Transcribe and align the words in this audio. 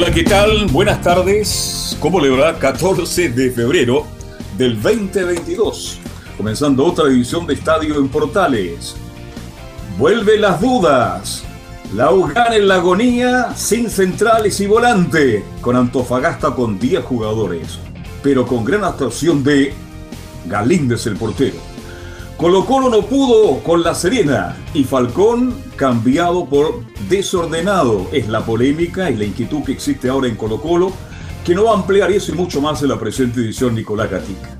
Hola, 0.00 0.12
¿qué 0.12 0.22
tal? 0.22 0.66
Buenas 0.66 1.02
tardes. 1.02 1.96
¿Cómo 1.98 2.20
le 2.20 2.30
va? 2.30 2.56
14 2.56 3.30
de 3.30 3.50
febrero 3.50 4.06
del 4.56 4.80
2022. 4.80 5.98
Comenzando 6.36 6.86
otra 6.86 7.06
edición 7.06 7.48
de 7.48 7.54
Estadio 7.54 7.96
en 7.98 8.08
Portales. 8.08 8.94
Vuelve 9.98 10.38
las 10.38 10.60
dudas. 10.60 11.42
La 11.96 12.12
UGAN 12.12 12.52
en 12.52 12.68
la 12.68 12.76
agonía, 12.76 13.56
sin 13.56 13.90
centrales 13.90 14.60
y 14.60 14.68
volante. 14.68 15.42
Con 15.60 15.74
Antofagasta 15.74 16.52
con 16.52 16.78
10 16.78 17.04
jugadores. 17.04 17.80
Pero 18.22 18.46
con 18.46 18.64
gran 18.64 18.84
actuación 18.84 19.42
de 19.42 19.74
Galíndez 20.46 21.08
el 21.08 21.16
portero. 21.16 21.67
Colo 22.38 22.64
Colo 22.66 22.88
no 22.88 23.02
pudo 23.02 23.58
con 23.64 23.82
La 23.82 23.96
Serena 23.96 24.56
y 24.72 24.84
Falcón 24.84 25.60
cambiado 25.74 26.46
por 26.46 26.84
desordenado. 27.08 28.06
Es 28.12 28.28
la 28.28 28.46
polémica 28.46 29.10
y 29.10 29.16
la 29.16 29.24
inquietud 29.24 29.64
que 29.64 29.72
existe 29.72 30.08
ahora 30.08 30.28
en 30.28 30.36
Colo 30.36 30.60
Colo 30.62 30.92
que 31.44 31.52
no 31.52 31.64
va 31.64 31.72
a 31.72 31.74
ampliar 31.74 32.12
eso 32.12 32.30
y 32.30 32.36
mucho 32.36 32.60
más 32.60 32.80
en 32.80 32.90
la 32.90 32.98
presente 33.00 33.40
edición 33.40 33.74
Nicolás 33.74 34.08
Gatica. 34.08 34.56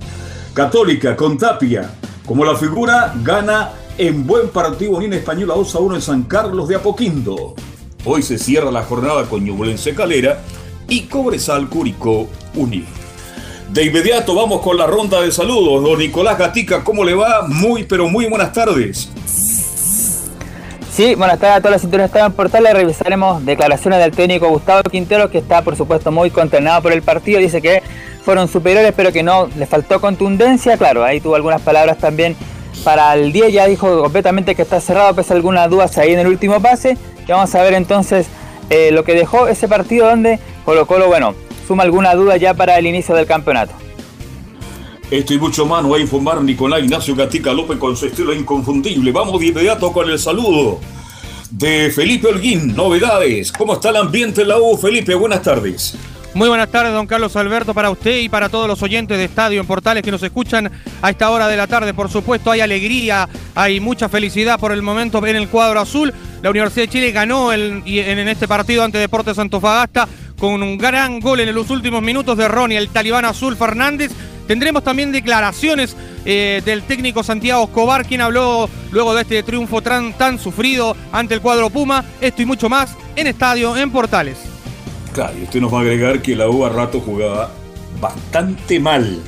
Católica 0.55 1.15
con 1.15 1.39
Tapia, 1.39 1.95
como 2.27 2.45
la 2.45 2.57
figura, 2.57 3.15
gana 3.23 3.71
en 3.97 4.27
buen 4.27 4.49
partido 4.49 4.97
Unión 4.97 5.13
Española 5.13 5.55
2 5.55 5.75
a 5.77 5.79
1 5.79 5.95
en 5.95 6.03
San 6.03 6.23
Carlos 6.25 6.67
de 6.67 6.75
Apoquindo. 6.75 7.55
Hoy 8.05 8.23
se 8.23 8.39
cierra 8.39 8.73
la 8.73 8.83
jornada 8.83 9.23
con 9.27 9.45
Ñublense 9.45 9.95
Calera 9.95 10.41
y 10.89 11.03
Cobresal 11.03 11.69
Curicó 11.69 12.27
Unido. 12.57 12.98
De 13.69 13.85
inmediato 13.85 14.35
vamos 14.35 14.63
con 14.63 14.79
la 14.79 14.87
ronda 14.87 15.21
de 15.21 15.31
saludos. 15.31 15.85
Don 15.85 15.99
Nicolás 15.99 16.39
Gatica, 16.39 16.83
¿cómo 16.83 17.05
le 17.05 17.15
va? 17.15 17.43
Muy, 17.47 17.85
pero 17.85 18.09
muy 18.09 18.25
buenas 18.27 18.51
tardes. 18.53 19.11
Sí, 20.91 21.15
buenas 21.15 21.39
tardes 21.39 21.59
a 21.59 21.61
todas 21.61 21.73
las 21.73 21.83
cinturones 21.83 22.11
en 22.15 22.33
portales. 22.33 22.73
Revisaremos 22.73 23.45
declaraciones 23.45 23.99
del 24.01 24.13
técnico 24.13 24.49
Gustavo 24.49 24.83
Quintero, 24.91 25.31
que 25.31 25.39
está 25.39 25.61
por 25.61 25.77
supuesto 25.77 26.11
muy 26.11 26.31
consternado 26.31 26.81
por 26.81 26.93
el 26.93 27.03
partido. 27.03 27.41
Dice 27.41 27.61
que 27.61 27.83
fueron 28.25 28.49
superiores, 28.49 28.95
pero 28.97 29.13
que 29.13 29.23
no 29.23 29.49
le 29.55 29.67
faltó 29.67 30.01
contundencia. 30.01 30.79
Claro, 30.79 31.05
ahí 31.05 31.21
tuvo 31.21 31.35
algunas 31.35 31.61
palabras 31.61 31.99
también 31.99 32.37
para 32.85 33.13
el 33.15 33.33
10. 33.33 33.53
Ya 33.53 33.67
dijo 33.67 34.01
completamente 34.01 34.55
que 34.55 34.63
está 34.63 34.81
cerrado, 34.81 35.15
pese 35.15 35.35
a 35.35 35.37
algunas 35.37 35.69
dudas 35.69 35.99
ahí 35.99 36.15
en 36.15 36.21
el 36.21 36.27
último 36.27 36.59
pase. 36.63 36.97
Y 37.27 37.31
vamos 37.31 37.55
a 37.55 37.63
ver 37.63 37.75
entonces 37.75 38.29
eh, 38.71 38.91
lo 38.93 39.05
que 39.05 39.13
dejó 39.13 39.47
ese 39.47 39.69
partido 39.69 40.09
donde 40.09 40.39
Colo 40.65 40.87
Colo, 40.87 41.07
bueno, 41.07 41.35
suma 41.69 41.83
alguna 41.83 42.15
duda 42.15 42.39
ya 42.39 42.55
para 42.55 42.79
el 42.79 42.87
inicio 42.87 43.15
del 43.15 43.27
campeonato. 43.27 43.75
Esto 45.11 45.35
y 45.35 45.39
mucho 45.39 45.67
más 45.67 45.83
nos 45.83 45.93
va 45.93 45.97
a 45.99 46.01
informar 46.01 46.43
Nicolás 46.43 46.83
Ignacio 46.83 47.15
Gatica 47.15 47.53
López 47.53 47.77
con 47.77 47.95
su 47.95 48.07
estilo 48.07 48.33
inconfundible. 48.33 49.13
Vamos 49.13 49.39
de 49.39 49.49
inmediato 49.49 49.93
con 49.93 50.09
el 50.09 50.19
saludo 50.19 50.81
de 51.51 51.91
Felipe 51.91 52.29
Holguín. 52.29 52.75
Novedades. 52.75 53.53
¿Cómo 53.53 53.75
está 53.75 53.91
el 53.91 53.97
ambiente 53.97 54.43
en 54.43 54.49
la 54.49 54.59
U, 54.59 54.79
Felipe? 54.79 55.15
Buenas 55.15 55.43
tardes. 55.43 55.95
Muy 56.35 56.49
buenas 56.49 56.71
tardes, 56.71 56.93
don 56.93 57.07
Carlos 57.07 57.35
Alberto, 57.37 57.75
para 57.75 57.91
usted 57.91 58.19
y 58.19 58.29
para 58.29 58.49
todos 58.49 58.69
los 58.69 58.83
oyentes 58.83 59.17
de 59.17 59.25
Estadio 59.25 59.61
en 59.61 59.67
Portales 59.67 60.03
que 60.03 60.11
nos 60.11 60.23
escuchan 60.23 60.71
a 61.03 61.11
esta 61.11 61.31
hora 61.31 61.49
de 61.49 61.57
la 61.57 61.67
tarde. 61.67 61.93
Por 61.95 62.11
supuesto, 62.11 62.51
hay 62.51 62.61
alegría, 62.61 63.29
hay 63.55 63.81
mucha 63.81 64.09
felicidad 64.09 64.59
por 64.59 64.73
el 64.73 64.83
momento 64.83 65.27
en 65.27 65.37
el 65.37 65.49
cuadro 65.49 65.81
azul. 65.81 66.13
La 66.43 66.51
Universidad 66.51 66.85
de 66.85 66.93
Chile 66.93 67.13
ganó 67.13 67.53
en 67.53 67.83
este 68.29 68.47
partido 68.47 68.85
ante 68.85 68.99
Deportes 68.99 69.39
Antofagasta 69.39 70.07
con 70.39 70.63
un 70.63 70.79
gran 70.79 71.21
gol 71.21 71.41
en 71.41 71.55
los 71.55 71.71
últimos 71.71 72.03
minutos 72.03 72.37
de 72.39 72.49
Ronnie, 72.49 72.79
el 72.79 72.89
talibán 72.89 73.25
azul 73.25 73.57
Fernández 73.57 74.13
Tendremos 74.49 74.83
también 74.83 75.13
declaraciones 75.13 75.95
eh, 76.25 76.63
del 76.65 76.83
técnico 76.83 77.23
Santiago 77.23 77.65
Escobar, 77.65 78.07
quien 78.07 78.23
habló 78.23 78.71
luego 78.91 79.15
de 79.15 79.21
este 79.21 79.43
triunfo 79.43 79.83
tan, 79.83 80.39
sufrido 80.39 80.97
ante 81.13 81.35
el 81.35 81.43
cuadro 81.43 81.69
Puma. 81.69 82.03
Esto 82.19 82.41
y 82.41 82.47
mucho 82.47 82.71
más 82.71 82.97
en 83.15 83.27
Estadio, 83.27 83.77
en 83.77 83.91
Portales. 83.91 84.39
Claro, 85.13 85.39
y 85.39 85.43
usted 85.43 85.61
nos 85.61 85.73
va 85.73 85.81
a 85.81 85.83
agregar 85.83 86.23
que 86.23 86.35
la 86.35 86.49
U 86.49 86.65
a 86.65 86.71
rato 86.71 87.01
jugaba 87.01 87.53
bastante 88.01 88.81
mal. 88.81 89.21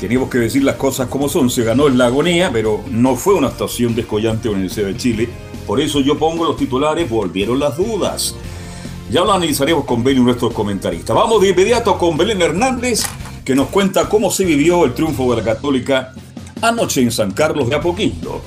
Teníamos 0.00 0.30
que 0.30 0.38
decir 0.38 0.64
las 0.64 0.76
cosas 0.76 1.08
como 1.08 1.28
son. 1.28 1.50
Se 1.50 1.62
ganó 1.62 1.88
en 1.88 1.98
la 1.98 2.06
agonía, 2.06 2.48
pero 2.50 2.82
no 2.90 3.16
fue 3.16 3.34
una 3.34 3.48
actuación 3.48 3.94
descollante 3.94 4.48
la 4.48 4.54
Universidad 4.54 4.86
de 4.86 4.96
Chile. 4.96 5.28
Por 5.66 5.82
eso 5.82 6.00
yo 6.00 6.18
pongo 6.18 6.46
los 6.46 6.56
titulares, 6.56 7.10
volvieron 7.10 7.60
las 7.60 7.76
dudas. 7.76 8.34
Ya 9.10 9.22
lo 9.22 9.32
analizaremos 9.32 9.84
con 9.84 10.04
Belén 10.04 10.22
y 10.22 10.24
nuestros 10.24 10.52
comentaristas. 10.52 11.16
Vamos 11.16 11.42
de 11.42 11.48
inmediato 11.48 11.98
con 11.98 12.16
Belén 12.16 12.40
Hernández 12.40 13.02
que 13.44 13.56
nos 13.56 13.68
cuenta 13.68 14.08
cómo 14.08 14.30
se 14.30 14.44
vivió 14.44 14.84
el 14.84 14.94
triunfo 14.94 15.28
de 15.34 15.42
la 15.42 15.54
Católica 15.54 16.12
anoche 16.62 17.00
en 17.00 17.10
San 17.10 17.32
Carlos 17.32 17.68
de 17.68 17.74
Apoquindo. 17.74 18.40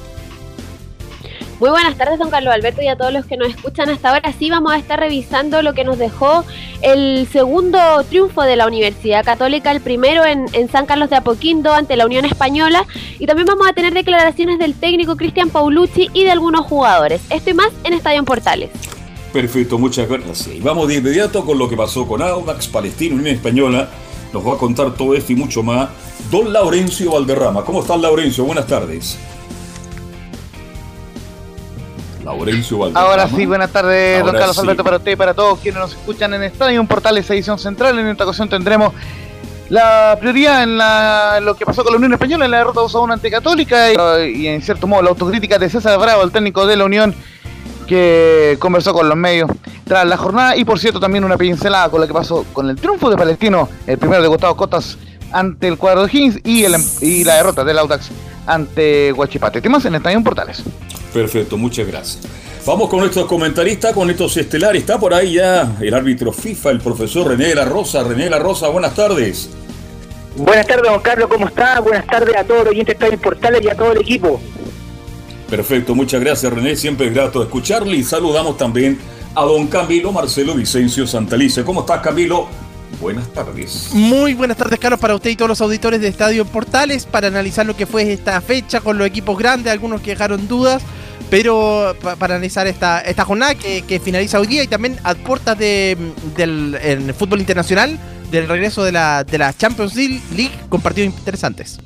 Muy 1.60 1.70
buenas 1.70 1.98
tardes, 1.98 2.18
don 2.18 2.30
Carlos 2.30 2.54
Alberto, 2.54 2.82
y 2.82 2.88
a 2.88 2.96
todos 2.96 3.12
los 3.12 3.26
que 3.26 3.36
nos 3.36 3.50
escuchan 3.50 3.90
hasta 3.90 4.10
ahora. 4.10 4.34
Sí, 4.38 4.50
vamos 4.50 4.72
a 4.74 4.78
estar 4.78 5.00
revisando 5.00 5.62
lo 5.62 5.74
que 5.74 5.84
nos 5.84 5.98
dejó 5.98 6.46
el 6.82 7.28
segundo 7.32 7.80
triunfo 8.10 8.42
de 8.44 8.56
la 8.56 8.66
Universidad 8.66 9.24
Católica, 9.26 9.72
el 9.72 9.82
primero 9.82 10.26
en, 10.26 10.48
San 10.70 10.86
Carlos 10.86 11.10
de 11.10 11.18
Apoquindo 11.18 11.74
ante 11.74 11.98
la 11.98 12.06
Unión 12.06 12.24
Española. 12.24 12.86
Y 13.20 13.28
también 13.28 13.48
vamos 13.48 13.68
a 13.68 13.74
tener 13.74 13.94
declaraciones 13.94 14.60
del 14.60 14.76
técnico 14.76 15.18
Cristian 15.18 15.50
Paulucci 15.50 16.10
y 16.14 16.24
de 16.24 16.32
algunos 16.32 16.66
jugadores. 16.66 17.22
Esto 17.30 17.50
y 17.50 17.54
más 17.54 17.70
en 17.84 17.94
Estadio 17.94 18.24
Portales. 18.24 18.70
Perfecto, 19.34 19.80
muchas 19.80 20.08
gracias. 20.08 20.48
Y 20.48 20.60
vamos 20.62 20.88
de 20.88 20.96
inmediato 20.96 21.44
con 21.44 21.58
lo 21.58 21.68
que 21.68 21.76
pasó 21.76 22.08
con 22.08 22.22
Audax, 22.22 22.68
Palestina, 22.68 23.16
Unión 23.16 23.36
Española 23.36 23.90
nos 24.34 24.46
va 24.46 24.54
a 24.54 24.58
contar 24.58 24.92
todo 24.96 25.14
esto 25.14 25.32
y 25.32 25.36
mucho 25.36 25.62
más 25.62 25.90
don 26.32 26.52
Laurencio 26.52 27.12
Valderrama. 27.12 27.64
¿Cómo 27.64 27.82
estás, 27.82 28.00
Laurencio? 28.00 28.44
Buenas 28.44 28.66
tardes. 28.66 29.18
Laurencio 32.26 32.80
Valderrama. 32.80 33.08
Ahora 33.08 33.30
sí, 33.30 33.46
buenas 33.46 33.72
tardes, 33.72 34.26
don 34.26 34.36
Carlos 34.36 34.58
Alberto, 34.58 34.84
para 34.84 34.98
usted 34.98 35.12
y 35.12 35.16
para 35.16 35.34
todos 35.34 35.60
quienes 35.60 35.80
nos 35.80 35.92
escuchan 35.92 36.34
en 36.34 36.44
Estadio 36.44 36.82
un 36.82 36.88
Portales 36.88 37.30
Edición 37.30 37.60
Central. 37.60 38.00
En 38.00 38.08
esta 38.08 38.24
ocasión 38.24 38.50
tendremos 38.50 38.94
la 39.70 40.18
prioridad 40.20 40.64
en, 40.64 41.46
lo 41.46 41.56
que 41.56 41.66
pasó 41.66 41.84
con 41.84 41.94
la 41.94 41.98
Unión 41.98 42.14
Española 42.14 42.46
en 42.46 42.52
la 42.52 42.58
derrota 42.58 42.82
2 42.82 42.96
a 42.96 43.00
1 43.00 43.14
ante 43.14 43.30
Católica 43.30 43.92
y, 43.92 44.42
y, 44.42 44.48
en 44.48 44.62
cierto 44.62 44.88
modo 44.88 45.04
la 45.04 45.10
autocrítica 45.10 45.60
de 45.60 45.70
César 45.70 46.00
Bravo, 46.00 46.24
el 46.24 46.32
técnico 46.32 46.66
de 46.66 46.76
la 46.76 46.86
Unión 46.86 47.16
que 47.86 48.58
conversó 48.60 48.94
con 48.94 49.08
los 49.08 49.18
medios 49.18 49.50
tras 49.86 50.06
la 50.06 50.18
jornada 50.18 50.56
y 50.56 50.66
por 50.66 50.80
cierto 50.80 51.00
también 51.00 51.24
una 51.24 51.38
pincelada 51.38 51.90
con 51.90 52.02
lo 52.02 52.08
que 52.08 52.14
pasó 52.14 52.46
con 52.54 52.70
el 52.70 52.76
triunfo 52.76 53.10
de 53.10 53.18
Palestino, 53.18 53.70
el 53.88 53.98
primero 53.98 54.22
de 54.22 54.28
Gustavo 54.28 54.56
Cotas 54.56 54.98
ante 55.32 55.68
el 55.68 55.78
cuadro 55.78 56.06
de 56.06 56.12
Higgins 56.12 56.40
y, 56.44 56.66
y 57.06 57.24
la 57.24 57.36
derrota 57.36 57.64
del 57.64 57.80
Audax 57.80 58.10
ante 58.46 59.12
Huachipate. 59.14 59.62
Temas 59.62 59.86
en 59.86 59.96
Estadio 59.96 60.24
Portales. 60.24 60.64
Perfecto, 61.14 61.58
muchas 61.58 61.88
gracias. 61.88 62.28
Vamos 62.66 62.90
con 62.90 63.00
nuestros 63.00 63.26
comentaristas, 63.26 63.94
con 63.94 64.10
estos 64.10 64.38
estelares. 64.38 64.82
Está 64.82 64.98
por 64.98 65.14
ahí 65.14 65.34
ya 65.34 65.76
el 65.82 65.94
árbitro 65.94 66.32
FIFA, 66.32 66.72
el 66.72 66.80
profesor 66.80 67.28
René 67.28 67.50
de 67.50 67.56
la 67.56 67.66
Rosa. 67.66 68.04
René 68.04 68.26
de 68.26 68.30
la 68.30 68.40
Rosa, 68.40 68.70
buenas 68.70 68.96
tardes. 68.96 69.50
Buenas 70.38 70.66
tardes, 70.66 70.90
don 70.90 71.02
Carlos, 71.02 71.30
¿cómo 71.30 71.48
está? 71.48 71.80
Buenas 71.82 72.08
tardes 72.08 72.36
a 72.36 72.44
todos 72.44 72.64
los 72.64 72.70
oyentes 72.70 72.98
de 72.98 73.18
Portales 73.18 73.62
y 73.64 73.70
a 73.70 73.76
todo 73.76 73.92
el 73.92 74.02
equipo. 74.02 74.42
Perfecto, 75.54 75.94
muchas 75.94 76.20
gracias 76.20 76.52
René, 76.52 76.76
siempre 76.76 77.06
es 77.06 77.14
grato 77.14 77.44
escucharle 77.44 77.96
y 77.96 78.04
saludamos 78.04 78.58
también 78.58 78.98
a 79.36 79.44
don 79.44 79.68
Camilo 79.68 80.12
Marcelo 80.12 80.56
Vicencio 80.56 81.06
Santalice. 81.06 81.64
¿Cómo 81.64 81.82
estás 81.82 82.02
Camilo? 82.02 82.48
Buenas 83.00 83.32
tardes. 83.32 83.90
Muy 83.94 84.34
buenas 84.34 84.58
tardes, 84.58 84.80
Carlos, 84.80 85.00
para 85.00 85.14
usted 85.14 85.30
y 85.30 85.36
todos 85.36 85.50
los 85.50 85.62
auditores 85.62 86.02
de 86.02 86.08
Estadio 86.08 86.44
Portales 86.46 87.06
para 87.06 87.28
analizar 87.28 87.68
lo 87.68 87.78
que 87.78 87.86
fue 87.86 88.12
esta 88.12 88.42
fecha 88.42 88.82
con 88.82 88.98
los 88.98 89.06
equipos 89.06 89.38
grandes, 89.38 89.72
algunos 89.72 90.02
que 90.02 90.10
dejaron 90.10 90.48
dudas, 90.48 90.82
pero 91.30 91.96
para 92.18 92.34
analizar 92.34 92.66
esta, 92.66 93.04
jornada 93.24 93.54
que, 93.54 94.02
finaliza 94.04 94.40
hoy 94.40 94.48
día 94.48 94.64
y 94.64 94.68
también 94.68 94.98
a 95.04 95.14
puertas 95.14 95.56
de, 95.56 95.96
del 96.36 97.14
fútbol 97.14 97.40
internacional 97.42 98.00
del 98.32 98.48
regreso 98.48 98.84
de 98.84 98.92
la, 98.92 99.24
de 99.24 99.38
la 99.38 99.56
Champions 99.56 99.94
League 99.96 100.52
con 100.68 100.82
partidos 100.82 101.14
interesantes. 101.16 101.78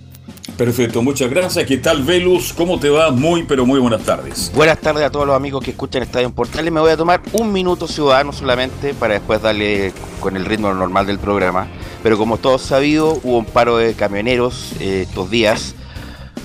Perfecto, 0.57 1.03
muchas 1.03 1.29
gracias. 1.29 1.67
¿Qué 1.67 1.77
tal, 1.77 2.01
Velus? 2.01 2.51
¿Cómo 2.51 2.79
te 2.79 2.89
va? 2.89 3.11
Muy, 3.11 3.43
pero 3.43 3.63
muy 3.63 3.79
buenas 3.79 4.01
tardes. 4.01 4.51
Buenas 4.55 4.79
tardes 4.79 5.03
a 5.03 5.11
todos 5.11 5.27
los 5.27 5.35
amigos 5.35 5.63
que 5.63 5.69
escuchan 5.69 6.01
Estadio 6.01 6.31
Portales. 6.31 6.71
Me 6.71 6.79
voy 6.79 6.89
a 6.89 6.97
tomar 6.97 7.21
un 7.33 7.53
minuto 7.53 7.87
ciudadano 7.87 8.33
solamente 8.33 8.95
para 8.95 9.13
después 9.13 9.39
darle 9.39 9.93
con 10.19 10.35
el 10.35 10.45
ritmo 10.45 10.73
normal 10.73 11.05
del 11.05 11.19
programa. 11.19 11.67
Pero 12.01 12.17
como 12.17 12.39
todos 12.39 12.63
sabido, 12.63 13.19
hubo 13.23 13.37
un 13.37 13.45
paro 13.45 13.77
de 13.77 13.93
camioneros 13.93 14.71
eh, 14.79 15.05
estos 15.07 15.29
días 15.29 15.75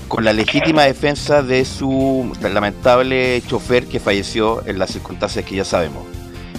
con 0.07 0.23
la 0.23 0.31
legítima 0.31 0.83
defensa 0.83 1.41
de 1.41 1.65
su 1.65 2.31
lamentable 2.39 3.41
chofer 3.47 3.87
que 3.87 3.99
falleció 3.99 4.61
en 4.67 4.77
las 4.77 4.91
circunstancias 4.91 5.43
que 5.43 5.55
ya 5.55 5.65
sabemos. 5.65 6.03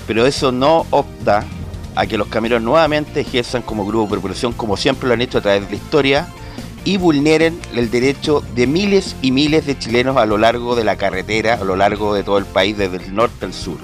Pero 0.09 0.27
eso 0.27 0.51
no 0.51 0.87
opta 0.91 1.45
a 1.95 2.05
que 2.07 2.19
los 2.19 2.27
camioneros 2.27 2.65
nuevamente 2.65 3.21
ejerzan 3.21 3.63
como 3.63 3.87
grupo 3.87 4.07
de 4.07 4.11
corporación 4.11 4.53
como 4.55 4.77
siempre 4.77 5.07
lo 5.07 5.15
han 5.15 5.21
hecho 5.21 5.39
a 5.39 5.43
través 5.43 5.63
de 5.63 5.71
la 5.71 5.77
historia 5.77 6.29
y 6.85 6.99
vulneren 6.99 7.59
el 7.75 7.91
derecho 7.91 8.43
de 8.55 8.67
miles 8.67 9.17
y 9.23 9.31
miles 9.31 9.67
de 9.67 9.79
chilenos 9.79 10.17
a 10.17 10.27
lo 10.27 10.39
largo 10.39 10.77
de 10.77 10.85
la 10.85 10.97
carretera, 10.97 11.55
a 11.55 11.65
lo 11.65 11.77
largo 11.77 12.15
de 12.15 12.23
todo 12.23 12.39
el 12.39 12.45
país, 12.45 12.77
desde 12.77 12.99
el 12.99 13.15
norte 13.15 13.47
al 13.47 13.55
sur. 13.55 13.79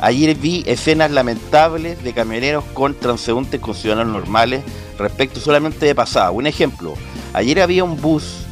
Ayer 0.00 0.34
vi 0.34 0.64
escenas 0.66 1.10
lamentables 1.10 2.02
de 2.02 2.12
camioneros 2.12 2.64
con 2.74 2.94
transeúntes 2.94 3.60
con 3.60 3.74
ciudadanos 3.74 4.12
normales 4.12 4.62
respecto 4.98 5.40
solamente 5.40 5.86
de 5.86 5.94
pasada. 5.94 6.30
Un 6.32 6.46
ejemplo, 6.46 6.94
ayer 7.32 7.60
había 7.60 7.84
un 7.84 8.00
bus 8.00 8.44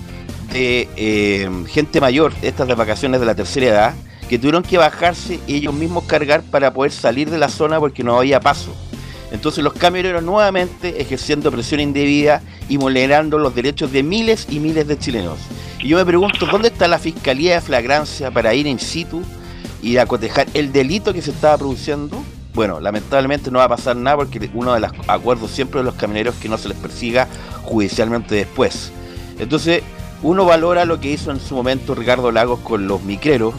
de 0.52 0.88
eh, 0.97 1.50
gente 1.69 2.00
mayor, 2.00 2.32
estas 2.43 2.69
de 2.69 2.75
vacaciones 2.75 3.20
de 3.20 3.26
la 3.26 3.35
tercera 3.35 3.67
edad, 3.67 3.94
que 4.29 4.38
tuvieron 4.38 4.62
que 4.62 4.79
bajarse 4.79 5.41
y 5.49 5.56
ellos 5.56 5.75
mismos 5.75 6.05
cargar 6.05 6.43
para 6.43 6.73
poder 6.73 6.93
salir 6.93 7.29
de 7.31 7.38
la 7.38 7.49
zona 7.49 7.81
porque 7.81 8.05
no 8.05 8.17
había 8.17 8.38
paso. 8.38 8.73
Entonces 9.30 9.62
los 9.62 9.74
camioneros 9.74 10.22
nuevamente 10.22 11.00
ejerciendo 11.00 11.50
presión 11.50 11.80
indebida 11.80 12.42
y 12.68 12.76
vulnerando 12.76 13.38
los 13.38 13.54
derechos 13.54 13.92
de 13.92 14.02
miles 14.02 14.46
y 14.50 14.58
miles 14.58 14.86
de 14.88 14.98
chilenos. 14.98 15.38
Y 15.78 15.88
yo 15.88 15.96
me 15.96 16.04
pregunto, 16.04 16.46
¿dónde 16.46 16.68
está 16.68 16.88
la 16.88 16.98
Fiscalía 16.98 17.54
de 17.54 17.60
Flagrancia 17.60 18.30
para 18.30 18.54
ir 18.54 18.66
in 18.66 18.78
situ 18.78 19.22
y 19.82 19.96
acotejar 19.96 20.46
el 20.54 20.72
delito 20.72 21.12
que 21.12 21.22
se 21.22 21.30
estaba 21.30 21.56
produciendo? 21.56 22.22
Bueno, 22.54 22.80
lamentablemente 22.80 23.50
no 23.50 23.60
va 23.60 23.66
a 23.66 23.68
pasar 23.68 23.96
nada 23.96 24.16
porque 24.16 24.50
uno 24.52 24.74
de 24.74 24.80
los 24.80 24.90
acuerdos 25.06 25.50
siempre 25.52 25.80
de 25.80 25.84
los 25.84 25.94
camioneros 25.94 26.34
es 26.34 26.40
que 26.42 26.48
no 26.48 26.58
se 26.58 26.68
les 26.68 26.76
persiga 26.76 27.28
judicialmente 27.62 28.34
después. 28.34 28.90
Entonces, 29.38 29.82
uno 30.22 30.44
valora 30.44 30.84
lo 30.84 31.00
que 31.00 31.12
hizo 31.12 31.30
en 31.30 31.40
su 31.40 31.54
momento 31.54 31.94
Ricardo 31.94 32.30
Lagos 32.32 32.60
con 32.60 32.88
los 32.88 33.02
micreros, 33.02 33.54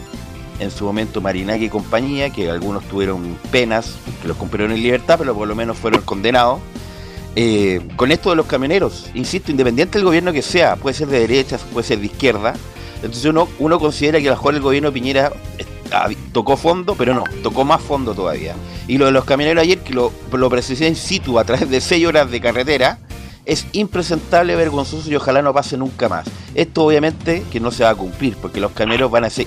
en 0.62 0.70
su 0.70 0.84
momento 0.84 1.20
Marinaki 1.20 1.66
y 1.66 1.68
compañía, 1.68 2.30
que 2.30 2.50
algunos 2.50 2.84
tuvieron 2.84 3.36
penas, 3.50 3.96
que 4.20 4.28
los 4.28 4.36
cumplieron 4.36 4.72
en 4.72 4.82
libertad, 4.82 5.16
pero 5.18 5.34
por 5.34 5.48
lo 5.48 5.54
menos 5.54 5.76
fueron 5.76 6.02
condenados. 6.02 6.60
Eh, 7.34 7.80
con 7.96 8.12
esto 8.12 8.30
de 8.30 8.36
los 8.36 8.46
camioneros, 8.46 9.10
insisto, 9.14 9.50
independiente 9.50 9.98
del 9.98 10.04
gobierno 10.04 10.32
que 10.32 10.42
sea, 10.42 10.76
puede 10.76 10.94
ser 10.94 11.08
de 11.08 11.20
derecha, 11.20 11.58
puede 11.72 11.86
ser 11.86 11.98
de 11.98 12.06
izquierda, 12.06 12.54
entonces 12.96 13.24
uno, 13.24 13.48
uno 13.58 13.80
considera 13.80 14.20
que 14.20 14.28
a 14.28 14.32
lo 14.32 14.36
mejor 14.36 14.54
el 14.54 14.60
gobierno 14.60 14.92
Piñera 14.92 15.32
eh, 15.58 15.64
ah, 15.92 16.08
tocó 16.32 16.56
fondo, 16.56 16.94
pero 16.94 17.14
no, 17.14 17.24
tocó 17.42 17.64
más 17.64 17.82
fondo 17.82 18.14
todavía. 18.14 18.54
Y 18.86 18.98
lo 18.98 19.06
de 19.06 19.12
los 19.12 19.24
camioneros 19.24 19.62
ayer, 19.62 19.78
que 19.78 19.92
lo, 19.92 20.12
lo 20.30 20.50
precisé 20.50 20.86
in 20.86 20.96
situ 20.96 21.38
a 21.38 21.44
través 21.44 21.68
de 21.68 21.80
seis 21.80 22.06
horas 22.06 22.30
de 22.30 22.40
carretera, 22.40 22.98
es 23.44 23.66
impresentable, 23.72 24.54
vergonzoso 24.54 25.10
y 25.10 25.16
ojalá 25.16 25.42
no 25.42 25.52
pase 25.52 25.76
nunca 25.76 26.08
más. 26.08 26.26
Esto 26.54 26.84
obviamente 26.84 27.42
que 27.50 27.60
no 27.60 27.70
se 27.70 27.82
va 27.82 27.90
a 27.90 27.94
cumplir, 27.94 28.36
porque 28.36 28.60
los 28.60 28.72
camioneros 28.72 29.10
van 29.10 29.24
a 29.24 29.30
ser, 29.30 29.46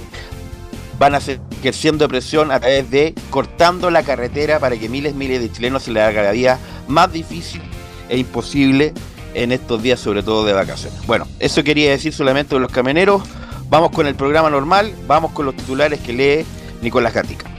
van 0.98 1.16
a 1.16 1.20
seguir 1.20 1.42
ejerciendo 1.60 2.08
presión 2.08 2.52
a 2.52 2.60
través 2.60 2.90
de 2.92 3.16
cortando 3.30 3.90
la 3.90 4.04
carretera 4.04 4.60
para 4.60 4.78
que 4.78 4.90
miles 4.90 5.14
y 5.14 5.16
miles 5.16 5.42
de 5.42 5.52
chilenos 5.52 5.84
se 5.84 5.92
les 5.92 6.04
haga 6.04 6.22
la 6.22 6.32
vida 6.32 6.60
más 6.88 7.12
difícil 7.12 7.62
e 8.10 8.18
imposible 8.18 8.94
en 9.34 9.52
estos 9.52 9.82
días, 9.82 10.00
sobre 10.00 10.24
todo 10.24 10.46
de 10.46 10.54
vacaciones. 10.54 11.06
Bueno, 11.06 11.28
eso 11.40 11.64
quería 11.64 11.92
decir 11.92 12.14
solamente 12.14 12.56
de 12.56 12.62
los 12.62 12.72
camioneros. 12.72 13.24
Vamos 13.70 13.92
con 13.92 14.08
el 14.08 14.16
programa 14.16 14.50
normal, 14.50 14.94
vamos 15.08 15.32
con 15.32 15.46
los 15.46 15.56
titulares 15.56 16.00
que 16.00 16.14
lee 16.14 16.46
Nicolás 16.82 17.14
Gatica. 17.14 17.50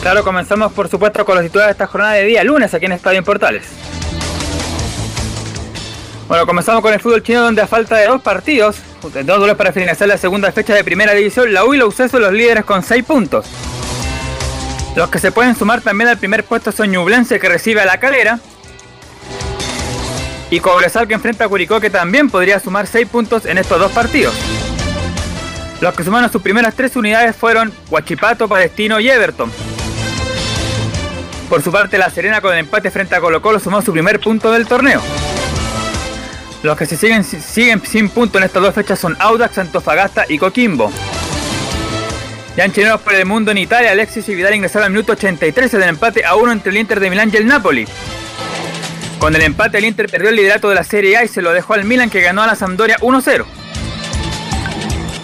Claro, 0.00 0.24
comenzamos 0.24 0.72
por 0.72 0.88
supuesto 0.88 1.24
con 1.24 1.36
los 1.36 1.44
titulares 1.44 1.68
de 1.68 1.72
esta 1.72 1.86
jornada 1.86 2.14
de 2.14 2.24
día 2.24 2.42
lunes 2.42 2.74
aquí 2.74 2.86
en 2.86 2.92
Estadio 2.92 3.18
en 3.18 3.24
Portales. 3.24 3.62
Bueno, 6.32 6.46
comenzamos 6.46 6.80
con 6.80 6.94
el 6.94 6.98
fútbol 6.98 7.22
chino 7.22 7.42
donde 7.42 7.60
a 7.60 7.66
falta 7.66 7.94
de 7.98 8.06
dos 8.06 8.22
partidos, 8.22 8.76
dos 9.02 9.38
duelos 9.38 9.54
para 9.54 9.70
finalizar 9.70 10.08
la 10.08 10.16
segunda 10.16 10.50
fecha 10.50 10.74
de 10.74 10.82
primera 10.82 11.12
división, 11.12 11.52
la 11.52 11.66
U 11.66 11.74
y 11.74 11.76
la 11.76 11.84
UCE 11.84 12.08
los 12.18 12.32
líderes 12.32 12.64
con 12.64 12.82
6 12.82 13.04
puntos. 13.04 13.44
Los 14.96 15.10
que 15.10 15.18
se 15.18 15.30
pueden 15.30 15.54
sumar 15.54 15.82
también 15.82 16.08
al 16.08 16.16
primer 16.16 16.42
puesto 16.44 16.72
son 16.72 16.90
Ñublense 16.90 17.38
que 17.38 17.50
recibe 17.50 17.82
a 17.82 17.84
la 17.84 18.00
calera. 18.00 18.38
Y 20.50 20.58
Cobresal 20.60 21.06
que 21.06 21.12
enfrenta 21.12 21.44
a 21.44 21.48
Curicó 21.48 21.80
que 21.80 21.90
también 21.90 22.30
podría 22.30 22.58
sumar 22.60 22.86
6 22.86 23.08
puntos 23.08 23.44
en 23.44 23.58
estos 23.58 23.78
dos 23.78 23.92
partidos. 23.92 24.34
Los 25.82 25.92
que 25.94 26.02
sumaron 26.02 26.32
sus 26.32 26.40
primeras 26.40 26.74
tres 26.74 26.96
unidades 26.96 27.36
fueron 27.36 27.74
Huachipato, 27.90 28.48
Palestino 28.48 29.00
y 29.00 29.10
Everton. 29.10 29.52
Por 31.50 31.60
su 31.60 31.70
parte, 31.70 31.98
La 31.98 32.08
Serena 32.08 32.40
con 32.40 32.54
el 32.54 32.60
empate 32.60 32.90
frente 32.90 33.14
a 33.16 33.20
Colo 33.20 33.42
Colo 33.42 33.60
sumó 33.60 33.82
su 33.82 33.92
primer 33.92 34.18
punto 34.18 34.50
del 34.50 34.66
torneo. 34.66 35.02
Los 36.62 36.78
que 36.78 36.86
se 36.86 36.96
siguen, 36.96 37.24
siguen 37.24 37.84
sin 37.84 38.08
punto 38.08 38.38
en 38.38 38.44
estas 38.44 38.62
dos 38.62 38.74
fechas 38.74 38.98
son 38.98 39.16
Audax, 39.18 39.58
Antofagasta 39.58 40.24
y 40.28 40.38
Coquimbo. 40.38 40.92
Ya 42.56 42.64
en 42.64 42.72
por 42.72 43.14
el 43.14 43.24
mundo 43.24 43.50
en 43.50 43.58
Italia, 43.58 43.92
Alexis 43.92 44.28
y 44.28 44.34
Vidal 44.34 44.54
ingresaron 44.54 44.86
al 44.86 44.92
minuto 44.92 45.12
83 45.12 45.72
del 45.72 45.82
empate 45.84 46.24
a 46.24 46.36
uno 46.36 46.52
entre 46.52 46.70
el 46.70 46.76
Inter 46.76 47.00
de 47.00 47.08
Milán 47.08 47.30
y 47.32 47.36
el 47.36 47.46
Napoli. 47.46 47.86
Con 49.18 49.34
el 49.34 49.40
empate 49.40 49.78
el 49.78 49.86
Inter 49.86 50.08
perdió 50.08 50.28
el 50.28 50.36
liderato 50.36 50.68
de 50.68 50.74
la 50.74 50.84
Serie 50.84 51.16
A 51.16 51.24
y 51.24 51.28
se 51.28 51.42
lo 51.42 51.52
dejó 51.52 51.74
al 51.74 51.84
Milan 51.84 52.10
que 52.10 52.20
ganó 52.20 52.42
a 52.42 52.46
la 52.46 52.54
Sampdoria 52.54 52.98
1-0. 52.98 53.44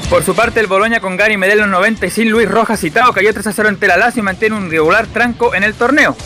Por 0.09 0.25
su 0.25 0.35
parte 0.35 0.61
el 0.61 0.69
Boloña 0.69 1.01
con 1.01 1.19
Gary 1.19 1.37
Medel 1.37 1.59
en 1.59 1.71
los 1.71 1.81
90 1.81 2.07
y 2.07 2.11
sin 2.11 2.31
Luis 2.31 2.49
Rojas 2.49 2.81
citado 2.81 3.13
cayó 3.13 3.31
3-0 3.35 3.69
ante 3.69 3.87
la 3.87 3.99
Lazio 3.99 4.21
y 4.21 4.25
mantiene 4.25 4.57
un 4.57 4.71
regular 4.71 5.07
tranco 5.07 5.55
en 5.55 5.65
el 5.65 5.75
torneo. 5.75 6.17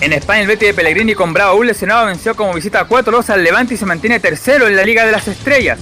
En 0.00 0.12
España, 0.12 0.42
el 0.42 0.46
Betis 0.46 0.68
de 0.68 0.74
Pellegrini 0.74 1.14
con 1.14 1.32
Bravo 1.32 1.58
un 1.58 1.66
lesionado 1.66 2.06
venció 2.06 2.36
como 2.36 2.54
visita 2.54 2.86
4-2 2.86 3.30
al 3.30 3.42
Levante 3.42 3.74
y 3.74 3.76
se 3.76 3.84
mantiene 3.84 4.20
tercero 4.20 4.68
en 4.68 4.76
la 4.76 4.84
Liga 4.84 5.04
de 5.04 5.10
las 5.10 5.26
Estrellas. 5.26 5.80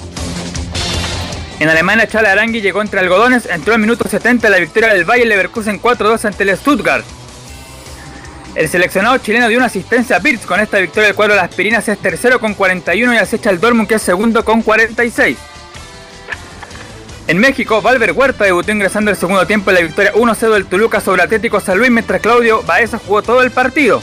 En 1.60 1.68
Alemania, 1.68 2.08
Chala 2.08 2.32
Arangui 2.32 2.62
llegó 2.62 2.80
entre 2.80 3.00
algodones, 3.00 3.46
entró 3.46 3.74
al 3.74 3.80
minuto 3.80 4.08
70 4.08 4.48
la 4.48 4.58
victoria 4.58 4.94
del 4.94 5.04
Bayern 5.04 5.28
Leverkusen 5.28 5.80
4-2 5.80 6.24
ante 6.24 6.44
el 6.44 6.56
Stuttgart. 6.56 7.04
El 8.54 8.70
seleccionado 8.70 9.18
chileno 9.18 9.48
dio 9.48 9.58
una 9.58 9.66
asistencia 9.66 10.16
a 10.16 10.18
Birz 10.18 10.46
con 10.46 10.60
esta 10.60 10.78
victoria. 10.78 11.10
El 11.10 11.14
cuadro 11.14 11.34
de 11.34 11.42
las 11.42 11.54
Pirinas 11.54 11.86
es 11.88 11.98
tercero 11.98 12.40
con 12.40 12.54
41 12.54 13.12
y 13.12 13.18
acecha 13.18 13.50
el 13.50 13.60
Dortmund 13.60 13.86
que 13.86 13.96
es 13.96 14.02
segundo 14.02 14.46
con 14.46 14.62
46. 14.62 15.36
En 17.28 17.38
México, 17.38 17.82
Valver 17.82 18.12
Huerta 18.12 18.44
debutó 18.44 18.70
ingresando 18.70 19.10
el 19.10 19.16
segundo 19.16 19.44
tiempo 19.48 19.70
en 19.70 19.74
la 19.74 19.80
victoria 19.80 20.12
1-0 20.12 20.52
del 20.52 20.66
Toluca 20.66 21.00
sobre 21.00 21.22
Atlético 21.22 21.58
San 21.58 21.76
Luis, 21.76 21.90
mientras 21.90 22.20
Claudio 22.20 22.62
Baeza 22.62 22.98
jugó 23.04 23.20
todo 23.20 23.42
el 23.42 23.50
partido. 23.50 24.00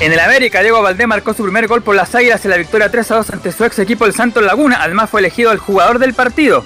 En 0.00 0.12
el 0.12 0.18
América, 0.18 0.60
Diego 0.60 0.82
Valdés 0.82 1.06
marcó 1.06 1.34
su 1.34 1.44
primer 1.44 1.68
gol 1.68 1.82
por 1.82 1.94
las 1.94 2.12
Águilas 2.16 2.44
en 2.44 2.50
la 2.50 2.56
victoria 2.56 2.90
3-2 2.90 3.32
ante 3.32 3.52
su 3.52 3.64
ex 3.64 3.78
equipo 3.78 4.06
el 4.06 4.12
Santos 4.12 4.42
Laguna, 4.42 4.82
además 4.82 5.08
fue 5.08 5.20
elegido 5.20 5.52
el 5.52 5.58
jugador 5.58 6.00
del 6.00 6.14
partido. 6.14 6.64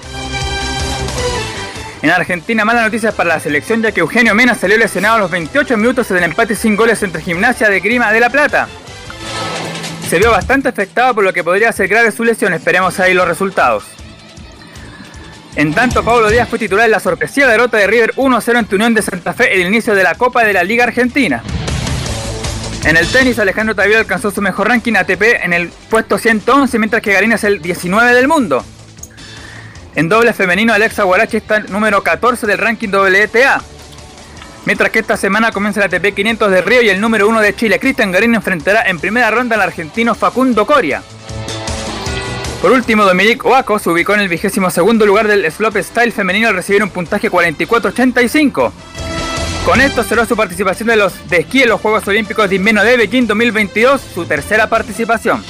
En 2.01 2.09
Argentina, 2.09 2.65
malas 2.65 2.85
noticias 2.85 3.13
para 3.13 3.29
la 3.29 3.39
selección 3.39 3.83
ya 3.83 3.91
que 3.91 3.99
Eugenio 3.99 4.33
Mena 4.33 4.55
salió 4.55 4.79
lesionado 4.79 5.17
a 5.17 5.19
los 5.19 5.29
28 5.29 5.77
minutos 5.77 6.09
en 6.09 6.17
el 6.17 6.23
empate 6.23 6.55
sin 6.55 6.75
goles 6.75 7.03
entre 7.03 7.21
Gimnasia 7.21 7.69
de 7.69 7.79
Grima 7.81 8.11
de 8.11 8.19
la 8.19 8.31
Plata. 8.31 8.67
Se 10.09 10.17
vio 10.17 10.31
bastante 10.31 10.69
afectado 10.69 11.13
por 11.13 11.23
lo 11.23 11.31
que 11.31 11.43
podría 11.43 11.71
ser 11.71 11.87
grave 11.87 12.11
su 12.11 12.23
lesión, 12.23 12.53
esperemos 12.53 12.99
ahí 12.99 13.13
los 13.13 13.27
resultados. 13.27 13.90
En 15.55 15.73
tanto, 15.73 16.03
Pablo 16.03 16.29
Díaz 16.29 16.47
fue 16.47 16.59
titular 16.59 16.85
en 16.85 16.91
la 16.91 16.99
sorpresiva 16.99 17.47
derrota 17.47 17.77
de 17.77 17.87
River 17.87 18.13
1-0 18.15 18.57
ante 18.57 18.75
Unión 18.75 18.93
de 18.93 19.01
Santa 19.01 19.33
Fe 19.33 19.53
en 19.53 19.61
el 19.61 19.67
inicio 19.67 19.93
de 19.93 20.03
la 20.03 20.15
Copa 20.15 20.43
de 20.43 20.53
la 20.53 20.63
Liga 20.63 20.85
Argentina. 20.85 21.43
En 22.85 22.97
el 22.97 23.05
tenis, 23.07 23.37
Alejandro 23.37 23.75
Tavio 23.75 23.99
alcanzó 23.99 24.31
su 24.31 24.41
mejor 24.41 24.69
ranking 24.69 24.95
ATP 24.95 25.43
en 25.43 25.53
el 25.53 25.69
puesto 25.89 26.17
111, 26.17 26.79
mientras 26.79 27.01
que 27.01 27.13
Garina 27.13 27.35
es 27.35 27.43
el 27.43 27.61
19 27.61 28.13
del 28.13 28.27
mundo. 28.27 28.65
En 29.93 30.07
doble 30.07 30.31
femenino, 30.33 30.73
Alexa 30.73 31.03
Guarachi 31.03 31.37
está 31.37 31.59
número 31.59 32.01
14 32.01 32.47
del 32.47 32.57
ranking 32.57 32.89
WTA. 32.89 33.61
Mientras 34.65 34.89
que 34.89 34.99
esta 34.99 35.17
semana 35.17 35.51
comienza 35.51 35.83
el 35.83 35.93
ATP 35.93 36.15
500 36.15 36.49
de 36.49 36.61
Río 36.61 36.81
y 36.81 36.89
el 36.89 37.01
número 37.01 37.27
1 37.27 37.41
de 37.41 37.55
Chile, 37.55 37.77
Cristian 37.77 38.11
Garín 38.11 38.35
enfrentará 38.35 38.83
en 38.83 38.99
primera 38.99 39.29
ronda 39.29 39.55
al 39.55 39.61
argentino 39.61 40.15
Facundo 40.15 40.65
Coria. 40.65 41.03
Por 42.61 42.71
último, 42.71 43.05
Dominique 43.05 43.47
Oaco 43.47 43.79
se 43.79 43.89
ubicó 43.89 44.13
en 44.13 44.19
el 44.19 44.29
vigésimo 44.29 44.69
segundo 44.69 45.03
lugar 45.07 45.27
del 45.27 45.51
slope 45.51 45.81
style 45.81 46.11
femenino 46.11 46.47
al 46.47 46.53
recibir 46.53 46.83
un 46.83 46.91
puntaje 46.91 47.31
44-85. 47.31 48.71
Con 49.65 49.81
esto 49.81 50.03
cerró 50.03 50.27
su 50.27 50.35
participación 50.35 50.89
de 50.89 50.95
los 50.95 51.27
de 51.27 51.37
esquí 51.37 51.63
en 51.63 51.69
los 51.69 51.81
Juegos 51.81 52.07
Olímpicos 52.07 52.47
de 52.47 52.57
Invierno 52.57 52.83
de 52.83 52.97
Beijing 52.97 53.25
2022, 53.25 53.99
su 54.13 54.25
tercera 54.25 54.67
participación. 54.67 55.43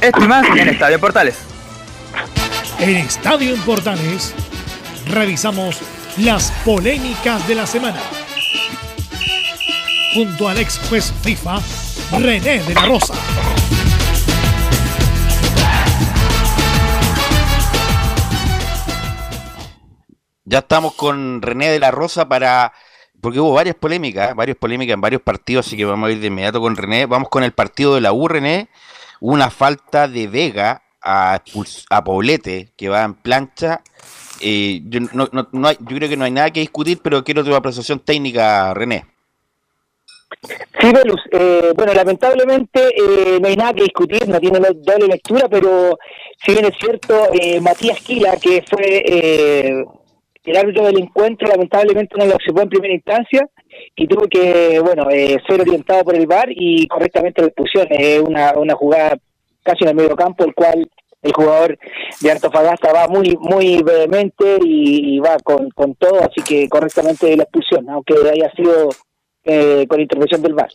Esto 0.00 0.24
y 0.24 0.28
más 0.28 0.46
en 0.56 0.68
Estadio 0.68 0.98
Portales. 0.98 1.36
En 2.78 2.96
Estadio 2.96 3.54
Portales 3.66 4.32
revisamos 5.08 5.80
las 6.16 6.50
polémicas 6.64 7.46
de 7.46 7.54
la 7.54 7.66
semana. 7.66 8.00
Junto 10.14 10.48
al 10.48 10.58
ex 10.58 10.80
juez 10.88 11.12
FIFA, 11.22 11.60
René 12.18 12.62
de 12.62 12.74
la 12.74 12.86
Rosa. 12.86 13.14
Ya 20.52 20.58
estamos 20.58 20.92
con 20.96 21.40
René 21.40 21.70
de 21.70 21.80
la 21.80 21.90
Rosa 21.90 22.28
para. 22.28 22.74
Porque 23.22 23.40
hubo 23.40 23.54
varias 23.54 23.74
polémicas, 23.74 24.36
varias 24.36 24.58
polémicas 24.58 24.92
en 24.92 25.00
varios 25.00 25.22
partidos, 25.22 25.66
así 25.66 25.78
que 25.78 25.86
vamos 25.86 26.10
a 26.10 26.12
ir 26.12 26.20
de 26.20 26.26
inmediato 26.26 26.60
con 26.60 26.76
René. 26.76 27.06
Vamos 27.06 27.30
con 27.30 27.42
el 27.42 27.52
partido 27.52 27.94
de 27.94 28.02
la 28.02 28.12
U, 28.12 28.28
René. 28.28 28.68
Una 29.20 29.48
falta 29.48 30.08
de 30.08 30.26
Vega 30.26 30.82
a, 31.00 31.40
a 31.88 32.04
Poblete, 32.04 32.68
que 32.76 32.90
va 32.90 33.02
en 33.02 33.14
plancha. 33.14 33.80
Eh, 34.42 34.82
yo, 34.84 35.00
no, 35.14 35.30
no, 35.32 35.68
hay, 35.68 35.78
yo 35.80 35.96
creo 35.96 36.10
que 36.10 36.18
no 36.18 36.26
hay 36.26 36.32
nada 36.32 36.50
que 36.50 36.60
discutir, 36.60 37.00
pero 37.02 37.24
quiero 37.24 37.42
tu 37.42 37.54
apreciación 37.54 38.00
técnica, 38.00 38.74
René. 38.74 39.06
Sí, 40.78 40.92
Velus. 40.92 41.22
Eh, 41.30 41.72
bueno, 41.74 41.94
lamentablemente 41.94 42.88
eh, 42.88 43.38
no 43.40 43.48
hay 43.48 43.56
nada 43.56 43.72
que 43.72 43.84
discutir, 43.84 44.28
no 44.28 44.38
tiene 44.38 44.58
doble 44.60 45.06
lectura, 45.06 45.48
pero 45.48 45.98
si 46.44 46.52
bien 46.52 46.66
es 46.66 46.76
cierto, 46.78 47.30
Matías 47.62 48.02
Quila, 48.02 48.36
que 48.36 48.62
fue 48.68 49.86
el 50.44 50.56
árbitro 50.56 50.84
del 50.86 50.98
encuentro 50.98 51.48
lamentablemente 51.48 52.16
no 52.18 52.26
lo 52.26 52.34
observó 52.34 52.62
en 52.62 52.68
primera 52.68 52.94
instancia 52.94 53.48
y 53.94 54.06
tuvo 54.06 54.26
que, 54.28 54.80
bueno, 54.80 55.08
eh, 55.10 55.38
ser 55.46 55.60
orientado 55.60 56.04
por 56.04 56.16
el 56.16 56.26
VAR 56.26 56.48
y 56.50 56.86
correctamente 56.88 57.42
lo 57.42 57.48
expulsión. 57.48 57.86
Es 57.90 58.20
una, 58.20 58.52
una 58.56 58.74
jugada 58.74 59.18
casi 59.62 59.84
en 59.84 59.90
el 59.90 59.96
medio 59.96 60.16
campo, 60.16 60.44
el 60.44 60.54
cual 60.54 60.88
el 61.22 61.32
jugador 61.32 61.78
de 62.20 62.32
Antofagasta 62.32 62.92
va 62.92 63.06
muy 63.06 63.36
muy 63.40 63.82
vehemente 63.82 64.58
y, 64.64 65.18
va 65.20 65.36
con, 65.38 65.70
con 65.70 65.94
todo, 65.94 66.20
así 66.20 66.42
que 66.42 66.68
correctamente 66.68 67.36
la 67.36 67.44
expulsión, 67.44 67.88
aunque 67.88 68.14
haya 68.28 68.50
sido 68.52 68.88
eh, 69.44 69.86
con 69.88 70.00
intervención 70.00 70.42
del 70.42 70.54
VAR. 70.54 70.70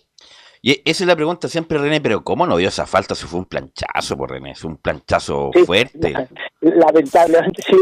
Y 0.62 0.82
esa 0.86 1.04
es 1.04 1.08
la 1.08 1.16
pregunta 1.16 1.48
siempre, 1.48 1.78
René, 1.78 2.02
pero 2.02 2.24
¿cómo 2.24 2.46
no 2.46 2.56
vio 2.56 2.68
esa 2.68 2.86
falta 2.86 3.16
si 3.16 3.26
fue 3.26 3.40
un 3.40 3.46
planchazo, 3.46 4.18
por 4.18 4.32
René? 4.32 4.52
Es 4.52 4.64
un 4.64 4.78
planchazo 4.78 5.52
fuerte. 5.66 6.14
Lamentablemente, 6.62 7.62
sí. 7.62 7.76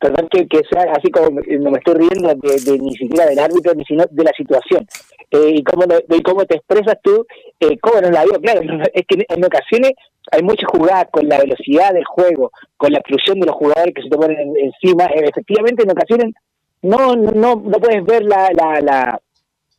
Perdón 0.00 0.28
que, 0.30 0.46
que 0.46 0.62
sea 0.70 0.92
así 0.92 1.10
como 1.10 1.30
no 1.30 1.70
me 1.70 1.78
estoy 1.78 1.94
riendo 1.94 2.28
de, 2.28 2.78
ni 2.78 2.94
siquiera 2.94 3.26
del 3.26 3.38
árbitro, 3.38 3.74
ni 3.74 3.84
sino 3.84 4.04
de 4.10 4.24
la 4.24 4.32
situación. 4.36 4.86
Eh, 5.30 5.56
y 5.56 5.62
cómo, 5.62 5.84
de 5.86 6.22
cómo 6.22 6.44
te 6.46 6.56
expresas 6.56 6.96
tú, 7.02 7.26
eh, 7.60 7.76
cómo 7.80 8.00
no 8.00 8.10
la 8.10 8.24
vio, 8.24 8.40
claro, 8.40 8.62
es 8.94 9.04
que 9.06 9.26
en 9.28 9.44
ocasiones 9.44 9.92
hay 10.32 10.42
muchas 10.42 10.70
jugadas 10.70 11.08
con 11.10 11.28
la 11.28 11.38
velocidad 11.38 11.92
del 11.92 12.04
juego, 12.04 12.50
con 12.78 12.92
la 12.92 12.98
exclusión 12.98 13.38
de 13.38 13.46
los 13.46 13.56
jugadores 13.56 13.94
que 13.94 14.02
se 14.02 14.08
te 14.08 14.16
ponen 14.16 14.54
encima, 14.56 15.04
efectivamente 15.04 15.82
en 15.82 15.90
ocasiones 15.90 16.34
no 16.80 17.16
no 17.16 17.56
no 17.56 17.78
puedes 17.78 18.04
ver 18.04 18.22
la, 18.24 18.50
la, 18.54 18.80
la 18.80 19.20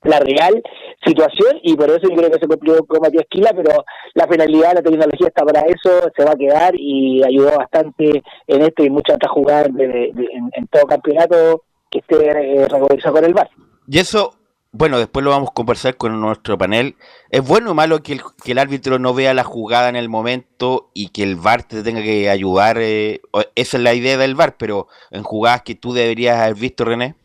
la 0.03 0.19
real 0.19 0.61
situación 1.05 1.59
y 1.63 1.75
por 1.75 1.89
eso 1.89 2.01
yo 2.03 2.15
creo 2.15 2.31
que 2.31 2.39
se 2.39 2.47
cumplió 2.47 2.85
con 2.85 3.01
Matías 3.01 3.25
Quila, 3.29 3.51
pero 3.55 3.83
la 4.13 4.27
finalidad, 4.27 4.73
la 4.73 4.81
tecnología 4.81 5.27
está 5.27 5.43
para 5.43 5.61
eso, 5.61 6.09
se 6.15 6.23
va 6.23 6.31
a 6.31 6.35
quedar 6.35 6.73
y 6.75 7.23
ayudó 7.23 7.57
bastante 7.57 8.23
en 8.47 8.61
esto 8.61 8.83
y 8.83 8.89
muchas 8.89 9.15
otras 9.15 9.31
jugadas 9.31 9.67
en, 9.77 10.67
todo 10.71 10.85
campeonato 10.85 11.63
que 11.89 11.99
esté 11.99 12.15
eh, 12.29 12.67
con 12.69 13.25
el 13.25 13.33
VAR. 13.33 13.49
Y 13.87 13.99
eso, 13.99 14.35
bueno, 14.71 14.99
después 14.99 15.23
lo 15.25 15.31
vamos 15.31 15.49
a 15.49 15.53
conversar 15.53 15.97
con 15.97 16.19
nuestro 16.21 16.57
panel. 16.57 16.95
¿Es 17.31 17.45
bueno 17.45 17.71
o 17.71 17.73
malo 17.73 18.03
que 18.03 18.13
el, 18.13 18.21
que 18.43 18.51
el 18.51 18.59
árbitro 18.59 18.99
no 18.99 19.13
vea 19.13 19.33
la 19.33 19.43
jugada 19.43 19.89
en 19.89 19.95
el 19.95 20.09
momento 20.09 20.91
y 20.93 21.09
que 21.09 21.23
el 21.23 21.35
VAR 21.35 21.63
te 21.63 21.81
tenga 21.81 22.03
que 22.03 22.29
ayudar? 22.29 22.77
Eh, 22.79 23.21
esa 23.55 23.77
es 23.77 23.83
la 23.83 23.93
idea 23.95 24.17
del 24.17 24.35
VAR, 24.35 24.55
pero 24.57 24.87
en 25.11 25.23
jugadas 25.23 25.63
que 25.63 25.75
tú 25.75 25.93
deberías 25.93 26.39
haber 26.39 26.55
visto, 26.55 26.85
René. 26.85 27.15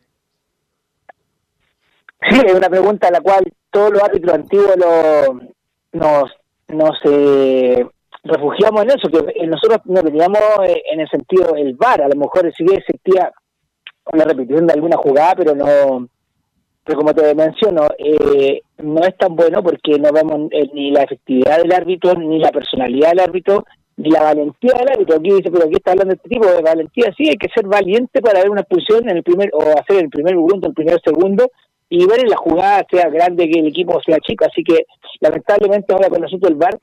Sí, 2.31 2.41
es 2.47 2.55
una 2.55 2.69
pregunta 2.69 3.09
a 3.09 3.11
la 3.11 3.21
cual 3.21 3.45
todos 3.71 3.93
los 3.93 4.03
árbitros 4.03 4.35
antiguos 4.35 4.75
lo, 4.77 5.41
nos, 5.93 6.31
nos 6.69 6.99
eh, 7.05 7.85
refugiamos 8.23 8.83
en 8.83 8.91
eso, 8.91 9.09
que 9.09 9.47
nosotros 9.47 9.81
no 9.85 10.03
teníamos 10.03 10.41
eh, 10.67 10.83
en 10.93 11.01
el 11.01 11.09
sentido 11.09 11.55
el 11.57 11.75
VAR, 11.75 12.03
a 12.03 12.09
lo 12.09 12.17
mejor 12.17 12.51
sí 12.57 12.65
existía 12.71 13.31
una 14.13 14.25
repetición 14.25 14.67
de 14.67 14.75
alguna 14.75 14.97
jugada, 14.97 15.35
pero 15.37 15.55
no, 15.55 16.09
pero 16.85 16.99
como 16.99 17.15
te 17.15 17.35
menciono, 17.35 17.89
eh, 17.99 18.61
no 18.79 19.01
es 19.01 19.17
tan 19.17 19.35
bueno 19.35 19.63
porque 19.63 19.99
no 19.99 20.13
vemos 20.13 20.51
ni 20.73 20.91
la 20.91 21.03
efectividad 21.03 21.59
del 21.59 21.73
árbitro, 21.73 22.15
ni 22.15 22.39
la 22.39 22.51
personalidad 22.51 23.11
del 23.11 23.21
árbitro, 23.21 23.65
ni 23.97 24.11
la 24.11 24.23
valentía 24.23 24.73
del 24.79 24.89
árbitro. 24.89 25.17
Aquí 25.17 25.31
dice, 25.31 25.51
pero 25.51 25.65
aquí 25.65 25.75
está 25.77 25.93
hablando 25.93 26.15
este 26.15 26.29
tipo 26.29 26.47
de 26.47 26.61
valentía. 26.61 27.13
Sí, 27.17 27.29
hay 27.29 27.37
que 27.37 27.49
ser 27.55 27.67
valiente 27.67 28.21
para 28.21 28.41
ver 28.41 28.51
una 28.51 28.61
expulsión 28.61 29.09
en 29.09 29.17
el 29.17 29.23
primer, 29.23 29.51
o 29.55 29.61
hacer 29.61 30.05
el 30.05 30.11
primer 30.11 30.33
segundo, 30.33 30.69
el 30.69 30.75
primer 30.75 31.01
segundo, 31.03 31.51
y 31.95 32.07
ver 32.07 32.21
en 32.21 32.29
la 32.29 32.37
jugada, 32.37 32.85
sea 32.91 33.09
grande 33.09 33.49
que 33.49 33.61
el 33.61 33.69
equipo 33.69 34.01
sea 34.03 34.19
chico. 34.19 34.45
Así 34.45 34.65
que 34.65 34.85
lamentablemente 35.21 35.93
ahora 35.93 36.09
con 36.09 36.25
el 36.25 36.55
VAR 36.57 36.77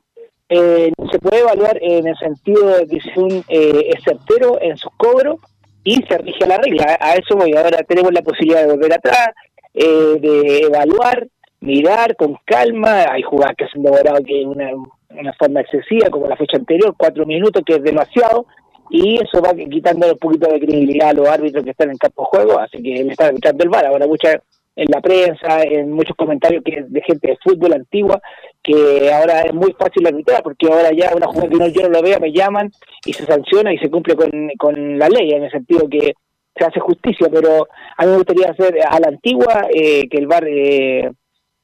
eh, 0.48 0.94
se 1.12 1.20
puede 1.20 1.42
evaluar 1.42 1.78
en 1.82 2.08
el 2.08 2.18
sentido 2.18 2.78
de 2.78 2.88
que 2.88 2.98
es 2.98 3.18
un 3.18 3.44
eh, 3.50 3.92
certero 4.06 4.58
en 4.62 4.78
sus 4.78 4.92
cobros 4.96 5.36
y 5.84 5.96
se 6.04 6.18
rige 6.18 6.46
a 6.46 6.48
la 6.48 6.58
regla. 6.60 6.98
A 7.02 7.16
eso 7.16 7.36
voy. 7.36 7.54
Ahora 7.58 7.84
tenemos 7.84 8.14
la 8.14 8.22
posibilidad 8.22 8.62
de 8.62 8.72
volver 8.72 8.94
atrás, 8.94 9.32
eh, 9.74 10.16
de 10.22 10.60
evaluar, 10.60 11.28
mirar 11.60 12.16
con 12.16 12.38
calma. 12.46 13.12
Hay 13.12 13.24
jugadas 13.24 13.56
que 13.58 13.66
se 13.66 13.78
han 13.78 13.84
demorado 13.84 14.24
que 14.24 14.46
una, 14.46 14.70
una 15.10 15.34
forma 15.34 15.60
excesiva, 15.60 16.10
como 16.10 16.28
la 16.28 16.38
fecha 16.38 16.56
anterior, 16.56 16.96
cuatro 16.98 17.26
minutos, 17.26 17.64
que 17.66 17.76
es 17.76 17.84
demasiado 17.84 18.46
y 18.90 19.16
eso 19.22 19.42
va 19.42 19.54
quitando 19.54 20.08
un 20.08 20.18
poquito 20.18 20.50
de 20.50 20.60
credibilidad 20.60 21.10
a 21.10 21.14
los 21.14 21.28
árbitros 21.28 21.64
que 21.64 21.72
están 21.72 21.92
en 21.92 21.98
campo 21.98 22.24
de 22.24 22.28
juego, 22.38 22.60
así 22.60 22.82
que 22.84 23.04
le 23.04 23.12
están 23.12 23.36
quitando 23.36 23.64
el 23.64 23.70
VAR. 23.70 23.86
Ahora 23.86 24.06
muchas 24.06 24.38
en 24.82 24.88
la 24.92 25.00
prensa, 25.00 25.62
en 25.62 25.92
muchos 25.92 26.16
comentarios 26.16 26.64
que 26.64 26.84
de 26.88 27.02
gente 27.02 27.28
de 27.28 27.38
fútbol 27.44 27.74
antigua, 27.74 28.20
que 28.64 29.12
ahora 29.14 29.42
es 29.42 29.54
muy 29.54 29.74
fácil 29.74 30.08
arbitrar, 30.08 30.42
porque 30.42 30.68
ahora 30.68 30.90
ya 30.92 31.14
una 31.16 31.28
jugada 31.28 31.50
que 31.50 31.58
no, 31.58 31.68
yo 31.68 31.82
no 31.84 31.90
lo 31.90 32.02
vea, 32.02 32.18
me 32.18 32.32
llaman 32.32 32.72
y 33.06 33.14
se 33.14 33.26
sanciona 33.26 33.72
y 33.72 33.78
se 33.78 33.92
cumple 33.92 34.16
con, 34.16 34.32
con 34.58 34.98
la 34.98 35.08
ley, 35.08 35.34
en 35.34 35.44
el 35.44 35.52
sentido 35.52 35.88
que 35.88 36.14
se 36.56 36.66
hace 36.66 36.80
justicia, 36.80 37.28
pero 37.32 37.68
a 37.98 38.06
mí 38.06 38.12
me 38.12 38.18
gustaría 38.18 38.50
hacer 38.50 38.76
a 38.84 39.00
la 39.00 39.10
antigua 39.10 39.68
eh, 39.72 40.10
que 40.10 40.18
el 40.18 40.26
VAR 40.26 40.46
eh, 40.48 41.12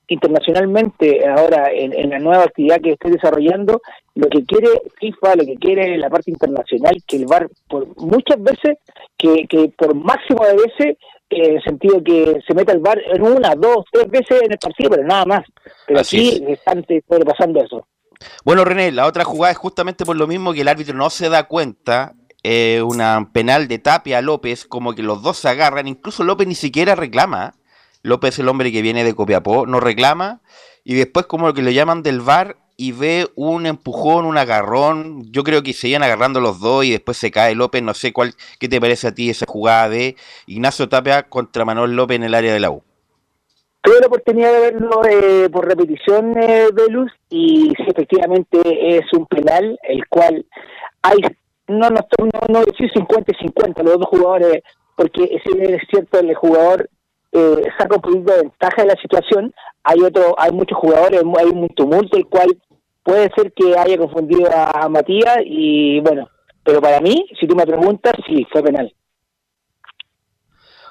internacionalmente, 0.07 1.27
ahora 1.27 1.71
en, 1.71 1.93
en, 1.93 2.11
la 2.11 2.19
nueva 2.19 2.43
actividad 2.43 2.79
que 2.81 2.91
estoy 2.91 3.11
desarrollando, 3.11 3.81
lo 4.13 4.29
que 4.29 4.45
quiere 4.45 4.69
FIFA, 4.99 5.37
lo 5.37 5.45
que 5.45 5.55
quiere 5.55 5.97
la 5.97 6.09
parte 6.09 6.29
internacional, 6.29 6.95
que 7.07 7.17
el 7.17 7.25
VAR 7.25 7.49
por 7.67 7.87
muchas 7.97 8.41
veces, 8.41 8.77
que, 9.17 9.47
que 9.47 9.71
por 9.75 9.95
máximo 9.95 10.45
de 10.45 10.55
veces 10.55 10.97
en 11.29 11.55
el 11.55 11.63
sentido 11.63 12.03
que 12.03 12.39
se 12.47 12.53
meta 12.53 12.71
el 12.71 12.79
bar 12.79 12.99
en 13.05 13.21
una, 13.21 13.55
dos, 13.55 13.85
tres 13.91 14.09
veces 14.09 14.41
en 14.43 14.51
el 14.51 14.57
partido, 14.57 14.89
pero 14.91 15.03
nada 15.03 15.25
más. 15.25 15.45
Pero 15.85 15.99
Así 15.99 16.31
sí 16.31 16.45
están 16.47 16.85
pasando 17.25 17.63
eso. 17.63 17.87
Bueno, 18.43 18.65
René, 18.65 18.91
la 18.91 19.05
otra 19.05 19.23
jugada 19.23 19.51
es 19.51 19.57
justamente 19.57 20.05
por 20.05 20.15
lo 20.15 20.27
mismo 20.27 20.53
que 20.53 20.61
el 20.61 20.67
árbitro 20.67 20.95
no 20.95 21.09
se 21.09 21.29
da 21.29 21.43
cuenta. 21.43 22.13
Eh, 22.43 22.81
una 22.81 23.29
penal 23.33 23.67
de 23.67 23.79
Tapia 23.79 24.19
a 24.19 24.21
López, 24.21 24.65
como 24.65 24.93
que 24.93 25.03
los 25.03 25.21
dos 25.21 25.37
se 25.37 25.49
agarran, 25.49 25.87
incluso 25.87 26.23
López 26.23 26.47
ni 26.47 26.55
siquiera 26.55 26.95
reclama. 26.95 27.55
López 28.03 28.35
es 28.35 28.39
el 28.39 28.47
hombre 28.47 28.71
que 28.71 28.81
viene 28.81 29.03
de 29.03 29.15
Copiapó, 29.15 29.65
no 29.65 29.79
reclama, 29.79 30.41
y 30.83 30.93
después 30.93 31.25
como 31.25 31.53
que 31.53 31.61
lo 31.61 31.71
llaman 31.71 32.03
del 32.03 32.21
VAR 32.21 32.57
y 32.77 32.91
ve 32.91 33.27
un 33.35 33.65
empujón, 33.65 34.25
un 34.25 34.37
agarrón. 34.37 35.23
Yo 35.31 35.43
creo 35.43 35.63
que 35.63 35.73
se 35.73 35.95
agarrando 35.95 36.39
los 36.39 36.59
dos 36.59 36.85
y 36.85 36.91
después 36.91 37.17
se 37.17 37.31
cae 37.31 37.55
López. 37.55 37.81
No 37.81 37.95
sé 37.95 38.13
cuál, 38.13 38.33
qué 38.59 38.69
te 38.69 38.79
parece 38.79 39.07
a 39.07 39.13
ti 39.13 39.31
esa 39.31 39.47
jugada 39.47 39.89
de 39.89 40.15
Ignacio 40.45 40.87
Tapia 40.87 41.23
contra 41.23 41.65
Manuel 41.65 41.95
López 41.95 42.17
en 42.17 42.23
el 42.23 42.35
área 42.35 42.53
de 42.53 42.59
la 42.59 42.69
U. 42.69 42.83
Tuve 43.81 43.99
la 43.99 44.07
oportunidad 44.07 44.51
de 44.51 44.59
verlo 44.59 45.01
eh, 45.09 45.49
por 45.49 45.65
repetición, 45.67 46.37
eh, 46.37 46.67
Velus, 46.73 47.11
y 47.29 47.71
sí, 47.77 47.85
efectivamente 47.87 48.59
es 48.97 49.05
un 49.13 49.25
penal, 49.27 49.79
el 49.83 50.05
cual 50.07 50.45
hay, 51.03 51.17
no, 51.67 51.89
no, 51.89 52.01
no, 52.19 52.41
no 52.49 52.65
decir 52.65 52.91
50 52.93 53.31
y 53.31 53.45
50, 53.45 53.83
los 53.83 53.99
dos 53.99 54.07
jugadores, 54.09 54.61
porque 54.95 55.39
si 55.43 55.57
es 55.61 55.81
cierto, 55.89 56.19
el 56.19 56.35
jugador 56.35 56.89
eh, 57.31 57.61
saca 57.77 57.95
un 57.95 58.01
poquito 58.01 58.33
de 58.33 58.41
ventaja 58.41 58.81
de 58.81 58.87
la 58.87 59.01
situación. 59.01 59.53
Hay 59.83 60.01
otro, 60.01 60.35
hay 60.37 60.51
muchos 60.51 60.77
jugadores, 60.77 61.21
hay 61.37 61.45
un 61.45 61.69
tumulto, 61.69 62.17
el 62.17 62.25
cual 62.27 62.57
puede 63.07 63.31
ser 63.33 63.53
que 63.53 63.77
haya 63.77 63.97
confundido 63.97 64.49
a, 64.53 64.89
Matías 64.89 65.37
y 65.45 66.01
bueno, 66.01 66.29
pero 66.61 66.81
para 66.81 66.99
mí, 66.99 67.25
si 67.39 67.47
tú 67.47 67.55
me 67.55 67.65
preguntas, 67.65 68.13
sí, 68.27 68.45
fue 68.51 68.61
penal. 68.61 68.93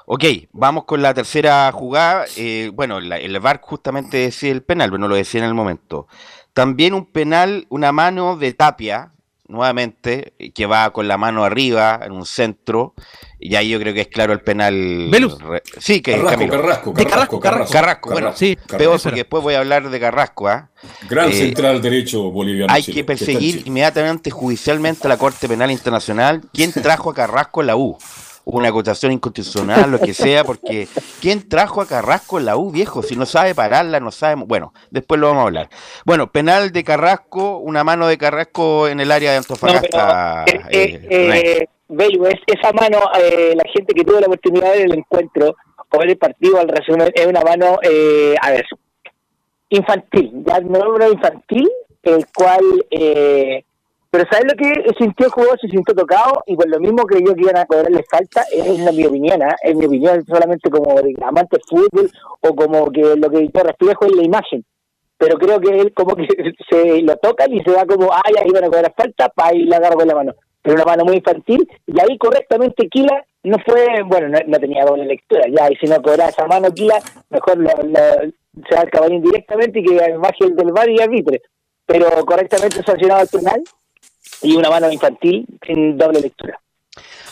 Ok, 0.07 0.25
vamos 0.53 0.85
con 0.85 1.03
la 1.03 1.13
tercera 1.13 1.71
jugada. 1.73 2.25
Eh, 2.39 2.71
bueno, 2.73 2.99
el 2.99 3.41
VAR 3.41 3.61
justamente 3.61 4.17
decía 4.17 4.51
el 4.51 4.63
penal, 4.63 4.89
pero 4.89 4.99
no 4.99 5.09
lo 5.09 5.15
decía 5.15 5.43
en 5.43 5.47
el 5.47 5.53
momento. 5.53 6.07
También 6.55 6.95
un 6.95 7.05
penal, 7.05 7.67
una 7.69 7.93
mano 7.93 8.39
de 8.39 8.55
Tapia, 8.55 9.13
nuevamente, 9.49 10.33
que 10.55 10.67
va 10.67 10.91
con 10.93 11.09
la 11.09 11.17
mano 11.17 11.45
arriba 11.45 12.01
en 12.03 12.13
un 12.13 12.27
centro. 12.27 12.95
Y 13.39 13.55
ahí 13.55 13.69
yo 13.69 13.79
creo 13.79 13.93
que 13.95 14.03
es 14.03 14.09
claro 14.09 14.33
el 14.33 14.41
penal. 14.41 15.09
¿Velus? 15.11 15.37
Sí, 15.79 16.01
que 16.01 16.13
Carrasco, 16.13 16.49
Carrasco, 16.49 16.95
Carrasco, 16.95 17.41
Carrasco, 17.41 17.73
Carrasco, 17.73 18.11
bueno, 18.11 18.33
sí, 18.35 18.59
peor 18.79 19.01
porque 19.01 19.21
después 19.21 19.43
voy 19.43 19.55
a 19.55 19.59
hablar 19.59 19.89
de 19.89 20.01
Carrasco. 20.01 20.49
¿ah? 20.49 20.71
Gran 21.09 21.31
eh, 21.31 21.35
central 21.35 21.83
derecho 21.83 22.31
boliviano. 22.31 22.73
Hay 22.73 22.83
que 22.83 23.05
perseguir 23.05 23.63
inmediatamente 23.67 24.31
judicialmente 24.31 25.07
a 25.07 25.09
la 25.09 25.19
Corte 25.19 25.49
Penal 25.49 25.71
Internacional 25.71 26.43
quién 26.53 26.73
trajo 26.73 27.11
a 27.11 27.15
Carrasco 27.15 27.61
en 27.61 27.67
la 27.67 27.77
U 27.77 27.99
una 28.47 28.69
acotación 28.69 29.11
inconstitucional, 29.11 29.91
lo 29.91 29.99
que 29.99 30.15
sea, 30.15 30.45
porque 30.45 30.87
¿quién 31.21 31.49
trajo 31.49 31.81
a 31.81 31.87
Carrasco 31.87 32.39
en 32.39 32.47
la 32.47 32.57
U, 32.57 32.71
viejo? 32.71 33.03
Si 33.03 33.17
no 33.17 33.27
sabe 33.27 33.57
pararla, 33.57 33.99
no 33.99 34.13
sabe... 34.13 34.41
Bueno, 34.47 34.73
después 34.91 35.21
lo 35.21 35.27
vamos 35.27 35.43
a 35.43 35.47
hablar. 35.47 35.69
Bueno, 36.05 36.31
penal 36.31 36.71
de 36.71 36.85
Carrasco, 36.85 37.59
una 37.59 37.83
mano 37.83 38.07
de 38.07 38.17
Carrasco 38.17 38.87
en 38.87 39.01
el 39.01 39.11
área 39.11 39.33
de 39.33 39.39
Antofagasta. 39.39 40.45
No, 40.47 40.53
eh, 40.71 41.07
eh, 41.11 41.59
eh 41.61 41.69
esa 42.47 42.73
mano, 42.73 42.99
eh, 43.21 43.55
la 43.57 43.65
gente 43.75 43.93
que 43.93 44.05
tuvo 44.05 44.21
la 44.21 44.27
oportunidad 44.27 44.75
del 44.75 44.95
encuentro 44.95 45.57
o 45.91 46.03
el 46.03 46.17
partido 46.17 46.61
al 46.61 46.69
resumen, 46.69 47.11
es 47.15 47.27
una 47.27 47.41
mano, 47.41 47.81
a 47.83 48.51
ver, 48.51 48.67
infantil, 49.71 50.31
ya 50.47 50.61
no 50.61 50.97
es 50.99 51.13
infantil, 51.13 51.69
el 52.05 52.27
cual... 52.33 52.63
Eh, 52.91 53.65
pero 54.17 54.31
¿sabes 54.31 54.47
lo 54.51 54.57
que 54.57 54.95
sintió 54.97 55.27
el 55.27 55.33
jugador? 55.33 55.61
Se 55.61 55.69
sintió 55.69 55.95
tocado 55.95 56.43
y 56.47 56.57
por 56.57 56.67
lo 56.71 56.81
mismo 56.81 57.03
creyó 57.03 57.35
que 57.35 57.43
iban 57.43 57.59
a 57.59 57.67
cobrarle 57.67 58.03
falta, 58.11 58.45
es 58.51 58.79
la 58.79 58.91
mi 58.91 59.05
opinión, 59.05 59.43
¿eh? 59.43 59.55
es 59.63 59.77
mi 59.77 59.85
opinión 59.85 60.25
solamente 60.25 60.71
como 60.71 60.99
amante 61.23 61.59
de 61.59 61.63
fútbol 61.69 62.11
o 62.41 62.57
como 62.57 62.91
que 62.91 63.03
lo 63.15 63.29
que 63.29 63.47
yo 63.47 63.63
reflejo 63.63 64.07
es 64.07 64.17
la 64.17 64.25
imagen. 64.25 64.65
Pero 65.19 65.37
creo 65.37 65.61
que 65.61 65.69
él 65.69 65.93
como 65.93 66.17
que 66.17 66.27
se 66.71 67.03
lo 67.03 67.15
tocan 67.19 67.53
y 67.53 67.63
se 67.63 67.73
va 67.73 67.85
como, 67.85 68.09
ay, 68.11 68.37
ahí 68.43 68.51
van 68.55 68.65
a 68.65 68.69
cobrar 68.69 68.95
falta, 68.97 69.29
para 69.29 69.55
y 69.55 69.65
la 69.65 69.77
agarro 69.77 69.99
con 69.99 70.09
la 70.09 70.15
mano. 70.15 70.33
Pero 70.63 70.77
una 70.77 70.87
mano 70.87 71.05
muy 71.05 71.17
infantil 71.17 71.69
y 71.87 72.01
ahí 72.01 72.17
correctamente 72.17 72.89
Kila 72.89 73.23
no 73.43 73.59
fue, 73.67 74.03
bueno, 74.07 74.29
no, 74.47 74.59
tenía 74.59 74.87
doble 74.87 75.05
lectura, 75.05 75.43
ya, 75.55 75.71
y 75.71 75.77
si 75.77 75.89
no 75.89 76.01
cobraba 76.01 76.31
esa 76.31 76.47
mano 76.47 76.71
Kila, 76.73 76.99
mejor 77.29 77.59
lo, 77.59 77.69
se 77.69 78.75
va 78.75 78.81
al 78.81 78.91
caballín 78.91 79.21
directamente 79.21 79.81
y 79.81 79.85
que 79.85 80.17
baje 80.17 80.45
el 80.45 80.57
del 80.57 80.73
bar 80.73 80.89
y 80.89 81.03
arbitre. 81.03 81.43
Pero 81.85 82.09
correctamente 82.25 82.83
sancionado 82.83 83.21
al 83.21 83.29
penal 83.29 83.63
y 84.43 84.55
una 84.57 84.71
mano 84.71 84.91
infantil 84.91 85.47
sin 85.67 85.97
doble 85.97 86.21
lectura. 86.21 86.61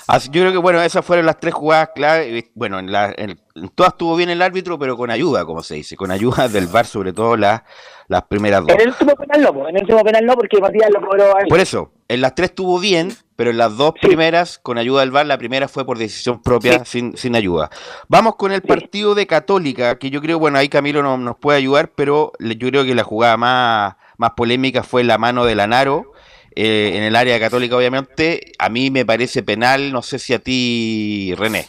Así, 0.06 0.28
yo 0.30 0.42
creo 0.42 0.52
que, 0.52 0.58
bueno, 0.58 0.82
esas 0.82 1.04
fueron 1.04 1.24
las 1.24 1.40
tres 1.40 1.54
jugadas 1.54 1.90
clave. 1.94 2.50
Bueno, 2.54 2.78
en, 2.78 2.92
la, 2.92 3.14
en, 3.16 3.38
todas 3.74 3.92
estuvo 3.92 4.16
bien 4.16 4.28
el 4.28 4.42
árbitro, 4.42 4.78
pero 4.78 4.96
con 4.96 5.10
ayuda, 5.10 5.46
como 5.46 5.62
se 5.62 5.76
dice, 5.76 5.96
con 5.96 6.10
ayuda 6.10 6.48
del 6.52 6.66
VAR, 6.66 6.86
sobre 6.86 7.12
todo 7.12 7.36
las, 7.36 7.62
las 8.08 8.22
primeras 8.24 8.60
dos. 8.60 8.70
En 8.70 8.80
el 8.82 8.88
último 8.88 9.14
penal 9.16 9.42
no, 9.42 9.68
en 9.68 9.76
el 9.76 9.82
último 9.82 10.04
penal 10.04 10.26
no, 10.26 10.34
porque 10.34 10.60
Matías 10.60 10.90
lo 10.90 11.00
cobró 11.00 11.32
Por 11.48 11.60
eso, 11.60 11.92
en 12.08 12.20
las 12.20 12.34
tres 12.34 12.50
estuvo 12.50 12.78
bien, 12.78 13.12
pero 13.34 13.50
en 13.50 13.56
las 13.56 13.78
dos 13.78 13.94
primeras, 14.00 14.58
con 14.58 14.76
ayuda 14.76 15.00
del 15.00 15.10
VAR, 15.10 15.24
la 15.24 15.38
primera 15.38 15.68
fue 15.68 15.86
por 15.86 15.96
decisión 15.96 16.42
propia, 16.42 16.84
sin, 16.84 17.16
sin 17.16 17.34
ayuda. 17.34 17.70
Vamos 18.08 18.36
con 18.36 18.52
el 18.52 18.60
partido 18.60 19.14
de 19.14 19.26
Católica, 19.26 19.98
que 19.98 20.10
yo 20.10 20.20
creo, 20.20 20.38
bueno, 20.38 20.58
ahí 20.58 20.68
Camilo 20.68 21.02
no, 21.02 21.16
nos 21.16 21.38
puede 21.38 21.58
ayudar, 21.58 21.92
pero 21.94 22.32
yo 22.38 22.68
creo 22.68 22.84
que 22.84 22.94
la 22.94 23.04
jugada 23.04 23.38
más, 23.38 23.94
más 24.18 24.32
polémica 24.32 24.82
fue 24.82 25.02
la 25.02 25.16
mano 25.16 25.46
de 25.46 25.54
Lanaro 25.54 26.13
eh, 26.56 26.92
en 26.96 27.02
el 27.02 27.16
área 27.16 27.38
católica, 27.40 27.76
obviamente. 27.76 28.52
A 28.58 28.68
mí 28.68 28.90
me 28.90 29.04
parece 29.04 29.42
penal, 29.42 29.92
no 29.92 30.02
sé 30.02 30.18
si 30.18 30.34
a 30.34 30.38
ti, 30.38 31.34
René. 31.36 31.66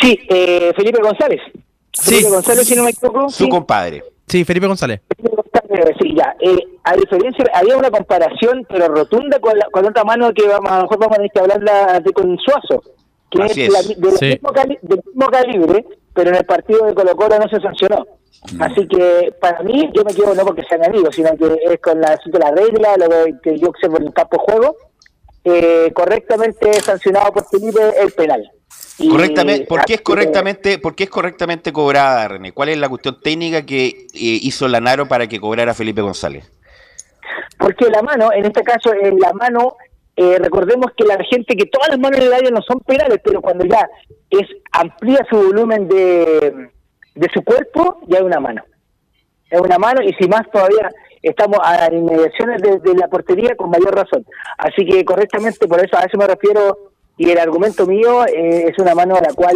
Sí, 0.00 0.18
eh, 0.28 0.72
Felipe 0.76 1.00
González. 1.00 1.40
Felipe 1.92 2.30
González, 2.30 2.66
si 2.66 2.76
no 2.76 2.84
me 2.84 2.90
equivoco. 2.90 3.28
Su 3.28 3.48
compadre. 3.48 4.02
Sí, 4.26 4.44
Felipe 4.44 4.66
González. 4.66 5.00
Sí, 6.00 6.14
ya. 6.16 6.36
Eh, 6.40 6.58
a 6.84 6.94
diferencia, 6.94 7.44
había 7.52 7.76
una 7.76 7.90
comparación, 7.90 8.66
pero 8.68 8.88
rotunda, 8.88 9.38
con, 9.40 9.58
la, 9.58 9.66
con 9.70 9.86
otra 9.86 10.04
mano 10.04 10.32
que 10.32 10.46
vamos, 10.46 10.70
a 10.70 10.76
lo 10.76 10.82
mejor 10.82 10.98
vamos 10.98 11.14
a 11.14 11.16
tener 11.16 11.30
que 11.32 11.40
hablar 11.40 12.02
de, 12.02 12.12
con 12.12 12.38
Suazo, 12.38 12.82
que 13.30 13.44
es, 13.44 13.54
del, 13.54 13.68
mismo 13.68 14.50
del 14.52 15.02
mismo 15.04 15.26
calibre, 15.26 15.84
pero 16.12 16.30
en 16.30 16.36
el 16.36 16.44
partido 16.44 16.86
de 16.86 16.94
Colo 16.94 17.16
Colo 17.16 17.38
no 17.38 17.48
se 17.48 17.60
sancionó. 17.60 18.06
Así 18.60 18.86
que 18.86 19.34
para 19.40 19.62
mí, 19.62 19.90
yo 19.94 20.04
me 20.04 20.14
quedo 20.14 20.34
no 20.34 20.44
porque 20.44 20.62
sean 20.68 20.84
amigos, 20.84 21.14
sino 21.14 21.34
que 21.36 21.58
es 21.64 21.80
con 21.80 22.00
la, 22.00 22.18
la 22.26 22.50
regla, 22.50 22.96
lo 22.98 23.40
que 23.42 23.58
yo 23.58 23.68
observo 23.68 23.96
en 23.96 24.08
el 24.08 24.12
campo 24.12 24.36
de 24.36 24.52
juego, 24.52 24.76
eh, 25.44 25.90
correctamente 25.94 26.72
sancionado 26.80 27.32
por 27.32 27.46
Felipe 27.46 27.80
el 28.00 28.12
penal. 28.12 28.50
correctamente, 29.10 29.66
¿por 29.66 29.84
qué 29.84 29.94
es 29.94 30.00
correctamente, 30.02 30.78
por 30.78 30.94
es 30.98 31.10
correctamente 31.10 31.72
cobrada, 31.72 32.28
René? 32.28 32.52
¿Cuál 32.52 32.68
es 32.68 32.78
la 32.78 32.88
cuestión 32.88 33.18
técnica 33.20 33.64
que 33.64 33.86
eh, 33.86 34.06
hizo 34.14 34.68
Lanaro 34.68 35.08
para 35.08 35.26
que 35.26 35.40
cobrara 35.40 35.72
Felipe 35.72 36.02
González? 36.02 36.50
Porque 37.58 37.86
la 37.90 38.02
mano, 38.02 38.30
en 38.32 38.44
este 38.44 38.62
caso, 38.62 38.92
en 38.92 39.18
la 39.18 39.32
mano, 39.32 39.76
eh, 40.16 40.38
recordemos 40.38 40.92
que 40.96 41.04
la 41.04 41.16
gente, 41.24 41.56
que 41.56 41.66
todas 41.66 41.88
las 41.88 41.98
manos 41.98 42.20
en 42.20 42.26
el 42.26 42.32
área 42.32 42.50
no 42.50 42.62
son 42.62 42.80
penales, 42.80 43.20
pero 43.24 43.40
cuando 43.40 43.64
ya 43.64 43.88
es 44.30 44.48
amplía 44.72 45.26
su 45.28 45.36
volumen 45.36 45.88
de 45.88 46.70
de 47.14 47.28
su 47.32 47.42
cuerpo 47.42 48.00
ya 48.06 48.18
hay 48.18 48.24
una 48.24 48.40
mano. 48.40 48.62
Es 49.50 49.60
una 49.60 49.78
mano 49.78 50.02
y 50.02 50.12
si 50.14 50.28
más 50.28 50.50
todavía 50.50 50.90
estamos 51.22 51.58
a 51.62 51.92
inmediaciones 51.92 52.60
de, 52.62 52.94
la 52.94 53.08
portería 53.08 53.54
con 53.56 53.70
mayor 53.70 53.94
razón. 53.94 54.24
Así 54.58 54.84
que 54.84 55.04
correctamente, 55.04 55.66
por 55.68 55.84
eso 55.84 55.96
a 55.96 56.02
eso 56.02 56.18
me 56.18 56.26
refiero 56.26 56.90
y 57.16 57.30
el 57.30 57.38
argumento 57.38 57.86
mío 57.86 58.26
eh, 58.26 58.66
es 58.68 58.78
una 58.78 58.94
mano 58.94 59.14
a 59.14 59.20
la 59.20 59.32
cual 59.34 59.54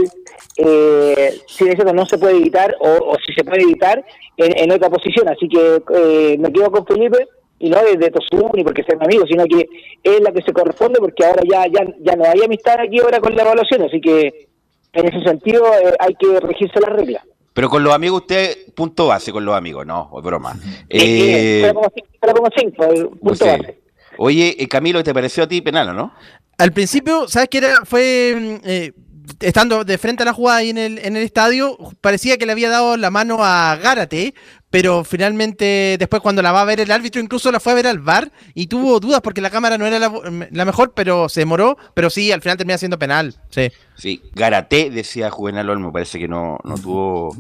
eh, 0.56 1.40
si 1.48 1.68
eso 1.68 1.84
no 1.92 2.06
se 2.06 2.16
puede 2.16 2.36
evitar 2.36 2.76
o, 2.78 3.16
si 3.26 3.32
se 3.32 3.42
puede 3.42 3.62
evitar 3.62 4.04
en, 4.36 4.70
otra 4.70 4.88
posición. 4.88 5.28
Así 5.28 5.48
que 5.48 5.82
eh, 5.94 6.36
me 6.38 6.52
quedo 6.52 6.70
con 6.70 6.86
Felipe 6.86 7.26
y 7.58 7.70
no 7.70 7.82
desde 7.82 8.12
Tosun 8.12 8.50
ni 8.54 8.62
porque 8.62 8.84
sea 8.84 8.96
mi 8.96 9.06
amigo, 9.06 9.26
sino 9.26 9.44
que 9.46 9.68
es 10.02 10.20
la 10.20 10.30
que 10.30 10.42
se 10.42 10.52
corresponde 10.52 11.00
porque 11.00 11.24
ahora 11.24 11.42
ya, 11.50 11.66
ya, 11.66 11.84
ya 12.00 12.14
no 12.14 12.24
hay 12.24 12.42
amistad 12.44 12.80
aquí 12.80 13.00
ahora 13.00 13.20
con 13.20 13.34
la 13.34 13.42
evaluación. 13.42 13.82
Así 13.82 14.00
que 14.00 14.48
en 14.92 15.06
ese 15.06 15.20
sentido 15.22 15.64
eh, 15.66 15.94
hay 15.98 16.14
que 16.14 16.40
regirse 16.40 16.80
las 16.80 16.90
reglas. 16.90 17.24
Pero 17.58 17.70
con 17.70 17.82
los 17.82 17.92
amigos 17.92 18.20
usted, 18.20 18.72
punto 18.72 19.08
base 19.08 19.32
con 19.32 19.44
los 19.44 19.56
amigos, 19.56 19.84
no, 19.84 20.12
es 20.16 20.22
broma. 20.22 20.56
Eh, 20.88 21.74
pero 22.20 22.32
como 22.32 22.48
cinco, 22.56 22.86
punto 23.20 23.44
base. 23.44 23.80
Oye, 24.16 24.54
eh, 24.62 24.68
Camilo, 24.68 25.02
¿te 25.02 25.12
pareció 25.12 25.42
a 25.42 25.48
ti 25.48 25.60
penal 25.60 25.88
o 25.88 25.92
no? 25.92 26.14
Al 26.56 26.70
principio, 26.70 27.26
¿sabes 27.26 27.48
qué 27.48 27.58
era? 27.58 27.84
Fue... 27.84 28.60
Mm, 28.62 28.64
eh, 28.64 28.92
estando 29.40 29.82
de 29.82 29.98
frente 29.98 30.22
a 30.22 30.26
la 30.26 30.32
jugada 30.32 30.58
ahí 30.58 30.70
en 30.70 30.78
el, 30.78 30.98
en 30.98 31.16
el 31.16 31.24
estadio, 31.24 31.76
parecía 32.00 32.38
que 32.38 32.46
le 32.46 32.52
había 32.52 32.70
dado 32.70 32.96
la 32.96 33.10
mano 33.10 33.38
a 33.40 33.74
Gárate, 33.74 34.34
pero 34.70 35.04
finalmente 35.04 35.96
después 35.98 36.22
cuando 36.22 36.42
la 36.42 36.52
va 36.52 36.62
a 36.62 36.66
ver 36.66 36.80
el 36.80 36.90
árbitro 36.90 37.20
incluso 37.20 37.50
la 37.50 37.60
fue 37.60 37.72
a 37.72 37.76
ver 37.76 37.86
al 37.86 37.98
VAR 37.98 38.30
y 38.54 38.66
tuvo 38.66 39.00
dudas 39.00 39.20
porque 39.20 39.40
la 39.40 39.50
cámara 39.50 39.78
no 39.78 39.86
era 39.86 39.98
la, 39.98 40.64
mejor, 40.64 40.92
pero 40.94 41.28
se 41.28 41.40
demoró, 41.40 41.76
pero 41.94 42.10
sí, 42.10 42.32
al 42.32 42.42
final 42.42 42.56
termina 42.56 42.78
siendo 42.78 42.98
penal. 42.98 43.36
Sí, 43.50 43.70
sí 43.96 44.22
Garate 44.34 44.90
decía 44.90 45.30
Juvenal 45.30 45.70
Olmos, 45.70 45.92
parece 45.92 46.18
que 46.18 46.28
no, 46.28 46.58
no 46.64 46.74
tuvo 46.76 47.36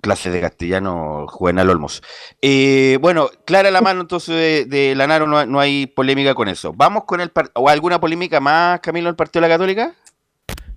clases 0.00 0.32
de 0.32 0.40
castellano 0.40 1.26
Juvenal 1.28 1.70
Olmos. 1.70 2.02
Eh, 2.42 2.98
bueno, 3.00 3.30
clara 3.44 3.70
la 3.70 3.80
mano 3.80 4.00
entonces 4.00 4.68
de, 4.68 4.94
Lanaro, 4.96 5.26
no, 5.26 5.44
no, 5.46 5.60
hay 5.60 5.86
polémica 5.86 6.34
con 6.34 6.48
eso. 6.48 6.72
Vamos 6.74 7.04
con 7.04 7.20
el... 7.20 7.30
¿O 7.54 7.68
alguna 7.68 8.00
polémica 8.00 8.40
más, 8.40 8.80
Camilo, 8.80 9.08
el 9.08 9.16
partido 9.16 9.42
de 9.42 9.48
la 9.48 9.54
Católica? 9.54 9.94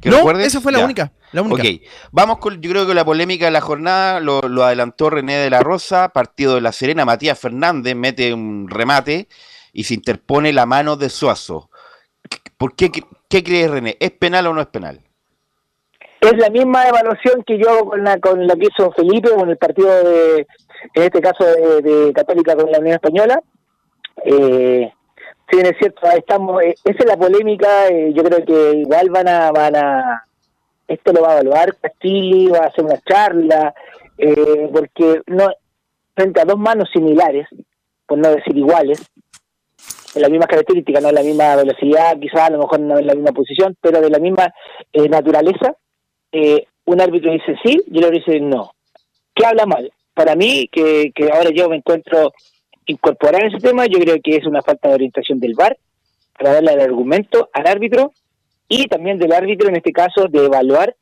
No, 0.10 0.32
esa 0.40 0.62
fue 0.62 0.72
la 0.72 0.80
única, 0.80 1.12
la 1.32 1.42
única. 1.42 1.62
Ok, 1.62 1.82
vamos 2.12 2.38
con, 2.40 2.62
yo 2.62 2.72
creo 2.72 2.88
que 2.88 2.94
la 2.94 3.06
polémica 3.06 3.46
de 3.46 3.52
la 3.52 3.62
jornada 3.62 4.20
lo, 4.20 4.42
adelantó 4.64 5.10
René 5.10 5.36
de 5.36 5.50
la 5.50 5.62
Rosa, 5.62 6.10
partido 6.10 6.56
de 6.56 6.62
La 6.62 6.72
Serena, 6.72 7.06
Matías 7.06 7.40
Fernández 7.40 7.96
mete 7.96 8.34
un 8.34 8.68
remate 8.70 9.28
y 9.74 9.84
se 9.84 9.94
interpone 9.94 10.54
la 10.54 10.66
mano 10.66 10.96
de 10.96 11.10
Suazo. 11.10 11.70
¿Por 12.58 12.76
qué, 12.76 12.92
qué 13.30 13.44
crees, 13.44 13.70
René? 13.70 13.98
¿Es 14.00 14.12
penal 14.12 14.48
o 14.48 14.54
no 14.54 14.62
es 14.62 14.68
penal? 14.68 15.02
Es 16.22 16.38
la 16.38 16.52
misma 16.52 16.88
evaluación 16.88 17.44
que 17.46 17.58
yo 17.58 17.70
hago 17.70 17.90
con 17.90 18.04
la, 18.04 18.20
con 18.20 18.48
lo 18.48 18.54
que 18.56 18.68
hizo 18.68 18.92
Felipe, 18.92 19.32
con 19.32 19.50
el 19.50 19.58
partido 19.58 19.90
de, 20.04 20.48
en 20.94 21.04
este 21.04 21.20
caso 21.20 21.44
de, 21.44 22.12
Católica 22.14 22.56
con 22.56 22.72
la 22.72 22.80
Unión 22.80 22.96
Española. 22.96 23.42
Eh, 24.26 24.92
Sí, 25.52 25.60
es 25.60 25.78
cierto, 25.80 26.10
estamos, 26.16 26.64
eh, 26.64 26.76
esa 26.86 27.00
es 27.00 27.06
la 27.06 27.18
polémica, 27.18 27.90
eh, 27.90 28.14
yo 28.14 28.24
creo 28.24 28.46
que 28.46 28.78
igual 28.78 29.10
van 29.10 29.28
a, 29.28 29.52
van 29.52 29.76
a, 29.76 30.24
esto 30.88 31.12
lo 31.12 31.24
va 31.24 31.32
a 31.32 31.34
evaluar 31.34 31.76
Castilli, 31.76 32.48
va 32.48 32.60
a 32.60 32.68
hacer 32.68 32.86
una 32.86 32.98
charla, 33.02 33.74
eh, 34.18 34.70
porque 34.72 35.22
no 35.28 35.50
frente 36.16 36.40
a 36.40 36.46
dos 36.46 36.58
manos 36.58 36.90
similares, 36.94 37.48
por 38.08 38.18
no 38.18 38.30
decir 38.30 38.56
iguales, 38.56 39.04
en 40.16 40.22
las 40.22 40.32
mismas 40.32 40.48
características, 40.48 41.04
no 41.04 41.10
en 41.10 41.16
la 41.16 41.24
misma 41.24 41.56
velocidad, 41.58 42.18
quizás 42.18 42.44
a 42.44 42.52
lo 42.52 42.60
mejor 42.60 42.80
no 42.80 42.98
en 42.98 43.08
la 43.08 43.16
misma 43.16 43.34
posición, 43.34 43.76
pero 43.82 44.00
de 44.00 44.10
la 44.10 44.20
misma 44.20 44.54
naturaleza, 45.10 45.76
un 46.86 47.02
árbitro 47.02 47.32
dice 47.32 47.56
sí 47.64 47.82
y 47.92 47.98
el 47.98 48.06
otro 48.06 48.18
dice 48.18 48.40
no. 48.40 48.72
¿Qué 49.34 49.46
habla 49.46 49.66
mal? 49.66 49.92
Para 50.14 50.36
mí, 50.36 50.70
que 50.72 51.12
ahora 51.34 51.50
yo 51.54 51.70
me 51.70 51.78
encuentro 51.78 52.32
incorporar 52.92 53.46
ese 53.46 53.58
tema, 53.58 53.86
yo 53.86 54.00
creo 54.00 54.18
que 54.24 54.38
es 54.38 54.46
una 54.46 54.62
falta 54.62 54.90
de 54.90 54.96
orientación 54.96 55.40
del 55.40 55.56
VAR 55.56 55.78
para 56.38 56.54
darle 56.54 56.74
el 56.74 56.82
argumento 56.82 57.50
al 57.54 57.68
árbitro 57.68 58.14
y 58.68 58.88
también 58.88 59.18
del 59.18 59.34
árbitro, 59.34 59.70
en 59.70 59.76
este 59.76 59.92
caso, 59.92 60.28
de 60.30 60.46
evaluar 60.46 60.96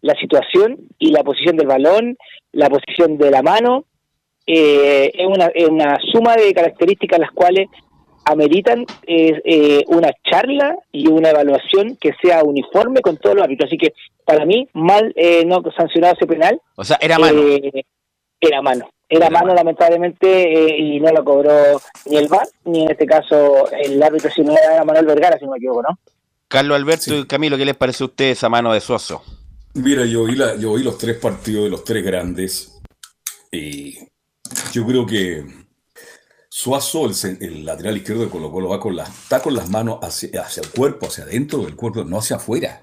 la 0.00 0.14
situación 0.14 0.78
y 0.98 1.10
la 1.10 1.24
posición 1.24 1.56
del 1.56 1.66
balón, 1.66 2.16
la 2.52 2.68
posición 2.68 3.18
de 3.18 3.30
la 3.30 3.42
mano. 3.42 3.84
Eh, 4.46 5.10
es, 5.14 5.26
una, 5.26 5.46
es 5.46 5.68
una 5.68 5.98
suma 6.12 6.36
de 6.36 6.54
características 6.54 7.18
las 7.18 7.32
cuales 7.32 7.68
ameritan 8.24 8.84
eh, 9.06 9.82
una 9.88 10.10
charla 10.30 10.76
y 10.92 11.08
una 11.08 11.30
evaluación 11.30 11.96
que 12.00 12.12
sea 12.22 12.44
uniforme 12.44 13.00
con 13.00 13.16
todos 13.16 13.34
los 13.36 13.44
árbitros. 13.44 13.68
Así 13.68 13.78
que 13.78 13.92
para 14.24 14.44
mí, 14.44 14.68
mal 14.74 15.12
eh, 15.16 15.44
no 15.46 15.62
sancionado 15.76 16.14
ese 16.14 16.26
penal. 16.26 16.60
O 16.76 16.84
sea, 16.84 16.98
era 17.00 17.18
mano. 17.18 17.42
Eh, 18.40 18.48
era 18.48 18.62
mano. 18.62 18.88
Era, 19.10 19.30
mano, 19.30 19.54
lamentablemente, 19.54 20.76
y 20.78 21.00
no 21.00 21.10
lo 21.10 21.24
cobró 21.24 21.80
ni 22.04 22.18
el 22.18 22.28
VAR, 22.28 22.46
ni 22.66 22.82
en 22.82 22.90
este 22.90 23.06
caso 23.06 23.66
el 23.72 24.02
árbitro, 24.02 24.30
sino 24.30 24.52
era 24.52 24.84
Manuel 24.84 25.06
Vergara, 25.06 25.38
si 25.38 25.46
no 25.46 25.52
me 25.52 25.56
equivoco, 25.56 25.82
¿no? 25.82 25.98
Carlos 26.46 26.76
Alberto 26.76 27.14
y 27.14 27.26
Camilo, 27.26 27.56
¿qué 27.56 27.64
les 27.64 27.76
parece 27.76 28.04
a 28.04 28.06
ustedes 28.06 28.38
esa 28.38 28.50
mano 28.50 28.72
de 28.72 28.80
Suazo? 28.80 29.22
Mira, 29.74 30.04
yo 30.04 30.24
vi, 30.24 30.34
la, 30.34 30.56
yo 30.56 30.74
vi 30.74 30.82
los 30.82 30.98
tres 30.98 31.16
partidos 31.16 31.64
de 31.64 31.70
los 31.70 31.84
tres 31.84 32.04
grandes 32.04 32.80
y 33.50 33.98
yo 34.72 34.86
creo 34.86 35.06
que 35.06 35.44
Suazo, 36.48 37.06
el, 37.40 37.64
lateral 37.64 37.96
izquierdo 37.96 38.24
de 38.24 38.30
Colo 38.30 38.50
Colo, 38.50 38.68
va 38.68 38.80
con 38.80 38.96
las, 38.96 39.08
está 39.08 39.40
con 39.40 39.54
las 39.54 39.70
manos 39.70 40.00
hacia, 40.02 40.42
hacia, 40.42 40.62
el 40.62 40.70
cuerpo, 40.70 41.06
hacia 41.06 41.24
adentro 41.24 41.60
del 41.60 41.76
cuerpo, 41.76 42.04
no 42.04 42.18
hacia 42.18 42.36
afuera. 42.36 42.82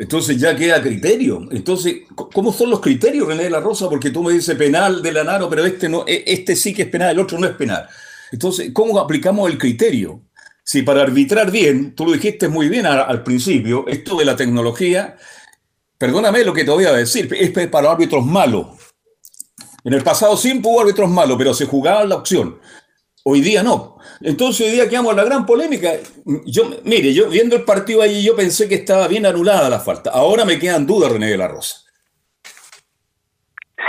Entonces 0.00 0.38
ya 0.40 0.56
queda 0.56 0.80
criterio. 0.80 1.46
Entonces, 1.50 2.04
¿cómo 2.14 2.54
son 2.54 2.70
los 2.70 2.80
criterios, 2.80 3.28
René 3.28 3.42
de 3.44 3.50
la 3.50 3.60
Rosa? 3.60 3.86
Porque 3.90 4.08
tú 4.08 4.22
me 4.22 4.32
dices 4.32 4.56
penal 4.56 5.02
de 5.02 5.12
Lanaro, 5.12 5.50
pero 5.50 5.62
este, 5.66 5.90
no, 5.90 6.04
e, 6.06 6.24
este 6.26 6.56
sí 6.56 6.72
que 6.72 6.82
es 6.82 6.88
penal, 6.88 7.10
el 7.10 7.18
otro 7.18 7.38
no 7.38 7.46
es 7.46 7.52
penal. 7.52 7.86
Entonces, 8.32 8.70
¿cómo 8.72 8.98
aplicamos 8.98 9.50
el 9.50 9.58
criterio? 9.58 10.22
Si 10.64 10.80
para 10.80 11.02
arbitrar 11.02 11.50
bien, 11.50 11.94
tú 11.94 12.06
lo 12.06 12.12
dijiste 12.12 12.48
muy 12.48 12.70
bien 12.70 12.86
al, 12.86 13.22
principio, 13.22 13.84
esto 13.88 14.16
de 14.16 14.24
la 14.24 14.36
tecnología, 14.36 15.18
perdóname 15.98 16.44
lo 16.44 16.54
que 16.54 16.64
te 16.64 16.70
voy 16.70 16.86
a 16.86 16.92
decir, 16.92 17.28
es 17.38 17.68
para 17.68 17.90
árbitros 17.90 18.24
malos. 18.24 18.68
En 19.84 19.92
el 19.92 20.02
pasado 20.02 20.34
siempre 20.38 20.70
hubo 20.70 20.80
árbitros 20.80 21.10
malos, 21.10 21.36
pero 21.36 21.52
se 21.52 21.66
jugaba 21.66 22.04
la 22.04 22.14
opción. 22.14 22.58
Hoy 23.24 23.40
día 23.40 23.62
no. 23.62 23.98
Entonces 24.22 24.66
hoy 24.66 24.72
día 24.72 24.88
quedamos 24.88 25.12
en 25.12 25.18
la 25.18 25.24
gran 25.24 25.46
polémica. 25.46 25.92
Yo, 26.46 26.70
mire, 26.84 27.12
yo 27.12 27.28
viendo 27.28 27.56
el 27.56 27.64
partido 27.64 28.02
ahí, 28.02 28.24
yo 28.24 28.34
pensé 28.34 28.68
que 28.68 28.76
estaba 28.76 29.08
bien 29.08 29.26
anulada 29.26 29.68
la 29.68 29.80
falta. 29.80 30.10
Ahora 30.10 30.44
me 30.44 30.58
quedan 30.58 30.86
dudas, 30.86 31.12
René 31.12 31.26
de 31.26 31.36
la 31.36 31.48
Rosa. 31.48 31.80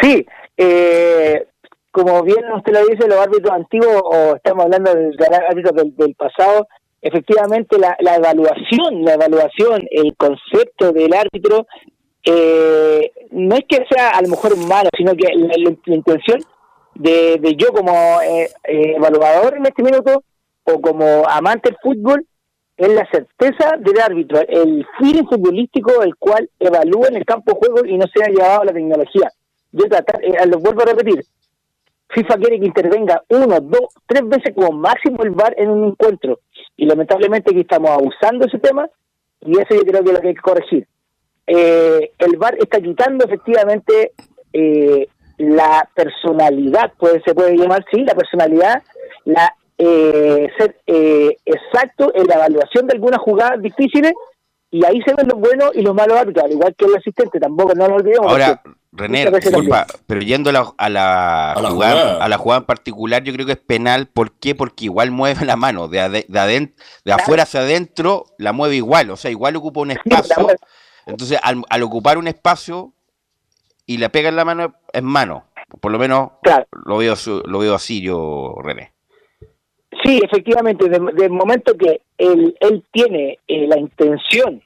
Sí, 0.01 0.25
eh, 0.57 1.47
como 1.91 2.23
bien 2.23 2.43
usted 2.55 2.73
lo 2.73 2.85
dice, 2.87 3.07
los 3.07 3.19
árbitros 3.19 3.51
antiguos, 3.51 4.01
o 4.03 4.35
estamos 4.35 4.65
hablando 4.65 4.93
de 4.93 5.15
árbitros 5.49 5.75
del, 5.95 6.15
pasado, 6.15 6.67
efectivamente 7.01 7.77
la, 7.77 7.95
la, 7.99 8.15
evaluación, 8.15 9.03
la 9.03 9.13
evaluación, 9.13 9.81
el 9.91 10.15
concepto 10.15 10.91
del 10.91 11.13
árbitro, 11.13 11.67
eh, 12.23 13.11
no 13.31 13.55
es 13.55 13.65
que 13.67 13.85
sea 13.89 14.11
a 14.11 14.21
lo 14.21 14.29
mejor 14.29 14.55
malo, 14.57 14.89
sino 14.95 15.15
que 15.15 15.27
la, 15.35 15.55
intención 15.87 16.39
de, 17.01 17.37
de, 17.39 17.55
yo 17.55 17.71
como 17.73 18.21
eh, 18.21 18.49
eh, 18.63 18.93
evaluador 18.95 19.57
en 19.57 19.65
este 19.65 19.83
minuto, 19.83 20.23
o 20.63 20.81
como 20.81 21.27
amante 21.27 21.69
del 21.69 21.77
fútbol, 21.81 22.25
es 22.77 22.89
la 22.89 23.07
certeza 23.11 23.75
del 23.77 23.99
árbitro, 23.99 24.39
el 24.47 24.85
feeling 24.97 25.25
futbolístico 25.25 26.01
el 26.01 26.15
cual 26.15 26.49
evalúa 26.59 27.09
en 27.09 27.17
el 27.17 27.25
campo 27.25 27.53
de 27.53 27.59
juego 27.59 27.85
y 27.85 27.97
no 27.97 28.05
se 28.07 28.23
ha 28.23 28.27
llevado 28.27 28.61
a 28.61 28.65
la 28.65 28.73
tecnología. 28.73 29.31
Yo 29.71 29.85
tratar, 29.85 30.23
eh, 30.23 30.45
lo 30.47 30.59
vuelvo 30.59 30.81
a 30.81 30.85
repetir, 30.85 31.23
FIFA 32.09 32.35
quiere 32.37 32.59
que 32.59 32.65
intervenga 32.65 33.23
uno, 33.29 33.59
dos, 33.61 33.93
tres 34.05 34.27
veces 34.27 34.53
como 34.55 34.71
máximo 34.71 35.23
el 35.23 35.31
VAR 35.31 35.53
en 35.57 35.69
un 35.69 35.89
encuentro. 35.89 36.39
Y 36.75 36.85
lamentablemente 36.85 37.51
aquí 37.51 37.61
estamos 37.61 37.91
abusando 37.91 38.45
ese 38.45 38.59
tema 38.59 38.89
y 39.41 39.51
eso 39.59 39.75
yo 39.75 39.81
creo 39.81 40.03
que 40.03 40.09
es 40.09 40.13
lo 40.13 40.21
que 40.21 40.27
hay 40.27 40.35
que 40.35 40.41
corregir. 40.41 40.87
Eh, 41.47 42.11
el 42.17 42.37
VAR 42.37 42.55
está 42.59 42.81
quitando 42.81 43.25
efectivamente 43.25 44.11
eh, 44.53 45.07
la 45.41 45.89
personalidad, 45.93 46.93
puede, 46.97 47.21
se 47.23 47.33
puede 47.33 47.57
llamar, 47.57 47.85
sí, 47.91 48.03
la 48.03 48.15
personalidad, 48.15 48.81
la 49.25 49.53
eh, 49.77 50.47
ser 50.57 50.75
exacto 50.85 52.11
en 52.13 52.27
la 52.27 52.35
evaluación 52.35 52.87
de 52.87 52.93
algunas 52.93 53.19
jugadas 53.19 53.61
difíciles 53.61 54.13
y 54.69 54.85
ahí 54.85 55.01
se 55.01 55.13
ven 55.13 55.27
los 55.27 55.39
buenos 55.39 55.71
y 55.73 55.81
los 55.81 55.93
malos 55.93 56.17
árbitros, 56.17 56.45
al 56.45 56.51
igual 56.51 56.73
que 56.77 56.85
el 56.85 56.95
asistente, 56.95 57.39
tampoco 57.39 57.73
no 57.75 57.89
lo 57.89 57.95
olvidemos. 57.95 58.31
Ahora, 58.31 58.61
René, 58.93 59.29
disculpa, 59.29 59.85
pero 60.07 60.21
yendo 60.21 60.49
a 60.49 60.53
la, 60.53 60.73
a 60.77 60.89
la, 60.89 61.69
jugada, 61.69 62.23
a 62.23 62.27
la 62.29 62.37
jugada 62.37 62.59
en 62.59 62.65
particular, 62.65 63.23
yo 63.23 63.33
creo 63.33 63.45
que 63.45 63.53
es 63.53 63.57
penal. 63.57 64.07
¿Por 64.07 64.31
qué? 64.33 64.55
Porque 64.55 64.85
igual 64.85 65.11
mueve 65.11 65.45
la 65.45 65.57
mano, 65.57 65.89
de, 65.89 66.09
de, 66.09 66.73
de 67.05 67.11
afuera 67.13 67.43
hacia 67.43 67.61
adentro, 67.61 68.25
la 68.37 68.53
mueve 68.53 68.75
igual, 68.77 69.09
o 69.11 69.17
sea, 69.17 69.29
igual 69.29 69.57
ocupa 69.57 69.81
un 69.81 69.91
espacio. 69.91 70.47
Entonces, 71.05 71.39
al, 71.41 71.83
ocupar 71.83 72.17
un 72.17 72.27
espacio 72.27 72.93
y 73.85 73.97
le 73.97 74.09
pega 74.09 74.29
en 74.29 74.35
la 74.35 74.45
mano, 74.45 74.75
es 74.91 75.03
mano. 75.03 75.45
Por 75.79 75.91
lo 75.91 75.99
menos 75.99 76.31
lo, 76.85 76.97
veo, 76.97 77.13
lo 77.45 77.59
veo 77.59 77.75
así 77.75 78.01
yo, 78.01 78.55
René. 78.61 78.91
Sí, 80.03 80.19
efectivamente, 80.23 80.89
del 80.89 81.29
momento 81.29 81.77
que 81.77 82.01
él, 82.17 82.55
él 82.59 82.83
tiene 82.91 83.39
eh, 83.47 83.67
la 83.67 83.77
intención, 83.77 84.61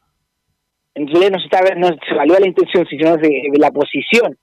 en 0.94 1.08
realidad 1.08 1.32
no 1.32 1.40
se, 1.40 1.46
está, 1.46 1.76
no 1.76 1.88
se 1.88 2.16
valía 2.16 2.40
la 2.40 2.48
intención, 2.48 2.86
sino 2.88 3.18
de, 3.18 3.52
la 3.58 3.72
posición 3.72 4.38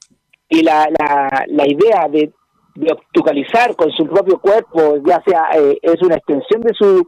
y 0.48 0.62
la, 0.62 0.86
la, 0.98 1.44
la 1.48 1.66
idea 1.66 2.08
de, 2.10 2.30
de 2.74 2.92
opticalizar 2.92 3.74
con 3.76 3.90
su 3.92 4.06
propio 4.06 4.38
cuerpo, 4.38 4.96
ya 5.06 5.22
sea 5.24 5.50
eh, 5.54 5.78
es 5.80 6.02
una 6.02 6.16
extensión 6.16 6.60
de 6.62 6.74
su 6.74 7.06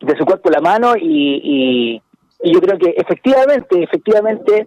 de 0.00 0.16
su 0.16 0.24
cuerpo 0.24 0.50
la 0.50 0.60
mano 0.60 0.94
y, 0.96 2.00
y, 2.42 2.52
yo 2.52 2.58
creo 2.60 2.78
que 2.78 2.94
efectivamente, 2.96 3.82
efectivamente 3.82 4.66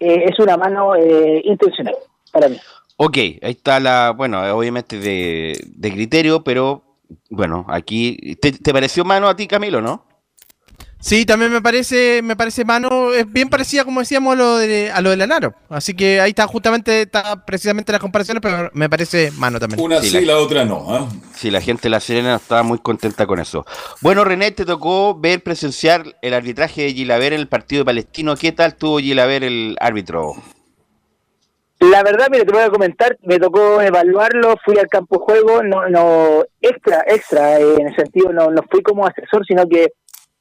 eh, 0.00 0.24
es 0.28 0.38
una 0.38 0.56
mano 0.56 0.92
intencional 0.96 1.94
para 2.32 2.48
mí. 2.48 2.56
Ok, 2.98 3.16
ahí 3.16 3.38
está 3.42 3.78
la, 3.78 4.12
bueno, 4.16 4.40
obviamente 4.56 4.98
de, 4.98 5.58
de 5.66 5.92
criterio, 5.92 6.42
pero 6.42 6.82
bueno, 7.30 7.66
aquí, 7.68 8.36
¿te, 8.40 8.72
pareció 8.72 9.04
mano 9.04 9.28
a 9.28 9.36
ti, 9.36 9.46
Camilo, 9.46 9.80
no? 9.80 10.05
Sí, 10.98 11.26
también 11.26 11.52
me 11.52 11.60
parece, 11.60 12.20
me 12.22 12.36
parece 12.36 12.64
mano, 12.64 13.12
es 13.12 13.30
bien 13.30 13.48
parecida 13.48 13.84
como 13.84 14.00
decíamos 14.00 14.32
a 14.32 14.36
lo 14.36 14.56
de 14.56 14.90
a 14.90 15.00
lo 15.00 15.10
de 15.10 15.16
Lanaro. 15.16 15.54
Así 15.68 15.94
que 15.94 16.20
ahí 16.20 16.30
está 16.30 16.46
justamente, 16.46 17.02
está 17.02 17.44
precisamente 17.44 17.92
las 17.92 18.00
comparaciones, 18.00 18.40
pero 18.40 18.70
me 18.72 18.88
parece 18.88 19.30
mano 19.32 19.60
también. 19.60 19.80
Una 19.80 20.00
sí, 20.00 20.24
la, 20.24 20.38
otra 20.38 20.64
no. 20.64 20.96
¿eh? 20.96 21.06
Sí, 21.34 21.50
la 21.50 21.60
gente 21.60 21.82
de 21.82 21.90
La 21.90 22.00
Serena 22.00 22.36
estaba 22.36 22.62
muy 22.62 22.78
contenta 22.78 23.26
con 23.26 23.38
eso. 23.38 23.66
Bueno, 24.00 24.24
René, 24.24 24.50
te 24.52 24.64
tocó 24.64 25.14
ver 25.14 25.42
presenciar 25.42 26.04
el 26.22 26.34
arbitraje 26.34 26.82
de 26.82 26.94
Gilaver 26.94 27.34
en 27.34 27.40
el 27.40 27.48
partido 27.48 27.82
de 27.82 27.86
Palestino. 27.86 28.34
¿Qué 28.36 28.52
tal 28.52 28.74
tuvo 28.74 28.98
Gilaver 28.98 29.44
el 29.44 29.76
árbitro? 29.80 30.34
La 31.78 32.02
verdad, 32.02 32.28
mira, 32.30 32.44
te 32.44 32.52
voy 32.52 32.62
a 32.62 32.70
comentar, 32.70 33.18
me 33.22 33.38
tocó 33.38 33.82
evaluarlo, 33.82 34.56
fui 34.64 34.78
al 34.78 34.88
campo 34.88 35.18
juego, 35.18 35.62
no, 35.62 35.86
no 35.90 36.42
extra, 36.62 37.04
extra, 37.06 37.60
eh, 37.60 37.74
en 37.78 37.88
el 37.88 37.94
sentido, 37.94 38.32
no, 38.32 38.50
no 38.50 38.62
fui 38.70 38.82
como 38.82 39.06
asesor, 39.06 39.44
sino 39.46 39.68
que 39.68 39.92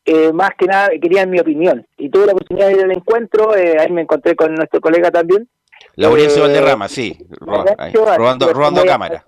eh, 0.05 0.31
más 0.33 0.51
que 0.57 0.65
nada 0.65 0.89
querían 1.01 1.29
mi 1.29 1.39
opinión. 1.39 1.85
Y 1.97 2.09
tuve 2.09 2.27
la 2.27 2.33
oportunidad 2.33 2.67
de 2.67 2.73
ir 2.73 2.83
al 2.83 2.91
encuentro, 2.91 3.55
eh, 3.55 3.77
ahí 3.79 3.91
me 3.91 4.01
encontré 4.01 4.35
con 4.35 4.53
nuestro 4.53 4.79
colega 4.81 5.11
también. 5.11 5.47
Laurencio 5.95 6.43
eh, 6.43 6.47
Valderrama, 6.47 6.87
sí, 6.87 7.17
robando, 7.39 8.53
robando 8.53 8.83
cámara. 8.85 9.25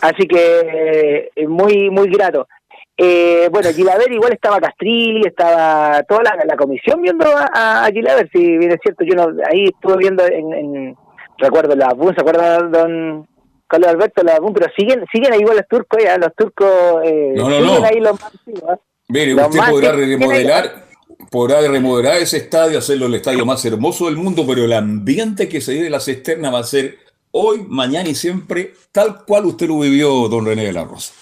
Así 0.00 0.26
que 0.26 1.30
muy, 1.46 1.90
muy 1.90 2.08
grato. 2.08 2.46
Eh, 2.96 3.48
bueno, 3.50 3.70
Gilaver 3.70 4.12
igual 4.12 4.32
estaba 4.32 4.60
Castrilli, 4.60 5.22
estaba 5.26 6.00
toda 6.04 6.22
la, 6.46 6.56
comisión 6.56 7.02
viendo 7.02 7.26
a, 7.26 7.84
a, 7.84 7.90
Gilaver, 7.90 8.30
si 8.32 8.56
bien 8.56 8.70
es 8.70 8.78
cierto, 8.80 9.04
yo 9.04 9.16
no, 9.16 9.42
ahí 9.50 9.64
estuve 9.64 9.96
viendo 9.96 10.24
en, 10.24 10.96
recuerdo 11.38 11.74
la 11.74 11.92
BUN, 11.92 12.14
¿se 12.14 12.20
acuerda 12.20 12.60
don 12.60 13.26
Carlos 13.66 13.90
Alberto 13.90 14.22
la 14.22 14.38
BUN? 14.38 14.54
Pero 14.54 14.70
siguen 14.76 15.04
siguen 15.12 15.32
ahí 15.32 15.40
igual 15.40 15.56
los 15.56 15.66
turcos, 15.66 16.04
ya, 16.04 16.16
los 16.18 16.32
turcos 16.36 17.02
eh, 17.04 17.32
no, 17.34 17.48
no, 17.48 17.56
siguen 17.56 17.82
no. 17.82 17.88
ahí 17.88 18.00
los 18.00 18.20
más 18.20 18.32
¿eh? 18.46 18.80
Mire, 19.08 19.34
usted 19.34 19.60
podrá 19.70 19.92
remodelar, 19.92 20.84
podrá 21.30 21.60
remodelar 21.60 22.16
ese 22.16 22.38
estadio, 22.38 22.78
hacerlo 22.78 23.06
el 23.06 23.14
estadio 23.14 23.44
más 23.44 23.64
hermoso 23.64 24.06
del 24.06 24.16
mundo, 24.16 24.44
pero 24.46 24.64
el 24.64 24.72
ambiente 24.72 25.48
que 25.48 25.60
se 25.60 25.72
vive 25.72 25.86
en 25.86 25.92
la 25.92 26.00
cisterna 26.00 26.50
va 26.50 26.60
a 26.60 26.64
ser 26.64 26.98
hoy, 27.30 27.64
mañana 27.68 28.08
y 28.08 28.14
siempre 28.14 28.72
tal 28.92 29.24
cual 29.26 29.46
usted 29.46 29.68
lo 29.68 29.80
vivió, 29.80 30.28
don 30.28 30.46
René 30.46 30.66
de 30.66 30.72
la 30.72 30.84
Rosa. 30.84 31.12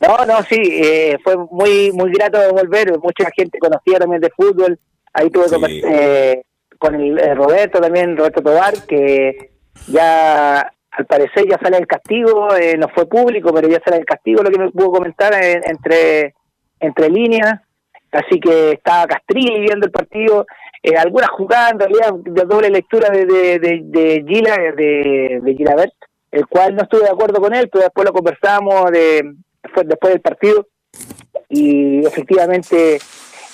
No, 0.00 0.24
no, 0.24 0.42
sí, 0.44 0.60
eh, 0.60 1.18
fue 1.22 1.36
muy 1.36 1.92
muy 1.92 2.10
grato 2.12 2.38
volver, 2.52 2.98
mucha 2.98 3.30
gente 3.36 3.58
conocía 3.58 3.98
también 3.98 4.20
de 4.20 4.30
fútbol, 4.30 4.78
ahí 5.12 5.30
tuve 5.30 5.46
eh, 5.84 6.42
con 6.78 6.94
el, 6.94 7.18
eh, 7.18 7.34
Roberto 7.34 7.80
también, 7.80 8.16
Roberto 8.16 8.42
Tobar, 8.42 8.74
que 8.86 9.52
ya 9.88 10.72
al 10.90 11.06
parecer 11.06 11.46
ya 11.48 11.58
sale 11.58 11.78
el 11.78 11.86
castigo, 11.86 12.48
no 12.78 12.88
fue 12.88 13.06
público, 13.06 13.52
pero 13.54 13.68
ya 13.68 13.80
sale 13.84 13.98
el 13.98 14.04
castigo, 14.04 14.42
lo 14.42 14.50
que 14.50 14.58
me 14.58 14.70
pudo 14.70 14.92
comentar 14.92 15.32
entre, 15.34 16.34
entre 16.82 17.08
líneas, 17.08 17.60
así 18.10 18.38
que 18.38 18.72
estaba 18.72 19.06
Castrilli 19.06 19.60
viendo 19.60 19.86
el 19.86 19.92
partido, 19.92 20.46
eh, 20.82 20.96
algunas 20.96 21.30
jugadas 21.30 21.72
en 21.72 21.78
realidad 21.78 22.12
de 22.12 22.44
doble 22.44 22.68
lectura 22.68 23.08
de, 23.08 23.24
de, 23.24 23.80
de, 23.84 24.24
Gila, 24.26 24.56
de, 24.76 25.40
de 25.42 25.54
Gilabert, 25.54 25.94
el 26.30 26.46
cual 26.46 26.74
no 26.74 26.82
estuve 26.82 27.02
de 27.02 27.10
acuerdo 27.10 27.40
con 27.40 27.54
él, 27.54 27.68
pero 27.70 27.84
después 27.84 28.06
lo 28.06 28.12
conversamos 28.12 28.90
de, 28.90 29.34
después 29.84 30.12
del 30.12 30.20
partido 30.20 30.66
y 31.48 32.04
efectivamente 32.04 32.98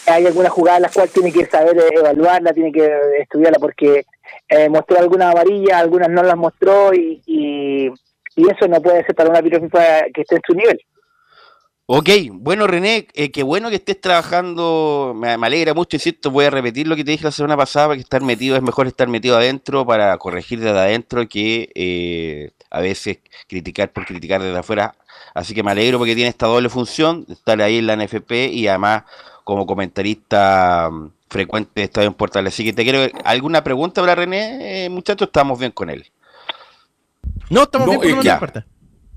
hay 0.07 0.27
algunas 0.27 0.53
jugadas 0.53 0.81
las 0.81 0.95
cuales 0.95 1.13
tiene 1.13 1.33
que 1.33 1.45
saber 1.47 1.77
evaluarla, 1.93 2.53
tiene 2.53 2.73
que 2.73 2.91
estudiarla 3.21 3.59
porque 3.59 4.07
eh, 4.49 4.69
mostró 4.69 4.99
algunas 4.99 5.35
amarillas, 5.35 5.81
algunas 5.81 6.09
no 6.09 6.23
las 6.23 6.37
mostró 6.37 6.95
y, 6.95 7.23
y, 7.27 7.93
eso 8.37 8.69
no 8.69 8.81
puede 8.81 9.05
ser 9.05 9.17
para 9.17 9.31
una 9.31 9.43
FIFA 9.43 10.05
que 10.15 10.21
esté 10.23 10.37
en 10.37 10.43
su 10.47 10.55
nivel. 10.55 10.81
Ok, 11.91 12.11
bueno 12.33 12.67
René, 12.67 13.09
eh, 13.15 13.31
qué 13.31 13.43
bueno 13.43 13.71
que 13.71 13.77
estés 13.77 13.99
trabajando, 13.99 15.15
me, 15.17 15.31
alegra 15.31 15.73
mucho, 15.73 15.97
insisto, 15.97 16.31
voy 16.31 16.45
a 16.45 16.51
repetir 16.51 16.87
lo 16.87 16.95
que 16.95 17.03
te 17.03 17.13
dije 17.13 17.25
la 17.25 17.31
semana 17.31 17.57
pasada, 17.57 17.95
que 17.95 18.03
estar 18.03 18.21
metido 18.21 18.57
es 18.57 18.63
mejor 18.63 18.87
estar 18.87 19.09
metido 19.09 19.39
adentro 19.39 19.87
para 19.87 20.15
corregir 20.19 20.61
desde 20.61 20.79
adentro 20.79 21.27
que 21.27 21.73
eh, 21.75 22.51
a 22.69 22.83
veces 22.83 23.21
criticar 23.47 23.91
por 23.91 24.05
criticar 24.05 24.43
desde 24.43 24.59
afuera. 24.59 24.97
Así 25.33 25.55
que 25.55 25.63
me 25.63 25.71
alegro 25.71 25.97
porque 25.97 26.15
tiene 26.15 26.29
esta 26.29 26.45
doble 26.47 26.69
función, 26.69 27.25
estar 27.27 27.59
ahí 27.63 27.79
en 27.79 27.87
la 27.87 27.97
NFP 27.97 28.53
y 28.53 28.69
además 28.69 29.05
como 29.45 29.65
comentarista 29.65 30.91
mm, 30.93 31.11
frecuente 31.31 31.71
de 31.77 31.85
Estadio 31.85 32.13
Portal. 32.13 32.47
Así 32.49 32.65
que 32.65 32.75
te 32.75 32.85
quiero, 32.85 33.11
¿alguna 33.25 33.65
pregunta 33.65 34.03
para 34.03 34.15
René? 34.15 34.85
Eh, 34.85 34.91
muchachos, 34.91 35.29
estamos 35.29 35.59
bien 35.59 35.73
con 35.73 35.89
él. 35.89 36.05
No, 37.49 37.63
estamos 37.63 37.89
bien 37.89 38.15
con 38.15 38.23
ya. 38.23 38.39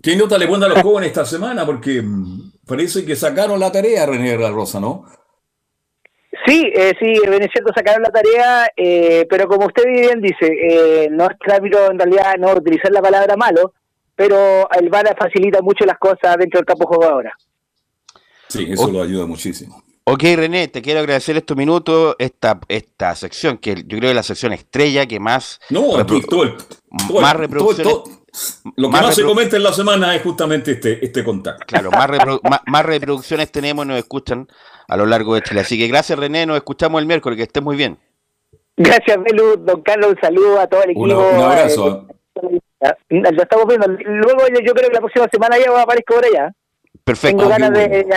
¿Qué 0.01 0.15
nota 0.15 0.37
le 0.37 0.47
ponen 0.47 0.63
a 0.63 0.73
los 0.73 0.81
jóvenes 0.81 1.09
esta 1.09 1.25
semana? 1.25 1.65
Porque 1.65 2.01
mm, 2.01 2.51
parece 2.65 3.05
que 3.05 3.15
sacaron 3.15 3.59
la 3.59 3.71
tarea, 3.71 4.05
René 4.05 4.31
de 4.31 4.37
la 4.37 4.49
Rosa, 4.49 4.79
¿no? 4.79 5.05
Sí, 6.45 6.71
eh, 6.73 6.93
sí, 6.99 7.13
cierto, 7.53 7.71
sacaron 7.75 8.01
la 8.01 8.09
tarea, 8.09 8.67
eh, 8.75 9.27
pero 9.29 9.47
como 9.47 9.67
usted 9.67 9.83
bien 9.85 10.21
dice, 10.21 10.47
eh, 10.47 11.07
no 11.11 11.25
es 11.25 11.37
rápido 11.39 11.91
en 11.91 11.99
realidad 11.99 12.35
no 12.39 12.53
utilizar 12.53 12.91
la 12.91 13.01
palabra 13.01 13.35
malo, 13.35 13.73
pero 14.15 14.67
el 14.71 14.89
VAR 14.89 15.15
facilita 15.19 15.61
mucho 15.61 15.85
las 15.85 15.99
cosas 15.99 16.37
dentro 16.37 16.59
del 16.59 16.65
campo 16.65 16.87
juego 16.87 17.05
ahora. 17.05 17.33
Sí, 18.47 18.67
eso 18.71 18.89
lo 18.89 19.03
ayuda 19.03 19.27
muchísimo. 19.27 19.83
Ok, 20.03 20.23
René, 20.35 20.67
te 20.67 20.81
quiero 20.81 20.99
agradecer 21.01 21.37
estos 21.37 21.55
minutos, 21.55 22.15
esta, 22.17 22.59
esta 22.67 23.15
sección, 23.15 23.59
que 23.59 23.75
yo 23.75 23.83
creo 23.87 24.01
que 24.01 24.09
es 24.09 24.15
la 24.15 24.23
sección 24.23 24.51
estrella 24.51 25.05
que 25.05 25.19
más... 25.19 25.59
No, 25.69 26.03
todo 26.05 26.43
el, 26.43 26.55
más 27.21 27.35
reproducciones... 27.35 28.20
lo 28.77 28.89
que 28.89 29.01
más, 29.01 29.15
se 29.15 29.23
comenta 29.23 29.57
en 29.57 29.63
la 29.63 29.73
semana 29.73 30.15
es 30.15 30.21
justamente 30.21 30.71
este, 30.71 31.03
este 31.03 31.23
contacto. 31.23 31.65
Claro, 31.65 31.91
más, 32.43 32.61
más, 32.65 32.85
reproducciones 32.85 33.51
tenemos 33.51 33.85
y 33.85 33.89
nos 33.89 33.97
escuchan 33.97 34.47
a 34.87 34.97
lo 34.97 35.05
largo 35.05 35.35
de 35.35 35.41
Chile. 35.41 35.61
Así 35.61 35.77
que 35.77 35.87
gracias, 35.87 36.17
René, 36.17 36.45
nos 36.45 36.57
escuchamos 36.57 37.01
el 37.01 37.07
miércoles, 37.07 37.37
que 37.37 37.43
estés 37.43 37.63
muy 37.63 37.75
bien. 37.75 37.97
Gracias, 38.77 39.17
Belu, 39.21 39.57
don 39.57 39.81
Carlos, 39.81 40.11
un 40.11 40.19
saludo 40.21 40.59
a 40.59 40.67
todo 40.67 40.83
el 40.83 40.91
equipo. 40.91 41.05
un 41.05 41.11
abrazo. 41.11 42.07
Eh, 42.81 42.91
lo 43.09 43.43
estamos 43.43 43.67
viendo. 43.67 43.87
Luego 43.87 44.41
yo 44.47 44.73
creo 44.73 44.89
que 44.89 44.93
la 44.93 44.99
próxima 44.99 45.27
semana 45.31 45.57
ya 45.57 45.81
aparezco 45.81 46.15
por 46.15 46.25
allá. 46.25 46.51
Perfecto. 47.03 47.37
Tengo 47.37 47.49
ganas 47.49 47.71
de... 47.71 48.07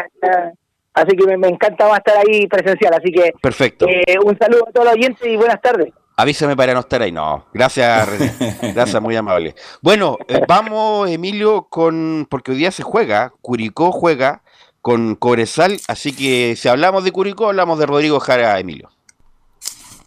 Así 0.95 1.17
que 1.17 1.37
me, 1.37 1.49
encanta 1.49 1.89
más 1.89 1.99
estar 1.99 2.17
ahí 2.19 2.47
presencial. 2.47 2.95
Así 2.95 3.11
que 3.11 3.33
Perfecto. 3.43 3.87
Eh, 3.89 4.17
un 4.25 4.39
saludo 4.39 4.69
a 4.69 4.73
todos 4.73 4.87
los 4.87 4.95
oyentes 4.95 5.27
y 5.27 5.37
buenas 5.37 5.61
tardes. 5.61 5.93
Avísame 6.17 6.57
para 6.57 6.75
no 6.75 6.81
estar 6.81 7.03
ahí. 7.03 7.11
No, 7.11 7.47
gracias, 7.53 8.09
René. 8.09 8.57
Gracias, 8.75 9.03
muy 9.03 9.17
amable. 9.17 9.55
Bueno, 9.83 10.17
eh, 10.29 10.41
vamos, 10.47 11.11
Emilio, 11.11 11.65
con 11.69 12.27
porque 12.31 12.53
hoy 12.53 12.59
día 12.59 12.71
se 12.71 12.85
juega, 12.85 13.33
Curicó 13.41 13.91
juega 13.91 14.43
con 14.81 15.17
Cobresal, 15.17 15.81
así 15.89 16.15
que 16.15 16.55
si 16.57 16.69
hablamos 16.69 17.05
de 17.05 17.11
Curicó, 17.11 17.49
hablamos 17.49 17.79
de 17.79 17.87
Rodrigo 17.87 18.21
Jara, 18.21 18.61
Emilio. 18.61 18.94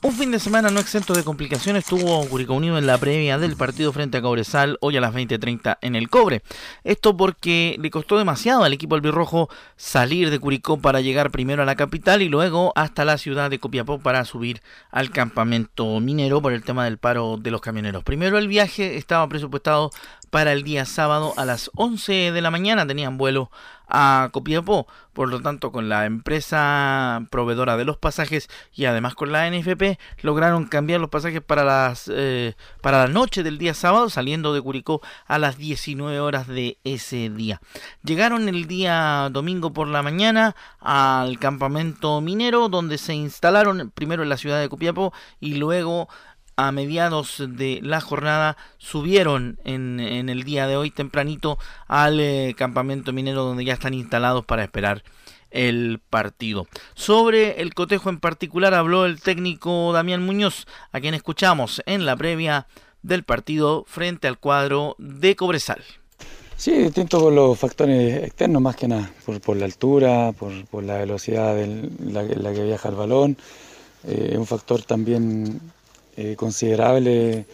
Un 0.04 0.14
fin 0.14 0.30
de 0.30 0.38
semana 0.38 0.70
no 0.70 0.80
exento 0.80 1.14
de 1.14 1.24
complicaciones 1.24 1.84
tuvo 1.84 2.24
Curicó 2.28 2.54
Unido 2.54 2.78
en 2.78 2.86
la 2.86 3.00
previa 3.00 3.40
del 3.40 3.56
partido 3.56 3.92
frente 3.92 4.20
a 4.20 4.22
Cobresal 4.22 4.78
hoy 4.80 4.96
a 4.96 5.02
las 5.02 5.12
20.30 5.12 5.80
en 5.82 5.96
el 5.96 6.08
Cobre. 6.08 6.44
Esto 6.84 7.18
porque 7.18 7.76
le 7.80 7.90
costó 7.90 8.20
demasiado 8.20 8.64
al 8.64 8.74
equipo 8.74 8.94
albirrojo 8.94 9.50
salir 9.76 10.30
de 10.30 10.38
Curicó 10.38 10.80
para 10.80 11.02
llegar 11.02 11.32
primero 11.32 11.64
a 11.64 11.66
la 11.66 11.76
capital 11.76 12.22
y 12.22 12.30
luego 12.30 12.74
hasta 12.76 13.06
la 13.06 13.18
ciudad 13.18 13.50
de 13.50 13.58
Copiapó 13.58 13.98
para 13.98 14.24
subir 14.24 14.62
al 14.92 15.10
campamento 15.10 16.00
minero 16.00 16.44
por 16.44 16.54
el 16.54 16.64
tema 16.64 16.86
del 16.86 17.00
paro 17.00 17.38
de 17.38 17.50
los 17.50 17.62
camioneros. 17.62 18.04
Primero 18.04 18.38
el 18.38 18.48
viaje 18.48 18.98
estaba 18.98 19.28
presupuestado 19.28 19.90
para 20.30 20.54
el 20.54 20.62
día 20.62 20.86
sábado 20.86 21.34
a 21.38 21.46
las 21.46 21.72
11 21.74 22.32
de 22.32 22.42
la 22.42 22.52
mañana 22.52 22.86
tenían 22.86 23.18
vuelo 23.18 23.50
a 23.88 24.30
Copiapó. 24.32 24.88
Por 25.14 25.30
lo 25.30 25.42
tanto, 25.42 25.72
con 25.72 25.90
la 25.90 26.06
empresa 26.06 27.26
proveedora 27.32 27.76
de 27.76 27.86
los 27.86 27.98
pasajes 27.98 28.50
y 28.72 28.86
además 28.86 29.16
con 29.16 29.32
la 29.32 29.50
NFP, 29.50 29.98
lograron 30.22 30.66
cambiar 30.66 31.00
los 31.00 31.10
pasajes 31.10 31.42
para, 31.42 31.64
las, 31.64 32.08
eh, 32.14 32.54
para 32.84 33.00
la 33.00 33.08
noche 33.08 33.42
del 33.42 33.58
día 33.58 33.74
sábado, 33.74 34.12
saliendo 34.12 34.54
de 34.54 34.62
Curicó 34.62 35.02
a 35.26 35.40
las 35.40 35.58
19 35.58 36.20
horas 36.20 36.46
de 36.46 36.78
ese 36.84 37.32
día. 37.32 37.62
Llegaron 38.04 38.48
el 38.48 38.68
día 38.68 39.30
domingo 39.32 39.74
por 39.74 39.88
la 39.88 40.04
mañana 40.04 40.56
al 40.80 41.40
campamento 41.40 42.22
minero, 42.22 42.70
donde 42.70 43.00
se 43.00 43.16
instalaron 43.16 43.92
primero 43.96 44.22
en 44.22 44.30
la 44.30 44.38
ciudad 44.38 44.60
de 44.60 44.70
Copiapó 44.70 45.14
y 45.40 45.56
luego 45.56 46.10
a 46.58 46.72
mediados 46.72 47.44
de 47.48 47.80
la 47.84 48.02
jornada 48.02 48.58
subieron 48.80 49.60
en, 49.64 50.00
el 50.00 50.44
día 50.44 50.66
de 50.66 50.76
hoy 50.76 50.90
tempranito 50.90 51.60
al 51.88 52.20
eh, 52.20 52.56
campamento 52.58 53.14
minero 53.14 53.44
donde 53.44 53.64
ya 53.64 53.74
están 53.74 53.94
instalados 53.94 54.44
para 54.44 54.64
esperar 54.64 55.04
el 55.52 56.02
partido. 56.10 56.68
Sobre 56.96 57.62
el 57.62 57.76
cotejo 57.76 58.10
en 58.10 58.20
particular 58.20 58.74
habló 58.74 59.06
el 59.06 59.22
técnico 59.22 59.94
Damián 59.94 60.26
Muñoz, 60.26 60.66
a 60.92 61.00
quien 61.00 61.14
escuchamos 61.14 61.84
en 61.86 62.08
la 62.08 62.18
previa 62.18 62.68
del 63.04 63.24
partido 63.24 63.86
frente 63.88 64.28
al 64.28 64.40
cuadro 64.40 64.96
de 64.98 65.36
Cobresal. 65.36 65.84
Sí, 66.58 66.72
distinto 66.74 67.20
por 67.20 67.32
los 67.32 67.58
factores 67.58 68.24
externos 68.24 68.64
más 68.64 68.76
que 68.76 68.88
nada, 68.88 69.12
por, 69.46 69.56
la 69.58 69.66
altura, 69.66 70.32
por, 70.34 70.84
la 70.84 70.98
velocidad 70.98 71.62
en 71.62 71.96
la, 72.02 72.26
que 72.26 72.64
viaja 72.64 72.90
el 72.90 72.96
balón. 72.96 73.38
Es 74.04 74.34
eh, 74.34 74.38
un 74.38 74.48
factor 74.48 74.82
también 74.82 75.62
eh, 76.18 76.36
considerable 76.36 77.46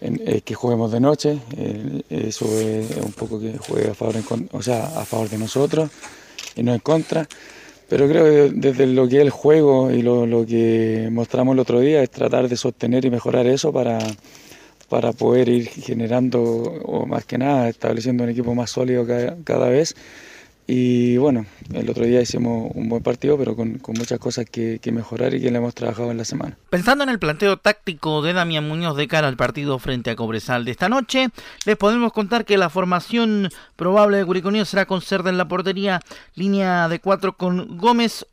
eh, 0.00 0.40
que 0.44 0.54
juguemos 0.54 0.92
de 0.92 1.00
noche. 1.00 1.38
Eh, 1.56 2.02
eso 2.10 2.46
es 2.58 2.96
un 2.96 3.12
poco 3.12 3.40
que 3.40 3.58
juegue 3.58 3.90
a 3.90 3.94
favor, 3.94 4.16
o 4.52 4.62
sea, 4.62 4.84
a 5.00 5.04
favor 5.04 5.28
de 5.28 5.38
nosotros 5.38 5.90
y 6.54 6.62
no 6.62 6.72
en 6.72 6.80
contra. 6.80 7.26
Pero 7.88 8.08
creo 8.08 8.24
que 8.24 8.52
desde 8.54 8.86
lo 8.86 9.08
que 9.08 9.16
es 9.16 9.22
el 9.22 9.30
juego 9.30 9.90
y 9.90 10.02
lo, 10.02 10.46
que 10.46 11.08
mostramos 11.10 11.54
el 11.54 11.58
otro 11.58 11.80
día 11.80 12.02
es 12.02 12.10
tratar 12.10 12.48
de 12.48 12.56
sostener 12.56 13.04
y 13.04 13.10
mejorar 13.10 13.46
eso 13.46 13.72
para, 13.72 13.98
para 14.88 15.12
poder 15.12 15.48
ir 15.48 15.68
generando, 15.68 16.42
o 16.42 17.06
más 17.06 17.24
que 17.24 17.36
nada, 17.36 17.68
estableciendo 17.68 18.24
un 18.24 18.30
equipo 18.30 18.54
más 18.54 18.70
sólido 18.70 19.06
cada 19.44 19.68
vez 19.68 19.94
y 20.66 21.18
bueno, 21.18 21.44
el 21.74 21.90
otro 21.90 22.06
día 22.06 22.22
hicimos 22.22 22.70
un 22.74 22.88
buen 22.88 23.02
partido, 23.02 23.36
pero 23.36 23.54
con, 23.54 23.80
muchas 23.98 24.18
cosas 24.18 24.46
que, 24.46 24.80
mejorar 24.92 25.34
y 25.34 25.40
que 25.40 25.50
le 25.50 25.58
hemos 25.58 25.74
trabajado 25.74 26.10
en 26.10 26.16
la 26.16 26.24
semana. 26.24 26.56
Pensando 26.70 27.04
en 27.04 27.10
el 27.10 27.18
planteo 27.18 27.58
táctico 27.58 28.22
de 28.22 28.32
Damián 28.32 28.66
Muñoz 28.66 28.96
de 28.96 29.08
cara 29.08 29.28
al 29.28 29.36
partido 29.36 29.78
frente 29.78 30.10
a 30.10 30.16
Cobresal 30.16 30.64
de 30.64 30.70
esta 30.70 30.88
noche, 30.88 31.28
les 31.66 31.76
podemos 31.76 32.12
contar 32.12 32.44
que 32.44 32.56
la 32.56 32.70
formación 32.70 33.50
probable 33.76 34.18
de 34.18 34.24
Curicó 34.24 34.44
será 34.64 34.86
con 34.86 35.02
Cerda 35.02 35.30
en 35.30 35.38
la 35.38 35.48
portería, 35.48 36.00
línea 36.34 36.88
de 36.88 37.00
cuatro 37.00 37.36
con 37.36 37.76
Gómez, 37.76 38.26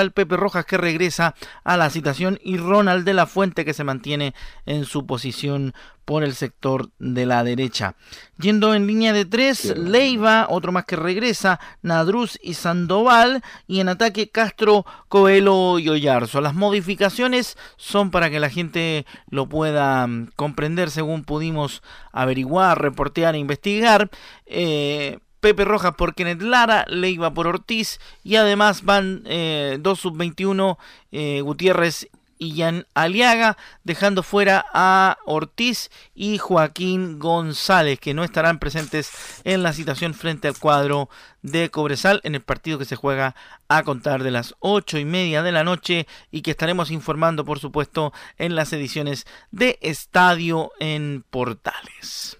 el 0.00 0.12
Pepe 0.12 0.36
Rojas 0.36 0.66
que 0.66 0.76
regresa 0.76 1.34
a 1.64 1.76
la 1.76 1.90
citación 1.90 2.38
y 2.44 2.58
Ronald 2.58 3.04
de 3.04 3.14
la 3.14 3.26
Fuente 3.26 3.64
que 3.64 3.74
se 3.74 3.84
mantiene 3.84 4.34
en 4.66 4.84
su 4.84 5.06
posición 5.06 5.74
por 6.06 6.22
el 6.24 6.34
sector 6.34 6.88
de 6.98 7.26
la 7.26 7.44
derecha. 7.44 7.96
Yendo 8.38 8.74
en 8.74 8.86
línea 8.86 9.12
de 9.12 9.24
tres, 9.24 9.76
Leiva, 9.76 10.46
otro 10.48 10.72
más 10.72 10.84
que 10.86 10.96
regresa, 10.96 11.60
Nadruz 11.82 12.38
y 12.40 12.54
Sandoval, 12.54 13.42
y 13.66 13.80
en 13.80 13.88
ataque 13.88 14.30
Castro, 14.30 14.86
Coelho 15.08 15.78
y 15.80 15.88
Ollarzo. 15.88 16.40
Las 16.40 16.54
modificaciones 16.54 17.58
son 17.76 18.10
para 18.10 18.30
que 18.30 18.40
la 18.40 18.48
gente 18.48 19.04
lo 19.28 19.48
pueda 19.48 20.06
mm, 20.06 20.30
comprender 20.36 20.90
según 20.90 21.24
pudimos 21.24 21.82
averiguar, 22.12 22.80
reportear 22.80 23.34
e 23.34 23.38
investigar. 23.38 24.08
Eh, 24.46 25.18
Pepe 25.40 25.64
Rojas 25.64 25.94
por 25.96 26.14
Kenneth 26.14 26.42
Lara, 26.42 26.84
Leiva 26.88 27.34
por 27.34 27.46
Ortiz 27.46 28.00
y 28.24 28.36
además 28.36 28.84
van 28.84 29.22
eh, 29.26 29.78
dos 29.80 30.00
sub-21 30.00 30.76
eh, 31.12 31.40
Gutiérrez 31.40 32.08
y 32.38 32.58
Jan 32.58 32.86
Aliaga, 32.94 33.56
dejando 33.84 34.22
fuera 34.22 34.64
a 34.72 35.18
Ortiz 35.24 35.90
y 36.14 36.38
Joaquín 36.38 37.18
González, 37.18 37.98
que 37.98 38.14
no 38.14 38.24
estarán 38.24 38.58
presentes 38.58 39.10
en 39.44 39.62
la 39.62 39.72
citación 39.72 40.14
frente 40.14 40.48
al 40.48 40.58
cuadro 40.58 41.08
de 41.42 41.70
Cobresal 41.70 42.20
en 42.24 42.34
el 42.34 42.42
partido 42.42 42.78
que 42.78 42.84
se 42.84 42.96
juega 42.96 43.34
a 43.68 43.82
contar 43.82 44.22
de 44.22 44.30
las 44.30 44.54
ocho 44.58 44.98
y 44.98 45.04
media 45.04 45.42
de 45.42 45.52
la 45.52 45.64
noche 45.64 46.06
y 46.30 46.42
que 46.42 46.50
estaremos 46.50 46.90
informando, 46.90 47.44
por 47.44 47.58
supuesto, 47.58 48.12
en 48.38 48.54
las 48.54 48.72
ediciones 48.72 49.26
de 49.50 49.78
Estadio 49.80 50.72
en 50.80 51.24
Portales. 51.30 52.38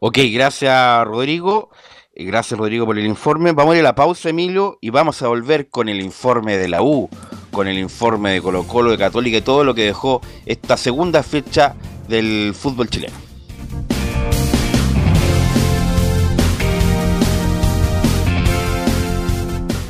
Ok, 0.00 0.18
gracias 0.30 1.04
Rodrigo. 1.04 1.70
Gracias 2.18 2.58
Rodrigo 2.58 2.86
por 2.86 2.98
el 2.98 3.04
informe. 3.04 3.52
Vamos 3.52 3.74
a 3.74 3.76
ir 3.76 3.80
a 3.80 3.90
la 3.90 3.94
pausa, 3.94 4.30
Emilio, 4.30 4.78
y 4.80 4.90
vamos 4.90 5.20
a 5.20 5.28
volver 5.28 5.68
con 5.68 5.88
el 5.88 6.00
informe 6.00 6.56
de 6.56 6.68
la 6.68 6.82
U, 6.82 7.10
con 7.50 7.68
el 7.68 7.78
informe 7.78 8.32
de 8.32 8.40
Colo 8.40 8.66
Colo, 8.66 8.90
de 8.90 8.98
Católica 8.98 9.36
y 9.36 9.42
todo 9.42 9.64
lo 9.64 9.74
que 9.74 9.84
dejó 9.84 10.22
esta 10.46 10.76
segunda 10.76 11.22
fecha 11.22 11.74
del 12.08 12.54
fútbol 12.54 12.88
chileno. 12.88 13.14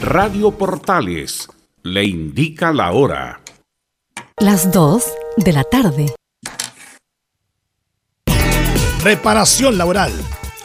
Radio 0.02 0.50
Portales 0.52 1.48
le 1.82 2.04
indica 2.04 2.72
la 2.72 2.92
hora. 2.92 3.40
Las 4.38 4.72
2 4.72 5.04
de 5.36 5.52
la 5.52 5.64
tarde. 5.64 6.14
Reparación 9.02 9.78
laboral. 9.78 10.12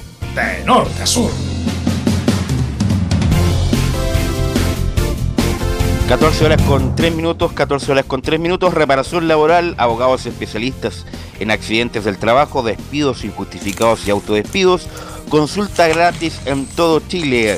de 0.35 0.63
norte 0.65 1.03
a 1.03 1.05
sur. 1.05 1.31
14 6.07 6.45
horas 6.45 6.61
con 6.63 6.95
3 6.95 7.15
minutos, 7.15 7.53
14 7.53 7.91
horas 7.91 8.05
con 8.05 8.21
3 8.21 8.39
minutos, 8.39 8.73
reparación 8.73 9.27
laboral, 9.27 9.75
abogados 9.77 10.25
especialistas 10.25 11.05
en 11.39 11.51
accidentes 11.51 12.03
del 12.03 12.17
trabajo, 12.17 12.63
despidos 12.63 13.23
injustificados 13.23 14.07
y 14.07 14.11
autodespidos. 14.11 14.87
Consulta 15.29 15.87
gratis 15.87 16.41
en 16.45 16.65
todo 16.65 17.01
Chile, 17.07 17.57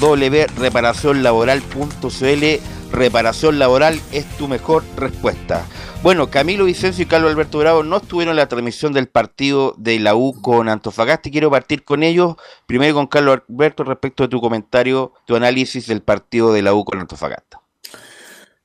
www.reparacionlaboral.cl. 0.00 2.77
Reparación 2.92 3.58
laboral 3.58 4.00
es 4.12 4.26
tu 4.36 4.48
mejor 4.48 4.82
respuesta. 4.96 5.66
Bueno, 6.02 6.30
Camilo 6.30 6.64
Vicencio 6.64 7.02
y 7.02 7.06
Carlos 7.06 7.30
Alberto 7.30 7.58
Bravo 7.58 7.82
no 7.82 7.96
estuvieron 7.96 8.32
en 8.32 8.36
la 8.36 8.48
transmisión 8.48 8.92
del 8.92 9.08
partido 9.08 9.74
de 9.76 9.98
la 9.98 10.14
U 10.14 10.40
con 10.40 10.68
Antofagasta 10.68 11.28
y 11.28 11.32
quiero 11.32 11.50
partir 11.50 11.84
con 11.84 12.02
ellos. 12.02 12.36
Primero 12.66 12.94
con 12.94 13.08
Carlos 13.08 13.40
Alberto 13.48 13.84
respecto 13.84 14.22
de 14.22 14.28
tu 14.28 14.40
comentario, 14.40 15.12
tu 15.26 15.34
análisis 15.34 15.86
del 15.86 16.02
partido 16.02 16.52
de 16.52 16.62
la 16.62 16.72
U 16.72 16.84
con 16.84 17.00
Antofagasta. 17.00 17.60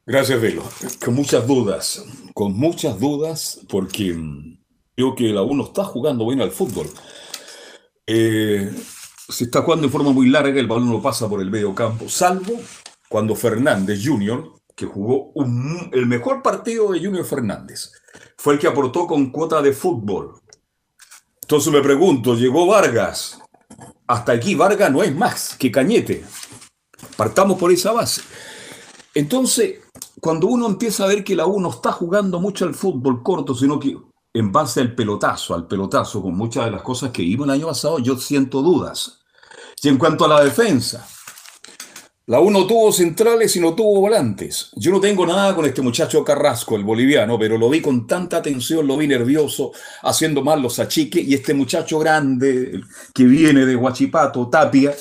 Gracias, 0.06 0.40
Velo. 0.40 0.64
Con 1.04 1.16
muchas 1.16 1.48
dudas, 1.48 2.06
con 2.34 2.54
muchas 2.54 3.00
dudas, 3.00 3.62
porque 3.68 4.14
mm, 4.14 4.60
creo 4.96 5.16
que 5.16 5.24
la 5.30 5.42
U 5.42 5.56
no 5.56 5.64
está 5.64 5.84
jugando 5.84 6.28
bien 6.28 6.42
al 6.42 6.52
fútbol. 6.52 6.88
Eh, 8.06 8.72
se 9.30 9.46
está 9.46 9.62
jugando 9.62 9.86
en 9.88 9.92
forma 9.92 10.12
muy 10.12 10.30
larga, 10.30 10.60
el 10.60 10.68
balón 10.68 10.90
no 10.90 11.02
pasa 11.02 11.28
por 11.30 11.42
el 11.42 11.50
medio 11.50 11.74
campo, 11.74 12.10
salvo 12.10 12.60
cuando 13.14 13.36
Fernández 13.36 14.02
Jr 14.04 14.54
que 14.76 14.86
jugó 14.86 15.32
el 15.92 16.06
mejor 16.08 16.42
partido 16.42 16.92
de 16.92 17.04
Junior 17.04 17.26
Fernández. 17.26 17.92
Fue 18.38 18.54
el 18.54 18.60
que 18.60 18.68
aportó 18.68 19.08
con 19.08 19.32
cuota 19.32 19.62
de 19.62 19.74
fútbol. 19.74 20.42
Entonces 21.42 21.72
me 21.72 21.82
pregunto, 21.82 22.36
llegó 22.36 22.66
Vargas. 22.66 23.40
Hasta 24.08 24.32
aquí 24.32 24.56
Vargas 24.56 24.92
no 24.92 25.04
es 25.04 25.16
más 25.16 25.56
que 25.58 25.72
Cañete. 25.72 26.26
Partamos 27.16 27.60
por 27.60 27.72
esa 27.72 27.92
base. 27.92 28.22
Entonces, 29.14 29.82
cuando 30.20 30.48
uno 30.48 30.66
empieza 30.66 31.04
a 31.04 31.08
ver 31.08 31.24
que 31.24 31.36
la 31.36 31.46
U 31.46 31.60
no 31.60 31.70
está 31.70 31.92
jugando 31.92 32.40
mucho 32.40 32.66
al 32.66 32.74
fútbol 32.74 33.22
corto, 33.22 33.54
sino 33.54 33.80
que 33.80 33.96
en 34.34 34.52
base 34.52 34.82
al 34.82 34.96
pelotazo, 34.96 35.54
al 35.54 35.68
pelotazo, 35.68 36.22
con 36.22 36.36
muchas 36.36 36.66
de 36.66 36.72
las 36.72 36.82
cosas 36.82 37.12
que 37.12 37.22
vimos 37.22 37.46
el 37.46 37.52
año 37.52 37.68
pasado, 37.68 38.00
yo 38.00 38.18
siento 38.18 38.64
dudas. 38.64 39.20
Y 39.82 39.90
en 39.90 39.98
cuanto 39.98 40.26
a 40.26 40.30
la 40.30 40.44
defensa, 40.44 41.08
la 42.26 42.40
U 42.40 42.50
no 42.50 42.66
tuvo 42.66 42.92
centrales 42.94 43.54
y 43.58 43.60
no 43.60 43.74
tuvo 43.74 44.00
volantes. 44.00 44.72
Yo 44.76 44.92
no 44.92 45.02
tengo 45.02 45.26
nada 45.26 45.54
con 45.54 45.66
este 45.66 45.82
muchacho 45.82 46.24
Carrasco, 46.24 46.78
el 46.78 46.84
boliviano, 46.84 47.38
pero 47.38 47.58
lo 47.58 47.70
vi 47.70 47.82
con 47.82 48.08
tanta 48.08 48.38
atención, 48.38 48.88
lo 48.88 48.96
vi 48.96 49.08
nervioso, 49.08 49.74
haciendo 50.04 50.42
mal 50.42 50.62
los 50.62 50.80
achiques, 50.80 51.28
y 51.28 51.34
este 51.34 51.54
muchacho 51.54 52.00
grande 52.00 52.82
que 53.14 53.26
viene 53.26 53.66
de 53.66 53.76
Huachipato, 53.76 54.48
Tapia, 54.50 54.96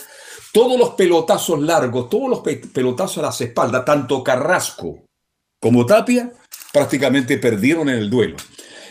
todos 0.52 0.76
los 0.76 0.90
pelotazos 0.90 1.60
largos, 1.60 2.08
todos 2.08 2.28
los 2.28 2.40
pelotazos 2.40 3.18
a 3.18 3.22
las 3.22 3.40
espaldas, 3.40 3.84
tanto 3.84 4.24
Carrasco 4.24 5.04
como 5.60 5.86
Tapia, 5.86 6.32
prácticamente 6.72 7.38
perdieron 7.38 7.88
en 7.88 7.98
el 7.98 8.10
duelo. 8.10 8.36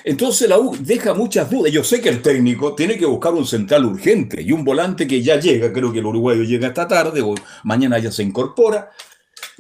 Entonces 0.04 0.50
la 0.50 0.60
U 0.60 0.76
deja 0.80 1.14
muchas 1.14 1.50
dudas. 1.50 1.72
Yo 1.72 1.84
sé 1.84 2.02
que 2.02 2.10
el 2.10 2.22
técnico 2.22 2.74
tiene 2.76 2.98
que 2.98 3.06
buscar 3.06 3.34
un 3.34 3.46
central 3.46 3.86
urgente 3.86 4.42
y 4.42 4.52
un 4.52 4.64
volante 4.64 5.08
que 5.08 5.22
ya 5.22 5.40
llega, 5.40 5.72
creo 5.72 5.92
que 5.92 6.00
el 6.00 6.06
uruguayo 6.06 6.44
llega 6.44 6.68
esta 6.68 6.88
tarde 6.88 7.22
o 7.22 7.36
mañana 7.64 8.00
ya 8.00 8.12
se 8.12 8.24
incorpora. 8.24 8.90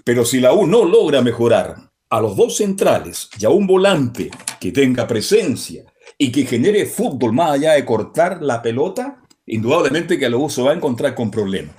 Pero 0.04 0.26
si 0.26 0.39
la 0.39 0.54
U 0.54 0.66
no 0.66 0.84
logra 0.86 1.22
mejorar 1.22 1.76
a 2.10 2.22
los 2.22 2.36
dos 2.36 2.58
centrales 2.58 3.30
y 3.39 3.46
a 3.46 3.50
un 3.50 3.68
volante 3.68 4.32
que 4.60 4.72
tenga 4.72 5.08
presencia 5.08 5.84
y 6.18 6.32
que 6.32 6.46
genere 6.46 6.86
fútbol 6.86 7.34
más 7.34 7.52
allá 7.52 7.74
de 7.74 7.86
cortar 7.86 8.42
la 8.42 8.62
pelota, 8.62 9.22
indudablemente 9.46 10.18
que 10.18 10.30
la 10.30 10.38
U 10.38 10.50
se 10.50 10.62
va 10.62 10.72
a 10.72 10.76
encontrar 10.76 11.16
con 11.16 11.32
problemas. 11.32 11.76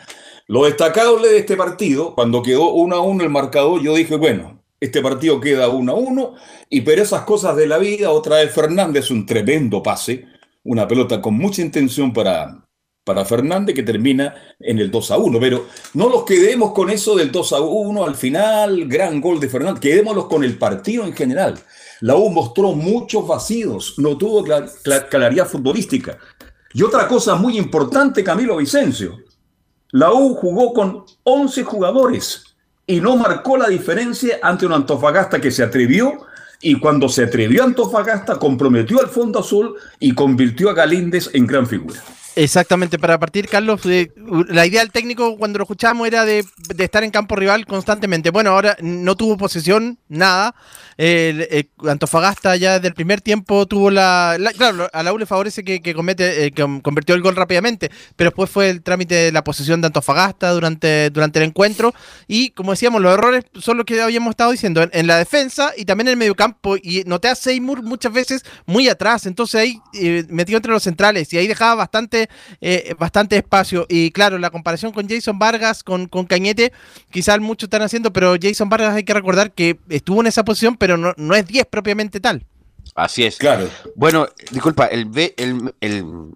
Lo 0.46 0.64
destacable 0.64 1.28
de 1.28 1.38
este 1.38 1.56
partido, 1.56 2.14
cuando 2.14 2.42
quedó 2.42 2.72
1 2.72 2.96
a 2.96 3.00
1 3.00 3.24
el 3.24 3.30
marcador, 3.30 3.82
yo 3.82 3.94
dije, 3.94 4.16
bueno, 4.16 4.61
este 4.82 5.00
partido 5.00 5.40
queda 5.40 5.68
1 5.68 5.92
a 5.92 5.94
1, 5.94 6.34
y 6.68 6.80
pero 6.80 7.02
esas 7.02 7.22
cosas 7.22 7.56
de 7.56 7.68
la 7.68 7.78
vida, 7.78 8.10
otra 8.10 8.38
vez 8.38 8.52
Fernández, 8.52 9.12
un 9.12 9.24
tremendo 9.24 9.80
pase, 9.80 10.26
una 10.64 10.88
pelota 10.88 11.22
con 11.22 11.34
mucha 11.34 11.62
intención 11.62 12.12
para, 12.12 12.66
para 13.04 13.24
Fernández 13.24 13.76
que 13.76 13.84
termina 13.84 14.34
en 14.58 14.80
el 14.80 14.90
2 14.90 15.12
a 15.12 15.18
1. 15.18 15.38
Pero 15.38 15.66
no 15.94 16.08
nos 16.08 16.24
quedemos 16.24 16.72
con 16.72 16.90
eso 16.90 17.14
del 17.14 17.30
2 17.30 17.52
a 17.52 17.60
1 17.60 18.04
al 18.04 18.16
final, 18.16 18.88
gran 18.88 19.20
gol 19.20 19.38
de 19.38 19.48
Fernández, 19.48 19.80
quedémonos 19.80 20.26
con 20.26 20.42
el 20.42 20.58
partido 20.58 21.04
en 21.04 21.12
general. 21.12 21.60
La 22.00 22.16
U 22.16 22.30
mostró 22.30 22.72
muchos 22.72 23.24
vacíos, 23.24 23.94
no 23.98 24.18
tuvo 24.18 24.44
claridad 25.08 25.46
futbolística. 25.46 26.18
Y 26.74 26.82
otra 26.82 27.06
cosa 27.06 27.36
muy 27.36 27.56
importante, 27.56 28.24
Camilo 28.24 28.56
Vicencio, 28.56 29.18
la 29.92 30.12
U 30.12 30.34
jugó 30.34 30.72
con 30.72 31.04
11 31.22 31.62
jugadores 31.62 32.51
y 32.92 33.00
no 33.00 33.16
marcó 33.16 33.56
la 33.56 33.68
diferencia 33.68 34.38
ante 34.42 34.66
un 34.66 34.74
Antofagasta 34.74 35.40
que 35.40 35.50
se 35.50 35.62
atrevió 35.62 36.26
y 36.60 36.78
cuando 36.78 37.08
se 37.08 37.24
atrevió 37.24 37.64
Antofagasta 37.64 38.38
comprometió 38.38 39.00
al 39.00 39.08
Fondo 39.08 39.40
Azul 39.40 39.76
y 39.98 40.14
convirtió 40.14 40.68
a 40.68 40.74
Galíndez 40.74 41.30
en 41.32 41.46
gran 41.46 41.66
figura. 41.66 41.98
Exactamente, 42.34 42.98
para 42.98 43.18
partir, 43.18 43.46
Carlos, 43.46 43.82
la 43.84 44.66
idea 44.66 44.80
del 44.80 44.90
técnico 44.90 45.36
cuando 45.36 45.58
lo 45.58 45.64
escuchamos 45.64 46.06
era 46.06 46.24
de, 46.24 46.44
estar 46.78 47.04
en 47.04 47.10
campo 47.10 47.36
rival 47.36 47.66
constantemente. 47.66 48.30
Bueno, 48.30 48.50
ahora 48.50 48.76
no 48.80 49.16
tuvo 49.16 49.36
posesión, 49.36 49.98
nada. 50.08 50.54
El, 50.96 51.68
Antofagasta 51.86 52.56
ya 52.56 52.74
desde 52.74 52.88
el 52.88 52.94
primer 52.94 53.20
tiempo 53.20 53.66
tuvo 53.66 53.90
la, 53.90 54.38
claro, 54.56 54.88
a 54.92 55.02
la 55.02 55.12
U 55.12 55.18
le 55.18 55.26
favorece 55.26 55.62
que, 55.62 55.94
comete, 55.94 56.46
eh, 56.46 56.52
convirtió 56.82 57.14
el 57.14 57.22
gol 57.22 57.36
rápidamente, 57.36 57.90
pero 58.16 58.30
después 58.30 58.48
fue 58.48 58.70
el 58.70 58.82
trámite 58.82 59.14
de 59.14 59.32
la 59.32 59.44
posesión 59.44 59.80
de 59.80 59.88
Antofagasta 59.88 60.50
durante, 60.50 61.10
durante 61.10 61.38
el 61.38 61.46
encuentro. 61.46 61.92
Y 62.28 62.50
como 62.50 62.70
decíamos, 62.70 63.02
los 63.02 63.12
errores 63.12 63.44
son 63.60 63.76
los 63.76 63.84
que 63.84 64.00
habíamos 64.00 64.30
estado 64.30 64.52
diciendo 64.52 64.88
en, 64.90 65.06
la 65.06 65.18
defensa 65.18 65.72
y 65.76 65.84
también 65.84 66.08
en 66.08 66.12
el 66.12 66.18
mediocampo. 66.18 66.76
Y 66.76 67.02
noté 67.04 67.28
a 67.28 67.34
Seymour 67.34 67.82
muchas 67.82 68.12
veces 68.12 68.44
muy 68.64 68.88
atrás, 68.88 69.26
entonces 69.26 69.60
ahí 69.60 69.80
eh, 69.92 70.24
metido 70.28 70.56
entre 70.56 70.72
los 70.72 70.82
centrales 70.82 71.30
y 71.32 71.38
ahí 71.38 71.46
dejaba 71.46 71.74
bastante 71.74 72.21
eh, 72.60 72.94
bastante, 72.98 73.36
espacio. 73.36 73.86
Y 73.88 74.10
claro, 74.10 74.38
la 74.38 74.50
comparación 74.50 74.92
con 74.92 75.08
Jason 75.08 75.38
Vargas, 75.38 75.82
con, 75.82 76.06
con 76.06 76.26
Cañete, 76.26 76.72
quizás 77.10 77.40
muchos 77.40 77.66
están 77.66 77.82
haciendo, 77.82 78.12
pero 78.12 78.34
Jason 78.40 78.68
Vargas 78.68 78.94
hay 78.94 79.04
que 79.04 79.14
recordar 79.14 79.52
que 79.52 79.78
estuvo 79.88 80.20
en 80.20 80.26
esa 80.26 80.44
posición, 80.44 80.76
pero 80.76 80.96
no, 80.96 81.14
no 81.16 81.34
es 81.34 81.46
10 81.46 81.66
propiamente 81.66 82.20
tal. 82.20 82.46
Así 82.94 83.24
es. 83.24 83.38
Claro. 83.38 83.70
Bueno, 83.96 84.28
disculpa, 84.50 84.86
el, 84.86 85.10
el, 85.38 85.72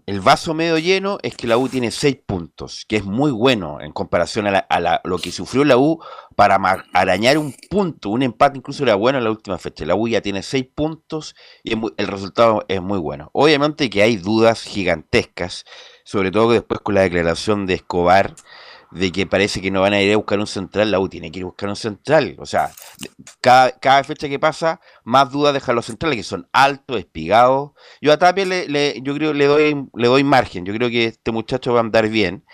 el, 0.07 0.21
vaso 0.21 0.55
medio 0.55 0.79
lleno 0.79 1.19
es 1.23 1.37
que 1.37 1.47
la 1.47 1.59
U 1.59 1.69
tiene 1.69 1.91
6 1.91 2.17
puntos, 2.25 2.87
que 2.89 2.97
es 2.97 3.05
muy 3.05 3.31
bueno 3.31 3.79
en 3.83 3.93
comparación 3.93 4.47
a, 4.47 5.01
lo 5.05 5.19
que 5.19 5.33
sufrió 5.33 5.65
la 5.65 5.77
U 5.77 6.01
para 6.35 6.57
arañar 6.95 7.37
un 7.37 7.55
punto. 7.69 8.09
Un 8.09 8.23
empate 8.23 8.57
incluso 8.57 8.85
era 8.85 8.95
bueno 8.95 9.19
en 9.19 9.25
la 9.25 9.31
última 9.31 9.59
fecha. 9.59 9.85
La 9.85 9.97
U 9.97 10.09
ya 10.09 10.23
tiene 10.23 10.43
6 10.43 10.67
puntos 10.75 11.37
y 11.63 11.73
el 11.75 12.07
resultado 12.07 12.65
es 12.69 12.81
muy 12.81 12.99
bueno. 12.99 13.29
Obviamente 13.35 13.91
que 13.91 14.03
hay 14.03 14.17
dudas 14.17 14.63
gigantescas, 14.63 15.67
sobre 16.05 16.31
todo 16.31 16.53
después 16.53 16.81
con 16.81 16.95
la 16.95 17.03
declaración 17.03 17.67
de 17.67 17.75
Escobar 17.75 18.35
de 18.91 19.13
que 19.13 19.27
parece 19.27 19.61
que 19.61 19.71
no 19.71 19.81
van 19.81 19.93
a 19.93 20.01
ir 20.01 20.13
a 20.13 20.17
buscar 20.17 20.39
un 20.39 20.47
central, 20.47 20.91
la 20.91 21.01
U 21.01 21.09
tiene 21.09 21.31
que 21.31 21.41
ir 21.41 21.43
a 21.45 21.47
buscar 21.47 21.69
un 21.69 21.77
central. 21.77 22.37
O 22.39 22.47
sea, 22.47 22.71
cada, 23.41 23.73
cada 23.73 24.05
fecha 24.05 24.29
que 24.29 24.39
pasa, 24.39 24.81
más 25.05 25.31
dudas 25.31 25.55
dejan 25.55 25.75
los 25.75 25.87
centrales, 25.87 26.17
que 26.17 26.23
son 26.23 26.49
altos, 26.53 26.99
espigados. 26.99 27.73
Yo 28.01 28.13
a 28.13 28.19
Tapia 28.19 28.45
le, 28.45 29.01
yo 29.03 29.15
creo 29.15 29.33
le 29.33 29.47
doy, 29.47 29.89
le 29.95 30.09
doy 30.09 30.25
margen, 30.25 30.65
yo 30.65 30.75
creo 30.75 30.89
que 30.89 31.07
este 31.07 31.33
muchacho 31.33 31.73
va 31.73 31.81
a 31.81 31.83
andar 31.83 32.09
bien, 32.09 32.45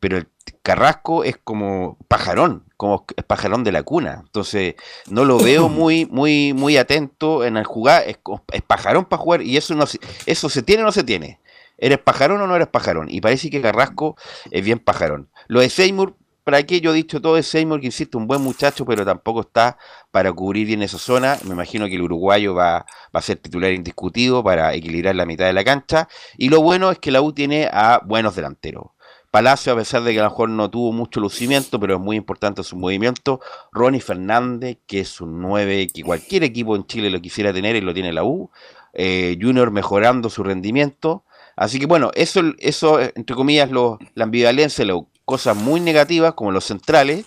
pero 0.00 0.18
el 0.18 0.28
Carrasco 0.62 1.24
es 1.24 1.36
como 1.36 1.98
pajarón, 2.08 2.64
como 2.76 3.04
es 3.16 3.24
pajarón 3.24 3.64
de 3.64 3.72
la 3.72 3.82
cuna. 3.82 4.22
Entonces, 4.24 4.74
no 5.08 5.24
lo 5.24 5.38
veo 5.38 5.68
muy, 5.70 6.06
muy, 6.06 6.52
muy 6.52 6.76
atento 6.76 7.44
en 7.44 7.56
el 7.56 7.64
jugar, 7.64 8.04
es, 8.06 8.18
es 8.52 8.62
pajarón 8.62 9.06
para 9.06 9.22
jugar, 9.22 9.42
y 9.42 9.56
eso 9.56 9.74
no 9.74 9.84
eso 10.26 10.48
se 10.48 10.62
tiene 10.62 10.82
o 10.82 10.86
no 10.86 10.92
se 10.92 11.04
tiene. 11.04 11.40
¿Eres 11.78 11.98
pajarón 11.98 12.40
o 12.40 12.46
no 12.46 12.56
eres 12.56 12.68
pajarón? 12.68 13.06
Y 13.08 13.20
parece 13.20 13.50
que 13.50 13.62
Carrasco 13.62 14.16
es 14.50 14.64
bien 14.64 14.80
pajarón. 14.80 15.30
Lo 15.46 15.60
de 15.60 15.70
Seymour, 15.70 16.16
¿para 16.42 16.64
qué 16.64 16.80
yo 16.80 16.90
he 16.90 16.94
dicho 16.94 17.20
todo 17.20 17.36
de 17.36 17.44
Seymour? 17.44 17.80
Que 17.80 17.86
insisto, 17.86 18.18
un 18.18 18.26
buen 18.26 18.42
muchacho, 18.42 18.84
pero 18.84 19.04
tampoco 19.04 19.42
está 19.42 19.78
para 20.10 20.32
cubrir 20.32 20.66
bien 20.66 20.82
esa 20.82 20.98
zona. 20.98 21.38
Me 21.44 21.52
imagino 21.52 21.86
que 21.86 21.94
el 21.94 22.02
uruguayo 22.02 22.54
va, 22.54 22.84
a 23.12 23.22
ser 23.22 23.36
titular 23.36 23.72
indiscutido 23.72 24.42
para 24.42 24.74
equilibrar 24.74 25.14
la 25.14 25.24
mitad 25.24 25.46
de 25.46 25.52
la 25.52 25.62
cancha. 25.62 26.08
Y 26.36 26.48
lo 26.48 26.60
bueno 26.60 26.90
es 26.90 26.98
que 26.98 27.12
la 27.12 27.22
U 27.22 27.32
tiene 27.32 27.68
a 27.72 28.00
buenos 28.04 28.34
delanteros. 28.34 28.86
Palacio, 29.30 29.74
a 29.74 29.76
pesar 29.76 30.02
de 30.02 30.14
que 30.14 30.20
a 30.20 30.24
lo 30.24 30.30
mejor 30.30 30.48
no 30.48 30.70
tuvo 30.70 30.90
mucho 30.90 31.20
lucimiento, 31.20 31.78
pero 31.78 31.94
es 31.94 32.00
muy 32.00 32.16
importante 32.16 32.64
su 32.64 32.76
movimiento. 32.76 33.40
Ronnie 33.72 34.00
Fernández, 34.00 34.78
que 34.86 35.00
es 35.00 35.20
un 35.20 35.40
9 35.42 35.88
que 35.94 36.02
cualquier 36.02 36.44
equipo 36.44 36.74
en 36.74 36.86
Chile 36.86 37.10
lo 37.10 37.20
quisiera 37.20 37.52
tener 37.52 37.76
y 37.76 37.82
lo 37.82 37.92
tiene 37.92 38.12
la 38.12 38.24
U. 38.24 38.50
Eh, 38.94 39.38
Junior 39.40 39.70
mejorando 39.70 40.30
su 40.30 40.42
rendimiento. 40.42 41.24
Así 41.58 41.80
que 41.80 41.86
bueno, 41.86 42.12
eso, 42.14 42.40
eso 42.58 43.00
entre 43.00 43.34
comillas, 43.34 43.68
lo, 43.68 43.98
la 44.14 44.24
ambivalencia, 44.24 44.84
lo, 44.84 45.08
cosas 45.24 45.56
muy 45.56 45.80
negativas 45.80 46.34
como 46.34 46.52
los 46.52 46.64
centrales 46.64 47.26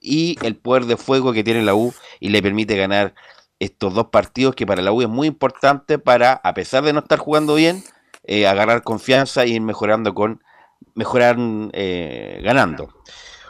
y 0.00 0.36
el 0.42 0.54
poder 0.54 0.86
de 0.86 0.96
fuego 0.96 1.32
que 1.32 1.42
tiene 1.42 1.64
la 1.64 1.74
U 1.74 1.92
y 2.20 2.28
le 2.28 2.40
permite 2.42 2.76
ganar 2.76 3.12
estos 3.58 3.92
dos 3.92 4.06
partidos 4.06 4.54
que 4.54 4.66
para 4.66 4.82
la 4.82 4.92
U 4.92 5.02
es 5.02 5.08
muy 5.08 5.26
importante 5.26 5.98
para, 5.98 6.34
a 6.34 6.54
pesar 6.54 6.84
de 6.84 6.92
no 6.92 7.00
estar 7.00 7.18
jugando 7.18 7.56
bien, 7.56 7.82
eh, 8.22 8.46
agarrar 8.46 8.84
confianza 8.84 9.46
y 9.46 9.54
ir 9.54 9.60
mejorando 9.60 10.14
con, 10.14 10.44
mejorar 10.94 11.36
eh, 11.72 12.40
ganando. 12.44 12.88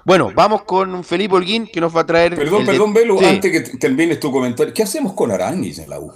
Bueno, 0.07 0.33
vamos 0.35 0.63
con 0.63 1.05
Felipe 1.05 1.35
Holguín 1.35 1.67
que 1.67 1.81
nos 1.81 1.95
va 1.95 2.01
a 2.01 2.07
traer. 2.07 2.37
Perdón, 2.37 2.65
perdón, 2.65 2.95
Velo, 2.95 3.19
antes 3.21 3.53
que 3.53 3.77
termines 3.77 4.19
tu 4.19 4.33
comentario. 4.33 4.73
¿Qué 4.73 4.83
hacemos 4.83 5.13
con 5.13 5.31
Aranguis 5.31 5.79
en 5.79 5.91
la 5.91 6.01
U? 6.01 6.11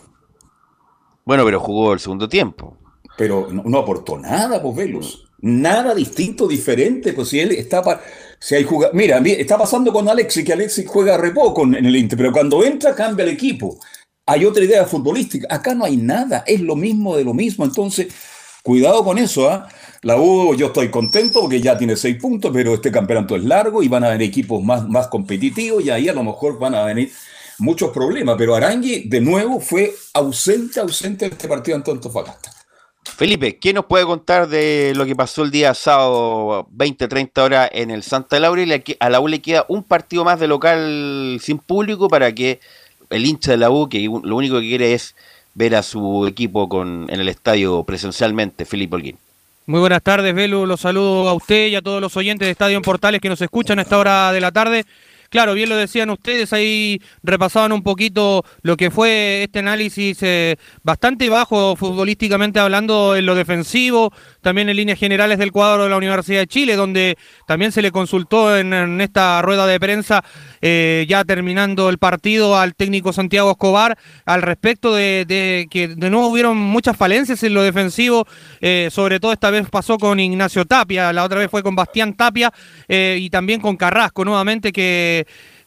Bueno, 1.27 1.45
pero 1.45 1.61
jugó 1.61 1.93
el 1.93 2.01
segundo 2.01 2.29
tiempo 2.31 2.79
pero 3.17 3.49
no, 3.51 3.79
aportó 3.79 4.19
nada, 4.19 4.61
pues 4.61 4.77
Velos. 4.77 5.29
Nada 5.41 5.95
distinto, 5.95 6.47
diferente, 6.47 7.13
pues 7.13 7.29
si 7.29 7.41
él 7.41 7.53
está 7.53 7.83
para... 7.83 8.01
Si 8.39 8.55
Mira, 8.93 9.19
está 9.19 9.57
pasando 9.57 9.93
con 9.93 10.09
Alexis, 10.09 10.45
que 10.45 10.53
Alexis 10.53 10.87
juega 10.87 11.17
re 11.17 11.31
poco 11.31 11.65
en 11.65 11.75
el 11.75 11.97
Inter, 11.97 12.19
pero 12.19 12.33
cuando 12.33 12.65
entra 12.65 12.95
cambia 12.95 13.25
el 13.25 13.31
equipo. 13.31 13.79
Hay 14.27 14.45
otra 14.45 14.65
idea 14.65 14.85
futbolística. 14.85 15.47
Acá 15.49 15.75
no 15.75 15.85
hay 15.85 15.97
nada, 15.97 16.43
es 16.47 16.61
lo 16.61 16.75
mismo 16.75 17.17
de 17.17 17.25
lo 17.25 17.33
mismo. 17.33 17.65
Entonces, 17.65 18.09
cuidado 18.63 19.05
con 19.05 19.19
eso. 19.19 19.49
¿ah? 19.49 19.69
La 20.03 20.21
U, 20.21 20.55
yo 20.55 20.67
estoy 20.67 20.91
contento 20.91 21.41
porque 21.41 21.61
ya 21.61 21.79
tiene 21.79 21.97
seis 21.97 22.17
puntos, 22.21 22.51
pero 22.53 22.75
este 22.75 22.91
campeonato 22.91 23.37
es 23.37 23.45
largo 23.45 23.83
y 23.83 23.89
van 23.89 24.05
a 24.05 24.11
venir 24.11 24.29
equipos 24.29 24.63
más, 24.63 24.87
más 24.89 25.09
competitivos 25.09 25.85
y 25.85 25.91
ahí 25.91 26.09
a 26.09 26.13
lo 26.13 26.25
mejor 26.25 26.59
van 26.59 26.75
a 26.75 26.85
venir 26.85 27.11
muchos 27.59 27.91
problemas. 27.91 28.37
Pero 28.37 28.55
Arangui, 28.55 29.09
de 29.09 29.21
nuevo, 29.21 29.61
fue 29.61 29.95
ausente, 30.13 30.81
ausente 30.81 31.29
de 31.29 31.33
este 31.33 31.49
partido 31.49 31.77
en 31.77 31.85
Antofagasta. 31.87 32.51
Felipe, 33.09 33.57
¿qué 33.59 33.73
nos 33.73 33.87
puede 33.87 34.05
contar 34.05 34.49
de 34.49 34.93
lo 34.95 35.07
que 35.07 35.17
pasó 35.17 35.43
el 35.43 35.51
día 35.51 35.75
sábado 35.75 36.67
20-30 36.77 37.39
horas 37.43 37.71
en 37.73 37.91
el 37.91 38.03
Santa 38.03 38.39
Laura? 38.41 38.63
Y 38.63 38.97
a 38.99 39.11
la 39.11 39.21
U 39.21 39.29
le 39.29 39.41
queda 39.41 39.65
un 39.69 39.83
partido 39.83 40.25
más 40.25 40.39
de 40.41 40.49
local 40.49 41.39
sin 41.41 41.59
público 41.59 42.09
para 42.09 42.35
que 42.35 42.61
el 43.11 43.25
hincha 43.25 43.53
de 43.53 43.57
la 43.59 43.71
U, 43.71 43.89
que 43.89 44.01
lo 44.01 44.37
único 44.37 44.61
que 44.61 44.69
quiere 44.69 44.93
es 44.93 45.15
ver 45.55 45.75
a 45.75 45.83
su 45.83 46.27
equipo 46.27 46.69
con, 46.69 47.07
en 47.09 47.21
el 47.21 47.29
estadio 47.29 47.85
presencialmente, 47.85 48.65
Felipe 48.65 48.97
Holguín. 48.97 49.19
Muy 49.65 49.81
buenas 49.81 50.03
tardes, 50.03 50.35
Velu. 50.35 50.67
Los 50.67 50.81
saludo 50.81 51.29
a 51.29 51.35
usted 51.35 51.69
y 51.69 51.75
a 51.75 51.83
todos 51.83 52.01
los 52.01 52.17
oyentes 52.17 52.47
de 52.47 52.53
Estadio 52.53 52.77
en 52.77 52.83
Portales 52.83 53.21
que 53.21 53.29
nos 53.29 53.41
escuchan 53.41 53.79
a 53.79 53.83
esta 53.83 53.99
hora 53.99 54.31
de 54.31 54.41
la 54.41 54.53
tarde. 54.53 54.85
Claro, 55.31 55.55
bien 55.55 55.69
lo 55.69 55.77
decían 55.77 56.11
ustedes, 56.11 56.53
ahí 56.53 57.01
repasaban 57.23 57.73
un 57.73 57.83
poquito 57.83 58.45
lo 58.63 58.77
que 58.77 58.91
fue 58.91 59.45
este 59.45 59.61
análisis 59.61 60.19
eh, 60.23 60.57
bastante 60.83 61.29
bajo 61.29 61.77
futbolísticamente 61.77 62.59
hablando 62.59 63.17
en 63.17 63.27
lo 63.27 63.35
defensivo, 63.35 64.13
también 64.43 64.69
en 64.69 64.77
líneas 64.77 64.99
generales 64.99 65.39
del 65.39 65.53
cuadro 65.53 65.85
de 65.85 65.91
la 65.91 65.97
Universidad 65.97 66.41
de 66.41 66.47
Chile, 66.47 66.77
donde 66.77 67.17
también 67.47 67.73
se 67.73 67.83
le 67.83 67.91
consultó 67.91 68.57
en, 68.57 69.01
esta 69.01 69.43
rueda 69.43 69.67
de 69.67 69.81
prensa, 69.81 70.25
eh, 70.61 71.07
ya 71.09 71.25
terminando 71.25 71.89
el 71.89 71.99
partido, 71.99 72.57
al 72.57 72.75
técnico 72.75 73.13
Santiago 73.13 73.51
Escobar, 73.53 73.99
al 74.25 74.43
respecto 74.43 74.95
de, 74.95 75.67
que 75.71 75.89
de 75.89 76.11
nuevo 76.11 76.29
hubieron 76.29 76.57
muchas 76.57 76.97
falencias 76.97 77.43
en 77.43 77.55
lo 77.55 77.63
defensivo, 77.63 78.27
eh, 78.61 78.89
sobre 78.91 79.21
todo 79.21 79.33
esta 79.33 79.51
vez 79.51 79.69
pasó 79.71 79.99
con 79.99 80.21
Ignacio 80.21 80.65
Tapia, 80.65 81.13
la 81.13 81.25
otra 81.25 81.39
vez 81.39 81.51
fue 81.51 81.63
con 81.63 81.75
Bastián 81.75 82.15
Tapia 82.15 82.53
y 82.89 83.31
también 83.31 83.61
con 83.61 83.77
Carrasco 83.77 84.25
nuevamente 84.25 84.73
que 84.73 85.16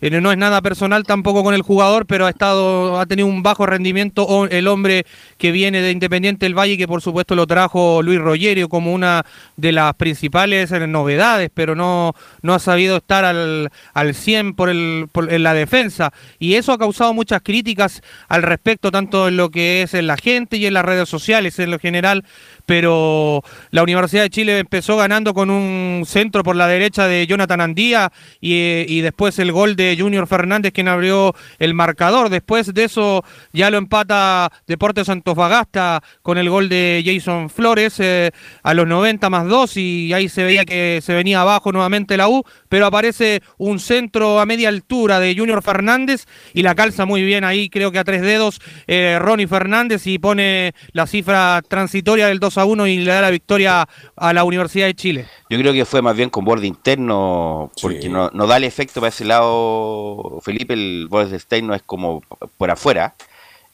eh, 0.01 0.21
no 0.21 0.31
es 0.31 0.37
nada 0.37 0.61
personal 0.61 1.03
tampoco 1.03 1.43
con 1.43 1.53
el 1.53 1.61
jugador, 1.61 2.05
pero 2.05 2.25
ha 2.25 2.29
estado, 2.29 2.99
ha 2.99 3.05
tenido 3.05 3.27
un 3.27 3.43
bajo 3.43 3.65
rendimiento 3.65 4.47
el 4.49 4.67
hombre 4.67 5.05
que 5.37 5.51
viene 5.51 5.81
de 5.81 5.91
Independiente 5.91 6.45
del 6.45 6.57
Valle, 6.57 6.77
que 6.77 6.87
por 6.87 7.01
supuesto 7.01 7.35
lo 7.35 7.45
trajo 7.47 8.01
Luis 8.01 8.19
Rogerio 8.19 8.69
como 8.69 8.93
una 8.93 9.25
de 9.57 9.73
las 9.73 9.93
principales 9.95 10.71
novedades, 10.71 11.51
pero 11.53 11.75
no, 11.75 12.15
no 12.41 12.53
ha 12.53 12.59
sabido 12.59 12.97
estar 12.97 13.25
al, 13.25 13.71
al 13.93 14.15
100 14.15 14.53
por 14.53 14.69
el, 14.69 15.09
en 15.29 15.43
la 15.43 15.53
defensa. 15.53 16.13
Y 16.39 16.53
eso 16.53 16.71
ha 16.71 16.77
causado 16.77 17.13
muchas 17.13 17.41
críticas 17.41 18.01
al 18.29 18.43
respecto, 18.43 18.91
tanto 18.91 19.27
en 19.27 19.35
lo 19.35 19.49
que 19.49 19.81
es 19.81 19.93
en 19.93 20.07
la 20.07 20.15
gente 20.15 20.57
y 20.57 20.65
en 20.65 20.75
las 20.75 20.85
redes 20.85 21.09
sociales 21.09 21.59
en 21.59 21.71
lo 21.71 21.79
general, 21.79 22.23
pero 22.69 23.43
la 23.71 23.81
Universidad 23.81 24.21
de 24.21 24.29
Chile 24.29 24.59
empezó 24.59 24.95
ganando 24.95 25.33
con 25.33 25.49
un 25.49 26.03
centro 26.05 26.43
por 26.43 26.55
la 26.55 26.67
derecha 26.67 27.07
de 27.07 27.25
Jonathan 27.25 27.61
Andía 27.61 28.11
y, 28.39 28.85
y 28.87 29.01
después 29.01 29.39
el 29.39 29.51
gol 29.51 29.75
de 29.75 29.97
Junior 29.99 30.27
Fernández 30.27 30.71
quien 30.71 30.87
abrió 30.87 31.33
el 31.57 31.73
marcador. 31.73 32.29
Después 32.29 32.71
de 32.71 32.83
eso 32.83 33.23
ya 33.53 33.71
lo 33.71 33.79
empata 33.79 34.51
Deportes 34.67 35.09
Antofagasta 35.09 36.03
con 36.21 36.37
el 36.37 36.47
gol 36.47 36.69
de 36.69 37.01
Jason 37.03 37.49
Flores 37.49 37.99
eh, 37.99 38.29
a 38.61 38.75
los 38.75 38.85
90 38.85 39.31
más 39.31 39.47
2 39.47 39.77
y 39.77 40.13
ahí 40.13 40.29
se 40.29 40.43
veía 40.43 40.63
que 40.63 40.99
se 41.03 41.15
venía 41.15 41.41
abajo 41.41 41.71
nuevamente 41.71 42.17
la 42.17 42.29
U, 42.29 42.43
pero 42.69 42.85
aparece 42.85 43.41
un 43.57 43.79
centro 43.79 44.39
a 44.39 44.45
media 44.45 44.69
altura 44.69 45.19
de 45.19 45.35
Junior 45.35 45.63
Fernández 45.63 46.27
y 46.53 46.61
la 46.61 46.75
calza 46.75 47.07
muy 47.07 47.23
bien 47.23 47.45
ahí, 47.45 47.67
creo 47.67 47.91
que 47.91 47.97
a 47.97 48.03
tres 48.03 48.21
dedos 48.21 48.61
eh, 48.85 49.17
Ronnie 49.19 49.47
Fernández 49.47 50.05
y 50.05 50.19
pone 50.19 50.75
la 50.91 51.07
cifra 51.07 51.63
transitoria 51.67 52.27
del 52.27 52.37
2 52.37 52.58
a 52.59 52.65
1 52.65 52.87
y 52.87 52.97
le 52.97 53.11
da 53.11 53.21
la 53.21 53.29
victoria 53.29 53.87
a 54.15 54.33
la 54.33 54.43
Universidad 54.43 54.87
de 54.87 54.93
Chile. 54.93 55.25
Yo 55.49 55.57
creo 55.57 55.73
que 55.73 55.85
fue 55.85 56.01
más 56.01 56.15
bien 56.15 56.29
con 56.29 56.45
borde 56.45 56.67
interno, 56.67 57.71
porque 57.81 58.09
no, 58.09 58.29
no 58.33 58.47
da 58.47 58.57
el 58.57 58.63
efecto 58.63 58.99
para 58.99 59.09
ese 59.09 59.25
lado 59.25 60.39
Felipe, 60.41 60.73
el 60.73 61.09
Stein 61.39 61.67
no 61.67 61.75
es 61.75 61.81
como 61.81 62.21
por 62.57 62.71
afuera. 62.71 63.15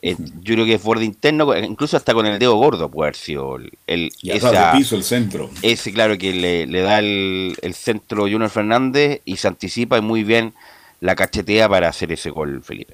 Eh, 0.01 0.15
yo 0.41 0.53
creo 0.53 0.65
que 0.65 0.75
es 0.75 0.83
borde 0.83 1.03
interno, 1.03 1.57
incluso 1.57 1.97
hasta 1.97 2.13
con 2.13 2.27
el 2.27 2.37
dedo 2.37 2.55
gordo 2.57 2.89
puede 2.89 3.07
haber 3.07 3.15
sido 3.15 3.57
el, 3.87 4.11
piso, 4.21 4.95
el 4.95 5.03
centro. 5.03 5.49
Ese, 5.63 5.91
claro, 5.91 6.15
que 6.17 6.31
le, 6.31 6.81
da 6.81 6.99
el, 6.99 7.55
centro 7.73 8.23
Junior 8.23 8.51
Fernández 8.51 9.21
y 9.25 9.37
se 9.37 9.47
anticipa 9.47 9.99
muy 10.01 10.23
bien 10.23 10.53
la 10.99 11.15
cachetea 11.15 11.67
para 11.67 11.87
hacer 11.87 12.11
ese 12.11 12.29
gol, 12.29 12.61
Felipe. 12.61 12.93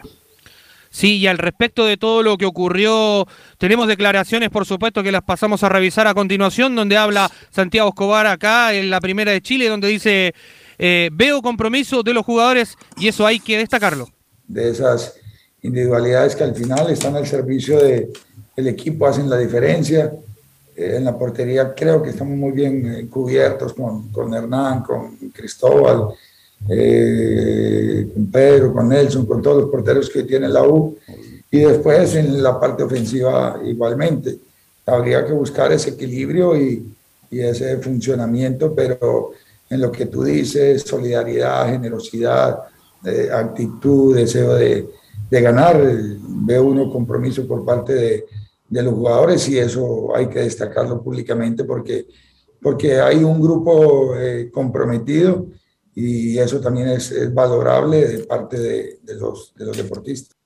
Sí, 0.92 1.18
y 1.18 1.28
al 1.28 1.38
respecto 1.38 1.86
de 1.86 1.96
todo 1.96 2.22
lo 2.22 2.38
que 2.38 2.46
ocurrió, 2.46 3.26
tenemos 3.58 3.88
declaraciones, 3.88 4.50
por 4.50 4.66
supuesto, 4.66 5.02
que 5.04 5.12
las 5.12 5.24
pasamos 5.24 5.64
a 5.64 5.70
revisar 5.70 6.06
a 6.06 6.14
continuación, 6.14 6.76
donde 6.76 6.98
habla 6.98 7.32
Santiago 7.50 7.90
Escobar 7.90 8.28
acá 8.28 8.74
en 8.74 8.90
la 8.90 9.00
primera 9.00 9.32
de 9.32 9.42
Chile, 9.42 9.70
donde 9.70 9.88
dice 9.88 10.34
eh, 10.84 11.10
veo 11.14 11.42
compromiso 11.42 12.02
de 12.02 12.12
los 12.12 12.26
jugadores 12.26 12.76
y 12.98 13.08
eso 13.08 13.26
hay 13.26 13.40
que 13.40 13.58
destacarlo. 13.58 14.10
De 14.48 14.72
esas 14.72 15.16
individualidades 15.62 16.36
que 16.36 16.44
al 16.44 16.56
final 16.56 16.90
están 16.90 17.16
al 17.16 17.28
servicio 17.28 17.80
del 17.80 18.68
equipo, 18.68 19.06
hacen 19.06 19.30
la 19.30 19.38
diferencia. 19.38 20.12
Eh, 20.76 20.96
en 20.98 21.06
la 21.06 21.18
portería 21.18 21.76
creo 21.76 22.02
que 22.02 22.10
estamos 22.10 22.36
muy 22.36 22.52
bien 22.52 22.94
eh, 22.94 23.08
cubiertos 23.08 23.74
con, 23.74 24.12
con, 24.12 24.34
Hernán, 24.34 24.82
con 24.82 25.16
Cristóbal, 25.30 26.16
con 26.68 28.32
Pedro, 28.32 28.74
con 28.74 28.90
Nelson, 28.90 29.26
con 29.26 29.42
todos 29.42 29.64
los 29.64 29.72
porteros 29.72 30.10
que 30.10 30.24
tiene 30.24 30.48
la 30.48 30.64
U. 30.64 30.98
Y 31.50 31.60
después 31.60 32.16
en 32.16 32.42
la 32.42 32.60
parte 32.60 32.84
ofensiva 32.84 33.60
igualmente. 33.66 34.38
Habría 34.86 35.26
que 35.26 35.34
buscar 35.34 35.72
ese 35.72 35.92
equilibrio 35.92 36.58
y, 36.58 36.94
y 37.30 37.40
ese 37.40 37.78
funcionamiento, 37.78 38.74
pero 38.74 39.32
en 39.70 39.80
lo 39.80 39.92
que 39.92 40.08
tú 40.08 40.24
dices, 40.24 40.82
solidaridad, 40.82 41.70
generosidad, 41.70 42.60
eh, 43.06 43.30
actitud, 43.34 44.16
deseo 44.16 44.54
de, 44.56 44.88
ganar. 45.30 45.82
Veo 45.82 46.66
uno 46.66 46.92
compromiso 46.92 47.48
por 47.48 47.64
parte 47.64 47.94
de, 47.94 48.26
los 48.84 48.94
jugadores 48.94 49.48
y 49.50 49.58
eso 49.58 50.16
hay 50.16 50.28
que 50.28 50.40
destacarlo 50.40 51.02
públicamente 51.02 51.64
porque, 51.64 52.06
porque 52.62 53.00
hay 53.00 53.24
un 53.24 53.42
grupo 53.42 54.16
eh, 54.18 54.50
comprometido 54.54 55.46
y 55.96 56.38
eso 56.38 56.60
también 56.60 56.90
es, 56.90 57.34
valorable 57.34 58.06
de 58.08 58.24
parte 58.26 58.60
de, 58.60 59.16
los, 59.16 59.54
de 59.56 59.66
los 59.66 59.78
deportistas. 59.78 60.38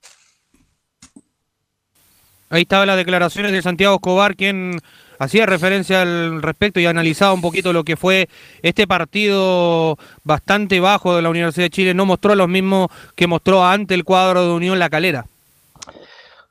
Ahí 2.49 2.63
estaban 2.63 2.87
las 2.87 2.97
declaraciones 2.97 3.51
de 3.51 3.61
Santiago 3.61 3.95
Escobar, 3.95 4.35
quien 4.35 4.79
hacía 5.19 5.45
referencia 5.45 6.01
al 6.01 6.41
respecto 6.41 6.79
y 6.79 6.85
analizaba 6.85 7.33
un 7.33 7.41
poquito 7.41 7.73
lo 7.73 7.83
que 7.83 7.97
fue 7.97 8.29
este 8.61 8.87
partido 8.87 9.97
bastante 10.23 10.79
bajo 10.79 11.15
de 11.15 11.21
la 11.21 11.29
Universidad 11.29 11.65
de 11.65 11.69
Chile. 11.69 11.93
No 11.93 12.05
mostró 12.05 12.35
lo 12.35 12.47
mismo 12.47 12.89
que 13.15 13.27
mostró 13.27 13.65
ante 13.65 13.93
el 13.93 14.03
cuadro 14.03 14.43
de 14.43 14.53
Unión 14.53 14.79
La 14.79 14.89
Calera. 14.89 15.25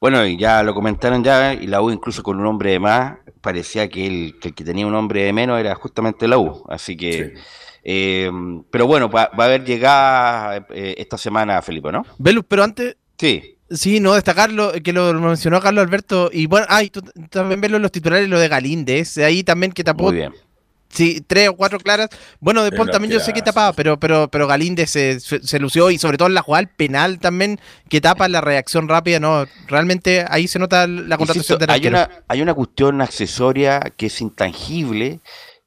Bueno, 0.00 0.26
ya 0.26 0.62
lo 0.62 0.74
comentaron 0.74 1.24
ya, 1.24 1.54
y 1.54 1.66
la 1.66 1.80
U 1.80 1.90
incluso 1.90 2.22
con 2.22 2.38
un 2.38 2.46
hombre 2.46 2.72
de 2.72 2.78
más, 2.78 3.16
parecía 3.40 3.88
que 3.88 4.06
el 4.06 4.38
que, 4.38 4.52
tenía 4.52 4.86
un 4.86 4.94
hombre 4.94 5.24
de 5.24 5.32
menos 5.32 5.58
era 5.58 5.74
justamente 5.74 6.28
la 6.28 6.36
U. 6.36 6.62
Así 6.68 6.96
que, 6.96 7.34
eh, 7.84 8.30
pero 8.70 8.86
bueno, 8.86 9.10
va, 9.10 9.30
a 9.32 9.44
haber 9.44 9.64
llegada 9.64 10.66
eh, 10.70 10.94
esta 10.98 11.18
semana, 11.18 11.60
Felipe, 11.62 11.92
¿no? 11.92 12.04
Velus, 12.18 12.44
pero 12.48 12.64
antes... 12.64 12.96
Sí. 13.18 13.58
Sí, 13.70 13.98
no, 13.98 14.14
destacarlo, 14.14 14.72
que 14.82 14.92
lo 14.92 15.12
mencionó 15.14 15.60
Carlos 15.60 15.84
Alberto. 15.84 16.30
Y 16.32 16.46
bueno, 16.46 16.66
ay, 16.68 16.90
tú 16.90 17.02
también 17.30 17.60
ves 17.60 17.70
los 17.70 17.92
titulares, 17.92 18.28
lo 18.28 18.38
de 18.38 18.48
Galíndez. 18.48 19.18
Ahí 19.18 19.42
también 19.42 19.72
que 19.72 19.82
tapó. 19.82 20.04
Muy 20.04 20.16
bien. 20.16 20.32
Sí, 20.94 21.24
tres 21.26 21.48
o 21.48 21.56
cuatro 21.56 21.80
claras. 21.80 22.08
Bueno, 22.38 22.62
de 22.62 22.70
Paul 22.70 22.88
también 22.88 23.12
yo 23.12 23.18
sé 23.18 23.32
que 23.32 23.42
tapaba, 23.42 23.72
pero, 23.72 23.98
pero, 23.98 24.28
pero 24.28 24.46
Galíndez 24.46 24.90
se, 24.90 25.18
se, 25.18 25.58
lució 25.58 25.90
y 25.90 25.98
sobre 25.98 26.16
todo 26.16 26.28
en 26.28 26.34
la 26.34 26.42
jugada 26.42 26.70
penal 26.76 27.18
también, 27.18 27.58
que 27.88 28.00
tapa 28.00 28.28
la 28.28 28.40
reacción 28.40 28.88
rápida, 28.88 29.18
¿no? 29.18 29.44
Realmente 29.66 30.24
ahí 30.28 30.46
se 30.46 30.60
nota 30.60 30.86
la 30.86 31.18
contratación 31.18 31.58
de 31.58 31.66
hay 31.68 31.88
una, 31.88 32.08
hay 32.28 32.42
una 32.42 32.54
cuestión 32.54 33.00
accesoria 33.00 33.80
que 33.96 34.06
es 34.06 34.20
intangible, 34.20 35.18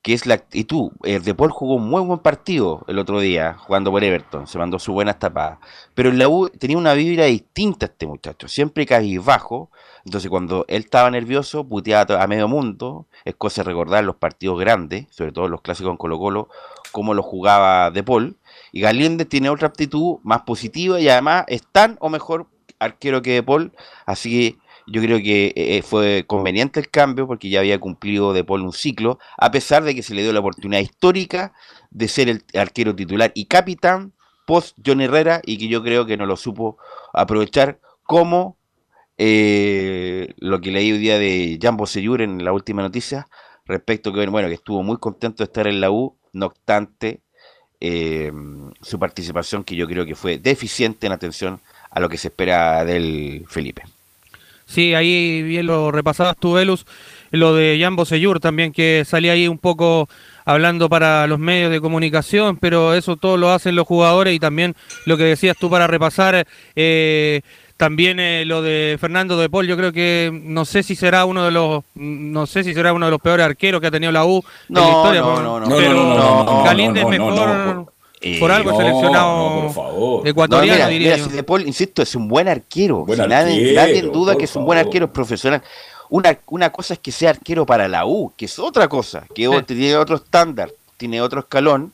que 0.08 0.14
es 0.14 0.26
la 0.26 0.36
actitud. 0.36 0.92
El 1.04 1.22
De 1.22 1.36
Paul 1.36 1.52
jugó 1.52 1.76
un 1.76 1.90
muy 1.90 2.02
buen 2.02 2.20
partido 2.20 2.86
el 2.88 2.98
otro 2.98 3.20
día, 3.20 3.58
jugando 3.60 3.92
por 3.92 4.02
Everton, 4.02 4.48
se 4.48 4.58
mandó 4.58 4.80
su 4.80 4.94
buena 4.94 5.20
tapada. 5.20 5.60
Pero 5.96 6.08
en 6.08 6.18
la 6.18 6.30
U 6.30 6.48
tenía 6.48 6.78
una 6.78 6.94
vibra 6.94 7.26
distinta 7.26 7.88
este 7.88 8.08
muchacho, 8.08 8.48
siempre 8.48 8.88
bajo. 9.22 9.70
Entonces, 10.06 10.30
cuando 10.30 10.64
él 10.70 10.84
estaba 10.84 11.12
nervioso, 11.12 11.68
puteaba 11.68 12.24
a 12.24 12.28
medio 12.28 12.48
mundo. 12.48 13.08
Es 13.26 13.36
cosa 13.36 13.64
de 13.64 13.68
recordar 13.68 14.06
los 14.06 14.16
partidos 14.16 14.58
grandes, 14.58 15.08
sobre 15.10 15.34
todo 15.34 15.50
los 15.50 15.60
clásicos 15.60 15.92
en 15.92 15.98
Colo-Colo, 15.98 16.48
cómo 16.94 17.14
lo 17.14 17.22
jugaba 17.22 17.92
De 17.92 18.02
Paul. 18.02 18.38
Y 18.72 18.80
Galíndez 18.80 19.28
tiene 19.28 19.50
otra 19.50 19.68
actitud 19.68 20.20
más 20.24 20.44
positiva 20.44 21.02
y 21.02 21.10
además 21.10 21.44
es 21.50 21.64
tan 21.70 21.98
o 22.00 22.08
mejor 22.08 22.48
arquero 22.80 23.22
que 23.22 23.34
De 23.34 23.44
Paul. 23.44 23.74
Así 24.06 24.32
que 24.32 24.67
yo 24.88 25.02
creo 25.02 25.18
que 25.20 25.54
eh, 25.56 25.82
fue 25.82 26.24
conveniente 26.26 26.80
el 26.80 26.90
cambio 26.90 27.28
porque 27.28 27.50
ya 27.50 27.60
había 27.60 27.80
cumplido 27.80 28.34
de 28.34 28.44
Paul 28.44 28.62
un 28.62 28.74
ciclo, 28.74 29.20
a 29.38 29.52
pesar 29.52 29.84
de 29.84 29.94
que 29.94 30.02
se 30.02 30.16
le 30.16 30.24
dio 30.24 30.34
la 30.34 30.40
oportunidad 30.40 30.82
histórica 30.82 31.54
de 31.92 32.08
ser 32.08 32.30
el 32.30 32.44
arquero 32.56 32.96
titular 32.96 33.32
y 33.36 33.46
capitán 33.46 34.14
post 34.46 34.78
John 34.84 35.02
Herrera 35.02 35.42
y 35.46 35.58
que 35.58 35.68
yo 35.68 35.84
creo 35.84 36.06
que 36.06 36.16
no 36.16 36.26
lo 36.26 36.38
supo 36.38 36.78
aprovechar 37.14 37.80
como 38.04 38.58
eh, 39.18 40.34
lo 40.38 40.62
que 40.62 40.72
leí 40.72 40.92
hoy 40.94 41.00
día 41.00 41.20
de 41.20 41.60
Jambo 41.62 41.86
Seyur 41.86 42.22
en 42.22 42.44
la 42.46 42.54
última 42.54 42.82
noticia 42.82 43.28
respecto 43.66 44.14
que 44.14 44.26
bueno 44.28 44.48
que 44.48 44.54
estuvo 44.54 44.82
muy 44.84 44.98
contento 44.98 45.44
de 45.44 45.46
estar 45.46 45.68
en 45.68 45.82
la 45.82 45.92
U, 45.92 46.16
no 46.32 46.46
obstante 46.46 47.20
eh, 47.82 48.32
su 48.82 48.98
participación 49.00 49.66
que 49.66 49.76
yo 49.76 49.86
creo 49.86 50.06
que 50.06 50.16
fue 50.16 50.38
deficiente 50.38 51.08
en 51.08 51.14
atención 51.14 51.60
a 51.92 52.00
lo 52.00 52.08
que 52.08 52.18
se 52.18 52.30
espera 52.30 52.86
del 52.86 53.46
Felipe. 53.50 53.84
Sí, 54.68 54.94
ahí 54.94 55.42
bien 55.44 55.66
lo 55.66 55.92
repasabas 55.92 56.36
tú, 56.38 56.54
Velus, 56.54 56.86
lo 57.32 57.56
de 57.56 57.80
Jan 57.82 57.96
Bosellur 57.96 58.42
también, 58.42 58.74
que 58.74 59.04
salía 59.06 59.32
ahí 59.32 59.48
un 59.48 59.58
poco 59.58 60.10
hablando 60.44 60.90
para 60.90 61.26
los 61.26 61.40
medios 61.40 61.72
de 61.72 61.80
comunicación, 61.80 62.58
pero 62.58 62.94
eso 62.94 63.16
todo 63.16 63.38
lo 63.38 63.52
hacen 63.52 63.76
los 63.76 63.88
jugadores 63.88 64.34
y 64.36 64.40
también 64.40 64.76
lo 65.06 65.18
que 65.18 65.24
decías 65.24 65.56
tú 65.58 65.70
para 65.70 65.88
repasar, 65.88 66.46
eh, 66.76 67.42
también 67.78 68.20
eh, 68.20 68.44
lo 68.46 68.62
de 68.62 68.98
Fernando 69.00 69.38
de 69.38 69.50
Paul, 69.50 69.68
yo 69.68 69.78
creo 69.78 69.94
que 69.94 70.32
no 70.44 70.66
sé 70.66 70.84
si 70.84 70.96
será 70.96 71.26
uno 71.26 71.46
de 71.46 71.52
los 71.52 71.84
no 71.96 72.46
sé 72.46 72.64
si 72.64 72.74
será 72.74 72.92
uno 72.92 73.06
de 73.06 73.12
los 73.12 73.22
peores 73.22 73.46
arqueros 73.46 73.80
que 73.80 73.88
ha 73.88 73.92
tenido 73.92 74.12
la 74.12 74.26
U 74.26 74.44
no, 74.68 74.80
en 74.80 74.86
la 74.86 74.98
historia, 74.98 75.22
no, 75.22 75.42
no, 75.42 75.60
no, 75.62 75.78
pero 75.78 76.64
Galíndez 76.66 77.06
mejor 77.08 77.94
Eh, 78.20 78.40
por 78.40 78.52
algo 78.52 78.76
seleccionado 78.76 79.62
por 79.62 79.74
favor. 79.74 80.28
ecuatoriano, 80.28 80.90
diría 80.90 81.18
De 81.18 81.44
Paul, 81.44 81.68
insisto, 81.68 82.02
es 82.02 82.16
un 82.16 82.28
buen 82.28 82.48
arquero. 82.48 83.06
nadie, 83.28 84.02
duda 84.02 84.36
que 84.36 84.46
es 84.46 84.56
un 84.56 84.66
buen 84.66 84.80
arquero, 84.80 85.06
es 85.06 85.12
profesional. 85.12 85.62
Una, 86.10 86.38
una 86.48 86.72
cosa 86.72 86.94
es 86.94 87.00
que 87.00 87.12
sea 87.12 87.32
arquero 87.32 87.66
para 87.66 87.88
la 87.88 88.06
U, 88.06 88.32
que 88.36 88.46
es 88.46 88.58
otra 88.60 88.88
cosa, 88.88 89.28
que 89.36 89.48
tiene 89.68 89.96
otro 89.98 90.16
estándar, 90.16 90.72
tiene 90.98 91.22
otro 91.22 91.42
escalón. 91.42 91.94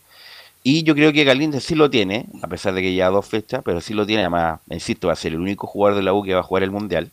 Y 0.65 0.83
yo 0.83 0.95
creo 0.95 1.11
que 1.11 1.25
Galíndez 1.25 1.65
sí 1.65 1.75
lo 1.75 1.89
tiene, 1.89 2.27
a 2.41 2.47
pesar 2.47 2.73
de 2.73 2.81
que 2.81 2.95
ya 2.95 3.09
dos 3.09 3.25
fechas, 3.25 3.61
pero 3.65 3.81
sí 3.81 3.93
lo 3.93 4.05
tiene. 4.05 4.21
Además, 4.21 4.61
insisto, 4.69 5.07
va 5.07 5.13
a 5.13 5.17
ser 5.17 5.33
el 5.33 5.41
único 5.41 5.67
jugador 5.67 5.97
de 5.97 6.03
la 6.03 6.13
U 6.13 6.23
que 6.23 6.33
va 6.33 6.39
a 6.39 6.43
jugar 6.43 6.63
el 6.63 6.71
Mundial. 6.71 7.11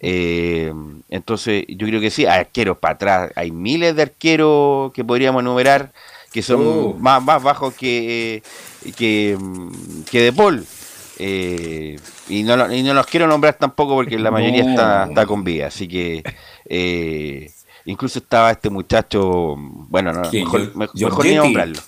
Eh, 0.00 0.72
entonces, 1.10 1.64
yo 1.68 1.86
creo 1.86 2.00
que 2.00 2.10
sí, 2.10 2.24
arqueros 2.24 2.78
para 2.78 2.94
atrás. 2.94 3.32
Hay 3.34 3.50
miles 3.50 3.94
de 3.94 4.02
arqueros 4.02 4.90
que 4.94 5.04
podríamos 5.04 5.42
enumerar 5.42 5.92
que 6.32 6.42
son 6.42 6.60
uh. 6.60 6.94
más, 6.94 7.22
más 7.22 7.42
bajos 7.42 7.74
que, 7.74 8.42
que, 8.96 9.36
que 10.10 10.22
De 10.22 10.32
Paul. 10.32 10.64
Eh, 11.20 11.98
y, 12.28 12.42
no, 12.44 12.72
y 12.72 12.82
no 12.82 12.94
los 12.94 13.06
quiero 13.06 13.26
nombrar 13.26 13.54
tampoco 13.54 13.94
porque 13.94 14.18
la 14.18 14.30
mayoría 14.30 14.70
está, 14.70 15.06
está 15.08 15.26
con 15.26 15.42
vida. 15.42 15.66
Así 15.66 15.88
que 15.88 16.22
eh, 16.66 17.50
incluso 17.86 18.20
estaba 18.20 18.52
este 18.52 18.70
muchacho, 18.70 19.56
bueno, 19.58 20.12
no, 20.12 20.30
mejor, 20.30 20.76
mejor, 20.76 21.24
ni 21.26 21.34
nombrarlo. 21.34 21.80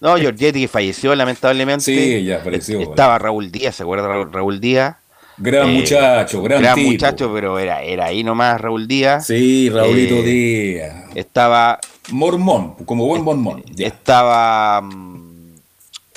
No, 0.00 0.18
Giorgetti 0.18 0.60
que 0.60 0.68
falleció 0.68 1.14
lamentablemente. 1.14 1.84
Sí, 1.84 2.24
ya 2.24 2.40
falleció. 2.40 2.80
Estaba 2.80 3.18
Raúl 3.18 3.50
Díaz, 3.50 3.76
¿se 3.76 3.84
acuerda 3.84 4.24
Raúl 4.24 4.60
Díaz? 4.60 4.96
Gran 5.38 5.70
eh, 5.70 5.78
muchacho, 5.78 6.42
gran, 6.42 6.62
gran 6.62 6.80
muchacho, 6.80 7.32
pero 7.32 7.58
era, 7.58 7.82
era 7.82 8.06
ahí 8.06 8.22
nomás 8.22 8.60
Raúl 8.60 8.86
Díaz. 8.86 9.26
Sí, 9.26 9.70
Raúlito 9.70 10.16
Díaz. 10.22 11.06
Estaba 11.14 11.80
Mormón, 12.10 12.74
como 12.84 13.06
buen 13.06 13.22
mormón. 13.22 13.64
Estaba 13.78 14.80
mm, 14.80 15.56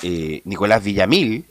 eh, 0.02 0.42
Nicolás 0.44 0.82
Villamil, 0.82 1.44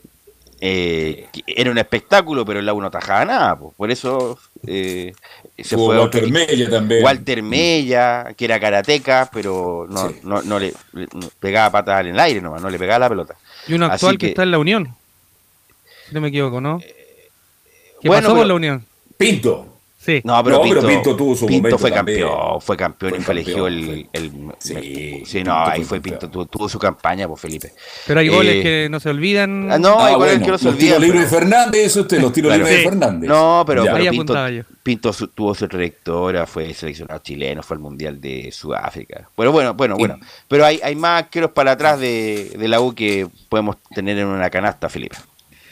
eh, 0.60 1.28
era 1.46 1.70
un 1.70 1.78
espectáculo, 1.78 2.44
pero 2.44 2.58
el 2.58 2.66
lago 2.66 2.80
no 2.80 2.90
tajaba 2.90 3.24
nada, 3.24 3.56
por 3.56 3.90
eso 3.90 4.38
eh, 4.66 5.12
se 5.56 5.76
fue 5.76 5.98
Walter 5.98 6.28
Mella 6.30 6.68
también. 6.68 7.04
Walter 7.04 7.42
Mella, 7.42 8.34
que 8.36 8.44
era 8.44 8.58
karateca, 8.58 9.30
pero 9.32 9.86
no, 9.88 10.42
no, 10.42 10.58
le, 10.58 10.74
pegaba 11.38 11.70
patas 11.70 12.00
en 12.00 12.08
el 12.08 12.20
aire 12.20 12.40
nomás, 12.40 12.60
no 12.60 12.70
le 12.70 12.78
pegaba 12.78 12.98
la 12.98 13.08
pelota. 13.08 13.36
Y 13.68 13.74
uno 13.74 13.86
actual 13.86 14.18
que, 14.18 14.28
está 14.28 14.42
en 14.42 14.50
la 14.50 14.58
Unión, 14.58 14.96
no 16.10 16.20
me 16.20 16.28
equivoco, 16.28 16.60
¿no? 16.60 16.80
¿Qué 18.00 18.08
pasó 18.08 18.34
con 18.34 18.48
la 18.48 18.54
Unión? 18.54 18.84
Pinto. 19.16 19.77
No, 20.24 20.42
pero, 20.44 20.62
Pinto, 20.62 21.16
tuvo 21.16 21.34
su 21.34 21.46
Pinto 21.46 21.76
fue 21.76 21.90
campeón, 21.90 22.60
fue 22.60 22.76
campeón 22.76 23.16
y 23.18 23.20
fue 23.20 23.34
elegido 23.34 23.66
el, 23.66 24.08
sí, 24.58 25.22
sí, 25.26 25.42
no, 25.42 25.58
ahí 25.58 25.82
fue 25.82 26.00
Pinto, 26.00 26.28
tuvo, 26.28 26.68
su 26.68 26.78
campaña, 26.78 27.26
pues 27.26 27.40
Felipe. 27.40 27.72
Pero 28.06 28.20
hay 28.20 28.28
goles 28.28 28.56
eh, 28.56 28.62
que 28.62 28.88
no 28.90 29.00
se 29.00 29.10
olvidan. 29.10 29.70
Ah, 29.70 29.78
no, 29.78 29.98
hay 30.00 30.14
ah, 30.14 30.16
goles 30.16 30.38
que 30.38 30.50
no 30.50 30.58
se 30.58 30.68
olvidan. 30.68 30.78
Los 30.78 30.78
tiros 30.78 31.02
libres 31.02 31.30
de 31.30 31.36
Fernández, 31.36 31.86
eso 31.86 32.00
usted, 32.02 32.20
los 32.20 32.32
tiros 32.32 32.52
libres 32.52 32.70
de 32.70 32.84
Fernández. 32.84 33.28
No, 33.28 33.64
pero, 33.66 33.84
Pinto, 34.10 34.34
Pinto 34.82 35.12
tuvo 35.34 35.54
su 35.54 35.68
trayectoria, 35.68 36.46
fue 36.46 36.72
seleccionado 36.72 37.20
chileno, 37.20 37.62
fue 37.62 37.76
al 37.76 37.80
Mundial 37.80 38.20
de 38.20 38.50
Sudáfrica. 38.52 39.28
Bueno, 39.36 39.52
bueno, 39.52 39.74
bueno, 39.74 39.96
bueno. 39.96 40.18
Pero 40.46 40.64
hay, 40.64 40.80
hay 40.82 40.94
más 40.94 41.24
arqueros 41.24 41.50
para 41.50 41.72
atrás 41.72 41.98
de, 41.98 42.52
de 42.56 42.68
la 42.68 42.80
U 42.80 42.94
que 42.94 43.26
podemos 43.48 43.76
tener 43.94 44.16
en 44.16 44.26
una 44.26 44.48
canasta, 44.48 44.88
Felipe. 44.88 45.16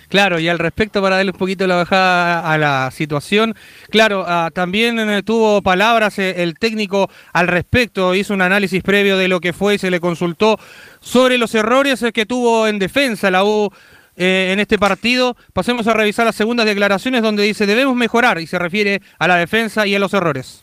Claro, 0.08 0.38
y 0.38 0.48
al 0.48 0.58
respecto, 0.58 1.02
para 1.02 1.16
darle 1.16 1.32
un 1.32 1.38
poquito 1.38 1.66
la 1.66 1.76
bajada 1.76 2.52
a 2.52 2.58
la 2.58 2.90
situación, 2.92 3.54
claro, 3.90 4.24
ah, 4.26 4.50
también 4.54 4.98
eh, 4.98 5.22
tuvo 5.24 5.62
palabras 5.62 6.18
eh, 6.18 6.42
el 6.42 6.58
técnico 6.58 7.10
al 7.32 7.48
respecto, 7.48 8.14
hizo 8.14 8.32
un 8.32 8.42
análisis 8.42 8.82
previo 8.82 9.16
de 9.16 9.28
lo 9.28 9.40
que 9.40 9.52
fue 9.52 9.74
y 9.74 9.78
se 9.78 9.90
le 9.90 9.98
consultó 9.98 10.58
sobre 11.00 11.38
los 11.38 11.54
errores 11.54 12.02
eh, 12.02 12.12
que 12.12 12.24
tuvo 12.24 12.68
en 12.68 12.78
defensa 12.78 13.30
la 13.30 13.44
U 13.44 13.70
en 14.18 14.60
este 14.60 14.78
partido. 14.78 15.36
Pasemos 15.52 15.86
a 15.86 15.92
revisar 15.92 16.24
las 16.24 16.36
segundas 16.36 16.64
declaraciones 16.64 17.20
donde 17.20 17.42
dice 17.42 17.66
debemos 17.66 17.94
mejorar 17.96 18.40
y 18.40 18.46
se 18.46 18.58
refiere 18.58 19.02
a 19.18 19.28
la 19.28 19.36
defensa 19.36 19.86
y 19.86 19.94
a 19.94 19.98
los 19.98 20.14
errores. 20.14 20.62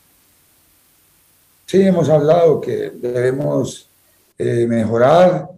Sí, 1.67 1.83
hemos 1.83 2.09
hablado 2.09 2.59
que 2.59 2.91
debemos 2.95 3.89
mejorar, 4.39 5.49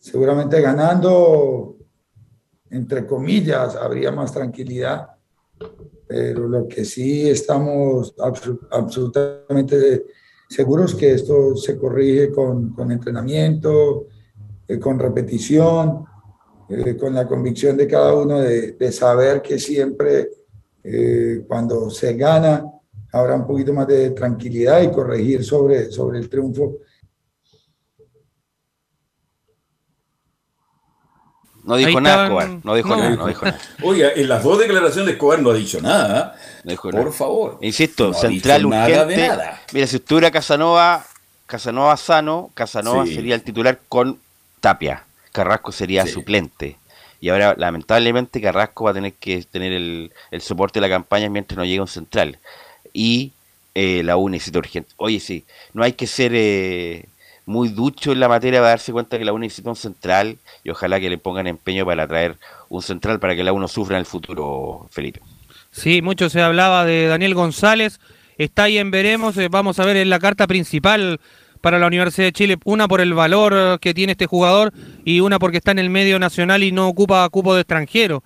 seguramente 0.00 0.60
ganando 0.60 1.73
entre 2.74 3.06
comillas, 3.06 3.76
habría 3.76 4.10
más 4.10 4.32
tranquilidad, 4.32 5.08
pero 6.06 6.48
lo 6.48 6.66
que 6.68 6.84
sí 6.84 7.28
estamos 7.28 8.14
absolutamente 8.70 10.04
seguros 10.48 10.94
que 10.94 11.12
esto 11.12 11.56
se 11.56 11.78
corrige 11.78 12.30
con, 12.30 12.74
entrenamiento, 12.90 14.06
eh, 14.68 14.78
con 14.78 14.98
repetición, 14.98 16.04
eh, 16.68 16.96
con 16.96 17.14
la 17.14 17.26
convicción 17.26 17.76
de 17.76 17.86
cada 17.86 18.14
uno 18.14 18.40
de, 18.40 18.72
de 18.72 18.92
saber 18.92 19.40
que 19.42 19.58
siempre 19.58 20.30
eh, 20.82 21.44
cuando 21.48 21.88
se 21.88 22.14
gana 22.14 22.62
habrá 23.10 23.36
un 23.36 23.46
poquito 23.46 23.72
más 23.72 23.86
de 23.86 24.10
tranquilidad 24.10 24.82
y 24.82 24.90
corregir 24.90 25.44
sobre, 25.44 25.90
sobre 25.90 26.18
el 26.18 26.28
triunfo 26.28 26.78
No 31.64 31.76
dijo 31.76 32.00
nada, 32.00 32.24
Escobar. 32.24 32.48
No 32.62 32.74
dijo 32.74 32.96
nada, 32.96 33.10
no 33.16 33.26
dijo 33.26 33.44
nada. 33.46 33.58
Oiga, 33.82 34.10
en 34.14 34.28
las 34.28 34.42
dos 34.42 34.58
declaraciones 34.58 35.06
de 35.06 35.12
Escobar 35.12 35.40
no 35.40 35.50
ha 35.50 35.54
dicho 35.54 35.80
nada. 35.80 36.36
No 36.62 36.70
dijo 36.70 36.90
Por 36.90 37.12
favor. 37.12 37.58
Insisto, 37.62 38.12
central 38.12 38.66
urgente. 38.66 39.30
Mira, 39.72 39.86
si 39.86 39.96
estuviera 39.96 40.30
Casanova, 40.30 41.04
Casanova 41.46 41.96
sano, 41.96 42.50
Casanova 42.54 43.06
sería 43.06 43.34
el 43.34 43.42
titular 43.42 43.80
con 43.88 44.18
Tapia. 44.60 45.04
Carrasco 45.32 45.72
sería 45.72 46.06
suplente. 46.06 46.76
Y 47.20 47.30
ahora, 47.30 47.54
lamentablemente, 47.56 48.40
Carrasco 48.40 48.84
va 48.84 48.90
a 48.90 48.94
tener 48.94 49.14
que 49.14 49.42
tener 49.44 49.72
el, 49.72 50.12
soporte 50.40 50.78
de 50.78 50.86
la 50.86 50.94
campaña 50.94 51.30
mientras 51.30 51.56
no 51.56 51.64
llegue 51.64 51.80
un 51.80 51.88
central. 51.88 52.38
Y 52.92 53.32
eh, 53.74 54.02
la 54.04 54.18
U 54.18 54.28
necesita 54.28 54.58
urgente. 54.58 54.92
Oye, 54.98 55.20
sí, 55.20 55.44
no 55.72 55.82
hay 55.82 55.94
que 55.94 56.06
ser 56.06 56.32
eh, 56.34 57.06
muy 57.46 57.68
ducho 57.68 58.12
en 58.12 58.20
la 58.20 58.28
materia 58.28 58.60
para 58.60 58.70
darse 58.70 58.92
cuenta 58.92 59.18
que 59.18 59.24
la 59.24 59.32
U 59.32 59.38
necesita 59.38 59.70
un 59.70 59.76
central 59.76 60.38
y 60.62 60.70
ojalá 60.70 61.00
que 61.00 61.10
le 61.10 61.18
pongan 61.18 61.46
empeño 61.46 61.84
para 61.84 62.06
traer 62.06 62.36
un 62.68 62.82
central 62.82 63.20
para 63.20 63.36
que 63.36 63.44
la 63.44 63.52
U 63.52 63.68
sufra 63.68 63.96
en 63.96 64.00
el 64.00 64.06
futuro, 64.06 64.86
Felipe. 64.90 65.20
Sí, 65.70 66.02
mucho 66.02 66.30
se 66.30 66.40
hablaba 66.40 66.84
de 66.84 67.06
Daniel 67.06 67.34
González, 67.34 68.00
está 68.38 68.64
ahí 68.64 68.78
en 68.78 68.90
Veremos, 68.90 69.36
eh, 69.36 69.48
vamos 69.48 69.78
a 69.78 69.84
ver 69.84 69.96
en 69.96 70.08
la 70.08 70.18
carta 70.18 70.46
principal 70.46 71.20
para 71.60 71.78
la 71.78 71.86
Universidad 71.86 72.26
de 72.26 72.32
Chile, 72.32 72.58
una 72.64 72.88
por 72.88 73.00
el 73.00 73.14
valor 73.14 73.80
que 73.80 73.94
tiene 73.94 74.12
este 74.12 74.26
jugador 74.26 74.72
y 75.04 75.20
una 75.20 75.38
porque 75.38 75.56
está 75.56 75.70
en 75.70 75.78
el 75.78 75.90
medio 75.90 76.18
nacional 76.18 76.62
y 76.62 76.72
no 76.72 76.88
ocupa 76.88 77.28
cupo 77.30 77.54
de 77.54 77.62
extranjero. 77.62 78.22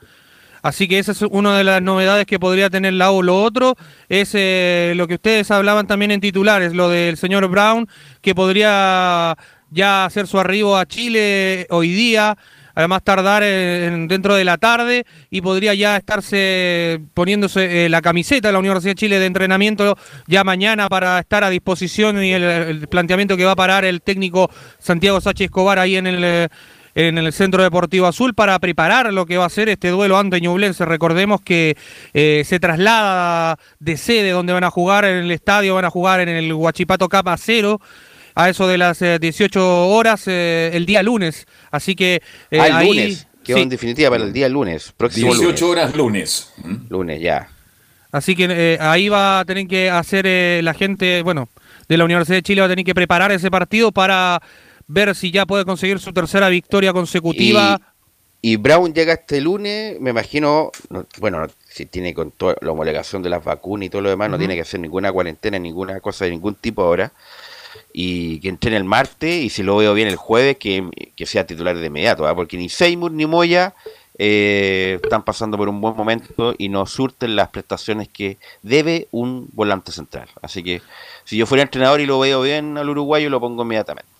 Así 0.62 0.88
que 0.88 0.98
esa 0.98 1.12
es 1.12 1.22
una 1.22 1.56
de 1.56 1.64
las 1.64 1.82
novedades 1.82 2.26
que 2.26 2.38
podría 2.38 2.70
tener 2.70 2.94
la 2.94 3.12
U. 3.12 3.22
Lo 3.22 3.42
otro 3.42 3.76
es 4.08 4.30
eh, 4.34 4.92
lo 4.96 5.06
que 5.06 5.14
ustedes 5.14 5.50
hablaban 5.50 5.86
también 5.86 6.10
en 6.10 6.20
titulares, 6.20 6.74
lo 6.74 6.88
del 6.88 7.16
señor 7.16 7.46
Brown, 7.48 7.88
que 8.20 8.34
podría 8.34 9.36
ya 9.70 10.04
hacer 10.04 10.26
su 10.26 10.38
arribo 10.38 10.76
a 10.76 10.86
Chile 10.86 11.66
hoy 11.70 11.92
día, 11.92 12.36
además 12.74 13.02
tardar 13.02 13.42
dentro 13.42 14.36
de 14.36 14.44
la 14.44 14.56
tarde 14.56 15.04
y 15.30 15.40
podría 15.40 15.74
ya 15.74 15.96
estarse 15.96 17.00
poniéndose 17.12 17.86
eh, 17.86 17.88
la 17.88 18.00
camiseta 18.00 18.48
de 18.48 18.52
la 18.52 18.60
Universidad 18.60 18.92
de 18.92 19.00
Chile 19.00 19.18
de 19.18 19.26
entrenamiento 19.26 19.96
ya 20.26 20.44
mañana 20.44 20.88
para 20.88 21.18
estar 21.18 21.42
a 21.42 21.50
disposición 21.50 22.22
y 22.22 22.32
el, 22.32 22.86
planteamiento 22.88 23.36
que 23.36 23.44
va 23.44 23.52
a 23.52 23.56
parar 23.56 23.84
el 23.84 24.00
técnico 24.00 24.48
Santiago 24.78 25.20
Sánchez 25.20 25.46
Escobar 25.46 25.78
ahí 25.78 25.96
en 25.96 26.06
el... 26.06 26.24
Eh, 26.24 26.48
en 26.98 27.16
el 27.16 27.32
Centro 27.32 27.62
Deportivo 27.62 28.08
Azul 28.08 28.34
para 28.34 28.58
preparar 28.58 29.12
lo 29.12 29.24
que 29.24 29.36
va 29.36 29.44
a 29.44 29.50
ser 29.50 29.68
este 29.68 29.90
duelo 29.90 30.18
ante 30.18 30.40
Ñublense. 30.40 30.84
Recordemos 30.84 31.40
que 31.40 31.76
eh, 32.12 32.42
se 32.44 32.58
traslada 32.58 33.56
de 33.78 33.96
sede 33.96 34.30
donde 34.30 34.52
van 34.52 34.64
a 34.64 34.70
jugar 34.70 35.04
en 35.04 35.18
el 35.18 35.30
estadio, 35.30 35.76
van 35.76 35.84
a 35.84 35.90
jugar 35.90 36.18
en 36.18 36.28
el 36.28 36.52
Huachipato 36.52 37.08
Capa 37.08 37.36
Cero 37.36 37.80
a 38.34 38.48
eso 38.48 38.66
de 38.66 38.78
las 38.78 38.98
18 38.98 39.60
eh, 39.60 39.62
horas 39.62 40.24
eh, 40.26 40.72
el 40.74 40.86
día 40.86 41.04
lunes. 41.04 41.46
Así 41.70 41.94
que 41.94 42.20
ah, 42.50 42.66
el 42.66 42.72
ahí, 42.72 42.88
lunes. 42.88 43.28
Quedó 43.44 43.58
en 43.58 43.68
definitiva 43.68 44.10
para 44.10 44.24
el 44.24 44.32
día 44.32 44.48
lunes, 44.48 44.92
próximo 44.96 45.32
18 45.32 45.68
horas 45.68 45.94
lunes. 45.94 46.52
Lunes, 46.88 47.20
ya. 47.20 47.48
Así 48.10 48.34
que 48.34 48.76
ahí 48.80 49.08
va 49.08 49.38
a 49.38 49.44
tener 49.44 49.68
que 49.68 49.88
hacer 49.88 50.64
la 50.64 50.74
gente, 50.74 51.22
bueno, 51.22 51.48
de 51.88 51.96
la 51.96 52.04
Universidad 52.04 52.38
de 52.38 52.42
Chile 52.42 52.60
va 52.60 52.66
a 52.66 52.70
tener 52.70 52.84
que 52.84 52.94
preparar 52.94 53.30
ese 53.30 53.50
partido 53.52 53.92
para 53.92 54.42
ver 54.88 55.14
si 55.14 55.30
ya 55.30 55.46
puede 55.46 55.64
conseguir 55.64 56.00
su 56.00 56.12
tercera 56.12 56.48
victoria 56.48 56.92
consecutiva. 56.92 57.80
Y, 58.40 58.56
Brown 58.56 58.94
llega 58.94 59.14
este 59.14 59.40
lunes, 59.40 60.00
me 60.00 60.10
imagino, 60.10 60.70
bueno, 61.18 61.46
si 61.68 61.86
tiene 61.86 62.14
con 62.14 62.30
toda 62.30 62.56
la 62.60 62.72
homologación 62.72 63.22
de 63.22 63.30
las 63.30 63.44
vacunas 63.44 63.86
y 63.86 63.90
todo 63.90 64.02
lo 64.02 64.10
demás, 64.10 64.30
no 64.30 64.38
tiene 64.38 64.54
que 64.54 64.62
hacer 64.62 64.80
ninguna 64.80 65.12
cuarentena, 65.12 65.58
ninguna 65.58 66.00
cosa 66.00 66.24
de 66.24 66.32
ningún 66.32 66.54
tipo 66.54 66.82
ahora. 66.82 67.12
Y 67.92 68.40
que 68.40 68.48
entrene 68.48 68.76
el 68.76 68.84
martes, 68.84 69.44
y 69.44 69.50
si 69.50 69.62
lo 69.62 69.76
veo 69.76 69.92
bien 69.92 70.08
el 70.08 70.16
jueves, 70.16 70.56
que, 70.56 70.88
sea 71.26 71.46
titular 71.46 71.76
de 71.76 71.86
inmediato, 71.86 72.26
¿ah? 72.26 72.34
porque 72.34 72.56
ni 72.56 72.68
Seymour 72.68 73.10
ni 73.10 73.26
Moya 73.26 73.74
eh, 74.18 75.00
están 75.02 75.24
pasando 75.24 75.56
por 75.56 75.68
un 75.68 75.80
buen 75.80 75.96
momento 75.96 76.54
y 76.56 76.68
no 76.68 76.86
surten 76.86 77.34
las 77.34 77.48
prestaciones 77.48 78.08
que 78.08 78.38
debe 78.62 79.08
un 79.10 79.48
volante 79.52 79.90
central. 79.90 80.28
Así 80.42 80.62
que 80.62 80.80
si 81.24 81.36
yo 81.36 81.46
fuera 81.46 81.62
entrenador 81.62 82.00
y 82.00 82.06
lo 82.06 82.20
veo 82.20 82.42
bien 82.42 82.78
al 82.78 82.88
uruguayo, 82.88 83.30
lo 83.30 83.40
pongo 83.40 83.62
inmediatamente. 83.62 84.17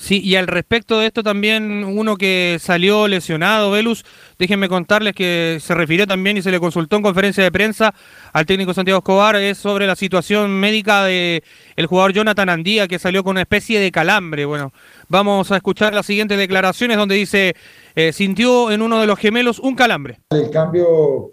Sí, 0.00 0.20
y 0.22 0.36
al 0.36 0.46
respecto 0.46 1.00
de 1.00 1.06
esto 1.06 1.24
también 1.24 1.82
uno 1.82 2.16
que 2.16 2.58
salió 2.60 3.08
lesionado, 3.08 3.72
Velus, 3.72 4.04
déjenme 4.38 4.68
contarles 4.68 5.12
que 5.12 5.58
se 5.60 5.74
refirió 5.74 6.06
también 6.06 6.36
y 6.36 6.42
se 6.42 6.52
le 6.52 6.60
consultó 6.60 6.94
en 6.94 7.02
conferencia 7.02 7.42
de 7.42 7.50
prensa 7.50 7.92
al 8.32 8.46
técnico 8.46 8.72
Santiago 8.72 8.98
Escobar, 8.98 9.34
es 9.34 9.58
sobre 9.58 9.88
la 9.88 9.96
situación 9.96 10.52
médica 10.52 11.04
de 11.04 11.42
el 11.74 11.86
jugador 11.86 12.12
Jonathan 12.12 12.48
Andía 12.48 12.86
que 12.86 13.00
salió 13.00 13.24
con 13.24 13.32
una 13.32 13.40
especie 13.40 13.80
de 13.80 13.90
calambre. 13.90 14.44
Bueno, 14.44 14.72
vamos 15.08 15.50
a 15.50 15.56
escuchar 15.56 15.92
las 15.92 16.06
siguientes 16.06 16.38
declaraciones 16.38 16.96
donde 16.96 17.16
dice, 17.16 17.56
eh, 17.96 18.12
sintió 18.12 18.70
en 18.70 18.82
uno 18.82 19.00
de 19.00 19.08
los 19.08 19.18
gemelos 19.18 19.58
un 19.58 19.74
calambre. 19.74 20.20
El 20.30 20.48
cambio 20.50 21.32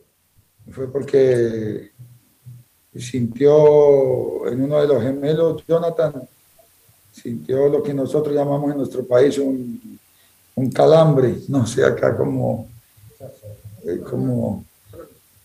fue 0.72 0.91
porque 0.91 1.91
sintió 2.95 4.47
en 4.47 4.63
uno 4.63 4.82
de 4.82 4.88
los 4.88 5.03
gemelos 5.03 5.63
Jonathan 5.68 6.28
sintió 7.22 7.70
lo 7.70 7.82
que 7.82 7.93
nosotros 7.93 8.36
llamamos 8.36 8.72
en 8.72 8.78
nuestro 8.78 9.05
país 9.05 9.38
un, 9.38 9.99
un 10.55 10.72
calambre, 10.72 11.38
no 11.47 11.66
sé, 11.68 11.84
acá 11.84 12.16
como, 12.16 12.68
eh, 13.86 14.01
como 14.09 14.66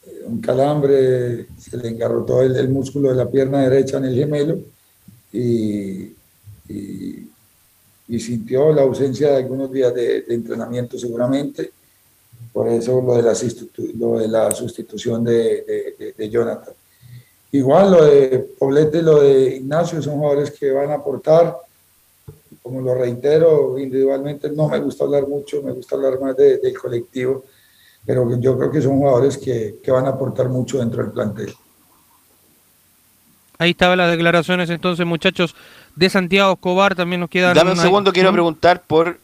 eh, 0.06 0.22
un 0.26 0.40
calambre, 0.40 1.46
se 1.58 1.76
le 1.76 1.88
engarrotó 1.88 2.42
el, 2.42 2.56
el, 2.56 2.68
músculo 2.68 3.10
de 3.10 3.16
la 3.16 3.30
pierna 3.30 3.62
derecha 3.62 3.98
en 3.98 4.04
el 4.06 4.14
gemelo 4.14 4.58
y, 5.32 6.14
y, 6.68 7.28
sintió 8.18 8.72
la 8.72 8.82
ausencia 8.82 9.30
de 9.30 9.36
algunos 9.36 9.70
días 9.70 9.94
de, 9.94 10.22
de, 10.22 10.34
entrenamiento 10.34 10.98
seguramente, 10.98 11.70
por 12.52 12.68
eso 12.68 13.00
lo 13.00 13.14
de 13.14 13.22
la, 13.22 13.34
lo 13.96 14.18
de 14.18 14.28
la 14.28 14.50
sustitución 14.50 15.22
de, 15.22 15.94
de, 15.96 16.14
de 16.18 16.28
Jonathan. 16.28 16.74
Igual 17.52 17.90
lo 17.90 18.04
de 18.04 18.38
Poblete 18.58 18.98
y 18.98 19.02
lo 19.02 19.20
de 19.20 19.56
Ignacio 19.56 20.00
son 20.00 20.14
jugadores 20.14 20.52
que 20.52 20.70
van 20.70 20.90
a 20.90 20.94
aportar. 20.94 21.56
Como 22.62 22.80
lo 22.80 22.94
reitero, 22.94 23.78
individualmente 23.78 24.50
no 24.50 24.68
me 24.68 24.78
gusta 24.78 25.04
hablar 25.04 25.26
mucho, 25.26 25.62
me 25.62 25.72
gusta 25.72 25.96
hablar 25.96 26.20
más 26.20 26.36
de, 26.36 26.58
del 26.58 26.78
colectivo, 26.78 27.44
pero 28.06 28.38
yo 28.38 28.56
creo 28.56 28.70
que 28.70 28.82
son 28.82 28.98
jugadores 28.98 29.38
que, 29.38 29.76
que, 29.82 29.90
van 29.90 30.06
a 30.06 30.10
aportar 30.10 30.48
mucho 30.48 30.78
dentro 30.78 31.02
del 31.02 31.10
plantel. 31.10 31.52
Ahí 33.58 33.70
estaban 33.70 33.98
las 33.98 34.10
declaraciones 34.10 34.70
entonces, 34.70 35.04
muchachos, 35.04 35.56
de 35.96 36.08
Santiago 36.08 36.52
Escobar. 36.52 36.94
También 36.94 37.20
nos 37.20 37.30
quedan. 37.30 37.54
Dame 37.54 37.72
un 37.72 37.76
segundo, 37.76 38.12
quiero 38.12 38.32
preguntar 38.32 38.82
por 38.86 39.18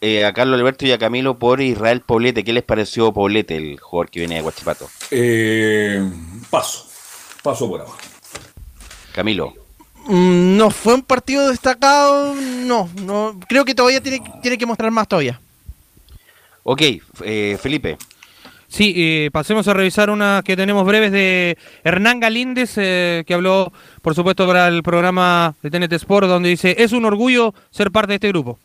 eh, 0.00 0.26
a 0.26 0.32
Carlos 0.32 0.60
Alberto 0.60 0.84
y 0.84 0.92
a 0.92 0.98
Camilo 0.98 1.38
por 1.38 1.60
Israel 1.60 2.02
Poblete. 2.02 2.44
¿Qué 2.44 2.52
les 2.52 2.62
pareció 2.62 3.12
Poblete, 3.12 3.56
el 3.56 3.80
jugador 3.80 4.10
que 4.10 4.20
viene 4.20 4.34
de 4.36 4.42
Guachipato? 4.42 4.88
Eh, 5.10 6.02
paso 6.50 6.89
paso 7.42 7.68
por 7.68 7.80
abajo. 7.80 7.96
Camilo. 9.12 9.54
Mm, 10.06 10.56
no 10.56 10.70
fue 10.70 10.94
un 10.94 11.02
partido 11.02 11.48
destacado, 11.50 12.34
no, 12.34 12.88
no 13.02 13.38
creo 13.48 13.64
que 13.64 13.74
todavía 13.74 14.00
tiene, 14.00 14.22
tiene 14.42 14.58
que 14.58 14.66
mostrar 14.66 14.90
más 14.90 15.06
todavía. 15.06 15.40
Ok, 16.62 16.82
eh, 17.22 17.58
Felipe. 17.60 17.96
Sí, 18.68 18.94
eh, 18.96 19.30
pasemos 19.32 19.66
a 19.66 19.74
revisar 19.74 20.10
unas 20.10 20.44
que 20.44 20.56
tenemos 20.56 20.86
breves 20.86 21.10
de 21.10 21.58
Hernán 21.82 22.20
Galíndez, 22.20 22.74
eh, 22.76 23.24
que 23.26 23.34
habló, 23.34 23.72
por 24.00 24.14
supuesto, 24.14 24.46
para 24.46 24.68
el 24.68 24.84
programa 24.84 25.56
de 25.60 25.70
TNT 25.70 25.92
Sport, 25.94 26.28
donde 26.28 26.50
dice, 26.50 26.76
es 26.78 26.92
un 26.92 27.04
orgullo 27.04 27.52
ser 27.72 27.90
parte 27.90 28.12
de 28.12 28.14
este 28.14 28.28
grupo. 28.28 28.60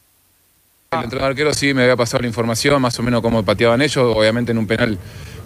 El 0.92 1.06
entrenador 1.06 1.32
arquero 1.32 1.54
sí 1.54 1.74
me 1.74 1.82
había 1.82 1.96
pasado 1.96 2.22
la 2.22 2.28
información, 2.28 2.80
más 2.80 2.98
o 3.00 3.04
menos 3.04 3.22
cómo 3.24 3.44
pateaban 3.44 3.82
ellos, 3.82 4.16
obviamente 4.16 4.52
en 4.52 4.60
un 4.60 4.68
penal 4.68 5.00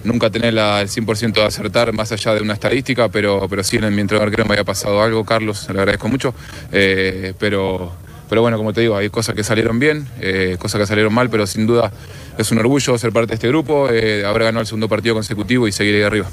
nunca 0.04 0.30
tener 0.30 0.54
la, 0.54 0.82
el 0.82 0.88
100% 0.88 1.34
de 1.34 1.44
acertar 1.44 1.94
más 1.94 2.12
allá 2.12 2.36
de 2.36 2.42
una 2.42 2.54
estadística, 2.54 3.10
pero, 3.10 3.48
pero 3.50 3.64
sí 3.64 3.78
en 3.78 3.94
mi 3.94 4.02
entrenador 4.02 4.32
creo 4.32 4.46
que 4.46 4.50
me 4.50 4.54
había 4.56 4.64
pasado 4.64 5.02
algo, 5.02 5.26
Carlos, 5.26 5.68
le 5.70 5.80
agradezco 5.80 6.08
mucho, 6.08 6.34
eh, 6.72 7.34
pero, 7.40 7.92
pero 8.30 8.42
bueno, 8.42 8.58
como 8.58 8.74
te 8.74 8.82
digo, 8.82 8.96
hay 8.96 9.10
cosas 9.10 9.36
que 9.36 9.44
salieron 9.44 9.80
bien, 9.80 10.08
eh, 10.22 10.58
cosas 10.60 10.82
que 10.82 10.88
salieron 10.88 11.14
mal, 11.14 11.30
pero 11.30 11.46
sin 11.48 11.68
duda 11.68 11.92
es 12.38 12.52
un 12.52 12.60
orgullo 12.60 12.98
ser 12.98 13.12
parte 13.12 13.30
de 13.30 13.36
este 13.36 13.48
grupo, 13.48 13.90
eh, 13.90 14.26
haber 14.26 14.44
ganado 14.44 14.62
el 14.62 14.68
segundo 14.68 14.88
partido 14.88 15.16
consecutivo 15.16 15.68
y 15.68 15.72
seguir 15.72 15.96
ahí 15.96 16.04
arriba. 16.04 16.30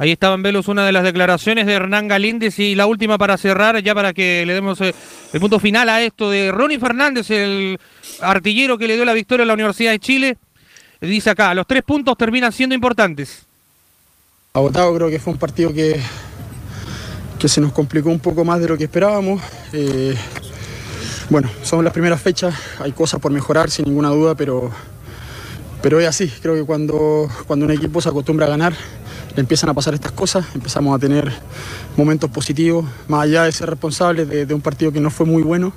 Ahí 0.00 0.12
estaba 0.12 0.36
en 0.36 0.44
Velos 0.44 0.68
una 0.68 0.86
de 0.86 0.92
las 0.92 1.02
declaraciones 1.02 1.66
de 1.66 1.72
Hernán 1.72 2.06
Galíndez 2.06 2.60
y 2.60 2.76
la 2.76 2.86
última 2.86 3.18
para 3.18 3.36
cerrar, 3.36 3.82
ya 3.82 3.96
para 3.96 4.12
que 4.12 4.44
le 4.46 4.54
demos 4.54 4.80
el 4.80 4.94
punto 5.40 5.58
final 5.58 5.88
a 5.88 6.00
esto 6.00 6.30
de 6.30 6.52
Ronnie 6.52 6.78
Fernández, 6.78 7.28
el 7.32 7.80
artillero 8.20 8.78
que 8.78 8.86
le 8.86 8.94
dio 8.94 9.04
la 9.04 9.12
victoria 9.12 9.42
a 9.42 9.46
la 9.46 9.54
Universidad 9.54 9.90
de 9.90 9.98
Chile 9.98 10.36
dice 11.06 11.30
acá, 11.30 11.54
los 11.54 11.66
tres 11.66 11.82
puntos 11.82 12.16
terminan 12.16 12.52
siendo 12.52 12.74
importantes. 12.74 13.42
Agotado 14.52 14.94
creo 14.94 15.08
que 15.08 15.18
fue 15.18 15.32
un 15.32 15.38
partido 15.38 15.72
que, 15.72 16.00
que 17.38 17.48
se 17.48 17.60
nos 17.60 17.72
complicó 17.72 18.10
un 18.10 18.18
poco 18.18 18.44
más 18.44 18.60
de 18.60 18.68
lo 18.68 18.76
que 18.76 18.84
esperábamos. 18.84 19.40
Eh, 19.72 20.16
bueno, 21.30 21.48
son 21.62 21.84
las 21.84 21.92
primeras 21.92 22.20
fechas, 22.20 22.54
hay 22.80 22.92
cosas 22.92 23.20
por 23.20 23.30
mejorar 23.30 23.70
sin 23.70 23.84
ninguna 23.84 24.08
duda, 24.08 24.34
pero, 24.34 24.70
pero 25.82 26.00
es 26.00 26.08
así. 26.08 26.28
Creo 26.42 26.54
que 26.54 26.64
cuando, 26.64 27.28
cuando 27.46 27.66
un 27.66 27.72
equipo 27.72 28.00
se 28.00 28.08
acostumbra 28.08 28.46
a 28.46 28.50
ganar, 28.50 28.72
le 29.36 29.40
empiezan 29.40 29.70
a 29.70 29.74
pasar 29.74 29.94
estas 29.94 30.12
cosas, 30.12 30.46
empezamos 30.54 30.96
a 30.96 30.98
tener 30.98 31.30
momentos 31.96 32.30
positivos, 32.30 32.86
más 33.06 33.24
allá 33.24 33.44
de 33.44 33.52
ser 33.52 33.70
responsables 33.70 34.28
de, 34.28 34.46
de 34.46 34.54
un 34.54 34.60
partido 34.60 34.90
que 34.90 35.00
no 35.00 35.10
fue 35.10 35.26
muy 35.26 35.42
bueno 35.42 35.72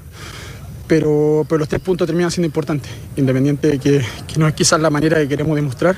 pero, 0.91 1.45
pero 1.47 1.59
los 1.59 1.69
tres 1.69 1.81
puntos 1.81 2.05
terminan 2.05 2.31
siendo 2.31 2.47
importantes, 2.47 2.91
independiente 3.15 3.69
de 3.69 3.79
que, 3.79 4.05
que, 4.27 4.37
no 4.37 4.45
es 4.45 4.53
quizás 4.53 4.77
la 4.81 4.89
manera 4.89 5.19
que 5.19 5.29
queremos 5.29 5.55
demostrar, 5.55 5.95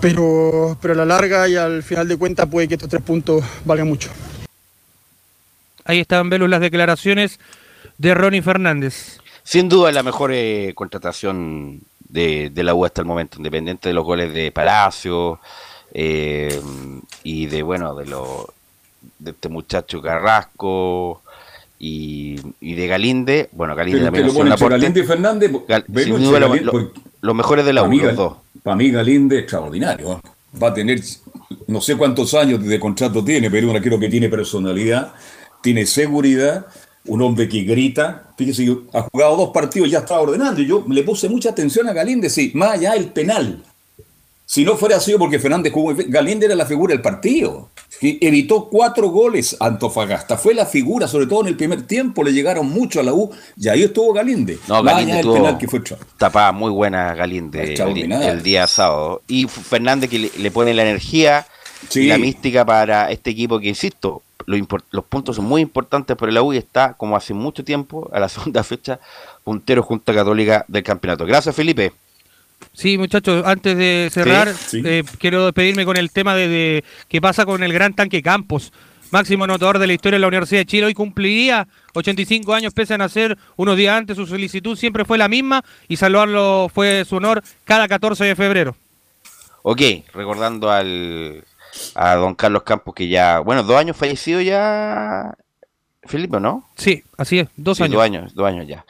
pero, 0.00 0.78
pero 0.80 0.94
a 0.94 0.96
la 0.98 1.04
larga 1.04 1.48
y 1.48 1.56
al 1.56 1.82
final 1.82 2.06
de 2.06 2.16
cuentas 2.16 2.46
puede 2.46 2.68
que 2.68 2.74
estos 2.74 2.88
tres 2.88 3.02
puntos 3.02 3.44
valgan 3.64 3.88
mucho. 3.88 4.08
Ahí 5.84 5.98
están, 5.98 6.30
Velus, 6.30 6.48
las 6.48 6.60
declaraciones 6.60 7.40
de 7.96 8.14
Ronnie 8.14 8.40
Fernández. 8.40 9.18
Sin 9.42 9.68
duda 9.68 9.90
la 9.90 10.04
mejor 10.04 10.30
eh, 10.32 10.74
contratación 10.76 11.80
de, 12.08 12.50
de, 12.50 12.62
la 12.62 12.74
U 12.74 12.84
hasta 12.84 13.00
el 13.00 13.06
momento, 13.08 13.38
independiente 13.38 13.88
de 13.88 13.96
los 13.96 14.04
goles 14.04 14.32
de 14.32 14.52
Palacio 14.52 15.40
eh, 15.92 16.62
y 17.24 17.46
de, 17.46 17.62
bueno, 17.64 17.96
de, 17.96 18.06
lo, 18.06 18.54
de 19.18 19.32
este 19.32 19.48
muchacho 19.48 20.00
Carrasco, 20.00 21.20
y, 21.78 22.36
y, 22.60 22.74
de 22.74 22.86
Galinde, 22.86 23.48
bueno, 23.52 23.76
Galinde 23.76 24.04
también 24.04 24.26
lo 24.26 24.34
pone 24.34 24.50
Galinde 24.50 25.00
y 25.00 25.04
Fernández, 25.04 25.52
Gal, 25.68 25.84
sin 25.94 26.16
duda 26.16 26.40
Galinde, 26.40 26.64
lo, 26.64 26.72
lo, 26.72 26.92
los 27.20 27.34
mejores 27.34 27.64
de 27.64 27.72
la 27.72 27.84
U, 27.84 27.92
los 27.92 28.16
dos. 28.16 28.36
Para 28.62 28.76
mí 28.76 28.90
Galinde 28.90 29.38
extraordinario, 29.38 30.20
va 30.60 30.68
a 30.68 30.74
tener 30.74 31.00
no 31.66 31.80
sé 31.80 31.96
cuántos 31.96 32.34
años 32.34 32.64
de 32.64 32.80
contrato 32.80 33.24
tiene, 33.24 33.50
pero 33.50 33.70
una 33.70 33.80
creo 33.80 33.98
que 33.98 34.08
tiene 34.08 34.28
personalidad, 34.28 35.12
tiene 35.62 35.86
seguridad, 35.86 36.66
un 37.06 37.22
hombre 37.22 37.48
que 37.48 37.62
grita, 37.62 38.32
fíjese, 38.36 38.76
ha 38.92 39.02
jugado 39.02 39.36
dos 39.36 39.50
partidos, 39.50 39.90
ya 39.90 40.00
estaba 40.00 40.20
ordenando, 40.20 40.60
y 40.60 40.66
yo 40.66 40.84
le 40.88 41.02
puse 41.02 41.28
mucha 41.28 41.50
atención 41.50 41.88
a 41.88 41.92
Galinde, 41.92 42.30
sí, 42.30 42.52
más 42.54 42.72
allá 42.72 42.92
del 42.92 43.06
penal. 43.06 43.62
Si 44.50 44.64
no 44.64 44.78
fuera 44.78 44.98
sido 44.98 45.18
porque 45.18 45.38
Fernández 45.38 45.74
jugó, 45.74 45.92
Galinde 45.94 46.46
era 46.46 46.54
la 46.54 46.64
figura 46.64 46.94
del 46.94 47.02
partido. 47.02 47.68
Evitó 48.00 48.70
cuatro 48.70 49.10
goles 49.10 49.54
a 49.60 49.66
Antofagasta. 49.66 50.38
Fue 50.38 50.54
la 50.54 50.64
figura, 50.64 51.06
sobre 51.06 51.26
todo 51.26 51.42
en 51.42 51.48
el 51.48 51.56
primer 51.58 51.86
tiempo, 51.86 52.24
le 52.24 52.32
llegaron 52.32 52.66
mucho 52.66 52.98
a 52.98 53.02
la 53.02 53.12
U 53.12 53.30
y 53.58 53.68
ahí 53.68 53.82
estuvo 53.82 54.10
Galinde. 54.14 54.58
No, 54.66 54.82
Galinde 54.82 55.20
tuvo 55.20 55.34
penal 55.34 55.58
que 55.58 55.68
fue 55.68 55.82
tapada 56.16 56.52
muy 56.52 56.70
buena 56.70 57.14
Galinde 57.14 57.74
el, 57.74 58.10
el, 58.10 58.42
día 58.42 58.66
sábado. 58.66 59.20
Y 59.28 59.46
Fernández 59.48 60.08
que 60.08 60.18
le, 60.18 60.30
le 60.38 60.50
pone 60.50 60.72
la 60.72 60.80
energía 60.80 61.46
sí. 61.90 62.04
y 62.04 62.06
la 62.06 62.16
mística 62.16 62.64
para 62.64 63.10
este 63.10 63.28
equipo 63.28 63.60
que, 63.60 63.68
insisto, 63.68 64.22
lo 64.46 64.56
los 64.92 65.04
puntos 65.04 65.36
son 65.36 65.44
muy 65.44 65.60
importantes 65.60 66.16
para 66.16 66.32
la 66.32 66.40
U 66.40 66.54
y 66.54 66.56
está, 66.56 66.94
como 66.94 67.18
hace 67.18 67.34
mucho 67.34 67.64
tiempo, 67.64 68.08
a 68.14 68.18
la 68.18 68.28
segunda 68.30 68.64
fecha, 68.64 68.98
puntero 69.44 69.82
junto 69.82 70.10
a 70.10 70.14
Católica 70.14 70.64
del 70.68 70.82
campeonato. 70.82 71.26
Gracias, 71.26 71.54
Felipe. 71.54 71.92
Sí, 72.72 72.98
muchachos, 72.98 73.44
antes 73.44 73.76
de 73.76 74.08
cerrar, 74.12 74.54
sí, 74.54 74.80
sí. 74.80 74.82
Eh, 74.84 75.04
quiero 75.18 75.44
despedirme 75.46 75.84
con 75.84 75.96
el 75.96 76.10
tema 76.10 76.34
de, 76.34 76.48
de 76.48 76.84
qué 77.08 77.20
pasa 77.20 77.44
con 77.44 77.62
el 77.62 77.72
gran 77.72 77.94
tanque 77.94 78.22
Campos. 78.22 78.72
Máximo 79.10 79.44
anotador 79.44 79.78
de 79.78 79.86
la 79.86 79.94
historia 79.94 80.16
de 80.16 80.20
la 80.20 80.28
Universidad 80.28 80.60
de 80.60 80.66
Chile. 80.66 80.86
Hoy 80.86 80.94
cumpliría 80.94 81.66
85 81.94 82.52
años, 82.52 82.74
pese 82.74 82.94
a 82.94 82.98
nacer 82.98 83.38
unos 83.56 83.76
días 83.76 83.96
antes. 83.96 84.16
Su 84.16 84.26
solicitud 84.26 84.76
siempre 84.76 85.04
fue 85.06 85.16
la 85.16 85.28
misma 85.28 85.64
y 85.88 85.96
salvarlo 85.96 86.70
fue 86.72 87.04
su 87.06 87.16
honor 87.16 87.42
cada 87.64 87.88
14 87.88 88.24
de 88.24 88.36
febrero. 88.36 88.76
Ok, 89.62 89.80
recordando 90.12 90.70
al, 90.70 91.44
a 91.94 92.14
don 92.16 92.34
Carlos 92.34 92.62
Campos, 92.62 92.94
que 92.94 93.08
ya, 93.08 93.40
bueno, 93.40 93.62
dos 93.62 93.76
años 93.76 93.96
fallecido 93.96 94.40
ya, 94.40 95.34
Felipe, 96.04 96.38
¿no? 96.40 96.68
Sí, 96.76 97.02
así 97.16 97.40
es, 97.40 97.48
dos 97.56 97.78
sí, 97.78 97.84
años. 97.84 97.94
Dos 97.94 98.04
años, 98.04 98.34
dos 98.34 98.46
años 98.46 98.66
ya. 98.66 98.84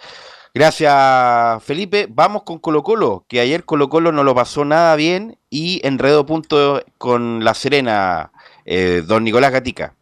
Gracias, 0.55 1.63
Felipe. 1.63 2.07
Vamos 2.09 2.43
con 2.43 2.59
Colo 2.59 2.83
Colo, 2.83 3.25
que 3.29 3.41
ayer 3.41 3.65
Colo 3.65 3.89
Colo 3.89 4.13
no 4.13 4.25
lo 4.25 4.35
pasó 4.35 4.65
nada 4.65 4.97
bien 4.97 5.39
y 5.51 5.81
enredó 5.87 6.27
punto 6.27 6.83
con 6.99 7.45
La 7.45 7.55
Serena, 7.55 8.33
eh, 8.65 9.03
don 9.07 9.25
Nicolás 9.25 9.53
Gatica. 9.53 9.95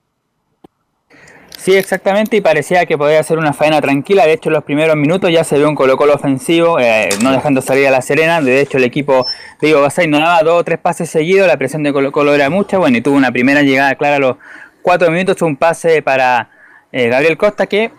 Sí, 1.59 1.75
exactamente, 1.75 2.37
y 2.37 2.41
parecía 2.41 2.87
que 2.87 2.97
podía 2.97 3.21
ser 3.25 3.39
una 3.39 3.53
faena 3.53 3.81
tranquila. 3.81 4.25
De 4.25 4.35
hecho, 4.35 4.51
en 4.51 4.55
los 4.55 4.63
primeros 4.63 4.95
minutos 4.95 5.33
ya 5.33 5.43
se 5.43 5.59
vio 5.59 5.69
un 5.69 5.75
Colo 5.75 5.97
Colo 5.97 6.15
ofensivo, 6.15 6.79
eh, 6.79 7.09
no 7.23 7.33
dejando 7.33 7.61
salir 7.61 7.89
a 7.89 7.91
La 7.91 8.03
Serena. 8.03 8.41
De 8.41 8.61
hecho, 8.61 8.79
el 8.79 8.85
equipo, 8.85 9.27
digo, 9.61 9.81
Basay 9.81 10.07
no 10.07 10.21
daba 10.21 10.43
dos 10.43 10.61
o 10.61 10.65
tres 10.65 10.79
pases 10.79 11.11
seguidos, 11.11 11.49
la 11.49 11.57
presión 11.57 11.83
de 11.83 11.93
Colo 11.93 12.13
Colo 12.13 12.35
era 12.35 12.51
mucha. 12.51 12.79
Bueno, 12.79 12.99
y 12.99 13.01
tuvo 13.01 13.17
una 13.17 13.33
primera 13.33 13.63
llegada 13.63 13.97
clara 13.97 14.17
a 14.17 14.21
los 14.21 14.37
cuatro 14.81 15.11
minutos, 15.11 15.43
un 15.43 15.57
pase 15.57 16.03
para 16.03 16.51
eh, 16.93 17.09
Gabriel 17.09 17.37
Costa 17.37 17.67
que 17.67 17.91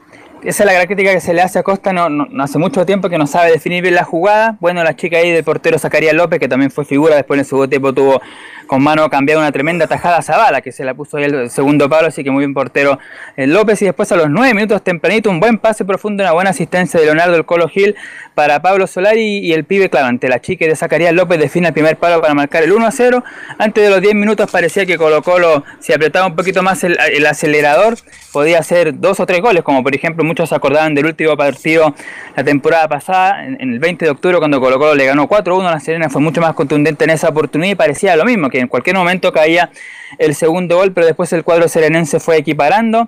esa 0.48 0.64
es 0.64 0.68
la 0.68 0.72
gran 0.72 0.86
crítica 0.88 1.12
que 1.12 1.20
se 1.20 1.34
le 1.34 1.42
hace 1.42 1.60
a 1.60 1.64
Costa, 1.64 1.92
no, 1.92 2.26
hace 2.42 2.58
mucho 2.58 2.86
tiempo 2.86 3.10
que 3.10 3.18
no 3.18 3.28
sabe 3.28 3.52
definir 3.52 3.82
bien 3.82 3.96
la 3.96 4.06
jugada. 4.06 4.56
Bueno, 4.62 4.82
la 4.82 4.96
chica 4.96 5.18
ahí 5.18 5.30
del 5.30 5.44
portero 5.44 5.78
Zacarías 5.78 6.14
López, 6.14 6.40
que 6.40 6.48
también 6.48 6.72
fue 6.72 6.86
figura, 6.86 7.18
después 7.18 7.38
en 7.38 7.44
su 7.44 7.68
tiempo 7.68 7.94
tuvo 7.94 8.22
con 8.66 8.82
mano 8.82 9.10
cambiada 9.10 9.42
una 9.42 9.52
tremenda 9.52 9.88
tajada 9.88 10.18
a 10.18 10.22
Zavala, 10.22 10.62
que 10.62 10.72
se 10.72 10.86
la 10.86 10.94
puso 10.94 11.18
ahí 11.18 11.26
el 11.26 11.50
segundo 11.50 11.90
palo, 11.90 12.08
así 12.08 12.24
que 12.24 12.32
muy 12.32 12.42
bien 12.42 12.54
portero 12.54 12.98
eh, 13.36 13.46
López. 13.46 13.82
Y 13.82 13.86
después 13.86 14.10
a 14.14 14.16
los 14.16 14.30
nueve 14.30 14.54
minutos 14.54 14.82
tempranito, 14.84 15.30
un 15.30 15.42
buen 15.42 15.58
pase 15.58 15.84
profundo, 15.84 16.24
una 16.24 16.32
buena 16.32 16.52
asistencia 16.52 16.98
de 16.98 17.08
Leonardo 17.08 17.36
el 17.36 17.46
Colo 17.46 17.68
Gil 17.68 17.96
para 18.34 18.62
Pablo 18.62 18.88
Solari 18.88 19.40
y 19.40 19.52
el 19.52 19.66
pibe, 19.66 19.90
claro, 19.90 20.08
ante 20.08 20.30
la 20.30 20.40
chica 20.40 20.66
de 20.66 20.76
Zacarías 20.76 21.14
López 21.14 21.40
define 21.40 21.68
el 21.68 21.74
primer 21.74 21.98
palo 21.98 22.22
para 22.22 22.34
marcar 22.34 22.64
el 22.64 22.72
1 22.72 22.86
a 22.86 22.92
0. 22.92 23.24
Antes 23.58 23.84
de 23.84 23.90
los 23.90 24.02
10 24.02 24.16
minutos 24.16 24.50
parecía 24.50 24.86
que 24.86 24.98
Colo 24.98 25.22
Colo, 25.24 25.66
si 25.80 25.92
apretaba 25.92 26.28
un 26.28 26.36
poquito 26.36 26.62
más 26.62 26.84
el, 26.84 26.98
el 27.12 27.26
acelerador, 27.26 27.98
podía 28.32 28.60
hacer 28.60 29.00
dos 29.00 29.20
o 29.20 29.26
tres 29.26 29.42
goles, 29.42 29.64
como 29.64 29.82
por 29.82 29.96
ejemplo 29.96 30.24
muchos 30.24 30.37
se 30.46 30.56
acordaban 30.56 30.94
del 30.94 31.06
último 31.06 31.36
partido 31.36 31.96
la 32.36 32.44
temporada 32.44 32.88
pasada, 32.88 33.46
en, 33.46 33.60
el 33.60 33.80
20 33.80 34.06
de 34.06 34.12
octubre, 34.12 34.38
cuando 34.38 34.60
Colo 34.60 34.94
le 34.94 35.06
ganó 35.06 35.28
4-1 35.28 35.68
a 35.68 35.72
la 35.72 35.80
Serena, 35.80 36.10
fue 36.10 36.22
mucho 36.22 36.42
más 36.42 36.54
contundente 36.54 37.06
en 37.06 37.10
esa 37.12 37.30
oportunidad 37.30 37.72
y 37.72 37.76
parecía 37.76 38.16
lo 38.16 38.26
mismo, 38.26 38.50
que 38.50 38.60
en 38.60 38.68
cualquier 38.68 38.96
momento 38.96 39.32
caía 39.32 39.70
el 40.18 40.36
segundo 40.36 40.78
gol, 40.78 40.92
pero 40.92 41.08
después 41.08 41.32
el 41.34 41.44
cuadro 41.44 41.68
serenense 41.68 42.20
fue 42.20 42.38
equiparando. 42.38 43.08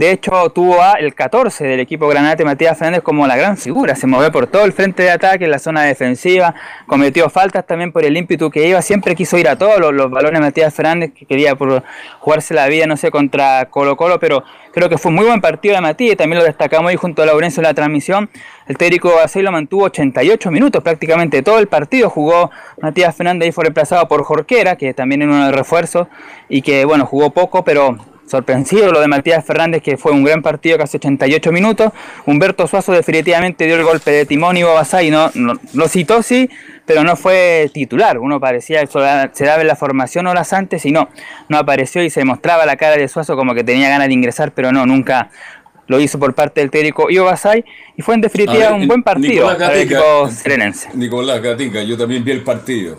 De 0.00 0.12
hecho, 0.12 0.48
tuvo 0.48 0.82
a 0.82 0.94
el 0.94 1.14
14 1.14 1.62
del 1.62 1.78
equipo 1.78 2.08
Granate, 2.08 2.42
Matías 2.42 2.78
Fernández, 2.78 3.02
como 3.02 3.26
la 3.26 3.36
gran 3.36 3.58
figura. 3.58 3.94
Se 3.94 4.06
movió 4.06 4.32
por 4.32 4.46
todo 4.46 4.64
el 4.64 4.72
frente 4.72 5.02
de 5.02 5.10
ataque, 5.10 5.44
en 5.44 5.50
la 5.50 5.58
zona 5.58 5.82
defensiva, 5.82 6.54
cometió 6.86 7.28
faltas 7.28 7.66
también 7.66 7.92
por 7.92 8.02
el 8.06 8.16
ímpetu 8.16 8.50
que 8.50 8.66
iba. 8.66 8.80
Siempre 8.80 9.14
quiso 9.14 9.36
ir 9.36 9.46
a 9.46 9.56
todos 9.56 9.78
los, 9.92 10.10
balones 10.10 10.40
Matías 10.40 10.72
Fernández, 10.72 11.12
que 11.12 11.26
quería 11.26 11.54
por 11.54 11.82
jugarse 12.18 12.54
la 12.54 12.66
vida, 12.68 12.86
no 12.86 12.96
sé, 12.96 13.10
contra 13.10 13.66
Colo 13.66 13.98
Colo, 13.98 14.18
pero 14.18 14.42
creo 14.72 14.88
que 14.88 14.96
fue 14.96 15.10
un 15.10 15.16
muy 15.16 15.26
buen 15.26 15.42
partido 15.42 15.74
de 15.74 15.82
Matías. 15.82 16.16
También 16.16 16.38
lo 16.38 16.46
destacamos 16.46 16.88
ahí 16.88 16.96
junto 16.96 17.22
a 17.22 17.26
Laurencio 17.26 17.60
en 17.60 17.64
la 17.64 17.74
transmisión. 17.74 18.30
El 18.68 18.78
técnico 18.78 19.12
así 19.22 19.42
lo 19.42 19.52
mantuvo 19.52 19.84
88 19.84 20.50
minutos 20.50 20.82
prácticamente 20.82 21.42
todo 21.42 21.58
el 21.58 21.68
partido. 21.68 22.08
Jugó 22.08 22.50
Matías 22.80 23.14
Fernández 23.14 23.50
y 23.50 23.52
fue 23.52 23.64
reemplazado 23.64 24.08
por 24.08 24.22
Jorquera, 24.24 24.76
que 24.76 24.94
también 24.94 25.20
era 25.20 25.30
uno 25.30 25.44
de 25.44 25.52
refuerzos 25.52 26.08
y 26.48 26.62
que, 26.62 26.86
bueno, 26.86 27.04
jugó 27.04 27.34
poco, 27.34 27.64
pero 27.64 27.98
sorprensivo 28.30 28.86
lo 28.86 29.00
de 29.00 29.08
Matías 29.08 29.44
Fernández, 29.44 29.82
que 29.82 29.96
fue 29.96 30.12
un 30.12 30.22
gran 30.22 30.40
partido, 30.40 30.78
casi 30.78 30.98
88 30.98 31.52
minutos. 31.52 31.92
Humberto 32.26 32.66
Suazo 32.66 32.92
definitivamente 32.92 33.66
dio 33.66 33.76
el 33.76 33.82
golpe 33.82 34.10
de 34.12 34.24
timón 34.24 34.56
y 34.56 34.62
Bobasay, 34.62 35.10
no, 35.10 35.30
no, 35.34 35.54
lo 35.74 35.88
citó 35.88 36.22
sí, 36.22 36.48
pero 36.86 37.02
no 37.02 37.16
fue 37.16 37.70
titular. 37.74 38.18
Uno 38.18 38.40
parecía, 38.40 38.86
se 38.86 39.44
daba 39.44 39.60
en 39.60 39.66
la 39.66 39.76
formación 39.76 40.26
horas 40.28 40.52
antes 40.52 40.86
y 40.86 40.92
no, 40.92 41.08
no 41.48 41.58
apareció 41.58 42.02
y 42.02 42.10
se 42.10 42.24
mostraba 42.24 42.64
la 42.66 42.76
cara 42.76 42.96
de 42.96 43.08
Suazo 43.08 43.36
como 43.36 43.54
que 43.54 43.64
tenía 43.64 43.88
ganas 43.88 44.08
de 44.08 44.14
ingresar, 44.14 44.52
pero 44.52 44.70
no, 44.70 44.86
nunca 44.86 45.30
lo 45.88 45.98
hizo 46.00 46.20
por 46.20 46.34
parte 46.34 46.60
del 46.60 46.70
técnico 46.70 47.10
Iobasay 47.10 47.64
y 47.96 48.02
fue 48.02 48.14
en 48.14 48.20
definitiva 48.20 48.72
un 48.72 48.86
buen 48.86 49.02
partido 49.02 49.46
para 49.48 49.74
el 49.74 49.80
equipo 49.80 50.30
serenense. 50.30 50.88
Nicolás 50.94 51.42
Gatica, 51.42 51.82
yo 51.82 51.98
también 51.98 52.22
vi 52.22 52.30
el 52.30 52.44
partido. 52.44 52.96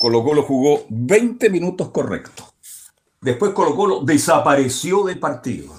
Colo 0.00 0.24
Colo 0.24 0.42
jugó 0.42 0.84
20 0.88 1.48
minutos 1.50 1.90
correctos. 1.90 2.51
Después 3.22 3.52
Colo 3.52 3.76
Colo 3.76 4.00
desapareció 4.00 5.04
del 5.04 5.20
partido. 5.20 5.72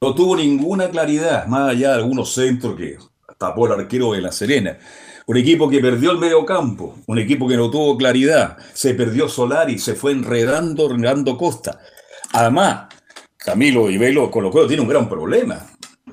No 0.00 0.12
tuvo 0.12 0.36
ninguna 0.36 0.90
claridad, 0.90 1.46
más 1.46 1.70
allá 1.70 1.90
de 1.90 1.94
algunos 1.94 2.34
centros 2.34 2.74
que 2.74 2.98
tapó 3.38 3.66
el 3.66 3.80
arquero 3.80 4.12
de 4.12 4.20
La 4.20 4.32
Serena. 4.32 4.76
Un 5.28 5.36
equipo 5.36 5.70
que 5.70 5.78
perdió 5.78 6.10
el 6.10 6.18
medio 6.18 6.44
campo, 6.44 6.96
un 7.06 7.20
equipo 7.20 7.46
que 7.46 7.56
no 7.56 7.70
tuvo 7.70 7.96
claridad, 7.96 8.58
se 8.72 8.92
perdió 8.94 9.28
Solari, 9.28 9.78
se 9.78 9.94
fue 9.94 10.10
enredando, 10.10 10.90
enredando 10.90 11.38
Costa. 11.38 11.78
Además, 12.32 12.88
Camilo 13.36 13.88
y 13.88 13.96
Velo 13.96 14.28
Colo 14.28 14.50
Colo 14.50 14.66
tiene 14.66 14.82
un 14.82 14.88
gran 14.88 15.08
problema. 15.08 15.64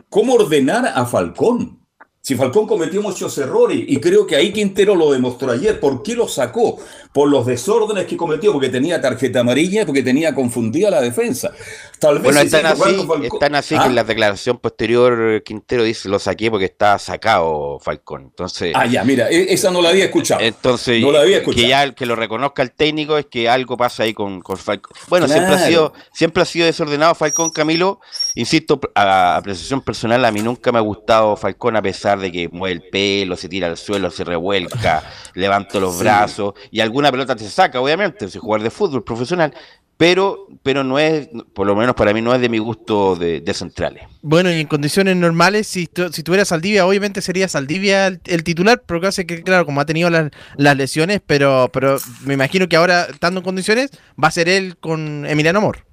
¿Cómo 0.09 0.35
ordenar 0.35 0.91
a 0.93 1.07
Falcón? 1.07 1.80
Si 2.23 2.35
Falcón 2.35 2.67
cometió 2.67 3.01
muchos 3.01 3.35
errores, 3.39 3.79
y 3.87 3.99
creo 3.99 4.27
que 4.27 4.35
ahí 4.35 4.53
Quintero 4.53 4.93
lo 4.93 5.11
demostró 5.11 5.51
ayer, 5.51 5.79
¿por 5.79 6.03
qué 6.03 6.13
lo 6.13 6.27
sacó? 6.27 6.77
Por 7.11 7.29
los 7.29 7.47
desórdenes 7.47 8.05
que 8.05 8.15
cometió, 8.15 8.53
porque 8.53 8.69
tenía 8.69 9.01
tarjeta 9.01 9.39
amarilla, 9.39 9.87
porque 9.87 10.03
tenía 10.03 10.35
confundida 10.35 10.91
la 10.91 11.01
defensa. 11.01 11.51
Tal 11.99 12.19
vez 12.19 12.23
bueno, 12.25 12.41
están, 12.41 12.67
así, 12.67 13.07
están 13.23 13.55
así 13.55 13.69
que 13.75 13.85
en 13.85 13.91
¿Ah? 13.91 13.93
la 13.93 14.03
declaración 14.03 14.59
posterior 14.59 15.41
Quintero 15.43 15.83
dice 15.83 16.09
lo 16.09 16.19
saqué 16.19 16.49
porque 16.49 16.65
estaba 16.65 16.99
sacado 16.99 17.79
Falcón. 17.79 18.21
Entonces, 18.23 18.71
ah, 18.75 18.85
ya, 18.85 19.03
mira, 19.03 19.29
e-, 19.29 19.51
esa 19.51 19.71
no 19.71 19.81
la 19.81 19.89
había 19.89 20.05
escuchado. 20.05 20.41
Entonces, 20.41 21.01
no 21.01 21.11
la 21.11 21.21
había 21.21 21.37
escuchado. 21.37 21.63
que 21.63 21.69
ya 21.69 21.91
que 21.93 22.05
lo 22.05 22.15
reconozca 22.15 22.61
el 22.61 22.71
técnico 22.71 23.17
es 23.17 23.25
que 23.25 23.49
algo 23.49 23.77
pasa 23.77 24.03
ahí 24.03 24.13
con, 24.13 24.43
Falcón. 24.43 24.95
Bueno, 25.09 25.27
siempre, 25.27 25.55
ha 25.55 25.67
sido, 25.67 25.93
siempre 26.13 26.43
ha 26.43 26.45
sido 26.45 26.67
desordenado 26.67 27.15
Falcón 27.15 27.49
Camilo. 27.49 27.99
Insisto, 28.35 28.79
a 28.93 29.37
apreciación 29.37 29.81
personal, 29.81 30.23
a 30.23 30.31
mí 30.31 30.41
nunca 30.41 30.71
me 30.71 30.77
ha 30.77 30.81
gustado 30.81 31.35
Falcón 31.35 31.75
a 31.75 31.81
pesar 31.81 32.10
de 32.19 32.31
que 32.31 32.49
mueve 32.49 32.73
el 32.73 32.89
pelo, 32.89 33.35
se 33.35 33.49
tira 33.49 33.67
al 33.67 33.77
suelo, 33.77 34.09
se 34.09 34.23
revuelca, 34.23 35.03
levanta 35.33 35.79
los 35.79 35.99
brazos 35.99 36.53
y 36.71 36.79
alguna 36.79 37.11
pelota 37.11 37.35
te 37.35 37.47
saca, 37.49 37.79
obviamente, 37.79 38.29
si 38.29 38.39
jugar 38.39 38.61
de 38.61 38.69
fútbol 38.69 39.03
profesional, 39.03 39.53
pero, 40.01 40.47
pero 40.63 40.83
no 40.83 40.97
es, 40.97 41.29
por 41.53 41.67
lo 41.67 41.75
menos 41.75 41.93
para 41.93 42.11
mí 42.11 42.23
no 42.23 42.33
es 42.33 42.41
de 42.41 42.49
mi 42.49 42.57
gusto 42.57 43.15
de, 43.15 43.53
centrales. 43.53 44.05
Bueno, 44.23 44.51
y 44.51 44.59
en 44.59 44.65
condiciones 44.65 45.15
normales, 45.15 45.67
si, 45.67 45.87
si 46.11 46.23
tuviera 46.23 46.43
Saldivia, 46.43 46.87
obviamente 46.87 47.21
sería 47.21 47.47
Saldivia 47.47 48.07
el, 48.07 48.43
titular, 48.43 48.81
pero 48.87 49.07
hace 49.07 49.27
que, 49.27 49.43
claro, 49.43 49.63
como 49.63 49.79
ha 49.79 49.85
tenido 49.85 50.09
las, 50.09 50.31
las, 50.57 50.75
lesiones, 50.75 51.21
pero, 51.23 51.69
pero 51.71 51.97
me 52.25 52.33
imagino 52.33 52.67
que 52.67 52.77
ahora, 52.77 53.03
estando 53.11 53.41
en 53.41 53.43
condiciones, 53.43 53.91
va 54.21 54.29
a 54.29 54.31
ser 54.31 54.49
él 54.49 54.75
con 54.77 55.27
Emiliano 55.27 55.59
Amor. 55.59 55.85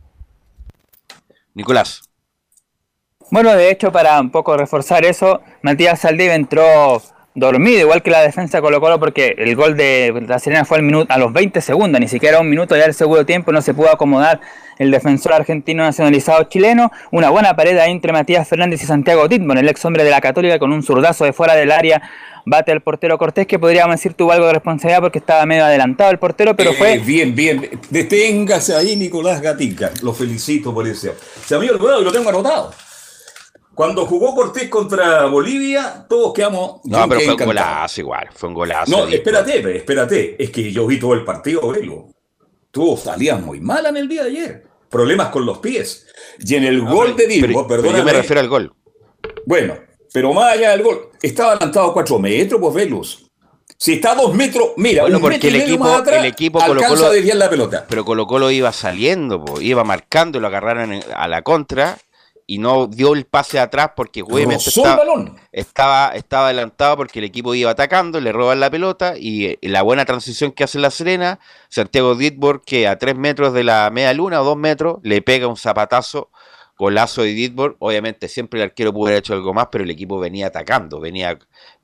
Nicolás. 1.52 2.07
Bueno, 3.30 3.54
de 3.54 3.70
hecho, 3.70 3.92
para 3.92 4.20
un 4.20 4.30
poco 4.30 4.56
reforzar 4.56 5.04
eso, 5.04 5.42
Matías 5.62 6.00
Saldivia 6.00 6.34
entró 6.34 7.02
dormido, 7.34 7.80
igual 7.80 8.02
que 8.02 8.10
la 8.10 8.22
defensa 8.22 8.60
Colo 8.60 8.80
Colo, 8.80 8.98
porque 8.98 9.34
el 9.38 9.54
gol 9.54 9.76
de 9.76 10.24
La 10.26 10.38
Serena 10.38 10.64
fue 10.64 10.78
al 10.78 10.82
minuto, 10.82 11.12
a 11.12 11.18
los 11.18 11.32
20 11.32 11.60
segundos, 11.60 12.00
ni 12.00 12.08
siquiera 12.08 12.40
un 12.40 12.48
minuto 12.48 12.76
ya 12.76 12.84
el 12.84 12.94
segundo 12.94 13.24
tiempo, 13.26 13.52
no 13.52 13.62
se 13.62 13.74
pudo 13.74 13.90
acomodar 13.90 14.40
el 14.78 14.90
defensor 14.90 15.34
argentino 15.34 15.82
nacionalizado 15.82 16.44
chileno. 16.44 16.90
Una 17.10 17.30
buena 17.30 17.54
pared 17.54 17.76
ahí 17.78 17.90
entre 17.90 18.12
Matías 18.12 18.48
Fernández 18.48 18.82
y 18.82 18.86
Santiago 18.86 19.28
Titmon, 19.28 19.58
el 19.58 19.68
ex 19.68 19.84
hombre 19.84 20.04
de 20.04 20.10
la 20.10 20.20
Católica, 20.20 20.58
con 20.58 20.72
un 20.72 20.82
zurdazo 20.82 21.24
de 21.24 21.32
fuera 21.32 21.54
del 21.54 21.70
área. 21.70 22.02
Bate 22.46 22.72
al 22.72 22.80
portero 22.80 23.18
Cortés, 23.18 23.46
que 23.46 23.58
podríamos 23.58 23.96
decir 23.96 24.14
tuvo 24.14 24.32
algo 24.32 24.46
de 24.46 24.54
responsabilidad 24.54 25.02
porque 25.02 25.18
estaba 25.18 25.44
medio 25.44 25.66
adelantado 25.66 26.10
el 26.10 26.18
portero, 26.18 26.56
pero 26.56 26.72
fue. 26.72 26.94
Eh, 26.94 26.98
bien, 26.98 27.34
bien. 27.34 27.68
Deténgase 27.90 28.74
ahí, 28.74 28.96
Nicolás 28.96 29.42
Gatica. 29.42 29.90
Lo 30.02 30.14
felicito 30.14 30.72
por 30.72 30.88
eso. 30.88 31.14
Se 31.44 31.54
había 31.54 31.72
olvidado 31.72 32.00
y 32.00 32.04
lo 32.04 32.12
tengo 32.12 32.30
anotado. 32.30 32.72
Cuando 33.78 34.06
jugó 34.06 34.34
Cortés 34.34 34.68
contra 34.68 35.26
Bolivia, 35.26 36.04
todos 36.08 36.32
quedamos. 36.32 36.80
No, 36.82 37.08
pero 37.08 37.20
fue 37.20 37.34
un 37.34 37.44
golazo 37.44 38.00
igual, 38.00 38.28
fue 38.34 38.48
un 38.48 38.54
golazo. 38.56 38.90
No, 38.90 39.06
espérate, 39.06 39.76
espérate. 39.76 40.42
Es 40.42 40.50
que 40.50 40.72
yo 40.72 40.84
vi 40.84 40.98
todo 40.98 41.14
el 41.14 41.22
partido, 41.22 41.68
velo. 41.68 42.08
Tú 42.72 42.96
salías 43.00 43.40
muy 43.40 43.60
mal 43.60 43.86
en 43.86 43.96
el 43.96 44.08
día 44.08 44.24
de 44.24 44.30
ayer. 44.30 44.66
Problemas 44.90 45.28
con 45.28 45.46
los 45.46 45.58
pies. 45.58 46.08
Y 46.40 46.56
en 46.56 46.64
el 46.64 46.80
gol 46.80 47.14
de 47.14 47.28
Diego, 47.28 47.68
perdón. 47.68 47.94
Yo 47.94 48.02
me 48.02 48.12
refiero 48.14 48.40
al 48.40 48.48
gol. 48.48 48.74
Bueno, 49.46 49.78
pero 50.12 50.32
más 50.32 50.54
allá 50.54 50.72
del 50.72 50.82
gol, 50.82 51.10
estaba 51.22 51.52
adelantado 51.52 51.90
a 51.90 51.92
cuatro 51.92 52.18
metros, 52.18 52.60
pues 52.60 52.74
Velus. 52.74 53.30
Si 53.76 53.92
está 53.92 54.10
a 54.10 54.14
dos 54.16 54.34
metros, 54.34 54.70
mira, 54.76 55.02
bueno, 55.02 55.20
porque 55.20 55.46
el 55.46 55.54
equipo, 55.54 56.02
el 56.04 56.24
equipo 56.24 56.58
Colo 56.58 56.80
-Colo, 56.80 57.34
la 57.34 57.48
pelota. 57.48 57.86
Pero 57.88 58.04
Colo 58.04 58.26
Colo 58.26 58.50
iba 58.50 58.72
saliendo, 58.72 59.44
iba 59.60 59.84
marcando 59.84 60.38
y 60.38 60.40
lo 60.40 60.48
agarraron 60.48 61.00
a 61.14 61.28
la 61.28 61.42
contra 61.42 61.96
y 62.50 62.56
no 62.56 62.86
dio 62.86 63.12
el 63.12 63.26
pase 63.26 63.60
atrás 63.60 63.90
porque 63.94 64.22
obviamente 64.22 64.70
estaba, 65.52 66.14
estaba, 66.14 66.46
adelantado 66.46 66.96
porque 66.96 67.18
el 67.18 67.26
equipo 67.26 67.54
iba 67.54 67.70
atacando, 67.70 68.22
le 68.22 68.32
roban 68.32 68.58
la 68.58 68.70
pelota 68.70 69.18
y 69.18 69.44
eh, 69.44 69.58
la 69.60 69.82
buena 69.82 70.06
transición 70.06 70.52
que 70.52 70.64
hace 70.64 70.78
la 70.78 70.90
Serena, 70.90 71.40
Santiago 71.68 72.14
Ditborg 72.14 72.62
que 72.64 72.88
a 72.88 72.98
tres 72.98 73.16
metros 73.16 73.52
de 73.52 73.64
la 73.64 73.90
media 73.90 74.14
luna 74.14 74.40
o 74.40 74.44
dos 74.44 74.56
metros 74.56 74.96
le 75.02 75.20
pega 75.20 75.46
un 75.46 75.58
zapatazo 75.58 76.30
golazo 76.78 77.20
de 77.20 77.34
Ditborg, 77.34 77.76
obviamente 77.80 78.28
siempre 78.28 78.60
el 78.60 78.70
arquero 78.70 78.94
pudo 78.94 79.08
haber 79.08 79.18
hecho 79.18 79.34
algo 79.34 79.52
más, 79.52 79.68
pero 79.70 79.84
el 79.84 79.90
equipo 79.90 80.18
venía 80.18 80.46
atacando, 80.46 81.00
venía 81.00 81.38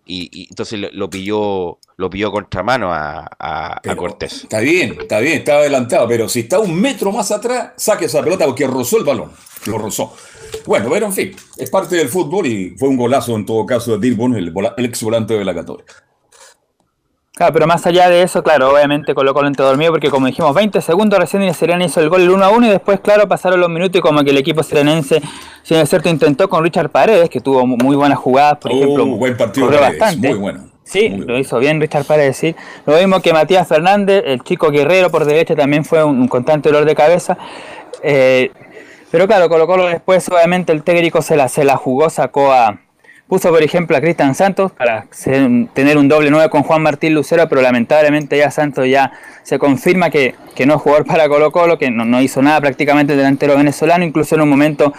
y, 0.07 0.49
entonces 0.51 0.81
lo, 0.93 1.09
pilló 1.11 1.79
lo 1.97 2.11
pilló 2.11 2.31
contramano 2.31 2.93
a, 2.93 3.27
a, 3.39 3.81
a, 3.83 3.97
Cortés. 3.97 4.43
Está 4.43 4.61
bien, 4.61 4.97
está 5.01 5.21
bien, 5.21 5.39
estaba 5.39 5.61
adelantado, 5.61 6.07
pero 6.09 6.29
si 6.29 6.41
está 6.41 6.59
un 6.59 6.79
metro 6.79 7.13
más 7.13 7.31
atrás, 7.31 7.73
saque 7.77 8.07
esa 8.07 8.23
pelota 8.23 8.45
porque 8.45 8.67
rozó 8.67 8.99
el 8.99 9.05
balón, 9.05 9.31
lo 9.67 9.79
rozó. 9.79 10.15
Bueno, 10.67 10.89
pero 10.91 11.07
en 11.07 11.13
fin, 11.13 11.37
es 11.57 11.71
parte 11.71 11.97
del 11.97 12.09
fútbol 12.09 12.47
y 12.47 12.71
fue 12.77 12.89
un 12.89 12.97
golazo 12.97 13.35
en 13.37 13.45
todo 13.45 13.67
caso 13.67 13.93
de 13.93 13.99
Dilbon, 13.99 14.37
el, 14.37 14.53
ex 14.79 15.03
volante 15.03 15.35
de 15.35 15.45
la 15.45 15.55
Católica. 15.55 16.04
Claro, 17.35 17.53
pero 17.53 17.67
más 17.67 17.85
allá 17.85 18.09
de 18.09 18.23
eso, 18.23 18.45
claro, 18.45 18.73
obviamente 18.73 19.13
colocó 19.13 19.41
el 19.41 19.49
ente 19.49 19.61
dormido 19.61 19.91
porque 19.91 20.09
como 20.09 20.29
dijimos, 20.29 20.55
20 20.55 20.81
segundos 20.81 21.19
recién 21.19 21.43
y 21.43 21.53
Serena 21.53 21.85
hizo 21.85 21.99
el 22.01 22.09
gol 22.09 22.23
el 22.23 22.31
1 22.31 22.45
a 22.45 22.51
1 22.51 22.67
y 22.67 22.71
después, 22.71 23.01
claro, 23.01 23.27
pasaron 23.27 23.59
los 23.59 23.69
minutos 23.69 23.99
y 23.99 24.01
como 24.01 24.23
que 24.23 24.31
el 24.31 24.39
equipo 24.39 24.63
serenense, 24.63 25.21
si 25.65 25.75
es 25.75 25.89
cierto, 25.89 26.09
intentó 26.09 26.49
con 26.49 26.63
Richard 26.63 26.91
Paredes, 26.91 27.29
que 27.29 27.41
tuvo 27.41 27.67
muy 27.67 27.97
buenas 27.97 28.19
jugadas, 28.19 28.59
por 28.59 28.71
uh, 28.71 28.77
ejemplo, 28.77 29.07
buen 29.07 29.37
partido 29.37 29.69
bastante. 29.69 30.29
muy 30.29 30.39
bueno. 30.39 30.69
Sí, 30.85 31.09
lo 31.09 31.37
hizo 31.37 31.59
bien 31.59 31.81
Richard 31.81 32.05
Paredes, 32.05 32.37
sí. 32.37 32.55
Lo 32.87 32.97
mismo 32.97 33.21
que 33.21 33.33
Matías 33.33 33.67
Fernández, 33.67 34.23
el 34.27 34.41
chico 34.45 34.71
guerrero 34.71 35.11
por 35.11 35.25
derecha 35.25 35.57
también 35.57 35.85
fue 35.85 36.05
un, 36.05 36.29
constante 36.29 36.69
dolor 36.69 36.85
de 36.85 36.95
cabeza. 36.95 37.37
Eh, 38.05 38.53
pero 39.11 39.27
claro, 39.27 39.49
Colo 39.49 39.67
Colo 39.67 39.87
después 39.87 40.29
obviamente 40.29 40.73
el 40.73 40.85
técnico 40.85 41.21
se 41.21 41.37
la, 41.37 41.49
se 41.49 41.65
la 41.65 41.77
jugó, 41.77 42.11
sacó 42.11 42.53
a, 42.53 42.79
Puso, 43.29 43.51
por 43.51 43.63
ejemplo, 43.63 43.97
a 43.97 44.01
Cristian 44.01 44.35
Santos 44.35 44.73
para 44.73 45.07
tener 45.73 45.97
un 45.97 46.09
doble 46.09 46.31
9 46.31 46.51
con 46.51 46.63
Juan 46.63 46.83
Martín 46.83 47.15
Lucero, 47.15 47.49
pero 47.49 47.63
lamentablemente 47.63 48.37
ya 48.37 48.51
Santos 48.51 48.87
ya 48.87 49.13
se 49.43 49.59
confirma 49.59 50.11
que, 50.11 50.35
no 50.67 50.75
es 50.75 50.81
jugador 50.83 51.07
para 51.07 51.29
Colo 51.29 51.51
Colo, 51.51 51.79
que 51.79 51.91
no, 51.91 52.05
no 52.05 52.21
hizo 52.21 52.43
nada 52.43 52.61
prácticamente 52.61 53.15
el 53.15 53.19
delantero 53.19 53.57
venezolano, 53.57 54.05
incluso 54.05 54.35
en 54.35 54.43
un 54.43 54.51
momento 54.51 54.93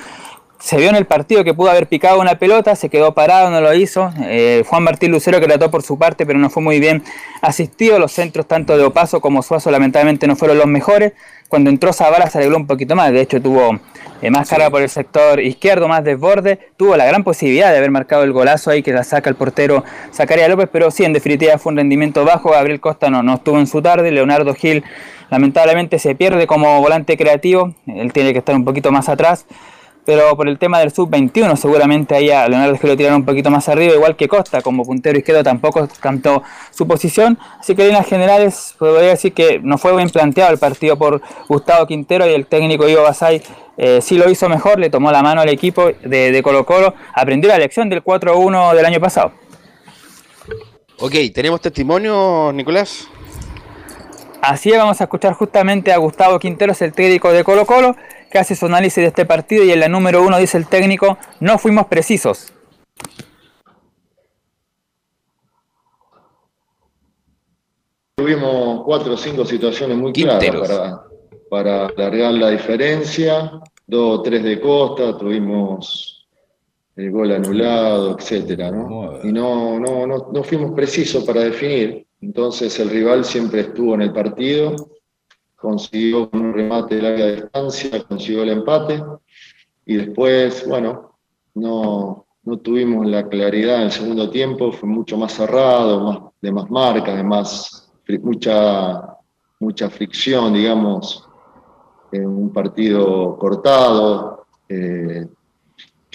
se 0.59 0.77
vio 0.77 0.89
en 0.89 0.95
el 0.95 1.05
partido 1.05 1.43
que 1.43 1.53
pudo 1.53 1.69
haber 1.69 1.87
picado 1.87 2.19
una 2.19 2.39
pelota, 2.39 2.75
se 2.75 2.89
quedó 2.89 3.13
parado, 3.13 3.51
no 3.51 3.61
lo 3.61 3.73
hizo. 3.75 4.11
Eh, 4.23 4.63
Juan 4.65 4.83
Martín 4.83 5.11
Lucero 5.11 5.39
que 5.39 5.45
trató 5.45 5.69
por 5.69 5.83
su 5.83 5.99
parte, 5.99 6.25
pero 6.25 6.39
no 6.39 6.49
fue 6.49 6.63
muy 6.63 6.79
bien 6.79 7.03
asistido. 7.41 7.99
Los 7.99 8.13
centros 8.13 8.47
tanto 8.47 8.75
de 8.75 8.83
Opaso 8.83 9.21
como 9.21 9.43
Suazo 9.43 9.69
lamentablemente 9.69 10.25
no 10.25 10.35
fueron 10.35 10.57
los 10.57 10.65
mejores. 10.65 11.13
Cuando 11.49 11.69
entró 11.69 11.93
Zavala 11.93 12.29
se 12.29 12.37
arregló 12.37 12.57
un 12.57 12.67
poquito 12.67 12.95
más, 12.95 13.11
de 13.11 13.21
hecho 13.21 13.41
tuvo 13.41 13.79
eh, 14.21 14.31
más 14.31 14.49
carga 14.49 14.69
por 14.69 14.81
el 14.81 14.89
sector 14.89 15.39
izquierdo, 15.39 15.87
más 15.87 16.03
desborde. 16.03 16.59
Tuvo 16.77 16.97
la 16.97 17.05
gran 17.05 17.23
posibilidad 17.23 17.71
de 17.71 17.77
haber 17.77 17.91
marcado 17.91 18.23
el 18.23 18.31
golazo 18.31 18.71
ahí 18.71 18.81
que 18.81 18.91
la 18.91 19.03
saca 19.03 19.29
el 19.29 19.35
portero 19.35 19.83
Zacarías 20.13 20.49
López, 20.49 20.69
pero 20.71 20.89
sí, 20.89 21.03
en 21.03 21.13
definitiva 21.13 21.57
fue 21.57 21.71
un 21.71 21.77
rendimiento 21.77 22.25
bajo. 22.25 22.51
Gabriel 22.51 22.79
Costa 22.79 23.09
no, 23.09 23.21
no 23.23 23.35
estuvo 23.35 23.59
en 23.59 23.67
su 23.67 23.81
tarde. 23.81 24.11
Leonardo 24.11 24.53
Gil 24.55 24.83
lamentablemente 25.29 25.99
se 25.99 26.15
pierde 26.15 26.47
como 26.47 26.81
volante 26.81 27.17
creativo. 27.17 27.75
Él 27.87 28.11
tiene 28.13 28.33
que 28.33 28.39
estar 28.39 28.55
un 28.55 28.65
poquito 28.65 28.91
más 28.91 29.09
atrás 29.09 29.45
pero 30.05 30.35
por 30.35 30.47
el 30.47 30.57
tema 30.57 30.79
del 30.79 30.91
sub-21 30.91 31.55
seguramente 31.55 32.15
ahí 32.15 32.29
a 32.29 32.47
Leonardo 32.47 32.77
que 32.77 32.87
lo 32.87 32.95
tiraron 32.95 33.21
un 33.21 33.25
poquito 33.25 33.49
más 33.49 33.67
arriba, 33.67 33.93
igual 33.93 34.15
que 34.15 34.27
Costa, 34.27 34.61
como 34.61 34.85
puntero 34.85 35.17
izquierdo 35.17 35.43
tampoco 35.43 35.87
cantó 35.99 36.43
su 36.71 36.87
posición, 36.87 37.37
así 37.59 37.75
que 37.75 37.81
en 37.81 37.87
líneas 37.89 38.07
generales 38.07 38.75
podría 38.77 39.09
decir 39.09 39.33
que 39.33 39.59
no 39.61 39.77
fue 39.77 39.95
bien 39.95 40.09
planteado 40.09 40.51
el 40.53 40.59
partido 40.59 40.97
por 40.97 41.21
Gustavo 41.47 41.87
Quintero 41.87 42.29
y 42.29 42.33
el 42.33 42.45
técnico 42.45 42.87
Ivo 42.87 43.01
Basay 43.01 43.41
eh, 43.77 43.99
sí 44.01 44.17
lo 44.17 44.29
hizo 44.29 44.47
mejor, 44.47 44.79
le 44.79 44.89
tomó 44.89 45.11
la 45.11 45.21
mano 45.21 45.41
al 45.41 45.49
equipo 45.49 45.91
de, 46.03 46.31
de 46.31 46.43
Colo 46.43 46.65
Colo, 46.65 46.93
aprendió 47.13 47.49
la 47.49 47.57
lección 47.57 47.89
del 47.89 48.03
4-1 48.03 48.73
del 48.73 48.85
año 48.85 48.99
pasado. 48.99 49.33
Ok, 50.97 51.13
¿tenemos 51.33 51.59
testimonio, 51.59 52.51
Nicolás? 52.53 53.09
Así 54.41 54.71
es, 54.71 54.77
vamos 54.77 55.01
a 55.01 55.05
escuchar 55.05 55.33
justamente 55.33 55.91
a 55.91 55.97
Gustavo 55.97 56.39
Quinteros, 56.39 56.81
el 56.83 56.93
técnico 56.93 57.31
de 57.33 57.43
Colo 57.43 57.65
Colo, 57.65 57.95
que 58.35 58.39
hace 58.39 58.53
su 58.53 58.65
análisis 58.65 58.97
de 58.97 59.07
este 59.07 59.25
partido 59.25 59.63
y 59.63 59.71
en 59.71 59.79
la 59.79 59.87
número 59.87 60.21
uno 60.21 60.37
dice 60.37 60.57
el 60.57 60.67
técnico, 60.67 61.17
no 61.39 61.57
fuimos 61.57 61.85
precisos. 61.85 62.51
Tuvimos 68.17 68.83
cuatro 68.83 69.13
o 69.13 69.17
cinco 69.17 69.45
situaciones 69.45 69.95
muy 69.95 70.11
claras 70.11 70.53
para, 70.59 71.05
para 71.49 71.85
alargar 71.85 72.33
la 72.33 72.49
diferencia, 72.49 73.51
dos 73.87 74.19
o 74.19 74.21
tres 74.21 74.43
de 74.43 74.59
costa, 74.59 75.17
tuvimos 75.17 76.27
el 76.97 77.11
gol 77.11 77.31
anulado, 77.31 78.17
etcétera, 78.17 78.69
¿no? 78.69 79.17
Y 79.23 79.31
no, 79.31 79.79
no, 79.79 80.05
no, 80.05 80.29
no 80.33 80.43
fuimos 80.43 80.71
precisos 80.71 81.23
para 81.23 81.39
definir. 81.39 82.05
Entonces 82.19 82.77
el 82.81 82.89
rival 82.89 83.23
siempre 83.23 83.61
estuvo 83.61 83.95
en 83.95 84.01
el 84.01 84.11
partido, 84.11 84.75
consiguió 85.65 86.29
un 86.31 86.53
remate 86.53 86.95
de 86.95 87.01
larga 87.01 87.25
distancia, 87.25 88.03
consiguió 88.03 88.43
el 88.43 88.49
empate 88.49 89.03
y 89.83 89.95
después, 89.95 90.67
bueno, 90.67 91.17
no, 91.55 92.27
no 92.43 92.57
tuvimos 92.57 93.07
la 93.07 93.27
claridad 93.27 93.77
en 93.77 93.83
el 93.83 93.91
segundo 93.91 94.29
tiempo, 94.29 94.71
fue 94.71 94.87
mucho 94.87 95.17
más 95.17 95.33
cerrado, 95.33 96.33
de 96.39 96.51
más 96.51 96.69
marcas, 96.69 97.17
de 97.17 97.23
más, 97.23 97.91
mucha, 98.21 99.17
mucha 99.59 99.89
fricción, 99.89 100.53
digamos, 100.53 101.27
en 102.11 102.27
un 102.27 102.53
partido 102.53 103.35
cortado. 103.39 104.45
Eh, 104.69 105.25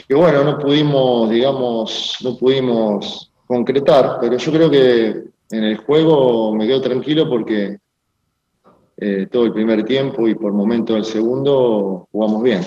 que 0.06 0.14
bueno, 0.14 0.44
no 0.44 0.58
pudimos, 0.58 1.28
digamos, 1.30 2.18
no 2.22 2.36
pudimos 2.36 3.32
concretar, 3.46 4.18
pero 4.20 4.36
yo 4.36 4.52
creo 4.52 4.70
que 4.70 5.24
en 5.50 5.64
el 5.64 5.76
juego 5.78 6.54
me 6.54 6.68
quedo 6.68 6.80
tranquilo 6.80 7.28
porque 7.28 7.78
eh, 9.00 9.26
todo 9.30 9.46
el 9.46 9.52
primer 9.52 9.84
tiempo 9.84 10.28
y 10.28 10.34
por 10.34 10.52
momento 10.52 10.96
el 10.96 11.04
segundo 11.04 12.08
jugamos 12.12 12.42
bien. 12.42 12.60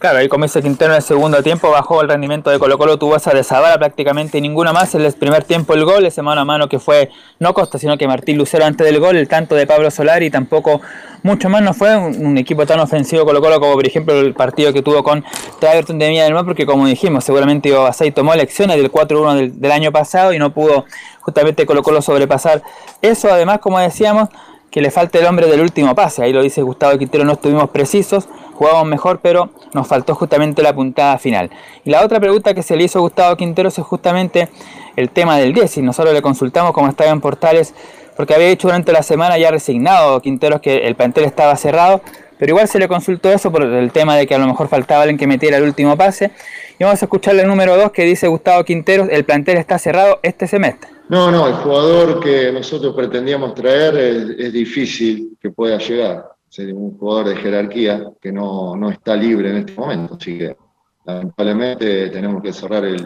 Claro, 0.00 0.18
ahí 0.18 0.28
como 0.28 0.44
ese 0.44 0.60
Quintero 0.60 0.90
en 0.90 0.96
el 0.96 1.02
segundo 1.02 1.40
tiempo 1.40 1.70
bajó 1.70 2.02
el 2.02 2.08
rendimiento 2.08 2.50
de 2.50 2.58
Colo 2.58 2.76
Colo, 2.76 2.98
tuvo 2.98 3.14
esa 3.14 3.32
de 3.32 3.44
Zabala 3.44 3.78
prácticamente 3.78 4.40
ninguna 4.40 4.72
más. 4.72 4.92
En 4.96 5.02
el 5.02 5.12
primer 5.12 5.44
tiempo 5.44 5.72
el 5.72 5.84
gol, 5.84 6.04
ese 6.04 6.20
mano 6.20 6.40
a 6.40 6.44
mano 6.44 6.68
que 6.68 6.80
fue 6.80 7.10
no 7.38 7.54
Costa, 7.54 7.78
sino 7.78 7.96
que 7.96 8.08
Martín 8.08 8.36
Lucero 8.36 8.64
antes 8.64 8.84
del 8.84 8.98
gol, 8.98 9.16
el 9.16 9.28
tanto 9.28 9.54
de 9.54 9.68
Pablo 9.68 9.92
Solari 9.92 10.30
tampoco 10.30 10.80
mucho 11.22 11.48
más 11.48 11.62
no 11.62 11.72
fue 11.74 11.96
un, 11.96 12.36
equipo 12.36 12.66
tan 12.66 12.80
ofensivo 12.80 13.24
Colo 13.24 13.40
Colo 13.40 13.60
como 13.60 13.74
por 13.74 13.86
ejemplo 13.86 14.18
el 14.18 14.34
partido 14.34 14.72
que 14.72 14.82
tuvo 14.82 15.04
con 15.04 15.24
Everton 15.62 15.98
de 15.98 16.10
Mía 16.10 16.28
porque 16.44 16.66
como 16.66 16.86
dijimos, 16.86 17.24
seguramente 17.24 17.68
Ivo 17.68 17.84
Basay 17.84 18.10
tomó 18.10 18.34
lecciones 18.34 18.76
del 18.76 18.90
4-1 18.90 19.34
del, 19.36 19.60
del 19.60 19.70
año 19.70 19.92
pasado 19.92 20.32
y 20.32 20.40
no 20.40 20.52
pudo 20.52 20.86
justamente 21.20 21.66
Colo 21.66 21.84
Colo 21.84 22.02
sobrepasar 22.02 22.62
eso. 23.00 23.32
Además, 23.32 23.60
como 23.60 23.78
decíamos, 23.78 24.28
que 24.74 24.80
le 24.82 24.90
falta 24.90 25.20
el 25.20 25.26
hombre 25.26 25.46
del 25.46 25.60
último 25.60 25.94
pase. 25.94 26.24
Ahí 26.24 26.32
lo 26.32 26.42
dice 26.42 26.60
Gustavo 26.60 26.98
Quintero, 26.98 27.24
no 27.24 27.34
estuvimos 27.34 27.70
precisos, 27.70 28.26
jugamos 28.54 28.86
mejor, 28.86 29.20
pero 29.22 29.50
nos 29.72 29.86
faltó 29.86 30.14
justamente 30.14 30.62
la 30.62 30.74
puntada 30.74 31.18
final. 31.18 31.50
Y 31.84 31.90
la 31.90 32.04
otra 32.04 32.20
pregunta 32.20 32.54
que 32.54 32.62
se 32.62 32.76
le 32.76 32.84
hizo 32.84 32.98
a 32.98 33.02
Gustavo 33.02 33.36
Quintero 33.36 33.68
es 33.68 33.76
justamente 33.78 34.48
el 34.96 35.10
tema 35.10 35.38
del 35.38 35.52
10. 35.52 35.78
Y 35.78 35.82
nosotros 35.82 36.14
le 36.14 36.22
consultamos 36.22 36.72
como 36.72 36.88
estaba 36.88 37.10
en 37.10 37.20
Portales, 37.20 37.74
porque 38.16 38.34
había 38.34 38.48
dicho 38.48 38.68
durante 38.68 38.92
la 38.92 39.02
semana 39.02 39.36
ya 39.38 39.50
resignado 39.50 40.20
Quinteros 40.20 40.60
que 40.60 40.86
el 40.86 40.94
plantel 40.94 41.24
estaba 41.24 41.56
cerrado, 41.56 42.00
pero 42.38 42.50
igual 42.50 42.68
se 42.68 42.78
le 42.78 42.88
consultó 42.88 43.30
eso 43.30 43.50
por 43.50 43.62
el 43.62 43.92
tema 43.92 44.16
de 44.16 44.26
que 44.26 44.34
a 44.34 44.38
lo 44.38 44.46
mejor 44.46 44.68
faltaba 44.68 45.02
alguien 45.02 45.18
que 45.18 45.26
metiera 45.26 45.56
el 45.56 45.64
último 45.64 45.96
pase. 45.96 46.30
Y 46.78 46.84
vamos 46.84 47.00
a 47.02 47.04
escucharle 47.04 47.42
el 47.42 47.48
número 47.48 47.76
2 47.76 47.92
que 47.92 48.04
dice 48.04 48.26
Gustavo 48.26 48.64
Quinteros, 48.64 49.08
el 49.10 49.24
plantel 49.24 49.56
está 49.58 49.78
cerrado 49.78 50.18
este 50.22 50.46
semestre. 50.46 50.90
No, 51.08 51.30
no, 51.30 51.46
el 51.46 51.54
jugador 51.54 52.18
que 52.18 52.50
nosotros 52.50 52.94
pretendíamos 52.94 53.54
traer 53.54 53.96
es, 54.38 54.52
difícil 54.52 55.36
que 55.40 55.50
pueda 55.50 55.78
llegar. 55.78 56.33
Es 56.56 56.72
un 56.72 56.96
jugador 56.96 57.28
de 57.28 57.36
jerarquía 57.36 58.12
que 58.20 58.30
no, 58.30 58.76
no, 58.76 58.90
está 58.90 59.16
libre 59.16 59.50
en 59.50 59.56
este 59.56 59.74
momento. 59.74 60.14
Así 60.14 60.38
que 60.38 60.56
lamentablemente 61.04 62.10
tenemos 62.10 62.42
que 62.42 62.52
cerrar 62.52 62.84
el, 62.84 63.04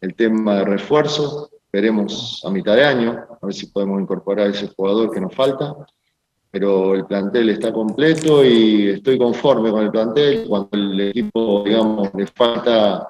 el 0.00 0.14
tema 0.14 0.56
de 0.56 0.64
refuerzos. 0.64 1.50
Veremos 1.72 2.42
a 2.44 2.50
mitad 2.50 2.76
de 2.76 2.84
año, 2.84 3.26
a 3.40 3.44
ver 3.44 3.54
si 3.54 3.66
podemos 3.66 4.00
incorporar 4.00 4.48
ese 4.48 4.68
jugador 4.68 5.10
que 5.10 5.20
nos 5.20 5.34
falta. 5.34 5.74
Pero 6.50 6.94
el 6.94 7.04
plantel 7.06 7.50
está 7.50 7.72
completo 7.72 8.44
y 8.44 8.90
estoy 8.90 9.18
conforme 9.18 9.70
con 9.70 9.82
el 9.82 9.90
plantel. 9.90 10.46
Cuando 10.48 10.70
el 10.72 11.00
equipo, 11.00 11.64
digamos, 11.64 12.08
le 12.14 12.26
falta 12.26 13.06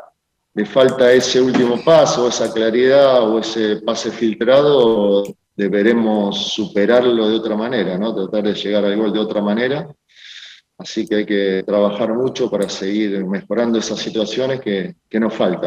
le 0.56 0.64
falta 0.64 1.12
ese 1.12 1.38
último 1.38 1.76
paso, 1.84 2.28
esa 2.28 2.50
claridad 2.50 3.28
o 3.28 3.38
ese 3.38 3.76
pase 3.76 4.10
filtrado, 4.10 5.22
deberemos 5.56 6.52
superarlo 6.52 7.28
de 7.28 7.36
otra 7.36 7.56
manera, 7.56 7.96
¿no? 7.98 8.14
Tratar 8.14 8.44
de 8.44 8.54
llegar 8.54 8.84
al 8.84 8.96
gol 8.96 9.12
de 9.12 9.18
otra 9.18 9.40
manera. 9.40 9.88
Así 10.78 11.06
que 11.06 11.16
hay 11.16 11.26
que 11.26 11.64
trabajar 11.66 12.12
mucho 12.12 12.50
para 12.50 12.68
seguir 12.68 13.24
mejorando 13.24 13.78
esas 13.78 13.98
situaciones 13.98 14.60
que, 14.60 14.94
nos 15.18 15.32
faltan. 15.32 15.66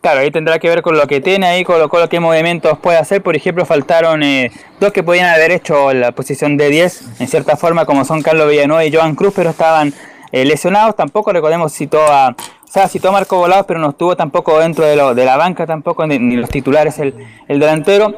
Claro, 0.00 0.20
ahí 0.20 0.30
tendrá 0.30 0.58
que 0.58 0.68
ver 0.68 0.82
con 0.82 0.96
lo 0.96 1.06
que 1.06 1.20
tiene 1.20 1.46
ahí, 1.46 1.62
con 1.62 1.78
lo, 1.78 1.88
con 1.88 2.08
qué 2.08 2.18
movimientos 2.18 2.78
puede 2.78 2.96
hacer. 2.96 3.22
Por 3.22 3.36
ejemplo, 3.36 3.66
faltaron 3.66 4.22
eh, 4.22 4.50
dos 4.80 4.92
que 4.92 5.02
podían 5.02 5.32
haber 5.32 5.52
hecho 5.52 5.92
la 5.92 6.12
posición 6.12 6.56
de 6.56 6.70
10, 6.70 7.20
en 7.20 7.28
cierta 7.28 7.56
forma, 7.56 7.84
como 7.84 8.04
son 8.04 8.22
Carlos 8.22 8.48
Villanueva 8.48 8.84
y 8.84 8.92
Joan 8.92 9.14
Cruz, 9.14 9.34
pero 9.36 9.50
estaban 9.50 9.92
eh, 10.32 10.44
lesionados 10.44 10.96
tampoco, 10.96 11.32
recordemos, 11.32 11.72
citó 11.72 12.00
a, 12.00 12.30
o 12.30 12.72
sea, 12.72 12.88
citó 12.88 13.10
a 13.10 13.12
Marco 13.12 13.36
Volados, 13.36 13.66
pero 13.66 13.78
no 13.78 13.90
estuvo 13.90 14.16
tampoco 14.16 14.58
dentro 14.58 14.84
de, 14.84 14.96
lo, 14.96 15.14
de 15.14 15.24
la 15.24 15.36
banca 15.36 15.66
tampoco, 15.66 16.06
ni, 16.06 16.36
los 16.36 16.50
titulares 16.50 16.98
el, 16.98 17.14
el 17.48 17.60
delantero. 17.60 18.14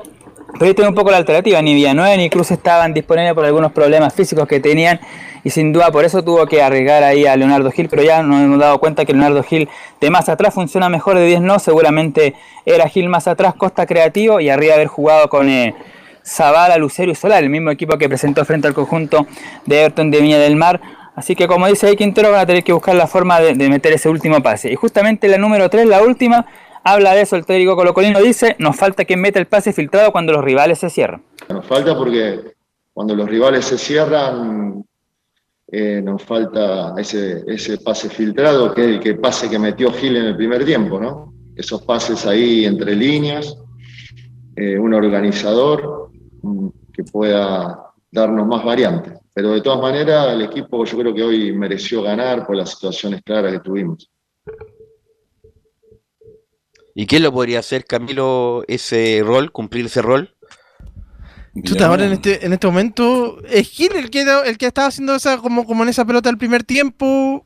Pero 0.52 0.66
ahí 0.66 0.74
tiene 0.74 0.88
un 0.88 0.94
poco 0.94 1.10
la 1.10 1.16
alternativa, 1.16 1.60
ni 1.60 1.74
Villanueva 1.74 2.16
ni 2.16 2.30
Cruz 2.30 2.52
estaban 2.52 2.94
disponibles 2.94 3.34
por 3.34 3.44
algunos 3.44 3.72
problemas 3.72 4.14
físicos 4.14 4.46
que 4.46 4.60
tenían 4.60 5.00
y 5.44 5.50
sin 5.50 5.72
duda 5.72 5.90
por 5.92 6.04
eso 6.04 6.24
tuvo 6.24 6.46
que 6.46 6.62
arriesgar 6.62 7.02
ahí 7.02 7.26
a 7.26 7.36
Leonardo 7.36 7.70
Gil, 7.70 7.88
pero 7.88 8.02
ya 8.02 8.22
nos 8.22 8.40
hemos 8.40 8.58
dado 8.58 8.78
cuenta 8.78 9.04
que 9.04 9.12
Leonardo 9.12 9.42
Gil 9.42 9.68
de 10.00 10.10
más 10.10 10.28
atrás 10.28 10.54
funciona 10.54 10.88
mejor, 10.88 11.16
de 11.16 11.26
10 11.26 11.42
no, 11.42 11.58
seguramente 11.58 12.34
era 12.64 12.88
Gil 12.88 13.08
más 13.08 13.28
atrás, 13.28 13.54
Costa 13.54 13.86
creativo 13.86 14.40
y 14.40 14.48
arriba 14.48 14.74
haber 14.74 14.86
jugado 14.86 15.28
con 15.28 15.48
eh, 15.48 15.74
Zavala, 16.24 16.78
Lucero 16.78 17.12
y 17.12 17.14
Solar, 17.14 17.42
el 17.42 17.50
mismo 17.50 17.70
equipo 17.70 17.98
que 17.98 18.08
presentó 18.08 18.44
frente 18.44 18.66
al 18.66 18.74
conjunto 18.74 19.26
de 19.66 19.80
Everton 19.80 20.10
de 20.10 20.20
Viña 20.20 20.38
del 20.38 20.56
Mar. 20.56 20.80
Así 21.14 21.36
que 21.36 21.46
como 21.46 21.66
dice 21.66 21.86
ahí 21.86 21.96
Quintero, 21.96 22.30
van 22.30 22.40
a 22.40 22.46
tener 22.46 22.64
que 22.64 22.72
buscar 22.72 22.94
la 22.94 23.06
forma 23.06 23.40
de, 23.40 23.54
meter 23.68 23.92
ese 23.92 24.08
último 24.08 24.42
pase. 24.42 24.72
Y 24.72 24.74
justamente 24.74 25.28
la 25.28 25.38
número 25.38 25.70
3, 25.70 25.86
la 25.86 26.02
última, 26.02 26.46
habla 26.82 27.14
de 27.14 27.22
eso. 27.22 27.36
El 27.36 27.46
técnico 27.46 27.76
colocolino 27.76 28.20
dice, 28.20 28.56
nos 28.58 28.76
falta 28.76 29.04
quien 29.04 29.20
meta 29.20 29.38
el 29.38 29.46
pase 29.46 29.72
filtrado 29.72 30.10
cuando 30.10 30.32
los 30.32 30.44
rivales 30.44 30.80
se 30.80 30.90
cierran. 30.90 31.22
Nos 31.48 31.64
falta 31.66 31.96
porque 31.96 32.54
cuando 32.92 33.14
los 33.14 33.28
rivales 33.28 33.64
se 33.64 33.78
cierran, 33.78 34.84
eh, 35.70 36.00
nos 36.02 36.22
falta 36.22 36.94
ese, 36.98 37.42
ese 37.46 37.78
pase 37.78 38.08
filtrado, 38.08 38.74
que 38.74 38.82
es 38.82 38.88
el 38.88 39.00
que 39.00 39.14
pase 39.14 39.48
que 39.48 39.58
metió 39.58 39.92
Gil 39.92 40.16
en 40.16 40.26
el 40.26 40.36
primer 40.36 40.64
tiempo, 40.64 41.00
¿no? 41.00 41.32
Esos 41.54 41.82
pases 41.82 42.26
ahí 42.26 42.64
entre 42.64 42.96
líneas, 42.96 43.56
eh, 44.56 44.78
un 44.78 44.94
organizador 44.94 46.10
mm, 46.42 46.68
que 46.92 47.04
pueda 47.04 47.92
darnos 48.10 48.46
más 48.46 48.64
variantes. 48.64 49.24
Pero 49.35 49.51
de 49.51 49.61
todas 49.61 49.80
maneras, 49.80 50.32
el 50.32 50.43
equipo 50.43 50.85
yo 50.85 50.99
creo 50.99 51.14
que 51.14 51.22
hoy 51.22 51.53
mereció 51.53 52.03
ganar 52.03 52.47
por 52.47 52.57
las 52.57 52.70
situaciones 52.70 53.20
claras 53.22 53.53
que 53.53 53.59
tuvimos. 53.59 54.09
¿Y 56.95 57.07
quién 57.07 57.24
lo 57.24 57.32
podría 57.32 57.59
hacer, 57.59 57.85
Camilo, 57.85 58.64
ese 58.68 59.20
rol, 59.24 59.51
cumplir 59.51 59.87
ese 59.87 60.01
rol? 60.01 60.37
Chuta, 61.64 61.89
ahora 61.89 62.07
en 62.07 62.12
este, 62.12 62.47
en 62.47 62.53
este 62.53 62.66
momento 62.66 63.39
es 63.45 63.68
Gil 63.68 63.95
el 63.97 64.11
que, 64.11 64.24
el 64.45 64.59
que 64.59 64.66
estaba 64.66 64.89
haciendo 64.89 65.14
esa 65.14 65.39
como, 65.39 65.66
como 65.66 65.82
en 65.82 65.89
esa 65.89 66.05
pelota 66.05 66.28
al 66.28 66.39
primer 66.39 66.62
tiempo. 66.62 67.45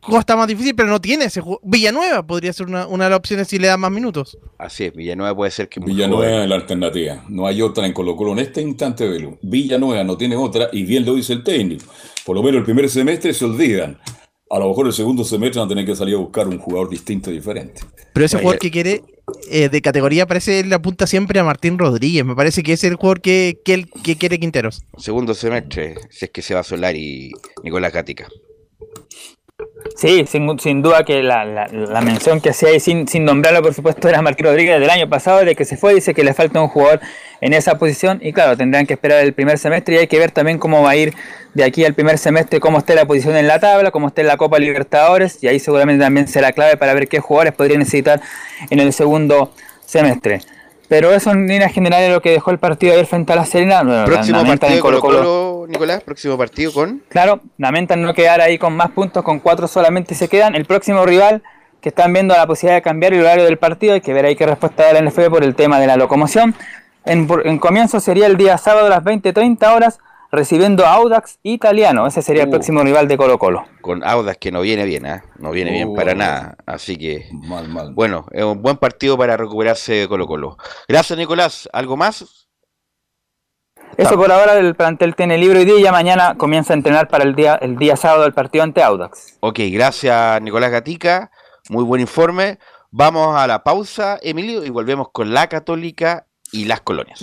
Costa 0.00 0.36
más 0.36 0.48
difícil, 0.48 0.74
pero 0.74 0.88
no 0.88 1.00
tiene 1.00 1.26
ese 1.26 1.40
juego. 1.40 1.60
Villanueva 1.62 2.26
podría 2.26 2.52
ser 2.52 2.66
una, 2.66 2.86
una, 2.86 3.04
de 3.04 3.10
las 3.10 3.18
opciones 3.18 3.48
si 3.48 3.58
le 3.58 3.68
da 3.68 3.76
más 3.76 3.90
minutos. 3.90 4.36
Así 4.58 4.84
es, 4.84 4.94
Villanueva 4.94 5.34
puede 5.34 5.50
ser 5.50 5.68
que. 5.68 5.80
Villanueva 5.80 6.42
es 6.42 6.48
la 6.48 6.56
alternativa. 6.56 7.24
No 7.28 7.46
hay 7.46 7.62
otra 7.62 7.86
en 7.86 7.92
Colo 7.92 8.16
Colo 8.16 8.32
en 8.32 8.40
este 8.40 8.60
instante, 8.60 9.08
Velo. 9.08 9.38
Villanueva 9.42 10.02
no 10.04 10.16
tiene 10.16 10.36
otra 10.36 10.68
y 10.72 10.82
bien 10.84 11.04
lo 11.04 11.14
dice 11.14 11.32
el 11.32 11.44
técnico. 11.44 11.84
Por 12.24 12.36
lo 12.36 12.42
menos 12.42 12.58
el 12.58 12.64
primer 12.64 12.88
semestre 12.88 13.32
se 13.32 13.44
olvidan 13.44 13.98
a 14.52 14.58
lo 14.58 14.68
mejor 14.68 14.86
el 14.86 14.92
segundo 14.92 15.24
semestre 15.24 15.60
van 15.60 15.66
a 15.66 15.68
tener 15.70 15.86
que 15.86 15.96
salir 15.96 16.14
a 16.14 16.18
buscar 16.18 16.46
un 16.46 16.58
jugador 16.58 16.90
distinto 16.90 17.30
y 17.30 17.34
diferente. 17.34 17.80
Pero 18.12 18.26
ese 18.26 18.36
jugador 18.36 18.58
que 18.58 18.70
quiere 18.70 19.02
eh, 19.50 19.70
de 19.70 19.80
categoría 19.80 20.26
parece 20.26 20.62
le 20.62 20.74
apunta 20.74 21.06
siempre 21.06 21.40
a 21.40 21.44
Martín 21.44 21.78
Rodríguez. 21.78 22.22
Me 22.22 22.36
parece 22.36 22.62
que 22.62 22.74
es 22.74 22.84
el 22.84 22.96
jugador 22.96 23.22
que, 23.22 23.58
que, 23.64 23.86
que 24.04 24.16
quiere 24.16 24.38
Quinteros. 24.38 24.84
Segundo 24.98 25.32
semestre, 25.32 25.94
si 26.10 26.26
es 26.26 26.30
que 26.30 26.42
se 26.42 26.52
va 26.52 26.60
a 26.60 26.64
solar 26.64 26.94
y 26.94 27.32
Nicolás 27.64 27.92
Cática. 27.92 28.28
Sí, 29.96 30.24
sin, 30.26 30.58
sin 30.58 30.82
duda 30.82 31.04
que 31.04 31.22
la, 31.22 31.44
la, 31.44 32.00
mención 32.00 32.40
que 32.40 32.50
hacía 32.50 32.70
ahí, 32.70 32.80
sin, 32.80 33.06
sin 33.06 33.24
nombrarlo 33.24 33.62
por 33.62 33.74
supuesto, 33.74 34.08
era 34.08 34.22
Marquín 34.22 34.46
Rodríguez 34.46 34.80
del 34.80 34.90
año 34.90 35.08
pasado, 35.08 35.44
de 35.44 35.54
que 35.54 35.64
se 35.64 35.76
fue, 35.76 35.94
dice 35.94 36.14
que 36.14 36.24
le 36.24 36.34
falta 36.34 36.60
un 36.60 36.68
jugador 36.68 37.00
en 37.40 37.52
esa 37.52 37.78
posición 37.78 38.18
y 38.22 38.32
claro, 38.32 38.56
tendrán 38.56 38.86
que 38.86 38.94
esperar 38.94 39.22
el 39.22 39.32
primer 39.32 39.58
semestre 39.58 39.96
y 39.96 39.98
hay 39.98 40.06
que 40.06 40.18
ver 40.18 40.30
también 40.30 40.58
cómo 40.58 40.82
va 40.82 40.90
a 40.90 40.96
ir 40.96 41.14
de 41.54 41.64
aquí 41.64 41.84
al 41.84 41.94
primer 41.94 42.18
semestre, 42.18 42.60
cómo 42.60 42.78
esté 42.78 42.94
la 42.94 43.04
posición 43.06 43.36
en 43.36 43.46
la 43.46 43.58
tabla, 43.60 43.90
cómo 43.90 44.08
esté 44.08 44.22
la 44.22 44.36
Copa 44.36 44.58
Libertadores 44.58 45.42
y 45.42 45.48
ahí 45.48 45.58
seguramente 45.58 46.02
también 46.02 46.28
será 46.28 46.52
clave 46.52 46.76
para 46.76 46.94
ver 46.94 47.08
qué 47.08 47.20
jugadores 47.20 47.52
podría 47.52 47.78
necesitar 47.78 48.20
en 48.70 48.80
el 48.80 48.92
segundo 48.92 49.52
semestre. 49.84 50.40
Pero 50.92 51.10
eso 51.10 51.30
en 51.30 51.46
líneas 51.46 51.72
generales 51.72 52.08
es 52.08 52.14
lo 52.14 52.20
que 52.20 52.32
dejó 52.32 52.50
el 52.50 52.58
partido 52.58 52.92
ayer 52.92 53.06
frente 53.06 53.32
a 53.32 53.36
la 53.36 53.46
Serena. 53.46 54.04
próximo 54.04 54.44
partido 54.44 54.80
Colo 54.82 55.00
-Colo, 55.00 55.66
Nicolás, 55.66 56.02
próximo 56.02 56.36
partido 56.36 56.70
con... 56.70 57.02
Claro, 57.08 57.40
lamentan 57.56 58.02
no 58.02 58.12
quedar 58.12 58.42
ahí 58.42 58.58
con 58.58 58.76
más 58.76 58.90
puntos, 58.90 59.24
con 59.24 59.38
cuatro 59.38 59.66
solamente 59.68 60.14
se 60.14 60.28
quedan. 60.28 60.54
El 60.54 60.66
próximo 60.66 61.06
rival 61.06 61.42
que 61.80 61.88
están 61.88 62.12
viendo 62.12 62.36
la 62.36 62.46
posibilidad 62.46 62.76
de 62.76 62.82
cambiar 62.82 63.14
el 63.14 63.22
horario 63.22 63.44
del 63.44 63.56
partido, 63.56 63.94
hay 63.94 64.02
que 64.02 64.12
ver 64.12 64.26
ahí 64.26 64.36
qué 64.36 64.44
respuesta 64.44 64.82
da 64.82 64.92
la 64.92 65.08
NFB 65.08 65.30
por 65.30 65.42
el 65.42 65.54
tema 65.54 65.80
de 65.80 65.86
la 65.86 65.96
locomoción. 65.96 66.54
En, 67.06 67.26
en 67.46 67.58
comienzo 67.58 67.98
sería 67.98 68.26
el 68.26 68.36
día 68.36 68.58
sábado 68.58 68.88
a 68.88 68.90
las 68.90 69.02
20.30 69.02 69.74
horas 69.74 69.98
recibiendo 70.32 70.86
Audax 70.86 71.38
Italiano. 71.42 72.06
Ese 72.06 72.22
sería 72.22 72.42
el 72.42 72.48
uh. 72.48 72.52
próximo 72.52 72.82
rival 72.82 73.06
de 73.06 73.16
Colo 73.16 73.38
Colo. 73.38 73.64
Con 73.82 74.02
Audax 74.02 74.38
que 74.38 74.50
no 74.50 74.62
viene 74.62 74.84
bien, 74.84 75.06
¿eh? 75.06 75.22
no 75.38 75.52
viene 75.52 75.70
bien 75.70 75.94
para 75.94 76.14
uh. 76.14 76.16
nada. 76.16 76.56
Así 76.66 76.96
que, 76.96 77.28
bueno, 77.94 78.26
es 78.32 78.42
un 78.42 78.62
buen 78.62 78.78
partido 78.78 79.16
para 79.16 79.36
recuperarse 79.36 79.92
de 79.92 80.08
Colo 80.08 80.26
Colo. 80.26 80.56
Gracias, 80.88 81.16
Nicolás. 81.16 81.68
¿Algo 81.72 81.96
más? 81.96 82.48
Eso 83.98 84.16
por 84.16 84.32
ahora 84.32 84.56
el 84.56 84.74
plantel 84.74 85.14
tiene 85.14 85.36
libro 85.36 85.60
y 85.60 85.66
día 85.66 85.78
y 85.78 85.82
ya 85.82 85.92
mañana 85.92 86.34
comienza 86.38 86.72
a 86.72 86.76
entrenar 86.76 87.08
para 87.08 87.24
el 87.24 87.34
día, 87.34 87.56
el 87.56 87.76
día 87.76 87.94
sábado 87.94 88.22
del 88.22 88.32
partido 88.32 88.64
ante 88.64 88.82
Audax. 88.82 89.36
Ok, 89.40 89.60
gracias 89.70 90.40
Nicolás 90.40 90.70
Gatica, 90.70 91.30
muy 91.68 91.84
buen 91.84 92.00
informe. 92.00 92.58
Vamos 92.90 93.36
a 93.36 93.46
la 93.46 93.62
pausa, 93.62 94.18
Emilio, 94.22 94.64
y 94.64 94.70
volvemos 94.70 95.08
con 95.12 95.34
la 95.34 95.48
Católica 95.48 96.26
y 96.52 96.64
las 96.64 96.80
colonias. 96.80 97.22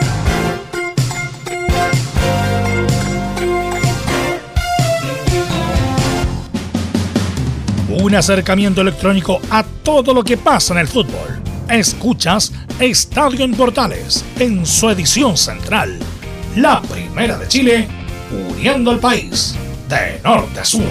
Un 8.01 8.15
acercamiento 8.15 8.81
electrónico 8.81 9.39
a 9.51 9.63
todo 9.63 10.11
lo 10.11 10.23
que 10.23 10.35
pasa 10.35 10.73
en 10.73 10.79
el 10.79 10.87
fútbol. 10.87 11.39
Escuchas 11.69 12.51
Estadio 12.79 13.45
en 13.45 13.53
Portales 13.53 14.25
en 14.39 14.65
su 14.65 14.89
edición 14.89 15.37
central. 15.37 15.99
la 16.55 16.81
primera 16.81 17.37
de 17.37 17.47
Chile, 17.47 17.87
uniendo 18.49 18.89
al 18.89 18.99
país 18.99 19.55
de 19.87 20.19
norte 20.23 20.61
a 20.61 20.65
sur. 20.65 20.81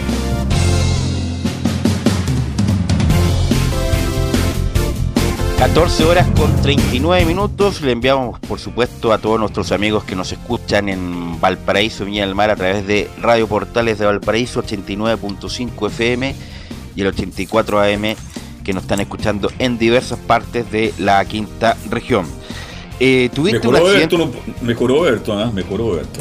14 5.59 6.05
horas 6.05 6.29
con 6.37 6.55
39 6.63 7.25
minutos. 7.25 7.83
Le 7.83 7.91
enviamos, 7.91 8.39
por 8.39 8.61
supuesto, 8.61 9.13
a 9.13 9.19
todos 9.19 9.41
nuestros 9.41 9.73
amigos 9.73 10.05
que 10.05 10.15
nos 10.15 10.31
escuchan 10.31 10.89
en 10.89 11.41
Valparaíso, 11.41 12.05
Viña 12.05 12.25
del 12.25 12.37
Mar, 12.37 12.51
a 12.51 12.57
través 12.57 12.87
de 12.87 13.11
Radio 13.21 13.49
Portales 13.49 13.99
de 13.99 14.07
Valparaíso, 14.07 14.63
89.5 14.63 15.87
FM 15.89 16.60
y 17.01 17.03
el 17.03 17.09
84 17.09 17.81
AM, 17.81 18.15
que 18.63 18.73
nos 18.75 18.83
están 18.83 19.01
escuchando 19.01 19.51
en 19.59 19.79
diversas 19.79 20.19
partes 20.19 20.71
de 20.71 20.93
la 20.99 21.25
quinta 21.25 21.77
región. 21.89 22.27
Eh, 23.03 23.31
¿Tuviste 23.33 23.61
mejoró 23.61 23.87
un 23.87 23.91
accidente? 23.91 24.41
mejoró 24.61 25.01
Berto, 25.01 25.41
¿eh? 25.41 25.51
mejoró 25.55 25.93
Berto. 25.93 26.21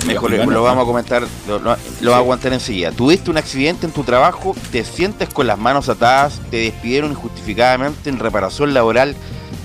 lo 0.49 0.63
vamos 0.63 0.83
a 0.83 0.85
comentar, 0.85 1.23
lo, 1.49 1.59
vamos 1.59 1.79
a 2.13 2.17
aguantar 2.17 2.53
enseguida. 2.53 2.91
Tuviste 2.91 3.29
un 3.29 3.37
accidente 3.37 3.85
en 3.85 3.91
tu 3.91 4.03
trabajo, 4.03 4.55
te 4.71 4.85
sientes 4.85 5.27
con 5.27 5.45
las 5.45 5.59
manos 5.59 5.89
atadas, 5.89 6.39
te 6.49 6.57
despidieron 6.57 7.11
injustificadamente 7.11 8.09
en 8.09 8.17
reparación 8.17 8.73
laboral, 8.73 9.17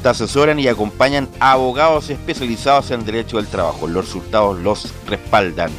te 0.03 0.09
asesoran 0.09 0.59
y 0.59 0.66
acompañan 0.66 1.28
abogados 1.39 2.11
especializados 2.11 2.91
en 2.91 3.05
derecho 3.05 3.36
del 3.36 3.47
trabajo. 3.47 3.86
Los 3.86 4.07
resultados 4.07 4.59
los 4.59 4.93
respaldan. 5.07 5.70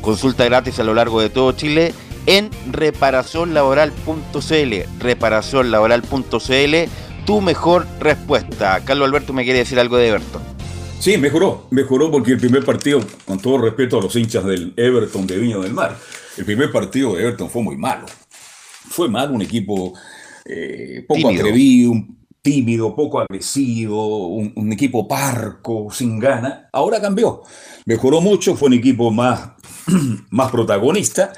Consulta 0.00 0.46
gratis 0.46 0.78
a 0.78 0.84
lo 0.84 0.94
largo 0.94 1.20
de 1.20 1.28
todo 1.28 1.52
Chile 1.52 1.92
en 2.28 2.50
reparacionlaboral.cl. 2.70 5.00
Reparacionlaboral.cl, 5.00 6.74
tu 7.24 7.40
mejor 7.40 7.86
respuesta. 7.98 8.82
Carlos 8.84 9.08
Alberto 9.08 9.32
me 9.32 9.44
quiere 9.44 9.60
decir 9.60 9.80
algo 9.80 9.96
de 9.96 10.08
Everton. 10.08 10.42
Sí, 11.00 11.16
mejoró, 11.16 11.66
mejoró 11.70 12.10
porque 12.10 12.32
el 12.32 12.38
primer 12.38 12.64
partido, 12.64 13.00
con 13.24 13.40
todo 13.40 13.58
respeto 13.58 13.98
a 13.98 14.02
los 14.02 14.14
hinchas 14.14 14.44
del 14.44 14.74
Everton 14.76 15.26
de 15.26 15.38
Viña 15.38 15.58
del 15.58 15.72
Mar, 15.72 15.96
el 16.36 16.44
primer 16.44 16.70
partido 16.70 17.14
de 17.14 17.22
Everton 17.22 17.48
fue 17.48 17.62
muy 17.62 17.76
malo. 17.76 18.04
Fue 18.90 19.08
malo, 19.08 19.32
un 19.32 19.42
equipo 19.42 19.94
eh, 20.44 21.04
poco 21.08 21.30
atrevido, 21.30 21.94
tímido, 22.42 22.94
poco 22.94 23.20
agresivo, 23.20 24.28
un, 24.28 24.72
equipo 24.72 25.08
parco, 25.08 25.88
sin 25.90 26.18
gana. 26.18 26.68
Ahora 26.72 27.00
cambió, 27.00 27.42
mejoró 27.86 28.20
mucho, 28.20 28.54
fue 28.54 28.68
un 28.68 28.74
equipo 28.74 29.10
más, 29.10 29.52
más 30.30 30.50
protagonista, 30.50 31.32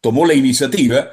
tomó 0.00 0.26
la 0.26 0.34
iniciativa 0.34 1.10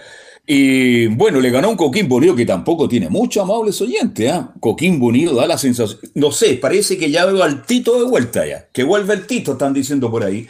y 0.48 1.08
bueno, 1.08 1.40
le 1.40 1.50
ganó 1.50 1.72
un 1.72 1.76
Coquimbo 1.76 2.18
Unido 2.18 2.36
que 2.36 2.46
tampoco 2.46 2.88
tiene 2.88 3.10
mucho 3.10 3.42
amables 3.42 3.82
oyentes. 3.82 4.32
¿eh? 4.32 4.42
Coquimbo 4.60 5.08
Unido 5.08 5.34
da 5.34 5.48
la 5.48 5.58
sensación. 5.58 6.00
No 6.14 6.32
sé, 6.32 6.56
parece 6.56 6.98
que 6.98 7.10
ya 7.10 7.26
veo 7.26 7.44
al 7.44 7.66
Tito 7.66 7.98
de 7.98 8.06
vuelta 8.06 8.46
ya. 8.46 8.68
Que 8.72 8.84
vuelve 8.84 9.16
el 9.16 9.26
Tito, 9.26 9.54
están 9.54 9.74
diciendo 9.74 10.12
por 10.12 10.24
ahí. 10.24 10.48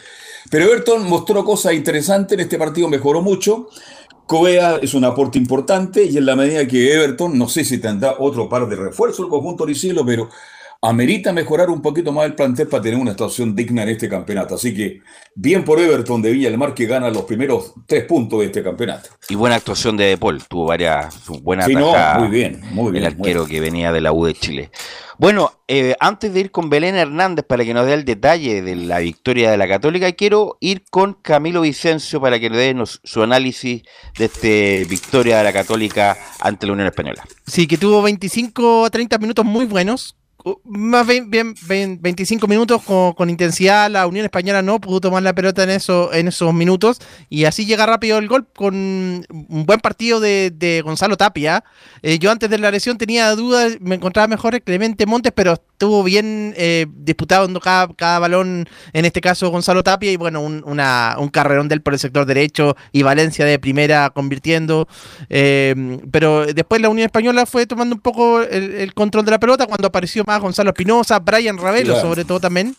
Pero 0.50 0.66
Everton 0.66 1.08
mostró 1.08 1.44
cosas 1.44 1.72
interesantes 1.72 2.34
en 2.34 2.40
este 2.40 2.58
partido, 2.58 2.88
mejoró 2.88 3.22
mucho. 3.22 3.68
Covea 4.26 4.80
es 4.82 4.92
un 4.92 5.04
aporte 5.04 5.38
importante 5.38 6.04
y 6.04 6.16
en 6.18 6.26
la 6.26 6.36
medida 6.36 6.66
que 6.66 6.92
Everton, 6.92 7.38
no 7.38 7.48
sé 7.48 7.64
si 7.64 7.78
tendrá 7.78 8.16
otro 8.18 8.48
par 8.48 8.68
de 8.68 8.76
refuerzos 8.76 9.20
el 9.20 9.30
conjunto 9.30 9.64
Oricilo, 9.64 10.04
pero 10.04 10.28
amerita 10.82 11.32
mejorar 11.32 11.70
un 11.70 11.82
poquito 11.82 12.12
más 12.12 12.26
el 12.26 12.34
plantel 12.34 12.68
para 12.68 12.82
tener 12.82 12.98
una 12.98 13.12
situación 13.12 13.54
digna 13.54 13.82
en 13.82 13.90
este 13.90 14.08
campeonato. 14.08 14.54
Así 14.54 14.74
que 14.74 15.00
bien 15.34 15.64
por 15.64 15.80
Everton 15.80 16.22
de 16.22 16.32
Villa 16.32 16.48
del 16.48 16.58
Mar 16.58 16.74
que 16.74 16.86
gana 16.86 17.10
los 17.10 17.22
primeros 17.22 17.74
tres 17.86 18.04
puntos 18.04 18.40
de 18.40 18.46
este 18.46 18.62
campeonato. 18.62 19.10
Y 19.28 19.34
buena 19.34 19.56
actuación 19.56 19.96
de 19.96 20.06
De 20.06 20.18
Paul, 20.18 20.42
tuvo 20.44 20.66
varias 20.66 21.14
buenas 21.42 21.66
sí, 21.66 21.74
muy 21.74 22.28
bien, 22.28 22.60
muy 22.70 22.92
bien. 22.92 23.04
El 23.04 23.12
arquero 23.12 23.46
que 23.46 23.60
venía 23.60 23.92
de 23.92 24.00
la 24.00 24.12
U 24.12 24.24
de 24.24 24.34
Chile. 24.34 24.70
Bueno, 25.18 25.52
eh, 25.66 25.96
antes 25.98 26.34
de 26.34 26.40
ir 26.40 26.50
con 26.50 26.68
Belén 26.68 26.94
Hernández 26.94 27.44
para 27.46 27.64
que 27.64 27.72
nos 27.72 27.86
dé 27.86 27.94
el 27.94 28.04
detalle 28.04 28.60
de 28.60 28.76
la 28.76 28.98
victoria 28.98 29.50
de 29.50 29.56
la 29.56 29.66
Católica, 29.66 30.12
quiero 30.12 30.58
ir 30.60 30.84
con 30.90 31.14
Camilo 31.14 31.62
Vicencio 31.62 32.20
para 32.20 32.38
que 32.38 32.50
nos 32.50 32.58
dé 32.58 32.74
su 33.02 33.22
análisis 33.22 33.82
de 34.18 34.24
esta 34.26 34.88
victoria 34.88 35.38
de 35.38 35.44
la 35.44 35.54
Católica 35.54 36.18
ante 36.38 36.66
la 36.66 36.74
Unión 36.74 36.88
Española. 36.88 37.24
Sí, 37.46 37.66
que 37.66 37.78
tuvo 37.78 38.02
25 38.02 38.84
a 38.84 38.90
30 38.90 39.16
minutos 39.16 39.44
muy 39.46 39.64
buenos, 39.64 40.16
más 40.64 41.06
bien, 41.06 41.28
bien, 41.28 41.54
25 42.00 42.46
minutos 42.46 42.80
con, 42.82 43.30
intensidad. 43.30 43.90
La 43.90 44.06
Unión 44.06 44.24
Española 44.24 44.62
no 44.62 44.80
pudo 44.80 45.00
tomar 45.00 45.22
la 45.24 45.34
pelota 45.34 45.64
en, 45.64 45.70
eso, 45.70 46.12
en 46.12 46.28
esos 46.28 46.54
minutos. 46.54 47.00
Y 47.28 47.46
así 47.46 47.66
llega 47.66 47.84
rápido 47.84 48.18
el 48.18 48.28
gol 48.28 48.46
con 48.54 48.74
un 48.76 49.66
buen 49.66 49.80
partido 49.80 50.20
de, 50.20 50.82
Gonzalo 50.84 51.16
Tapia. 51.16 51.64
Eh, 52.02 52.20
yo 52.20 52.30
antes 52.30 52.48
de 52.48 52.58
la 52.58 52.70
lesión 52.70 52.96
tenía 52.96 53.34
dudas, 53.34 53.78
me 53.80 53.96
encontraba 53.96 54.28
mejor 54.28 54.60
Clemente 54.62 55.04
Montes, 55.04 55.32
pero 55.34 55.54
estuvo 55.54 56.04
bien 56.04 56.54
eh, 56.56 56.86
disputado 56.90 57.48
cada, 57.60 57.88
cada 57.94 58.20
balón, 58.20 58.68
en 58.92 59.04
este 59.04 59.20
caso 59.20 59.50
Gonzalo 59.50 59.82
Tapia. 59.82 60.12
Y 60.12 60.16
bueno, 60.16 60.40
un, 60.40 60.62
una, 60.64 61.16
un 61.18 61.28
carrerón 61.28 61.66
del 61.66 61.82
por 61.82 61.94
el 61.94 61.98
sector 61.98 62.24
derecho 62.24 62.76
y 62.92 63.02
Valencia 63.02 63.44
de 63.44 63.58
primera 63.58 64.10
convirtiendo. 64.10 64.86
Eh, 65.28 65.98
pero 66.12 66.46
después 66.46 66.80
la 66.80 66.88
Unión 66.88 67.06
Española 67.06 67.46
fue 67.46 67.66
tomando 67.66 67.96
un 67.96 68.00
poco 68.00 68.42
el, 68.42 68.74
el 68.74 68.94
control 68.94 69.24
de 69.24 69.32
la 69.32 69.40
pelota 69.40 69.66
cuando 69.66 69.88
apareció 69.88 70.22
más 70.24 70.35
Gonzalo 70.38 70.70
Espinosa, 70.70 71.18
Brian 71.18 71.58
Ravelo 71.58 72.00
sobre 72.00 72.24
todo 72.24 72.40
también. 72.40 72.76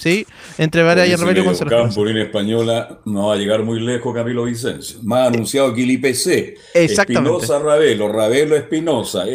Sí, 0.00 0.26
entre 0.56 0.82
Brian 0.82 1.20
Ravelo 1.20 1.42
y 1.42 1.44
Gonzalo 1.44 2.08
en 2.08 2.16
española 2.16 3.00
no 3.04 3.26
va 3.26 3.34
a 3.34 3.36
llegar 3.36 3.62
muy 3.64 3.80
lejos 3.80 4.14
Camilo 4.14 4.44
Vicencio. 4.44 4.98
Más 5.02 5.28
anunciado 5.28 5.74
que 5.74 5.82
el 5.82 5.90
IPC. 5.90 6.56
Espinosa 6.72 7.58
Ravelo, 7.58 8.10
Ravelo 8.10 8.56
Espinosa. 8.56 9.26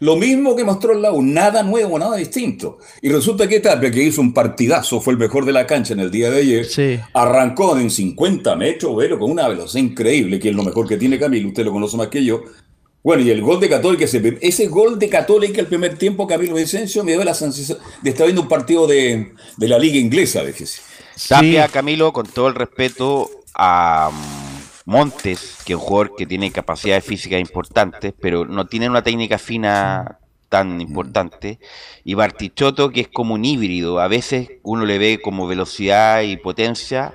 Lo 0.00 0.16
mismo 0.16 0.56
que 0.56 0.64
mostró 0.64 0.92
el 0.92 1.02
lado, 1.02 1.20
nada 1.20 1.62
nuevo, 1.62 1.98
nada 1.98 2.16
distinto. 2.16 2.78
Y 3.02 3.10
resulta 3.10 3.46
que 3.46 3.60
Tapia, 3.60 3.90
que 3.90 4.04
hizo 4.04 4.22
un 4.22 4.32
partidazo, 4.32 5.02
fue 5.02 5.12
el 5.12 5.18
mejor 5.18 5.44
de 5.44 5.52
la 5.52 5.66
cancha 5.66 5.92
en 5.92 6.00
el 6.00 6.10
día 6.10 6.30
de 6.30 6.40
ayer, 6.40 6.66
arrancó 7.12 7.76
en 7.76 7.90
50 7.90 8.56
metros, 8.56 8.94
pero 8.98 9.18
con 9.18 9.30
una 9.30 9.46
velocidad 9.48 9.84
increíble, 9.84 10.40
que 10.40 10.48
es 10.48 10.56
lo 10.56 10.62
mejor 10.62 10.88
que 10.88 10.96
tiene 10.96 11.18
Camilo, 11.18 11.48
usted 11.48 11.66
lo 11.66 11.72
conoce 11.72 11.98
más 11.98 12.08
que 12.08 12.24
yo, 12.24 12.42
bueno, 13.06 13.22
y 13.22 13.30
el 13.30 13.40
gol 13.40 13.60
de 13.60 13.68
Católica, 13.68 14.04
ese, 14.04 14.36
ese 14.40 14.66
gol 14.66 14.98
de 14.98 15.08
Católica 15.08 15.60
el 15.60 15.68
primer 15.68 15.96
tiempo, 15.96 16.26
Camilo 16.26 16.56
Vicencio, 16.56 17.04
me 17.04 17.12
dio 17.12 17.22
la 17.22 17.34
sensación 17.34 17.78
de 18.02 18.10
estar 18.10 18.26
viendo 18.26 18.42
un 18.42 18.48
partido 18.48 18.88
de, 18.88 19.32
la 19.58 19.78
liga 19.78 19.96
inglesa, 19.96 20.42
fíjese. 20.42 20.82
Tapia, 21.28 21.68
Camilo, 21.68 22.12
con 22.12 22.26
todo 22.26 22.48
el 22.48 22.56
respeto 22.56 23.30
a 23.54 24.10
mm, 24.12 24.90
Montes, 24.90 25.58
que 25.64 25.74
es 25.74 25.78
un 25.78 25.84
jugador 25.84 26.16
que 26.16 26.26
tiene 26.26 26.50
capacidades 26.50 27.04
físicas 27.04 27.38
importantes, 27.38 28.12
pero 28.20 28.44
no 28.44 28.66
tiene 28.66 28.90
una 28.90 29.04
técnica 29.04 29.38
fina 29.38 30.18
tan 30.48 30.80
importante. 30.80 31.60
Y 32.02 32.14
Bartichotto, 32.14 32.90
que 32.90 33.02
es 33.02 33.08
como 33.08 33.34
un 33.34 33.44
híbrido. 33.44 34.00
A 34.00 34.08
veces 34.08 34.48
uno 34.64 34.84
le 34.84 34.98
ve 34.98 35.20
como 35.22 35.46
velocidad 35.46 36.22
y 36.22 36.38
potencia, 36.38 37.14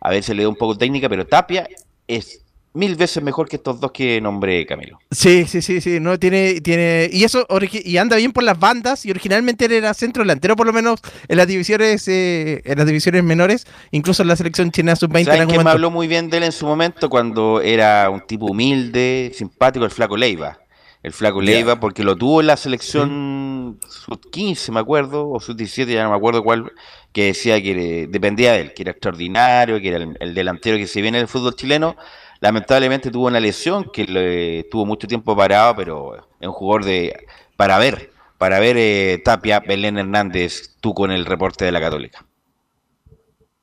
a 0.00 0.10
veces 0.10 0.36
le 0.36 0.44
da 0.44 0.48
un 0.50 0.54
poco 0.54 0.74
de 0.74 0.78
técnica, 0.78 1.08
pero 1.08 1.26
Tapia 1.26 1.66
es 2.06 2.41
mil 2.74 2.96
veces 2.96 3.22
mejor 3.22 3.48
que 3.48 3.56
estos 3.56 3.80
dos 3.80 3.92
que 3.92 4.20
nombré 4.20 4.64
Camilo. 4.66 4.98
Sí, 5.10 5.46
sí, 5.46 5.60
sí, 5.60 5.80
sí, 5.80 6.00
no 6.00 6.18
tiene 6.18 6.60
tiene 6.60 7.08
y 7.12 7.24
eso 7.24 7.46
y 7.72 7.96
anda 7.98 8.16
bien 8.16 8.32
por 8.32 8.44
las 8.44 8.58
bandas 8.58 9.04
y 9.04 9.10
originalmente 9.10 9.66
él 9.66 9.72
era 9.72 9.92
centro 9.94 10.22
delantero 10.22 10.56
por 10.56 10.66
lo 10.66 10.72
menos 10.72 11.00
en 11.28 11.36
las 11.36 11.46
divisiones 11.46 12.06
eh, 12.08 12.62
en 12.64 12.78
las 12.78 12.86
divisiones 12.86 13.22
menores, 13.24 13.66
incluso 13.90 14.22
en 14.22 14.28
la 14.28 14.36
selección 14.36 14.70
china 14.70 14.96
sub-20 14.96 15.24
¿Saben 15.24 15.48
que 15.48 15.62
me 15.62 15.70
habló 15.70 15.90
muy 15.90 16.08
bien 16.08 16.30
de 16.30 16.38
él 16.38 16.44
en 16.44 16.52
su 16.52 16.66
momento 16.66 17.10
cuando 17.10 17.60
era 17.60 18.08
un 18.08 18.26
tipo 18.26 18.46
humilde, 18.46 19.32
simpático, 19.34 19.84
el 19.84 19.90
flaco 19.90 20.16
Leiva. 20.16 20.58
El 21.02 21.12
flaco 21.12 21.42
Leiva 21.42 21.80
porque 21.80 22.04
lo 22.04 22.16
tuvo 22.16 22.40
en 22.40 22.46
la 22.46 22.56
selección 22.56 23.80
sub-15, 23.88 24.70
me 24.70 24.78
acuerdo, 24.78 25.28
o 25.28 25.40
sub-17, 25.40 25.86
ya 25.86 26.04
no 26.04 26.10
me 26.10 26.16
acuerdo 26.16 26.44
cuál, 26.44 26.70
que 27.12 27.26
decía 27.26 27.60
que 27.60 28.06
dependía 28.08 28.52
de 28.52 28.60
él, 28.60 28.72
que 28.72 28.82
era 28.82 28.92
extraordinario, 28.92 29.80
que 29.80 29.88
era 29.88 29.96
el, 29.96 30.16
el 30.20 30.34
delantero 30.34 30.76
que 30.76 30.86
se 30.86 31.02
viene 31.02 31.18
del 31.18 31.26
fútbol 31.26 31.56
chileno 31.56 31.96
Lamentablemente 32.42 33.12
tuvo 33.12 33.28
una 33.28 33.38
lesión 33.38 33.84
que 33.92 34.04
le, 34.04 34.64
tuvo 34.64 34.84
mucho 34.84 35.06
tiempo 35.06 35.36
parado, 35.36 35.76
pero 35.76 36.16
es 36.40 36.48
un 36.48 36.52
jugador 36.52 36.84
de 36.84 37.26
para 37.56 37.78
ver, 37.78 38.10
para 38.36 38.58
ver 38.58 38.76
eh, 38.76 39.22
Tapia, 39.24 39.60
Belén 39.60 39.96
Hernández, 39.96 40.76
tú 40.80 40.92
con 40.92 41.12
el 41.12 41.24
reporte 41.24 41.64
de 41.64 41.70
la 41.70 41.80
Católica. 41.80 42.26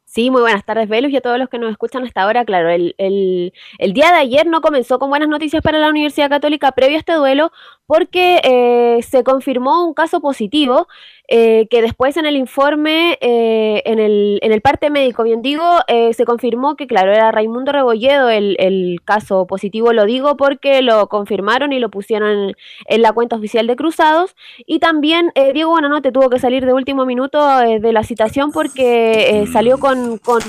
Sí, 0.05 0.31
muy 0.31 0.41
buenas 0.41 0.63
tardes, 0.63 0.87
Velus, 0.87 1.11
y 1.11 1.17
a 1.17 1.21
todos 1.21 1.37
los 1.37 1.49
que 1.49 1.59
nos 1.59 1.71
escuchan 1.71 2.05
hasta 2.05 2.23
ahora. 2.23 2.45
Claro, 2.45 2.69
el, 2.69 2.95
el, 2.97 3.93
día 3.93 4.11
de 4.11 4.17
ayer 4.17 4.47
no 4.47 4.61
comenzó 4.61 4.97
con 4.97 5.09
buenas 5.09 5.27
noticias 5.27 5.61
para 5.61 5.77
la 5.77 5.89
Universidad 5.89 6.29
Católica 6.29 6.71
previo 6.71 6.95
a 6.95 6.99
este 6.99 7.13
duelo, 7.13 7.51
porque 7.85 8.39
eh, 8.43 9.03
se 9.03 9.25
confirmó 9.25 9.85
un 9.85 9.93
caso 9.93 10.21
positivo 10.21 10.87
eh, 11.31 11.67
que 11.69 11.81
después 11.81 12.17
en 12.17 12.25
el 12.25 12.35
informe, 12.35 13.17
eh, 13.21 13.83
en, 13.85 13.99
el, 13.99 14.39
en 14.41 14.51
el 14.51 14.61
parte 14.61 14.89
médico, 14.89 15.23
bien 15.23 15.41
digo, 15.41 15.63
se 15.87 16.25
confirmó 16.25 16.75
que, 16.75 16.87
claro, 16.87 17.11
era 17.11 17.31
Raimundo 17.31 17.71
Rebolledo 17.71 18.29
el, 18.29 18.55
el, 18.59 18.99
caso 19.05 19.45
positivo, 19.45 19.93
lo 19.93 20.05
digo 20.05 20.37
porque 20.37 20.81
lo 20.81 21.07
confirmaron 21.07 21.71
y 21.71 21.79
lo 21.79 21.89
pusieron 21.89 22.55
en, 22.85 23.01
la 23.01 23.13
cuenta 23.13 23.35
oficial 23.35 23.67
de 23.67 23.75
Cruzados. 23.75 24.35
Y 24.65 24.79
también 24.79 25.31
Diego 25.53 25.71
Buenanote 25.71 26.11
tuvo 26.11 26.29
que 26.29 26.39
salir 26.39 26.65
de 26.65 26.73
último 26.73 27.05
minuto 27.05 27.59
de 27.59 27.93
la 27.93 28.03
citación 28.03 28.51
porque 28.51 29.45
salió 29.51 29.77
con, 29.77 30.17
con 30.17 30.41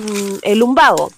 el 0.43 0.59
lumbago. 0.59 1.11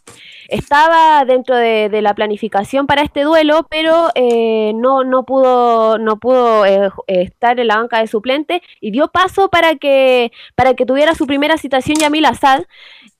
Estaba 0.48 1.24
dentro 1.24 1.56
de, 1.56 2.02
la 2.02 2.14
planificación 2.14 2.86
para 2.86 3.02
este 3.02 3.22
duelo, 3.22 3.66
pero 3.70 4.08
eh, 4.14 4.72
no, 4.74 5.04
no 5.04 5.24
pudo, 5.24 5.98
no 5.98 6.18
pudo 6.18 6.66
eh, 6.66 6.90
estar 7.06 7.60
en 7.60 7.68
la 7.68 7.76
banca 7.76 8.00
de 8.00 8.06
suplente 8.06 8.62
y 8.80 8.90
dio 8.90 9.08
paso 9.08 9.48
para 9.48 9.76
que, 9.76 10.32
para 10.56 10.74
que 10.74 10.86
tuviera 10.86 11.14
su 11.14 11.26
primera 11.26 11.56
citación 11.58 11.96
Yamil 11.98 12.24
Assad. 12.24 12.62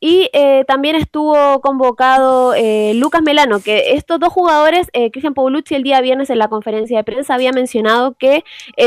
Y 0.05 0.31
eh, 0.33 0.65
también 0.67 0.97
estuvo 0.97 1.61
convocado 1.61 2.55
eh, 2.55 2.93
Lucas 2.97 3.23
Melano, 3.23 3.61
que 3.61 3.95
estos 3.95 4.19
dos 4.19 4.33
jugadores, 4.33 4.89
eh, 4.95 5.13
Cristian 5.13 5.33
Paulucci 5.33 5.77
el 5.77 5.85
día 5.85 6.01
viernes 6.01 6.29
en 6.29 6.41
la 6.41 6.49
conferencia 6.49 6.99
de 6.99 7.05
prensa 7.05 7.35
había 7.35 7.53
mencionado 7.53 8.15
que 8.15 8.43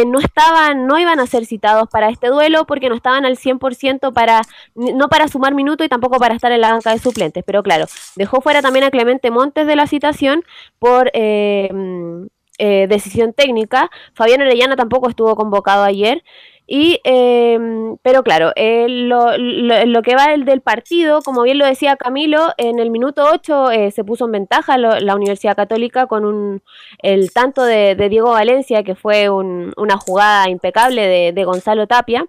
no 0.07 0.19
estaban, 0.19 0.87
no 0.87 0.99
iban 0.99 1.21
a 1.21 1.25
ser 1.25 1.45
citados 1.45 1.87
para 1.89 2.09
este 2.09 2.27
duelo 2.27 2.65
porque 2.65 2.89
no 2.89 2.95
estaban 2.95 3.25
al 3.25 3.37
100% 3.37 4.11
para, 4.11 4.41
no 4.75 5.07
para 5.07 5.29
sumar 5.29 5.53
minutos 5.53 5.85
y 5.85 5.89
tampoco 5.89 6.17
para 6.19 6.35
estar 6.35 6.51
en 6.51 6.59
la 6.59 6.73
banca 6.73 6.91
de 6.91 6.99
suplentes. 6.99 7.45
Pero 7.45 7.63
claro, 7.63 7.85
dejó 8.25 8.41
fuera 8.41 8.61
también 8.61 8.85
a 8.85 8.91
Clemente 8.91 9.31
Montes 9.31 9.67
de 9.67 9.75
la 9.75 9.87
citación 9.87 10.43
por 10.79 11.11
mm, 11.13 12.25
decisión 12.57 13.33
técnica. 13.33 13.89
Fabián 14.13 14.41
Orellana 14.41 14.75
tampoco 14.75 15.09
estuvo 15.09 15.35
convocado 15.35 15.83
ayer. 15.83 16.23
Y, 16.67 16.99
em, 17.03 17.97
pero 18.01 18.23
claro, 18.23 18.51
lo, 18.55 19.37
lo, 19.37 20.01
que 20.01 20.15
va 20.15 20.33
el 20.33 20.45
del 20.45 20.61
partido, 20.61 21.21
como 21.21 21.43
bien 21.43 21.59
lo 21.59 21.65
decía 21.65 21.95
Camilo, 21.95 22.53
en 22.57 22.79
el 22.79 22.89
minuto 22.89 23.23
8 23.31 23.71
eh, 23.71 23.91
se 23.91 24.03
puso 24.03 24.25
en 24.25 24.31
ventaja 24.31 24.77
la 24.77 25.15
Universidad 25.15 25.55
Católica 25.55 26.07
con 26.07 26.25
un, 26.25 26.63
el 27.03 27.31
tanto 27.33 27.63
de, 27.63 27.95
Diego 28.09 28.31
Valencia, 28.31 28.83
que 28.83 28.95
fue 28.95 29.29
una 29.29 29.97
jugada 29.97 30.49
impecable 30.49 31.33
de, 31.33 31.43
Gonzalo 31.43 31.85
Tapia. 31.87 32.27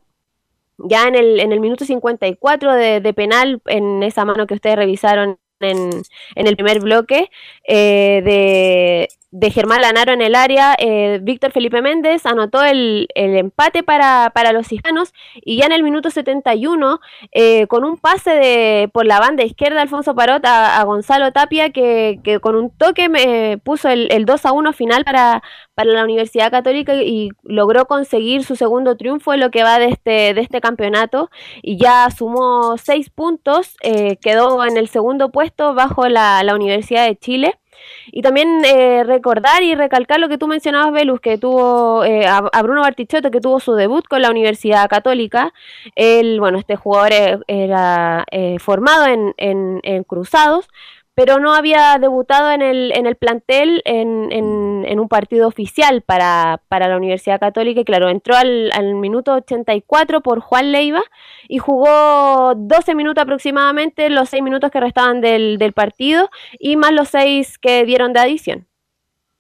Ya 0.79 1.09
en 1.09 1.15
el, 1.15 1.41
en 1.41 1.53
el 1.53 1.61
minuto 1.61 1.87
54 1.87 2.75
de, 2.75 3.01
de 3.01 3.15
penal, 3.15 3.63
en 3.67 4.03
esa 4.03 4.27
mano 4.27 4.47
que 4.47 4.55
ustedes 4.55 4.77
revisaron 4.77 5.39
en, 5.61 6.03
en, 6.35 6.47
el 6.47 6.57
primer 6.57 6.81
bloque 6.81 7.31
eh, 7.65 8.23
de, 8.25 9.09
de 9.33 9.51
Germán 9.51 9.83
Lanaro 9.83 10.13
en 10.13 10.23
el 10.23 10.35
área, 10.35 10.75
eh, 10.79 11.19
Víctor 11.21 11.51
Felipe 11.53 11.83
Méndez 11.83 12.27
anotó 12.27 12.63
el, 12.63 13.09
empate 13.15 13.83
para, 13.83 14.31
los 14.53 14.71
hispanos 14.73 15.13
y 15.35 15.59
ya 15.59 15.67
en 15.67 15.73
el 15.73 15.83
minuto 15.83 16.11
71, 16.11 17.01
eh, 17.33 17.67
con 17.67 17.85
un 17.85 17.97
pase 17.97 18.31
de, 18.31 18.89
por 18.93 19.05
la 19.05 19.19
banda 19.19 19.43
izquierda 19.43 19.83
Alfonso 19.83 20.15
Parot 20.15 20.45
a, 20.47 20.83
Gonzalo 20.85 21.33
Tapia, 21.33 21.71
que, 21.71 22.39
con 22.41 22.55
un 22.57 22.71
toque 22.71 23.09
me 23.09 23.59
puso 23.59 23.89
el, 23.89 24.25
2 24.25 24.47
a 24.47 24.53
1 24.53 24.73
final 24.73 25.05
para, 25.05 25.43
para 25.75 25.91
la 25.91 26.05
Universidad 26.05 26.51
Católica 26.51 26.95
y 26.95 27.31
logró 27.43 27.87
conseguir 27.87 28.45
su 28.45 28.57
segundo 28.57 28.97
triunfo 28.97 29.35
en 29.35 29.41
lo 29.41 29.51
que 29.51 29.65
va 29.65 29.79
de 29.79 29.87
este, 29.87 30.35
de 30.35 30.41
este 30.41 30.61
campeonato 30.61 31.31
y 31.63 31.79
ya 31.79 32.09
sumó 32.11 32.77
seis 32.79 33.11
puntos, 33.11 33.77
eh, 33.83 34.17
quedó 34.17 34.65
en 34.65 34.77
el 34.77 34.89
segundo 34.89 35.31
puesto 35.31 35.75
bajo 35.75 36.09
la, 36.09 36.43
la 36.45 36.55
Universidad 36.55 37.07
de 37.07 37.17
Chile. 37.17 37.59
Y 38.07 38.23
también 38.23 38.65
eh, 38.65 39.05
recordar 39.05 39.63
y 39.63 39.75
recalcar 39.75 40.21
lo 40.21 40.29
que 40.29 40.39
tú 40.39 40.47
mencionabas, 40.47 40.93
Velus, 40.93 41.21
que 41.21 41.39
tuvo 41.39 42.05
eh, 42.05 42.27
a, 42.27 42.63
Bruno 42.63 42.83
Bartichotto, 42.83 43.31
que 43.31 43.41
tuvo 43.41 43.61
su 43.61 43.75
debut 43.75 44.07
con 44.07 44.23
la 44.23 44.31
Universidad 44.31 44.89
Católica. 44.89 45.53
Él, 45.95 46.41
bueno, 46.41 46.59
este 46.59 46.77
jugador 46.77 47.13
eh, 47.13 47.39
era 47.49 48.25
formado 48.59 49.07
en, 49.07 49.35
en, 49.37 49.81
en 49.83 50.05
Cruzados, 50.05 50.69
pero 51.17 51.41
no 51.41 51.55
había 51.55 51.97
debutado 51.99 52.53
en 52.53 52.61
el, 52.61 52.93
en 52.95 53.07
el 53.07 53.17
plantel 53.17 53.81
en, 53.87 54.31
en, 54.31 55.01
un 55.01 55.09
partido 55.09 55.49
oficial 55.49 56.03
para, 56.03 56.61
para, 56.69 56.89
la 56.89 56.97
Universidad 56.99 57.41
Católica 57.41 57.81
y 57.81 57.85
claro, 57.85 58.11
entró 58.11 58.37
al, 58.37 58.71
al, 58.73 58.95
minuto 58.95 59.33
84 59.33 60.21
por 60.21 60.41
Juan 60.41 60.73
Leiva 60.73 61.03
y 61.49 61.57
jugó 61.57 62.53
12 62.55 62.95
minutos 62.95 63.23
aproximadamente, 63.23 64.11
los 64.11 64.29
6 64.29 64.43
minutos 64.43 64.71
que 64.71 64.79
restaban 64.79 65.23
del, 65.23 65.57
del 65.57 65.73
partido 65.73 66.29
y 66.59 66.77
más 66.77 66.93
los 66.93 67.09
6 67.09 67.59
que 67.59 67.87
dieron 67.87 68.13
de 68.13 68.21
adición. 68.21 68.67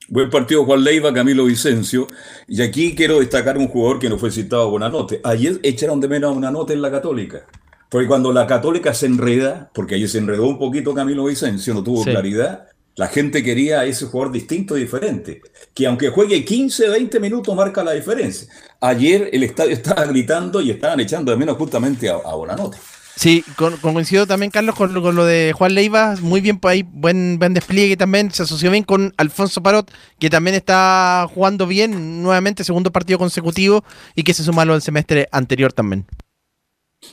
Buen 0.08 0.30
partido 0.30 0.64
Juan 0.64 0.82
Leiva, 0.82 1.12
Camilo 1.12 1.44
Vicencio. 1.44 2.06
Y 2.48 2.62
aquí 2.62 2.94
quiero 2.94 3.18
destacar 3.18 3.58
un 3.58 3.68
jugador 3.68 3.98
que 3.98 4.08
no 4.08 4.16
fue 4.16 4.30
citado 4.30 4.78
nota. 4.78 5.16
Ayer 5.24 5.60
echaron 5.62 6.00
de 6.00 6.08
menos 6.08 6.34
una 6.34 6.50
nota 6.50 6.72
en 6.72 6.80
la 6.80 6.90
Católica. 6.90 7.46
Porque 7.88 8.08
cuando 8.08 8.32
la 8.32 8.46
católica 8.46 8.94
se 8.94 9.06
enreda, 9.06 9.70
porque 9.74 9.94
ahí 9.94 10.06
se 10.08 10.18
enredó 10.18 10.46
un 10.46 10.58
poquito 10.58 10.94
Camilo 10.94 11.24
Vicencio, 11.24 11.74
no 11.74 11.82
tuvo 11.82 12.04
claridad, 12.04 12.68
la 12.96 13.08
gente 13.08 13.42
quería 13.42 13.80
a 13.80 13.84
ese 13.84 14.06
jugador 14.06 14.32
distinto, 14.32 14.74
diferente, 14.74 15.42
que 15.74 15.86
aunque 15.86 16.08
juegue 16.08 16.44
15, 16.44 16.88
20 16.88 17.20
minutos 17.20 17.54
marca 17.54 17.84
la 17.84 17.92
diferencia. 17.92 18.48
Ayer 18.80 19.28
el 19.32 19.42
estadio 19.42 19.72
estaba 19.72 20.04
gritando 20.06 20.60
y 20.60 20.70
estaban 20.70 21.00
echando 21.00 21.30
de 21.30 21.36
menos 21.36 21.56
justamente 21.56 22.08
a, 22.08 22.14
a 22.14 22.34
Bonanote. 22.34 22.78
Sí, 23.16 23.42
coincido 23.80 24.26
también, 24.26 24.50
Carlos, 24.50 24.74
con, 24.74 24.92
lo 24.92 25.24
de 25.24 25.54
Juan 25.56 25.74
Leiva. 25.74 26.16
Muy 26.20 26.42
bien 26.42 26.58
por 26.58 26.70
ahí, 26.70 26.82
buen, 26.82 27.38
buen 27.38 27.54
despliegue 27.54 27.96
también. 27.96 28.30
Se 28.30 28.42
asoció 28.42 28.70
bien 28.70 28.84
con 28.84 29.14
Alfonso 29.16 29.62
Parot, 29.62 29.90
que 30.18 30.28
también 30.28 30.54
está 30.54 31.26
jugando 31.32 31.66
bien 31.66 32.22
nuevamente, 32.22 32.62
segundo 32.62 32.92
partido 32.92 33.18
consecutivo 33.18 33.84
y 34.14 34.22
que 34.22 34.34
se 34.34 34.44
sumó 34.44 34.60
al 34.60 34.82
semestre 34.82 35.28
anterior 35.32 35.72
también. 35.72 36.04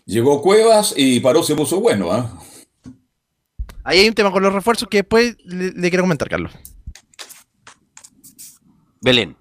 Llegó 0.06 0.41
Cuevas 0.41 0.94
y 0.98 1.20
Paró 1.20 1.44
se 1.44 1.56
puso 1.56 1.80
bueno. 1.80 2.11
¿ah? 2.11 2.32
Ahí 3.84 3.99
hay 3.99 4.07
un 4.07 4.14
tema 4.14 4.32
con 4.32 4.44
los 4.44 4.53
refuerzos 4.53 4.88
que 4.88 4.98
después 4.98 5.36
le, 5.45 5.90
quiero 5.90 6.03
comentar, 6.03 6.30
Carlos. 6.30 6.52
Belén. 9.02 9.36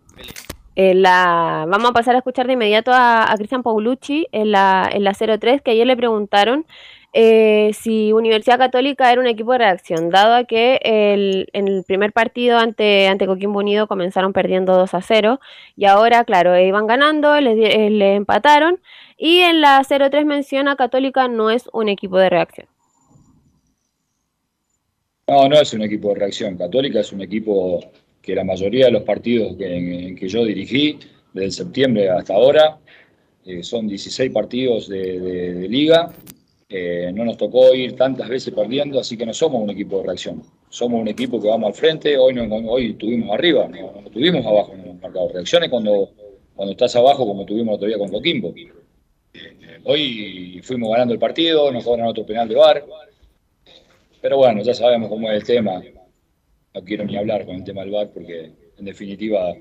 la, 0.74 1.66
vamos 1.68 1.90
a 1.90 1.92
pasar 1.92 2.14
a 2.14 2.18
escuchar 2.18 2.46
de 2.46 2.54
inmediato 2.54 2.90
a, 2.92 3.32
Cristian 3.36 3.62
Paulucci 3.62 4.26
en 4.32 4.50
la, 4.50 4.88
en 4.92 5.04
la 5.04 5.14
03, 5.14 5.62
que 5.62 5.70
ayer 5.70 5.86
le 5.86 5.96
preguntaron 5.96 6.66
eh, 7.14 7.72
si 7.74 8.12
Universidad 8.14 8.58
Católica 8.58 9.12
era 9.12 9.20
un 9.20 9.26
equipo 9.26 9.52
de 9.52 9.58
reacción, 9.58 10.08
dado 10.08 10.34
a 10.34 10.44
que 10.44 10.80
el, 10.82 11.48
en 11.52 11.68
el 11.68 11.84
primer 11.84 12.12
partido 12.12 12.58
ante, 12.58 13.06
ante 13.06 13.26
Coquimbo 13.26 13.58
Unido 13.58 13.86
comenzaron 13.86 14.32
perdiendo 14.32 14.74
2 14.74 14.94
a 14.94 15.02
0 15.02 15.40
y 15.76 15.84
ahora, 15.84 16.24
claro, 16.24 16.58
iban 16.58 16.86
ganando, 16.86 17.38
les, 17.40 17.58
eh, 17.58 17.90
les 17.90 18.16
empataron 18.16 18.80
y 19.22 19.38
en 19.40 19.60
la 19.60 19.82
03 19.84 20.26
menciona 20.26 20.74
Católica 20.74 21.28
no 21.28 21.50
es 21.50 21.68
un 21.72 21.88
equipo 21.88 22.18
de 22.18 22.30
reacción. 22.30 22.66
No, 25.28 25.48
no 25.48 25.60
es 25.60 25.72
un 25.72 25.82
equipo 25.82 26.08
de 26.08 26.16
reacción. 26.16 26.56
Católica 26.56 27.00
es 27.00 27.12
un 27.12 27.22
equipo 27.22 27.80
que 28.20 28.34
la 28.34 28.44
mayoría 28.44 28.86
de 28.86 28.92
los 28.92 29.02
partidos 29.02 29.56
que, 29.56 30.28
yo 30.28 30.44
dirigí, 30.44 30.98
desde 31.32 31.64
septiembre 31.64 32.10
hasta 32.10 32.34
ahora, 32.34 32.78
eh, 33.44 33.62
son 33.62 33.86
16 33.86 34.32
partidos 34.32 34.88
de 34.88 35.66
liga 35.68 36.12
eh, 36.74 37.12
no 37.12 37.26
nos 37.26 37.36
tocó 37.36 37.74
ir 37.74 37.96
tantas 37.96 38.30
veces 38.30 38.54
perdiendo, 38.54 38.98
así 38.98 39.14
que 39.18 39.26
no 39.26 39.34
somos 39.34 39.62
un 39.62 39.68
equipo 39.68 39.98
de 39.98 40.04
reacción. 40.04 40.42
Somos 40.70 41.02
un 41.02 41.08
equipo 41.08 41.38
que 41.38 41.46
vamos 41.46 41.66
al 41.66 41.74
frente. 41.74 42.16
Hoy 42.16 42.32
no, 42.32 42.44
hoy 42.70 42.92
estuvimos 42.92 43.30
arriba, 43.34 43.68
no, 43.68 43.92
no 44.00 44.06
estuvimos 44.06 44.46
abajo 44.46 44.72
en 44.72 44.80
hemos 44.80 45.02
marcado. 45.02 45.28
Reacciones 45.28 45.68
cuando, 45.68 46.08
cuando 46.56 46.72
estás 46.72 46.96
abajo, 46.96 47.26
como 47.26 47.44
tuvimos 47.44 47.74
otro 47.74 47.88
día 47.88 47.98
con 47.98 48.08
Coquimbo. 48.10 48.54
Hoy 49.84 50.60
fuimos 50.62 50.90
ganando 50.92 51.12
el 51.12 51.18
partido, 51.18 51.72
nos 51.72 51.84
cobran 51.84 52.06
otro 52.06 52.24
penal 52.24 52.48
de 52.48 52.54
bar. 52.54 52.84
Pero 54.20 54.36
bueno, 54.36 54.62
ya 54.62 54.74
sabemos 54.74 55.09
cómo 55.09 55.28
es 55.30 55.40
el 55.40 55.44
tema. 55.44 55.82
No 56.74 56.84
quiero 56.84 57.04
ni 57.04 57.16
hablar 57.16 57.44
con 57.44 57.56
el 57.56 57.64
tema 57.64 57.82
del 57.82 57.90
bar 57.90 58.10
porque, 58.14 58.52
en 58.78 58.84
definitiva, 58.84 59.52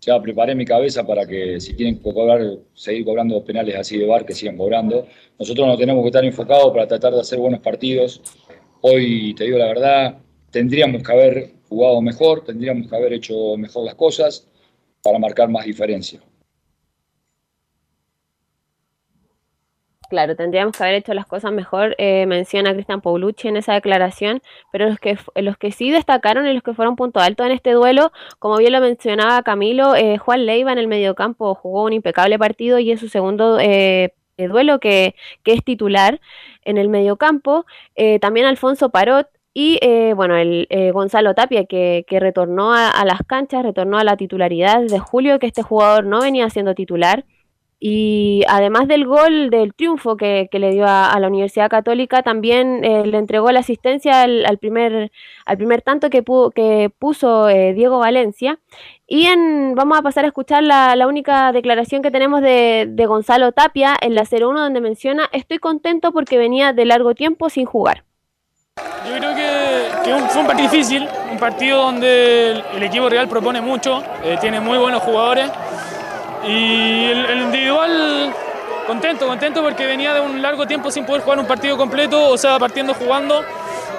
ya 0.00 0.20
preparé 0.20 0.54
mi 0.54 0.66
cabeza 0.66 1.06
para 1.06 1.26
que 1.26 1.58
si 1.60 1.74
tienen 1.74 1.96
que 1.96 2.02
cobrar, 2.02 2.40
seguir 2.74 3.04
cobrando 3.04 3.42
penales 3.42 3.76
así 3.76 3.96
de 3.96 4.06
bar, 4.06 4.26
que 4.26 4.34
sigan 4.34 4.56
cobrando. 4.56 5.06
Nosotros 5.38 5.66
no 5.66 5.76
tenemos 5.78 6.02
que 6.02 6.08
estar 6.08 6.24
enfocados 6.24 6.70
para 6.72 6.86
tratar 6.86 7.14
de 7.14 7.20
hacer 7.20 7.38
buenos 7.38 7.60
partidos. 7.60 8.20
Hoy, 8.82 9.34
te 9.34 9.44
digo 9.44 9.58
la 9.58 9.66
verdad, 9.66 10.18
tendríamos 10.50 11.02
que 11.02 11.12
haber 11.12 11.52
jugado 11.68 12.02
mejor, 12.02 12.44
tendríamos 12.44 12.88
que 12.88 12.96
haber 12.96 13.14
hecho 13.14 13.56
mejor 13.56 13.86
las 13.86 13.94
cosas 13.94 14.46
para 15.02 15.18
marcar 15.18 15.48
más 15.48 15.64
diferencia. 15.64 16.20
Claro, 20.12 20.36
tendríamos 20.36 20.76
que 20.76 20.82
haber 20.82 20.96
hecho 20.96 21.14
las 21.14 21.24
cosas 21.24 21.52
mejor, 21.52 21.94
eh, 21.96 22.26
menciona 22.26 22.74
Cristian 22.74 23.00
Paulucci 23.00 23.48
en 23.48 23.56
esa 23.56 23.72
declaración, 23.72 24.42
pero 24.70 24.86
los 24.86 24.98
que, 24.98 25.16
los 25.36 25.56
que 25.56 25.72
sí 25.72 25.90
destacaron 25.90 26.46
y 26.46 26.52
los 26.52 26.62
que 26.62 26.74
fueron 26.74 26.96
punto 26.96 27.18
alto 27.18 27.46
en 27.46 27.52
este 27.52 27.72
duelo, 27.72 28.12
como 28.38 28.58
bien 28.58 28.72
lo 28.72 28.82
mencionaba 28.82 29.42
Camilo, 29.42 29.96
eh, 29.96 30.18
Juan 30.18 30.44
Leiva 30.44 30.70
en 30.70 30.76
el 30.76 30.86
mediocampo 30.86 31.54
jugó 31.54 31.84
un 31.84 31.94
impecable 31.94 32.38
partido 32.38 32.78
y 32.78 32.90
es 32.90 33.00
su 33.00 33.08
segundo 33.08 33.58
eh, 33.58 34.12
duelo 34.36 34.80
que, 34.80 35.14
es 35.46 35.64
titular 35.64 36.20
en 36.62 36.76
el 36.76 36.90
mediocampo. 36.90 37.64
también 38.20 38.44
Alfonso 38.44 38.90
Parot 38.90 39.28
y 39.54 39.78
bueno, 40.14 40.36
el 40.36 40.68
Gonzalo 40.92 41.34
Tapia 41.34 41.64
que, 41.64 42.04
retornó 42.10 42.74
a, 42.74 42.90
a, 42.90 43.06
las 43.06 43.22
canchas, 43.26 43.62
retornó 43.62 43.96
a 43.96 44.04
la 44.04 44.18
titularidad 44.18 44.82
de 44.82 44.98
julio, 44.98 45.38
que 45.38 45.46
este 45.46 45.62
jugador 45.62 46.04
no 46.04 46.20
venía 46.20 46.50
siendo 46.50 46.74
titular. 46.74 47.24
Y 47.84 48.44
además 48.46 48.86
del 48.86 49.08
gol 49.08 49.50
del 49.50 49.74
triunfo 49.74 50.16
que, 50.16 50.48
le 50.52 50.70
dio 50.70 50.86
a, 50.86 51.18
la 51.18 51.26
Universidad 51.26 51.68
Católica, 51.68 52.22
también 52.22 52.84
eh, 52.84 53.04
le 53.04 53.18
entregó 53.18 53.50
la 53.50 53.58
asistencia 53.58 54.22
al, 54.22 54.58
primer, 54.58 55.10
al 55.46 55.56
primer 55.56 55.82
tanto 55.82 56.08
que, 56.08 56.22
que 56.54 56.92
puso 56.96 57.48
eh, 57.48 57.72
Diego 57.74 57.98
Valencia. 57.98 58.60
Y 59.08 59.26
en, 59.26 59.74
vamos 59.74 59.98
a 59.98 60.02
pasar 60.02 60.24
a 60.24 60.28
escuchar 60.28 60.62
la, 60.62 61.04
única 61.08 61.50
declaración 61.50 62.02
que 62.02 62.12
tenemos 62.12 62.40
de, 62.40 62.86
de, 62.88 63.06
Gonzalo 63.06 63.50
Tapia 63.50 63.96
en 64.00 64.14
la 64.14 64.22
01, 64.30 64.60
donde 64.60 64.80
menciona: 64.80 65.28
Estoy 65.32 65.58
contento 65.58 66.12
porque 66.12 66.38
venía 66.38 66.72
de 66.72 66.84
largo 66.84 67.16
tiempo 67.16 67.50
sin 67.50 67.66
jugar. 67.66 68.04
Yo 69.08 69.16
creo 69.18 69.34
que, 69.34 70.28
fue 70.30 70.40
un 70.40 70.46
partido 70.46 70.70
difícil, 70.70 71.08
un 71.32 71.38
partido 71.38 71.82
donde 71.82 72.62
el, 72.76 72.82
equipo 72.84 73.08
real 73.08 73.26
propone 73.28 73.60
mucho, 73.60 74.04
eh, 74.22 74.38
tiene 74.40 74.60
muy 74.60 74.78
buenos 74.78 75.02
jugadores 75.02 75.50
y 76.46 77.04
el, 77.04 77.42
individual 77.42 78.32
contento, 78.86 79.26
contento 79.26 79.62
porque 79.62 79.86
venía 79.86 80.14
de 80.14 80.20
un 80.20 80.42
largo 80.42 80.66
tiempo 80.66 80.90
sin 80.90 81.04
poder 81.04 81.22
jugar 81.22 81.38
un 81.38 81.46
partido 81.46 81.76
completo, 81.76 82.30
o 82.30 82.38
sea, 82.38 82.58
partiendo 82.58 82.94
jugando. 82.94 83.44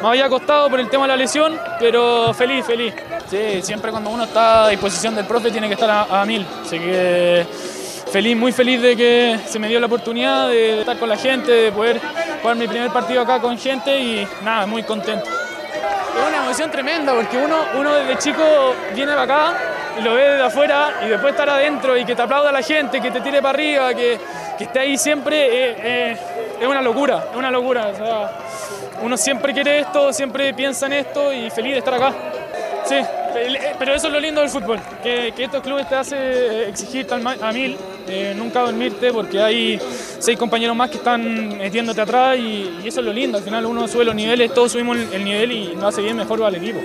Me 0.01 0.09
había 0.09 0.27
costado 0.27 0.69
por 0.69 0.79
el 0.79 0.89
tema 0.89 1.03
de 1.03 1.09
la 1.09 1.15
lesión, 1.15 1.57
pero 1.79 2.33
feliz, 2.33 2.65
feliz. 2.65 2.93
Sí, 3.29 3.61
siempre 3.61 3.91
cuando 3.91 4.09
uno 4.09 4.25
está 4.25 4.65
a 4.65 4.69
disposición 4.69 5.15
del 5.15 5.25
profe 5.25 5.49
tiene 5.49 5.67
que 5.67 5.75
estar 5.75 5.89
a, 5.89 6.21
a 6.21 6.25
mil. 6.25 6.45
Así 6.61 6.77
que 6.77 7.45
feliz, 8.11 8.35
muy 8.35 8.51
feliz 8.51 8.81
de 8.81 8.95
que 8.97 9.39
se 9.47 9.59
me 9.59 9.67
dio 9.67 9.79
la 9.79 9.87
oportunidad 9.87 10.49
de 10.49 10.81
estar 10.81 10.97
con 10.99 11.09
la 11.09 11.17
gente, 11.17 11.51
de 11.51 11.71
poder 11.71 12.01
jugar 12.41 12.57
mi 12.57 12.67
primer 12.67 12.91
partido 12.91 13.21
acá 13.21 13.39
con 13.39 13.57
gente 13.57 13.97
y 13.97 14.27
nada, 14.43 14.65
muy 14.65 14.83
contento. 14.83 15.25
Es 15.73 16.27
una 16.27 16.37
emoción 16.37 16.71
tremenda 16.71 17.13
porque 17.13 17.37
uno, 17.37 17.57
uno 17.75 17.93
desde 17.93 18.17
chico 18.17 18.43
viene 18.93 19.13
para 19.13 19.23
acá 19.23 19.57
y 19.97 20.01
lo 20.01 20.13
ve 20.13 20.29
desde 20.29 20.43
afuera 20.43 20.93
y 21.05 21.09
después 21.09 21.33
estar 21.33 21.49
adentro 21.49 21.97
y 21.97 22.05
que 22.05 22.15
te 22.15 22.21
aplauda 22.21 22.51
la 22.51 22.61
gente, 22.61 23.01
que 23.01 23.11
te 23.11 23.21
tire 23.21 23.41
para 23.41 23.49
arriba, 23.49 23.93
que, 23.93 24.19
que 24.57 24.63
esté 24.65 24.79
ahí 24.79 24.97
siempre, 24.97 25.45
eh, 25.45 25.75
eh, 25.79 26.17
es 26.59 26.67
una 26.67 26.81
locura, 26.81 27.25
es 27.31 27.37
una 27.37 27.51
locura. 27.51 27.91
uno 29.01 29.17
siempre 29.17 29.53
quiere 29.53 29.79
esto, 29.79 30.13
siempre 30.13 30.53
piensa 30.53 30.85
en 30.85 30.93
esto 30.93 31.33
y 31.33 31.49
feliz 31.49 31.73
de 31.73 31.79
estar 31.79 31.93
acá. 31.93 32.13
Sí, 32.85 32.95
pero 33.79 33.93
eso 33.93 34.07
es 34.07 34.13
lo 34.13 34.19
lindo 34.19 34.41
del 34.41 34.49
fútbol, 34.49 34.79
que, 35.01 35.33
estos 35.37 35.61
clubes 35.61 35.87
te 35.87 35.95
hacen 35.95 36.19
exigir 36.67 37.07
a 37.11 37.51
mil, 37.51 37.77
eh, 38.07 38.33
nunca 38.35 38.61
dormirte 38.61 39.11
porque 39.11 39.41
hay 39.41 39.79
seis 40.19 40.37
compañeros 40.37 40.75
más 40.75 40.89
que 40.89 40.97
están 40.97 41.57
metiéndote 41.57 42.01
atrás 42.01 42.37
y, 42.37 42.69
eso 42.85 42.99
es 42.99 43.05
lo 43.05 43.13
lindo, 43.13 43.37
al 43.37 43.43
final 43.43 43.65
uno 43.65 43.87
sube 43.87 44.03
los 44.03 44.15
niveles, 44.15 44.53
todos 44.53 44.73
subimos 44.73 44.97
el, 44.97 45.23
nivel 45.23 45.51
y 45.51 45.75
nos 45.75 45.85
hace 45.85 46.01
bien 46.01 46.17
mejor 46.17 46.43
al 46.43 46.55
equipo. 46.55 46.79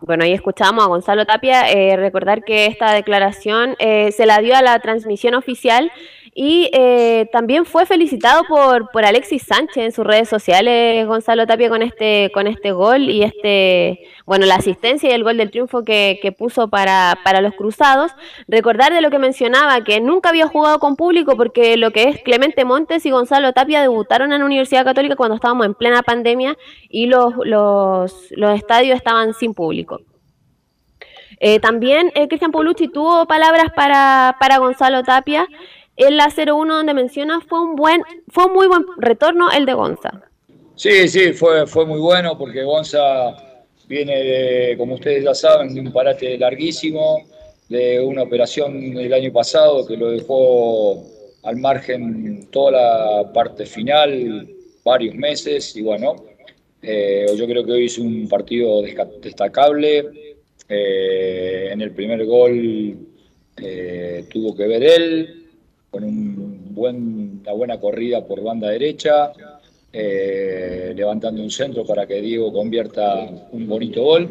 Bueno, 0.00 0.24
ahí 0.24 0.32
escuchamos 0.32 0.84
a 0.84 0.88
Gonzalo 0.88 1.24
Tapia 1.24 1.70
eh, 1.70 1.96
recordar 1.96 2.44
que 2.44 2.66
esta 2.66 2.92
declaración 2.92 3.76
eh, 3.78 4.12
se 4.12 4.26
la 4.26 4.38
dio 4.38 4.54
a 4.54 4.62
la 4.62 4.78
transmisión 4.80 5.34
oficial 5.34 5.90
y 6.38 6.68
eh, 6.74 7.30
también 7.32 7.64
fue 7.64 7.86
felicitado 7.86 8.42
por, 8.46 8.90
por 8.90 9.06
Alexis 9.06 9.42
Sánchez 9.44 9.76
en 9.78 9.92
sus 9.92 10.06
redes 10.06 10.28
sociales, 10.28 11.06
Gonzalo 11.06 11.46
Tapia, 11.46 11.70
con 11.70 11.80
este, 11.80 12.30
con 12.34 12.46
este 12.46 12.72
gol 12.72 13.08
y 13.08 13.22
este, 13.22 14.06
bueno, 14.26 14.44
la 14.44 14.56
asistencia 14.56 15.08
y 15.08 15.14
el 15.14 15.24
gol 15.24 15.38
del 15.38 15.50
triunfo 15.50 15.82
que, 15.82 16.18
que 16.20 16.32
puso 16.32 16.68
para, 16.68 17.18
para 17.24 17.40
los 17.40 17.54
cruzados. 17.54 18.12
Recordar 18.48 18.92
de 18.92 19.00
lo 19.00 19.08
que 19.08 19.18
mencionaba, 19.18 19.82
que 19.82 19.98
nunca 20.02 20.28
había 20.28 20.46
jugado 20.46 20.78
con 20.78 20.96
público 20.96 21.38
porque 21.38 21.78
lo 21.78 21.90
que 21.90 22.02
es 22.10 22.22
Clemente 22.22 22.66
Montes 22.66 23.06
y 23.06 23.10
Gonzalo 23.10 23.54
Tapia 23.54 23.80
debutaron 23.80 24.30
en 24.34 24.40
la 24.40 24.44
Universidad 24.44 24.84
Católica 24.84 25.16
cuando 25.16 25.36
estábamos 25.36 25.64
en 25.64 25.72
plena 25.72 26.02
pandemia 26.02 26.58
y 26.90 27.06
los, 27.06 27.32
los, 27.44 28.12
los 28.32 28.54
estadios 28.54 28.94
estaban 28.94 29.32
sin 29.32 29.54
público. 29.54 30.02
Eh, 31.38 31.60
también 31.60 32.10
eh, 32.14 32.28
Cristian 32.28 32.50
Paulucci 32.50 32.88
tuvo 32.88 33.26
palabras 33.26 33.66
para, 33.74 34.36
para 34.40 34.58
Gonzalo 34.58 35.02
Tapia 35.02 35.46
en 35.96 36.16
la 36.16 36.28
01 36.28 36.76
donde 36.76 36.94
menciona 36.94 37.40
fue 37.40 37.60
un 37.62 37.76
buen, 37.76 38.02
fue 38.28 38.46
un 38.46 38.52
muy 38.52 38.66
buen 38.66 38.84
retorno 38.98 39.50
el 39.50 39.66
de 39.66 39.74
Gonza. 39.74 40.22
Sí, 40.74 41.08
sí, 41.08 41.32
fue, 41.32 41.66
fue 41.66 41.86
muy 41.86 42.00
bueno 42.00 42.36
porque 42.36 42.62
Gonza 42.62 43.34
viene 43.88 44.14
de, 44.22 44.76
como 44.76 44.94
ustedes 44.94 45.24
ya 45.24 45.34
saben, 45.34 45.74
de 45.74 45.80
un 45.80 45.92
parate 45.92 46.36
larguísimo, 46.38 47.22
de 47.68 48.00
una 48.00 48.22
operación 48.22 48.96
el 48.96 49.12
año 49.12 49.32
pasado 49.32 49.86
que 49.86 49.96
lo 49.96 50.10
dejó 50.10 51.02
al 51.44 51.56
margen 51.56 52.48
toda 52.50 52.72
la 52.72 53.32
parte 53.32 53.66
final, 53.66 54.48
varios 54.84 55.14
meses, 55.14 55.76
y 55.76 55.82
bueno, 55.82 56.16
eh, 56.82 57.26
yo 57.36 57.46
creo 57.46 57.64
que 57.64 57.72
hoy 57.72 57.84
hizo 57.84 58.02
un 58.02 58.28
partido 58.28 58.82
destacable. 58.82 60.34
Eh, 60.68 61.68
en 61.72 61.80
el 61.80 61.92
primer 61.92 62.24
gol 62.26 62.96
eh, 63.56 64.24
tuvo 64.28 64.54
que 64.56 64.66
ver 64.66 64.82
él, 64.82 65.45
con 65.96 66.04
un 66.04 66.74
buen, 66.74 67.40
una 67.40 67.52
buena 67.52 67.80
corrida 67.80 68.22
por 68.26 68.42
banda 68.42 68.68
derecha, 68.68 69.32
eh, 69.90 70.92
levantando 70.94 71.42
un 71.42 71.50
centro 71.50 71.86
para 71.86 72.06
que 72.06 72.20
Diego 72.20 72.52
convierta 72.52 73.26
un 73.52 73.66
bonito 73.66 74.02
gol 74.02 74.30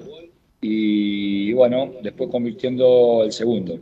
y, 0.62 1.52
bueno, 1.54 1.92
después 2.04 2.30
convirtiendo 2.30 3.24
el 3.24 3.32
segundo. 3.32 3.80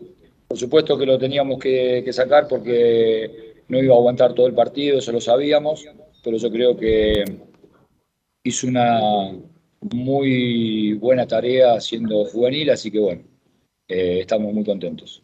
Por 0.48 0.58
supuesto 0.58 0.98
que 0.98 1.06
lo 1.06 1.20
teníamos 1.20 1.60
que, 1.60 2.08
sacar 2.14 2.48
porque 2.48 3.56
no 3.68 3.84
iba 3.84 3.96
a 3.96 3.98
aguantar 3.98 4.34
todo 4.34 4.48
el 4.48 4.54
partido, 4.54 5.00
eso 5.00 5.12
lo 5.12 5.20
sabíamos, 5.20 5.86
pero 6.24 6.38
yo 6.38 6.50
creo 6.50 6.78
que 6.78 7.26
hizo 8.46 8.68
una 8.68 9.34
muy 9.92 10.94
buena 10.94 11.28
tarea 11.28 11.82
siendo 11.82 12.24
juvenil, 12.26 12.70
así 12.70 12.90
que 12.90 13.00
bueno, 13.00 13.24
eh, 13.90 14.20
estamos 14.22 14.54
muy 14.54 14.64
contentos. 14.64 15.23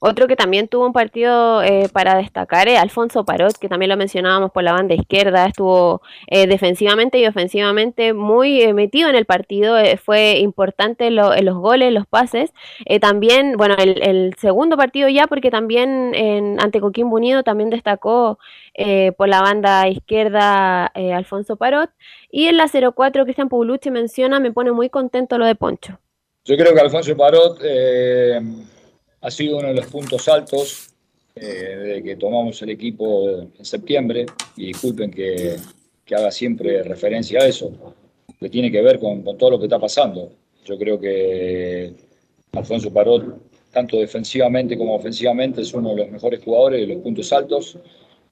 Otro 0.00 0.28
que 0.28 0.36
también 0.36 0.68
tuvo 0.68 0.86
un 0.86 0.92
partido 0.92 1.60
eh, 1.60 1.88
para 1.92 2.16
destacar 2.16 2.68
es 2.68 2.78
Alfonso 2.78 3.24
Parot, 3.24 3.58
que 3.58 3.68
también 3.68 3.88
lo 3.88 3.96
mencionábamos 3.96 4.52
por 4.52 4.62
la 4.62 4.72
banda 4.72 4.94
izquierda, 4.94 5.46
estuvo 5.46 6.02
eh, 6.28 6.46
defensivamente 6.46 7.18
y 7.18 7.26
ofensivamente 7.26 8.12
muy 8.12 8.62
eh, 8.62 8.74
metido 8.74 9.08
en 9.08 9.16
el 9.16 9.24
partido, 9.24 9.76
fue 10.04 10.38
importante 10.38 11.08
en 11.08 11.16
los 11.16 11.56
goles, 11.56 11.92
los 11.92 12.06
pases. 12.06 12.52
también, 13.00 13.56
bueno, 13.56 13.74
el, 13.76 14.34
segundo 14.38 14.76
partido 14.76 15.08
ya, 15.08 15.26
porque 15.26 15.50
también 15.50 16.14
ante 16.60 16.80
Coquimbo 16.80 17.16
Unido 17.16 17.42
también 17.42 17.70
destacó 17.70 18.38
por 19.16 19.28
la 19.28 19.40
banda 19.40 19.88
izquierda 19.88 20.86
Alfonso 20.86 21.56
Parot. 21.56 21.90
Y 22.30 22.46
en 22.46 22.56
la 22.56 22.68
04, 22.68 23.24
Cristian 23.24 23.48
Paulucci 23.48 23.90
menciona, 23.90 24.38
me 24.38 24.52
pone 24.52 24.70
muy 24.70 24.90
contento 24.90 25.38
lo 25.38 25.46
de 25.46 25.56
Poncho. 25.56 25.98
Yo 26.44 26.56
creo 26.56 26.72
que 26.72 26.80
Alfonso 26.80 27.16
Parot 27.16 27.58
ha 29.20 29.30
sido 29.30 29.58
uno 29.58 29.68
de 29.68 29.74
los 29.74 29.86
puntos 29.86 30.28
altos 30.28 30.90
eh, 31.34 32.00
que 32.04 32.16
tomamos 32.16 32.60
el 32.62 32.70
equipo 32.70 33.28
en 33.28 33.64
septiembre, 33.64 34.26
y 34.56 34.66
disculpen 34.66 35.10
que, 35.10 35.56
haga 36.10 36.30
siempre 36.30 36.82
referencia 36.82 37.40
a 37.40 37.46
eso, 37.46 37.70
que 38.40 38.48
tiene 38.48 38.72
que 38.72 38.80
ver 38.80 38.98
con, 38.98 39.22
todo 39.36 39.50
lo 39.50 39.58
que 39.58 39.66
está 39.66 39.78
pasando. 39.78 40.32
Yo 40.64 40.78
creo 40.78 40.98
que 40.98 41.92
Alfonso 42.52 42.92
Parot, 42.92 43.40
tanto 43.72 43.98
defensivamente 43.98 44.78
como 44.78 44.94
ofensivamente, 44.94 45.60
es 45.60 45.74
uno 45.74 45.90
de 45.90 45.96
los 45.96 46.10
mejores 46.10 46.42
jugadores 46.42 46.80
de 46.80 46.94
los 46.94 47.02
puntos 47.02 47.32
altos, 47.32 47.78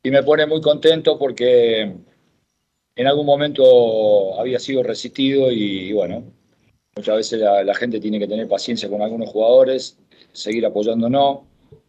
y 0.02 0.10
me 0.10 0.22
pone 0.22 0.46
muy 0.46 0.60
contento 0.60 1.18
porque 1.18 1.82
en 2.96 3.06
algún 3.06 3.26
momento 3.26 4.40
había 4.40 4.58
sido 4.58 4.82
resistido 4.82 5.52
y, 5.52 5.92
bueno, 5.92 6.24
muchas 6.96 7.16
veces 7.16 7.40
la, 7.40 7.74
gente 7.74 8.00
tiene 8.00 8.18
que 8.18 8.26
tener 8.26 8.48
paciencia 8.48 8.88
con 8.88 9.02
algunos 9.02 9.28
jugadores 9.28 9.98
seguir 10.36 10.66
apoyándonos. 10.66 11.40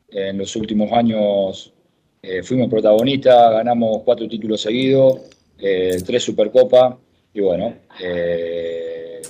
En 0.09 0.37
los 0.37 0.55
últimos 0.55 0.91
años 0.93 1.73
eh, 2.21 2.41
fuimos 2.41 2.69
protagonistas, 2.69 3.51
ganamos 3.51 4.01
cuatro 4.03 4.27
títulos 4.27 4.61
seguidos, 4.61 5.21
eh, 5.59 5.97
tres 6.05 6.23
Supercopas 6.23 6.95
y 7.33 7.41
bueno, 7.41 7.75
eh, 8.01 9.21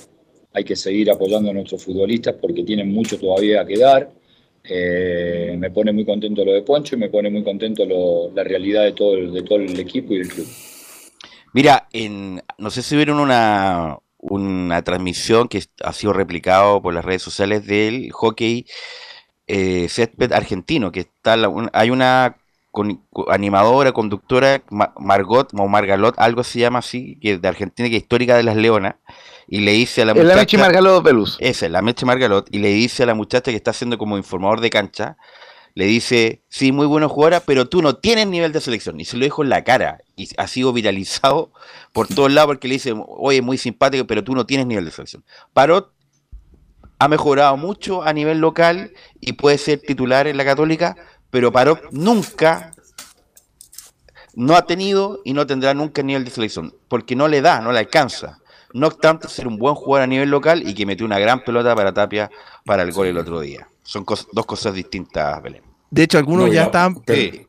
hay 0.52 0.64
que 0.64 0.76
seguir 0.76 1.10
apoyando 1.10 1.50
a 1.50 1.54
nuestros 1.54 1.82
futbolistas 1.82 2.36
porque 2.40 2.62
tienen 2.62 2.92
mucho 2.92 3.18
todavía 3.18 3.64
que 3.66 3.78
dar. 3.78 4.10
me 5.58 5.70
pone 5.70 5.92
muy 5.92 6.04
contento 6.04 6.44
lo 6.44 6.52
de 6.52 6.62
Poncho 6.62 6.94
y 6.94 6.98
me 6.98 7.08
pone 7.08 7.28
muy 7.28 7.42
contento 7.42 7.84
la 8.34 8.44
realidad 8.44 8.84
de 8.84 8.92
todo, 8.92 9.14
el, 9.14 9.32
de 9.32 9.42
todo 9.42 9.58
el 9.58 9.78
equipo 9.80 10.14
y 10.14 10.18
el 10.18 10.28
club. 10.28 10.46
Mira, 11.54 11.88
en, 11.92 12.42
no 12.58 12.70
sé 12.70 12.82
si 12.82 12.94
vieron 12.94 13.18
una, 13.18 13.98
una 14.18 14.82
transmisión 14.82 15.48
que 15.48 15.62
ha 15.82 15.92
sido 15.92 16.12
replicado 16.12 16.82
por 16.82 16.94
las 16.94 17.04
redes 17.04 17.22
sociales 17.22 17.66
del 17.66 18.10
hockey 18.12 18.66
eh, 19.48 19.88
césped 19.88 20.32
argentino, 20.32 20.92
que 20.92 21.00
está 21.00 21.36
hay 21.72 21.90
una 21.90 22.36
animadora, 23.28 23.92
conductora, 23.92 24.62
Margot 24.70 25.50
o 25.54 25.66
Margalot, 25.66 26.14
algo 26.18 26.44
se 26.44 26.60
llama 26.60 26.78
así, 26.78 27.18
que 27.20 27.38
de 27.38 27.48
Argentina, 27.48 27.88
que 27.88 27.96
es 27.96 28.02
histórica 28.02 28.36
de 28.36 28.44
las 28.44 28.56
Leonas, 28.56 28.96
y 29.48 29.60
le 29.60 29.72
dice 29.72 30.02
a 30.02 30.04
la 30.04 30.14
muchacha... 30.14 30.28
La 30.28 30.36
Meche 30.36 30.58
Margalot 30.58 31.02
Pelus. 31.02 31.36
Esa, 31.40 31.68
la 31.68 31.82
Meche 31.82 32.06
Margalot, 32.06 32.46
y 32.50 32.58
le 32.58 32.68
dice 32.68 33.02
a 33.02 33.06
la 33.06 33.14
muchacha 33.14 33.50
que 33.50 33.56
está 33.56 33.72
haciendo 33.72 33.98
como 33.98 34.16
informador 34.16 34.60
de 34.60 34.70
cancha, 34.70 35.16
le 35.74 35.86
dice, 35.86 36.42
sí, 36.48 36.72
muy 36.72 36.86
buena 36.86 37.08
jugadora, 37.08 37.40
pero 37.40 37.68
tú 37.68 37.82
no 37.82 37.96
tienes 37.96 38.26
nivel 38.26 38.52
de 38.52 38.60
selección. 38.60 38.98
Y 38.98 39.04
se 39.04 39.16
lo 39.16 39.22
dijo 39.22 39.44
en 39.44 39.48
la 39.48 39.62
cara. 39.62 40.00
Y 40.16 40.28
ha 40.36 40.48
sido 40.48 40.72
viralizado 40.72 41.52
por 41.92 42.08
todos 42.08 42.32
lados 42.32 42.48
porque 42.48 42.66
le 42.66 42.74
dice, 42.74 42.94
oye, 42.96 43.42
muy 43.42 43.58
simpático, 43.58 44.04
pero 44.04 44.24
tú 44.24 44.34
no 44.34 44.44
tienes 44.44 44.66
nivel 44.66 44.84
de 44.84 44.90
selección. 44.90 45.22
Parot 45.52 45.92
ha 46.98 47.08
mejorado 47.08 47.56
mucho 47.56 48.02
a 48.02 48.12
nivel 48.12 48.38
local 48.38 48.92
y 49.20 49.34
puede 49.34 49.58
ser 49.58 49.80
titular 49.80 50.26
en 50.26 50.36
la 50.36 50.44
Católica, 50.44 50.96
pero 51.30 51.52
Parot 51.52 51.90
nunca 51.92 52.72
no 54.34 54.54
ha 54.54 54.66
tenido 54.66 55.20
y 55.24 55.32
no 55.32 55.46
tendrá 55.46 55.74
nunca 55.74 56.02
nivel 56.02 56.24
de 56.24 56.30
selección, 56.30 56.74
porque 56.88 57.16
no 57.16 57.28
le 57.28 57.40
da, 57.40 57.60
no 57.60 57.72
le 57.72 57.80
alcanza. 57.80 58.38
No 58.72 58.86
obstante, 58.86 59.28
ser 59.28 59.48
un 59.48 59.58
buen 59.58 59.74
jugador 59.74 60.04
a 60.04 60.06
nivel 60.06 60.30
local 60.30 60.68
y 60.68 60.74
que 60.74 60.86
metió 60.86 61.06
una 61.06 61.18
gran 61.18 61.42
pelota 61.42 61.74
para 61.74 61.92
Tapia 61.92 62.30
para 62.64 62.82
el 62.82 62.92
gol 62.92 63.06
el 63.06 63.18
otro 63.18 63.40
día. 63.40 63.68
Son 63.82 64.04
dos 64.04 64.46
cosas 64.46 64.74
distintas, 64.74 65.42
Belén. 65.42 65.62
De 65.90 66.02
hecho, 66.02 66.18
algunos 66.18 66.52
ya 66.52 66.64
están... 66.64 67.02
Sí, 67.06 67.47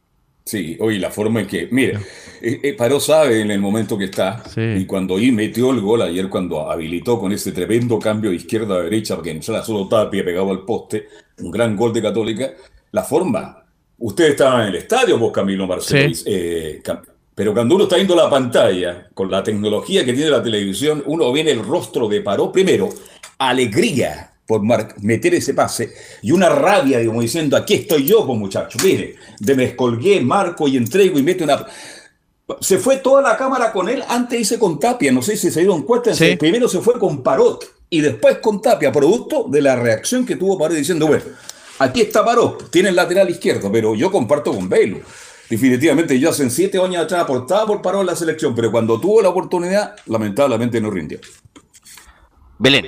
oye, 0.79 0.99
la 0.99 1.11
forma 1.11 1.41
en 1.41 1.47
que, 1.47 1.67
mire, 1.71 1.99
eh, 2.41 2.59
eh, 2.63 2.73
Paró 2.73 2.99
sabe 2.99 3.41
en 3.41 3.51
el 3.51 3.59
momento 3.59 3.97
que 3.97 4.05
está, 4.05 4.43
y 4.55 4.85
cuando 4.85 5.17
ahí 5.17 5.31
metió 5.31 5.71
el 5.71 5.81
gol 5.81 6.01
ayer, 6.01 6.29
cuando 6.29 6.69
habilitó 6.69 7.19
con 7.19 7.31
ese 7.31 7.51
tremendo 7.51 7.99
cambio 7.99 8.29
de 8.29 8.37
izquierda 8.37 8.75
a 8.75 8.81
derecha, 8.81 9.15
porque 9.15 9.31
era 9.31 9.63
solo 9.63 9.87
Tapia 9.87 10.23
pegado 10.23 10.51
al 10.51 10.65
poste, 10.65 11.07
un 11.39 11.51
gran 11.51 11.75
gol 11.75 11.93
de 11.93 12.01
Católica, 12.01 12.53
la 12.91 13.03
forma. 13.03 13.63
Usted 13.97 14.29
estaba 14.29 14.63
en 14.63 14.69
el 14.69 14.75
estadio, 14.75 15.17
vos 15.17 15.31
Camilo 15.31 15.67
Marcelo, 15.67 16.13
eh, 16.25 16.81
pero 17.35 17.53
cuando 17.53 17.75
uno 17.75 17.85
está 17.85 17.95
viendo 17.95 18.15
la 18.15 18.29
pantalla, 18.29 19.07
con 19.13 19.29
la 19.29 19.43
tecnología 19.43 20.03
que 20.03 20.13
tiene 20.13 20.29
la 20.29 20.43
televisión, 20.43 21.03
uno 21.05 21.31
ve 21.31 21.41
el 21.41 21.63
rostro 21.63 22.07
de 22.07 22.21
Paró 22.21 22.51
primero, 22.51 22.89
alegría, 23.37 24.28
por 24.49 24.63
meter 25.03 25.35
ese 25.35 25.53
pase 25.53 25.93
y 26.23 26.31
una 26.31 26.49
rabia, 26.49 27.05
como 27.05 27.21
diciendo, 27.21 27.55
aquí 27.55 27.75
estoy 27.75 28.03
yo, 28.03 28.25
pues 28.25 28.39
muchachos, 28.39 28.83
mire, 28.83 29.13
de 29.39 29.53
me 29.53 29.65
escolgué, 29.65 30.19
marco 30.21 30.67
y 30.67 30.75
entrego 30.75 31.19
y 31.19 31.21
mete 31.21 31.43
una... 31.43 31.63
Se 32.59 32.79
fue 32.79 32.97
toda 32.97 33.21
la 33.21 33.37
cámara 33.37 33.71
con 33.71 33.87
él, 33.89 34.03
antes 34.07 34.41
hice 34.41 34.57
con 34.57 34.79
Tapia, 34.79 35.11
no 35.11 35.21
sé 35.21 35.37
si 35.37 35.51
se 35.51 35.59
dieron 35.59 35.83
cuenta, 35.83 36.13
primero 36.39 36.67
se 36.67 36.79
fue 36.79 36.97
con 36.97 37.21
Parot 37.21 37.63
y 37.91 38.01
después 38.01 38.39
con 38.39 38.59
Tapia, 38.59 38.91
producto 38.91 39.45
de 39.47 39.61
la 39.61 39.75
reacción 39.75 40.25
que 40.25 40.35
tuvo 40.35 40.57
Parot 40.57 40.75
diciendo, 40.75 41.05
bueno, 41.05 41.25
aquí 41.77 42.01
está 42.01 42.25
Parot, 42.25 42.71
tiene 42.71 42.89
el 42.89 42.95
lateral 42.95 43.29
izquierdo, 43.29 43.71
pero 43.71 43.93
yo 43.93 44.11
comparto 44.11 44.51
con 44.51 44.67
Velo. 44.67 45.01
Definitivamente 45.47 46.19
yo 46.19 46.31
hace 46.31 46.49
siete 46.49 46.79
años 46.79 47.03
atrás 47.03 47.21
aportaba 47.21 47.67
por 47.67 47.83
Parot 47.83 48.01
en 48.01 48.07
la 48.07 48.15
selección, 48.15 48.55
pero 48.55 48.71
cuando 48.71 48.99
tuvo 48.99 49.21
la 49.21 49.29
oportunidad, 49.29 49.95
lamentablemente 50.07 50.81
no 50.81 50.89
rindió. 50.89 51.19
Belén. 52.57 52.87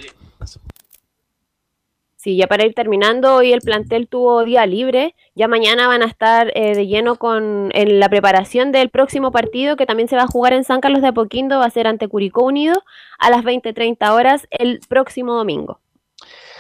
Sí, 2.24 2.36
ya 2.36 2.46
para 2.46 2.64
ir 2.68 2.76
terminando, 2.76 3.38
hoy 3.38 3.52
el 3.52 3.62
plantel 3.62 4.08
tuvo 4.08 4.44
día 4.46 4.64
libre, 4.68 5.16
ya 5.34 5.48
mañana 5.48 5.88
van 5.88 6.04
a 6.04 6.06
estar 6.06 6.52
eh, 6.54 6.76
de 6.76 6.86
lleno 6.86 7.16
con 7.16 7.72
en 7.74 8.00
la 8.00 8.10
preparación 8.10 8.72
del 8.72 8.92
próximo 8.92 9.32
partido 9.32 9.76
que 9.76 9.88
también 9.88 10.08
se 10.08 10.16
va 10.16 10.24
a 10.24 10.28
jugar 10.28 10.54
en 10.54 10.64
San 10.64 10.82
Carlos 10.82 11.02
de 11.02 11.08
Apoquindo, 11.08 11.58
va 11.58 11.66
a 11.66 11.72
ser 11.72 11.88
ante 11.88 12.08
Curicó 12.08 12.44
Unido 12.44 12.84
a 13.18 13.32
las 13.32 13.44
20.30 13.44 14.12
horas 14.12 14.46
el 14.52 14.82
próximo 14.88 15.34
domingo. 15.34 15.80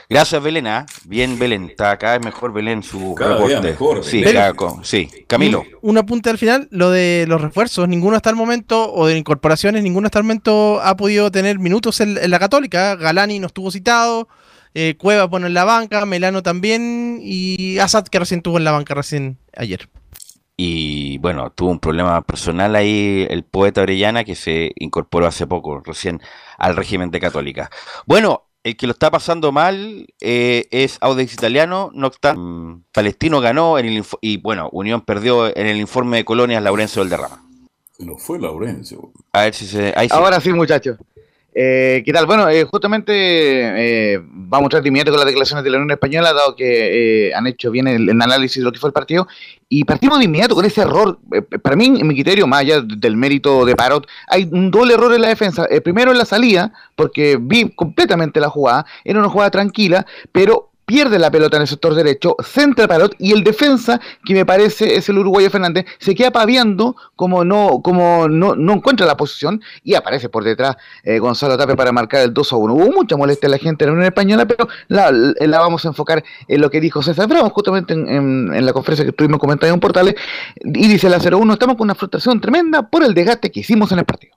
Gracias, 0.09 0.41
Belén. 0.41 0.65
¿ah? 0.65 0.88
Bien, 1.05 1.38
Belén. 1.38 1.69
Está 1.69 1.95
cada 1.99 2.17
vez 2.17 2.25
mejor 2.25 2.53
Belén 2.53 2.81
su 2.81 3.13
cada 3.13 3.35
reporte. 3.35 3.61
mejor, 3.61 4.03
sí, 4.03 4.23
sí, 4.81 5.09
Camilo. 5.27 5.63
Un, 5.83 5.99
apunte 5.99 6.31
al 6.31 6.39
final, 6.39 6.69
lo 6.71 6.89
de 6.89 7.25
los 7.27 7.39
refuerzos. 7.39 7.88
Ninguno 7.88 8.15
hasta 8.15 8.31
el 8.31 8.35
momento, 8.35 8.91
o 8.91 9.05
de 9.05 9.15
incorporaciones, 9.15 9.83
ninguno 9.83 10.07
hasta 10.07 10.17
el 10.17 10.23
momento 10.23 10.81
ha 10.81 10.97
podido 10.97 11.29
tener 11.29 11.59
minutos 11.59 12.01
en, 12.01 12.17
en 12.17 12.31
la 12.31 12.39
Católica. 12.39 12.95
Galani 12.95 13.38
no 13.38 13.45
estuvo 13.45 13.69
citado. 13.69 14.27
Eh, 14.73 14.95
Cueva 14.98 15.30
pone 15.30 15.48
en 15.48 15.53
la 15.53 15.65
banca, 15.65 16.06
Melano 16.06 16.43
también 16.43 17.19
y 17.22 17.77
Assad 17.80 18.07
que 18.07 18.19
recién 18.19 18.41
tuvo 18.41 18.57
en 18.57 18.64
la 18.64 18.72
banca 18.72 18.93
recién 18.93 19.38
ayer. 19.56 19.89
Y 20.56 21.18
bueno, 21.18 21.52
tuvo 21.52 21.72
un 21.72 21.80
problema 21.80 22.22
personal 22.22 22.76
ahí 22.76 23.26
el 23.30 23.43
poeta 23.43 23.81
Orellana 23.81 24.23
que 24.23 24.35
se 24.35 24.73
incorporó 24.76 25.27
hace 25.27 25.48
poco, 25.48 25.81
recién 25.84 26.22
al 26.57 26.76
régimen 26.76 27.10
de 27.10 27.19
católica. 27.19 27.69
Bueno, 28.06 28.43
el 28.64 28.77
que 28.77 28.85
lo 28.85 28.93
está 28.93 29.10
pasando 29.10 29.52
mal 29.52 30.06
eh, 30.22 30.68
es 30.72 30.98
Audex 31.02 31.34
Italiano, 31.34 31.89
no 31.93 32.07
está, 32.07 32.35
mm, 32.35 32.84
Palestino 32.91 33.41
ganó 33.41 33.80
en 33.80 33.88
el, 33.88 34.06
y 34.22 34.38
bueno, 34.38 34.69
Unión 34.72 35.02
perdió 35.02 35.48
en 35.48 35.65
el 35.65 35.77
informe 35.77 36.18
de 36.18 36.26
colonias 36.26 36.61
Laurencio 36.61 37.02
del 37.02 37.10
Derrama. 37.10 37.43
No 37.98 38.18
fue 38.18 38.39
Laurencio. 38.39 39.11
A 39.34 39.43
ver 39.43 39.53
si 39.53 39.68
se. 39.68 39.93
Ahora 40.10 40.41
sí, 40.41 40.52
muchachos. 40.53 40.98
Eh, 41.53 42.02
¿Qué 42.06 42.14
tal? 42.14 42.26
Bueno, 42.26 42.48
eh, 42.48 42.64
justamente 42.64 43.14
eh, 43.14 44.22
vamos 44.23 44.64
a 44.64 44.68
entrar 44.68 44.84
de 44.84 44.88
inmediato 44.88 45.11
con 45.11 45.19
las 45.19 45.26
declaraciones 45.26 45.65
de 45.65 45.69
la 45.69 45.78
Unión 45.78 45.91
Española, 45.91 46.32
dado 46.32 46.56
que 46.56 47.28
eh, 47.28 47.34
han 47.36 47.45
hecho 47.45 47.72
bien 47.72 47.88
el, 47.88 48.10
análisis 48.10 48.57
de 48.57 48.64
lo 48.64 48.72
que 48.72 48.80
fue 48.80 48.88
el 48.88 48.94
partido. 48.94 49.28
Y 49.68 49.84
partimos 49.84 50.19
de 50.19 50.26
inmediato 50.26 50.56
con 50.56 50.65
ese 50.65 50.82
error. 50.82 51.19
para 51.61 51.76
mí, 51.76 51.88
en 51.99 52.07
mi 52.07 52.14
criterio, 52.14 52.48
más 52.48 52.61
allá 52.61 52.82
del 52.82 53.18
mérito 53.18 53.65
de 53.65 53.76
Parot, 53.76 54.07
hay 54.28 54.48
un 54.52 54.72
doble 54.72 54.94
error 54.94 55.14
en 55.14 55.22
la 55.22 55.30
defensa. 55.30 55.68
primero 55.84 56.11
en 56.11 56.18
la 56.18 56.26
salida, 56.26 56.72
porque 56.95 57.38
vi 57.40 57.69
completamente 57.76 58.40
la 58.40 58.49
jugada. 58.49 58.86
Era 59.03 59.19
una 59.19 59.30
jugada 59.30 59.52
tranquila, 59.52 60.06
pero 60.32 60.70
pierde 60.91 61.18
la 61.19 61.31
pelota 61.31 61.55
en 61.55 61.61
el 61.61 61.69
sector 61.69 61.95
derecho, 61.95 62.35
centra 62.43 62.85
Parot 62.85 63.15
y 63.18 63.31
el 63.31 63.45
defensa, 63.45 64.01
que 64.26 64.34
me 64.34 64.45
parece 64.45 64.95
es 64.97 65.07
el 65.07 65.19
uruguayo 65.19 65.49
Fernández, 65.49 65.85
se 65.99 66.13
queda 66.13 66.31
paviando 66.31 66.97
como 67.15 67.45
no, 67.45 67.80
como 67.81 68.27
no, 68.27 68.57
no 68.57 68.73
encuentra 68.73 69.07
la 69.07 69.15
posición 69.15 69.61
y 69.85 69.95
aparece 69.95 70.27
por 70.27 70.43
detrás 70.43 70.76
eh, 71.05 71.19
Gonzalo 71.19 71.57
Tape 71.57 71.77
para 71.77 71.93
marcar 71.93 72.23
el 72.23 72.34
2 72.34 72.51
a 72.51 72.55
1. 72.57 72.73
Hubo 72.73 72.91
mucha 72.91 73.15
molestia 73.15 73.47
en 73.47 73.51
la 73.51 73.57
gente 73.57 73.85
en 73.85 73.91
la 73.91 73.93
Unión 73.93 74.07
Española, 74.07 74.45
pero 74.45 74.68
la, 74.89 75.11
la, 75.11 75.59
vamos 75.59 75.85
a 75.85 75.88
enfocar 75.88 76.26
en 76.49 76.59
lo 76.59 76.69
que 76.69 76.81
dijo 76.81 77.01
César 77.01 77.30
Bravo, 77.30 77.49
justamente 77.51 77.93
en, 77.93 78.53
en, 78.53 78.65
la 78.65 78.73
conferencia 78.73 79.05
que 79.05 79.11
estuvimos 79.11 79.39
comentando 79.39 79.73
en 79.73 79.80
Portales, 79.80 80.15
y 80.57 80.89
dice 80.89 81.09
la 81.09 81.19
0-1, 81.19 81.53
estamos 81.53 81.77
con 81.77 81.85
una 81.85 81.95
frustración 81.95 82.41
tremenda 82.41 82.89
por 82.89 83.01
el 83.05 83.13
desgaste 83.13 83.49
que 83.49 83.61
hicimos 83.61 83.93
en 83.93 83.99
el 83.99 84.05
partido. 84.05 84.35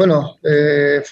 Bueno, 0.00 0.38
eh, 0.42 1.02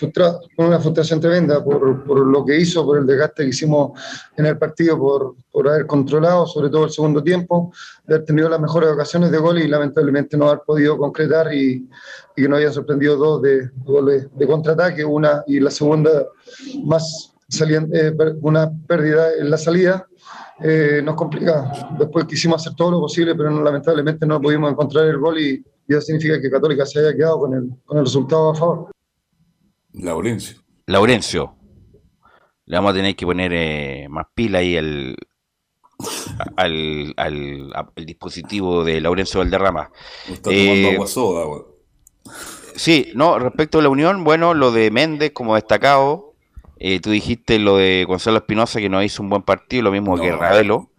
con 0.56 0.65
una 0.69 0.81
frustración 0.81 1.20
tremenda 1.20 1.62
por, 1.62 2.06
por, 2.06 2.20
lo 2.20 2.43
que 2.43 2.59
hizo, 2.59 2.86
por 2.86 2.97
el 2.97 3.06
desgaste 3.06 3.43
que 3.43 3.51
hicimos 3.51 4.01
en 4.35 4.47
el 4.47 4.56
partido, 4.56 4.98
por, 4.98 5.35
por 5.52 5.69
haber 5.69 5.86
controlado, 5.86 6.47
sobre 6.47 6.70
todo 6.70 6.86
el 6.86 6.90
segundo 6.90 7.23
tiempo, 7.23 7.70
de 8.06 8.15
haber 8.15 8.24
tenido 8.24 8.48
las 8.48 8.59
mejores 8.59 8.89
ocasiones 8.89 9.31
de 9.31 9.36
gol 9.36 9.59
y 9.59 9.69
lamentablemente 9.69 10.39
no 10.39 10.48
haber 10.48 10.62
podido 10.66 10.97
concretar 10.97 11.52
y, 11.52 11.86
y 12.35 12.43
que 12.43 12.48
nos 12.48 12.60
hayan 12.60 12.73
sorprendido 12.73 13.19
dos 13.19 13.43
de, 13.43 13.69
goles 13.85 14.27
de 14.35 14.47
contraataque, 14.47 15.05
una 15.05 15.44
y 15.47 15.60
la 15.60 15.70
segunda 15.70 16.27
más 16.82 17.35
saliendo, 17.47 17.94
eh, 17.94 18.16
una 18.40 18.73
pérdida 18.86 19.35
en 19.39 19.51
la 19.51 19.59
salida. 19.59 20.06
Eh, 20.60 21.02
nos 21.05 21.15
complica. 21.15 21.70
Después 21.98 22.24
quisimos 22.24 22.62
hacer 22.62 22.74
todo 22.74 22.93
lo 22.93 23.01
posible, 23.01 23.35
pero 23.35 23.51
lamentablemente 23.62 24.24
no 24.24 24.40
pudimos 24.40 24.73
encontrar 24.73 25.05
el 25.05 25.19
gol 25.19 25.39
y, 25.39 25.62
y 25.89 25.94
eso 25.94 26.02
significa 26.02 26.40
que 26.40 26.51
Católica 26.51 26.85
se 26.85 27.01
haya 27.01 27.16
quedado 27.16 27.40
con 27.40 27.55
el, 27.55 27.70
con 27.86 27.97
el 27.97 28.05
resultado 28.05 28.51
a 28.51 28.55
favor. 28.55 28.90
Laurencio. 29.94 30.59
Laurencio. 30.86 31.55
Le 32.66 32.77
vamos 32.77 32.93
a 32.93 32.94
tener 32.94 33.16
que 33.16 33.24
poner 33.24 33.52
eh, 33.55 34.06
más 34.10 34.27
pila 34.35 34.59
ahí 34.59 34.77
al, 34.77 35.16
al, 36.56 37.15
al, 37.16 38.05
dispositivo 38.05 38.85
de 38.85 39.01
Laurencio 39.01 39.40
Valderrama. 39.40 39.90
Está 40.28 40.51
tomando 40.51 40.89
eh, 40.89 40.94
agua 40.94 41.06
soda, 41.06 41.65
Sí, 42.77 43.10
no, 43.15 43.39
respecto 43.39 43.78
a 43.78 43.82
la 43.82 43.89
unión, 43.89 44.23
bueno, 44.23 44.52
lo 44.52 44.70
de 44.70 44.90
Méndez 44.90 45.32
como 45.32 45.55
destacado, 45.55 46.35
eh, 46.78 47.01
tú 47.01 47.10
dijiste 47.10 47.59
lo 47.59 47.78
de 47.78 48.05
Gonzalo 48.06 48.36
Espinosa 48.36 48.78
que 48.78 48.90
no 48.90 49.02
hizo 49.02 49.23
un 49.23 49.31
buen 49.31 49.43
partido, 49.43 49.85
lo 49.85 49.90
mismo 49.90 50.20
que 50.20 50.31
Ravelo. 50.31 50.90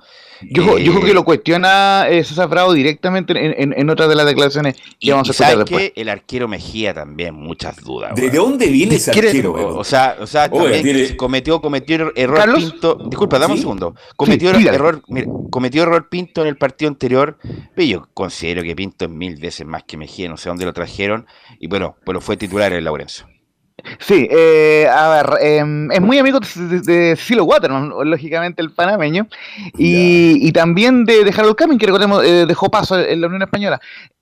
Yo, 0.42 0.78
yo, 0.78 0.94
creo 0.94 1.06
que 1.06 1.14
lo 1.14 1.26
cuestiona 1.26 2.08
eh, 2.10 2.24
César 2.24 2.48
Bravo 2.48 2.74
directamente 2.74 3.34
en, 3.34 3.74
en, 3.78 3.90
otra 3.90 4.08
de 4.08 4.16
las 4.16 4.26
declaraciones 4.26 4.76
que 5.00 5.12
vamos 5.12 5.28
a 5.28 5.32
escuchar 5.32 5.58
después. 5.58 5.92
Que 5.92 6.02
el 6.02 6.10
arquero 6.10 6.48
Mejía 6.48 6.94
también, 6.94 7.36
muchas 7.36 7.78
dudas. 7.78 8.16
¿De, 8.16 8.30
dónde 8.30 8.68
viene 8.68 8.96
ese 8.96 9.12
arquero? 9.12 9.54
O, 9.78 9.84
sea, 9.84 10.18
o 10.20 10.28
sea 10.28 10.50
cometió, 11.18 11.62
cometió 11.62 12.12
error 12.16 12.56
Pinto. 12.56 12.96
Disculpa, 13.06 13.40
dame 13.40 13.56
un 13.56 13.60
segundo. 13.60 13.96
Cometió, 14.16 14.52
error, 14.52 15.02
cometió 15.50 15.84
error 15.84 16.10
Pinto 16.10 16.42
en 16.42 16.48
el 16.48 16.58
partido 16.58 16.90
anterior. 16.90 17.38
Pero 17.76 17.88
yo 17.88 18.08
considero 18.14 18.64
que 18.64 18.76
Pinto 18.76 19.06
es 19.06 19.12
mil 19.12 19.36
veces 19.38 19.66
más 19.66 19.84
que 19.84 19.98
Mejía, 19.98 20.30
no 20.30 20.38
sé 20.38 20.50
dónde 20.50 20.66
lo 20.66 20.74
trajeron. 20.74 21.28
Y 21.60 21.68
bueno, 21.68 21.96
pero 22.06 22.22
fue 22.22 22.38
titular 22.38 22.72
en 22.74 22.84
Laurencio. 22.84 23.28
Sí, 24.00 24.28
eh, 24.30 24.88
a 24.92 25.10
ver, 25.10 25.30
em, 25.42 25.92
es 25.92 26.02
muy 26.02 26.18
amigo 26.18 26.40
de, 26.40 27.16
Silo 27.16 27.44
Waterman, 27.44 27.92
lógicamente 28.06 28.62
el 28.62 28.72
panameño, 28.72 29.28
y, 29.78 30.52
también 30.52 31.06
de, 31.06 31.24
de 31.24 31.32
Harold 31.32 31.56
Camin, 31.56 31.78
que 31.78 31.86
recordemos 31.86 32.24
eh, 32.24 32.46
dejó 32.46 32.70
paso 32.70 33.00
en 33.00 33.22
la 33.22 33.28
Unión 33.28 33.44
Española. 33.44 33.80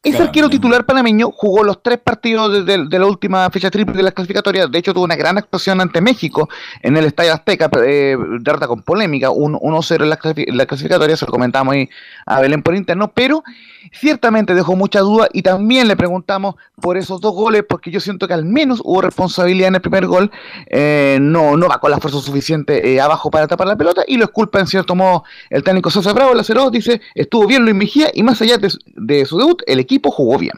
Ese 0.08 0.24
arquero 0.24 0.50
titular 0.50 0.86
panameño 0.86 1.32
jugó 1.32 1.66
los 1.66 1.84
tres 1.84 2.00
partidos 2.00 2.66
de, 2.66 2.78
la 2.78 3.06
última 3.06 3.50
fecha 3.50 3.70
triple 3.70 3.94
de 3.94 4.04
las 4.04 4.14
clasificatorias. 4.14 4.72
De 4.72 4.80
hecho, 4.80 4.94
tuvo 4.94 5.04
una 5.04 5.18
gran 5.18 5.38
actuación 5.38 5.82
ante 5.82 6.00
México 6.00 6.48
en 6.82 6.96
el 6.96 7.04
Estadio 7.04 7.34
Azteca, 7.34 7.70
eh, 7.86 8.16
derrota 8.40 8.68
con 8.68 8.84
polémica, 8.84 9.30
1-0 9.30 10.04
en 10.04 10.10
la, 10.58 10.66
clasificatoria. 10.66 11.18
Se 11.18 11.26
lo 11.26 11.32
comentamos 11.32 11.74
ahí 11.74 11.90
a 12.26 12.40
Belén 12.40 12.64
por 12.64 12.74
interno, 12.74 13.12
pero 13.14 13.44
ciertamente 13.92 14.56
dejó 14.56 14.78
mucha 14.78 15.02
duda 15.02 15.28
y 15.34 15.42
también 15.42 15.90
le 15.90 15.98
preguntamos 15.98 16.56
por 16.82 16.96
esos 16.96 17.20
dos 17.20 17.34
goles, 17.34 17.64
porque 17.68 17.92
yo 17.92 18.00
siento 18.00 18.30
que 18.30 18.34
al 18.34 18.46
menos 18.46 18.82
hubo 18.84 19.02
responsabilidad 19.02 19.68
en 19.68 19.76
el 19.76 19.82
primer 19.82 20.08
gol. 20.08 20.32
Eh, 20.68 21.18
no, 21.20 21.58
no 21.58 21.68
va 21.68 21.80
con 21.80 21.92
la 21.92 22.00
fuerza 22.00 22.22
suficiente 22.22 22.94
eh, 22.94 23.02
abajo 23.02 23.30
para 23.30 23.48
tapar 23.48 23.68
la 23.68 23.76
pelota 23.76 24.04
y 24.08 24.16
lo 24.16 24.24
esculpa 24.24 24.62
en 24.62 24.68
cierto 24.68 24.96
modo 24.96 25.26
el 25.50 25.64
técnico 25.64 25.90
Sosa 25.90 26.14
Bravo. 26.14 26.32
El 26.32 26.40
acero 26.40 26.70
dice: 26.70 27.02
estuvo 27.14 27.46
bien 27.46 27.64
Luis 27.64 27.76
Mejía 27.76 28.10
y 28.14 28.24
más 28.24 28.42
allá 28.42 28.58
de, 28.58 28.72
de 28.96 29.26
su 29.26 29.38
debut, 29.38 29.62
el 29.68 29.80
equipo 29.80 29.97
jugó 30.04 30.38
bien. 30.38 30.56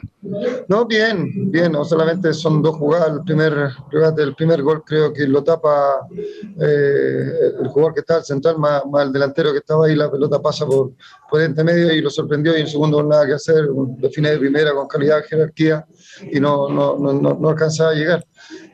No, 0.67 0.85
bien, 0.85 1.51
bien, 1.51 1.71
no 1.71 1.85
solamente 1.85 2.33
son 2.33 2.61
dos 2.61 2.75
jugadas, 2.75 3.11
el 3.13 3.23
primer, 3.23 3.71
el 4.17 4.35
primer 4.35 4.61
gol 4.61 4.83
creo 4.85 5.13
que 5.13 5.27
lo 5.27 5.43
tapa 5.43 6.07
eh, 6.11 7.31
el 7.61 7.67
jugador 7.69 7.93
que 7.93 8.01
está 8.01 8.17
al 8.17 8.25
central, 8.25 8.57
más, 8.57 8.83
el 9.01 9.13
delantero 9.13 9.51
que 9.51 9.59
estaba 9.59 9.85
ahí, 9.85 9.95
la 9.95 10.11
pelota 10.11 10.41
pasa 10.41 10.65
por, 10.65 10.91
por 11.29 11.41
entre 11.41 11.63
medio 11.63 11.93
y 11.93 12.01
lo 12.01 12.09
sorprendió 12.09 12.57
y 12.57 12.61
en 12.61 12.67
segundo 12.67 13.01
nada 13.01 13.25
que 13.25 13.33
hacer, 13.33 13.67
define 13.97 14.31
de 14.31 14.39
primera 14.39 14.73
con 14.73 14.87
calidad, 14.87 15.23
jerarquía 15.23 15.85
y 16.31 16.39
no, 16.39 16.69
no, 16.69 16.97
no, 16.97 17.13
no 17.13 17.49
alcanzaba 17.49 17.91
a 17.91 17.95
llegar. 17.95 18.25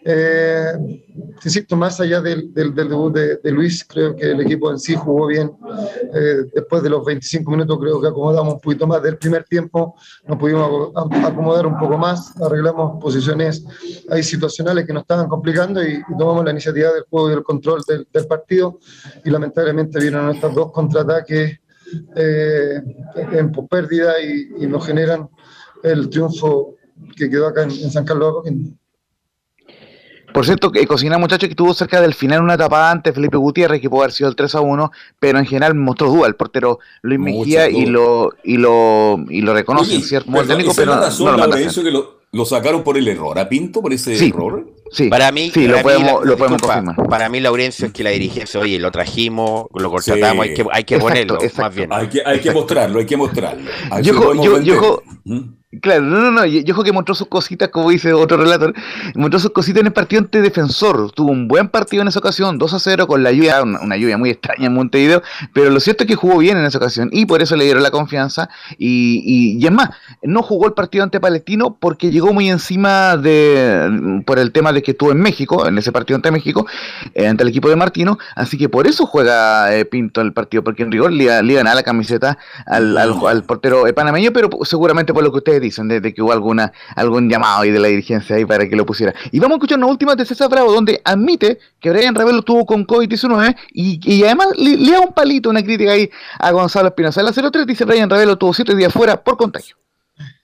Eh, 0.07 0.71
insisto, 1.43 1.75
más 1.75 1.99
allá 1.99 2.21
del, 2.21 2.53
del, 2.53 2.75
debut 2.75 3.11
de, 3.11 3.51
Luis, 3.51 3.83
creo 3.83 4.15
que 4.15 4.31
el 4.31 4.41
equipo 4.41 4.69
en 4.69 4.77
sí 4.77 4.95
jugó 4.95 5.25
bien. 5.25 5.51
Eh, 6.13 6.45
después 6.53 6.83
de 6.83 6.91
los 6.91 7.03
25 7.03 7.49
minutos 7.49 7.79
creo 7.79 7.99
que 7.99 8.07
acomodamos 8.09 8.53
un 8.53 8.59
poquito 8.59 8.85
más. 8.85 9.01
Del 9.01 9.17
primer 9.17 9.45
tiempo, 9.45 9.95
nos 10.27 10.37
pudimos 10.37 10.91
acomodar 10.95 11.65
un 11.65 11.79
poco 11.79 11.97
más, 11.97 12.39
arreglamos 12.39 13.01
posiciones 13.01 13.65
ahí 14.11 14.21
situacionales 14.21 14.85
que 14.85 14.93
nos 14.93 15.01
estaban 15.01 15.27
complicando 15.27 15.83
y, 15.83 16.03
tomamos 16.19 16.45
la 16.45 16.51
iniciativa 16.51 16.93
del 16.93 17.03
juego 17.09 17.31
y 17.31 17.33
el 17.33 17.43
control 17.43 17.81
del, 17.87 18.07
del 18.13 18.27
partido. 18.27 18.79
Y 19.23 19.31
lamentablemente 19.31 19.99
vieron 19.99 20.29
estos 20.29 20.53
dos 20.53 20.71
contraataques 20.71 21.59
eh, 22.15 22.81
en 23.31 23.51
pérdida 23.51 24.21
y, 24.21 24.63
y, 24.63 24.67
nos 24.67 24.85
generan 24.85 25.29
el 25.81 26.09
triunfo 26.09 26.75
que 27.15 27.29
quedó 27.29 27.47
acá 27.47 27.63
en, 27.63 27.71
San 27.71 28.05
Carlos 28.05 28.43
por 30.35 30.45
cierto, 30.45 30.69
que 30.69 30.85
Cocina 30.85 31.17
Muchacho 31.17 31.47
que 31.47 31.51
estuvo 31.51 31.73
cerca 31.73 32.01
del 32.01 32.13
final 32.13 32.41
una 32.41 32.55
etapa 32.55 32.91
antes, 32.91 33.15
Felipe 33.15 33.37
Gutiérrez, 33.37 33.79
que 33.79 33.89
pudo 33.89 34.01
haber 34.01 34.11
sido 34.11 34.29
el 34.29 34.35
3 34.35 34.55
a 34.55 34.59
1, 34.59 34.91
pero 35.17 35.39
en 35.39 35.45
general 35.45 35.75
mostró 35.75 36.09
duda 36.09 36.27
el 36.27 36.35
portero 36.35 36.79
Luis 37.03 37.21
Mejía 37.21 37.69
y 37.69 37.85
lo, 37.85 38.33
y 38.43 38.57
lo 38.57 39.17
y 39.29 39.39
lo 39.39 39.53
reconoce 39.53 40.01
cierto 40.01 40.29
modo 40.29 40.43
técnico, 40.45 40.73
pero 40.75 40.97
no 40.97 41.31
lo 41.31 41.37
manda 41.37 41.55
que 41.55 41.89
lo, 41.89 42.19
lo, 42.35 42.45
sacaron 42.45 42.83
por 42.83 42.97
el 42.97 43.07
error, 43.07 43.39
¿a 43.39 43.49
Pinto 43.49 43.81
por 43.81 43.93
ese 43.93 44.15
error? 44.27 44.67
Sí, 44.91 45.09
para 45.09 45.31
mí, 45.31 45.49
sí, 45.51 45.67
lo, 45.67 45.81
podemos, 45.81 46.25
lo 46.25 46.37
podemos 46.37 46.61
confirmar. 46.61 46.95
Para 47.07 47.27
mí, 47.27 47.39
Laurencio, 47.39 47.87
es 47.87 47.93
que 47.93 48.03
la 48.03 48.11
dirigencia, 48.11 48.59
oye, 48.59 48.79
lo 48.79 48.91
trajimos, 48.91 49.65
lo 49.73 49.89
contratamos, 49.89 50.45
hay 50.45 50.53
que, 50.53 50.65
hay 50.71 50.83
que 50.83 50.99
ponerlo, 50.99 51.37
más 51.57 51.75
bien. 51.75 51.91
Hay 51.91 52.07
que, 52.07 52.21
hay 52.25 52.39
que 52.39 52.51
mostrarlo, 52.51 52.99
hay 52.99 53.05
que 53.05 53.17
mostrarlo. 53.17 53.71
yo, 54.01 54.33
yo, 54.35 54.61
yo, 54.61 55.03
Claro, 55.81 56.03
no, 56.03 56.19
no, 56.19 56.31
no. 56.31 56.45
Yo, 56.45 56.61
yo 56.61 56.73
creo 56.73 56.83
que 56.83 56.91
mostró 56.91 57.15
sus 57.15 57.27
cositas, 57.27 57.69
como 57.69 57.89
dice 57.89 58.13
otro 58.13 58.37
relator, 58.37 58.73
mostró 59.15 59.39
sus 59.39 59.51
cositas 59.51 59.81
en 59.81 59.87
el 59.87 59.93
partido 59.93 60.21
ante 60.21 60.41
defensor. 60.41 61.11
Tuvo 61.11 61.31
un 61.31 61.47
buen 61.47 61.69
partido 61.69 62.01
en 62.01 62.07
esa 62.07 62.19
ocasión, 62.19 62.57
2 62.57 62.73
a 62.73 62.79
0 62.79 63.07
con 63.07 63.23
la 63.23 63.31
lluvia, 63.31 63.61
una, 63.63 63.97
lluvia 63.97 64.17
muy 64.17 64.29
extraña 64.29 64.67
en 64.67 64.73
Montevideo, 64.73 65.21
pero 65.53 65.69
lo 65.69 65.79
cierto 65.79 66.03
es 66.03 66.07
que 66.07 66.15
jugó 66.15 66.37
bien 66.37 66.57
en 66.57 66.65
esa 66.65 66.77
ocasión 66.77 67.09
y 67.11 67.25
por 67.25 67.41
eso 67.41 67.55
le 67.55 67.65
dieron 67.65 67.83
la 67.83 67.91
confianza. 67.91 68.49
Y, 68.77 69.57
y, 69.59 69.65
es 69.65 69.71
más, 69.71 69.89
no 70.21 70.43
jugó 70.43 70.67
el 70.67 70.73
partido 70.73 71.03
ante 71.03 71.19
Palestino 71.19 71.77
porque 71.79 72.11
llegó 72.11 72.24
muy 72.33 72.49
encima 72.49 73.17
de, 73.17 74.21
por 74.25 74.39
el 74.39 74.51
tema 74.51 74.71
de 74.73 74.81
que 74.81 74.91
estuvo 74.91 75.11
en 75.11 75.19
México, 75.19 75.67
en 75.67 75.77
ese 75.77 75.91
partido 75.91 76.15
ante 76.15 76.31
México, 76.31 76.65
eh, 77.13 77.27
ante 77.27 77.43
el 77.43 77.49
equipo 77.49 77.69
de 77.69 77.75
Martino. 77.75 78.17
Así 78.35 78.57
que 78.57 78.69
por 78.69 78.87
eso 78.87 79.05
juega 79.05 79.75
eh, 79.75 79.85
Pinto 79.85 80.21
el 80.21 80.33
partido, 80.33 80.63
porque 80.63 80.83
en 80.83 80.91
rigor 80.91 81.11
le, 81.11 81.41
le 81.43 81.59
a 81.59 81.63
la 81.63 81.83
camiseta 81.83 82.37
al, 82.65 82.97
al, 82.97 83.15
al 83.27 83.43
portero 83.43 83.85
panameño, 83.95 84.31
pero 84.31 84.49
seguramente 84.63 85.13
por 85.13 85.23
lo 85.23 85.31
que 85.31 85.37
ustedes 85.37 85.61
dicen, 85.61 85.87
de, 85.87 86.13
que 86.13 86.21
hubo 86.21 86.31
alguna, 86.31 86.71
algún 86.95 87.29
llamado 87.29 87.61
ahí 87.61 87.71
de 87.71 87.79
la 87.79 87.87
dirigencia 87.87 88.35
ahí 88.35 88.45
para 88.45 88.67
que 88.67 88.75
lo 88.75 88.85
pusiera. 88.85 89.13
Y 89.31 89.39
vamos 89.39 89.55
a 89.55 89.57
escuchar 89.57 89.77
una 89.77 89.87
última 89.87 90.15
de 90.15 90.25
César 90.25 90.49
Bravo, 90.49 90.71
donde 90.71 91.01
admite 91.03 91.59
que 91.79 91.89
Brian 91.89 92.15
Ravelo 92.15 92.41
tuvo 92.41 92.65
con 92.65 92.85
COVID-19 92.85 93.55
y, 93.71 93.99
y, 94.03 94.23
además 94.23 94.49
le, 94.57 94.91
da 94.91 94.99
un 94.99 95.13
palito, 95.13 95.49
una 95.49 95.63
crítica 95.63 95.91
ahí 95.91 96.09
a 96.39 96.51
Gonzalo 96.51 96.89
Espinosa. 96.89 97.23
La 97.23 97.31
03 97.31 97.65
dice 97.65 97.85
Brian 97.85 98.09
Ravelo 98.09 98.37
tuvo 98.37 98.53
siete 98.53 98.75
días 98.75 98.93
fuera 98.93 99.23
por 99.23 99.37
contagio. 99.37 99.75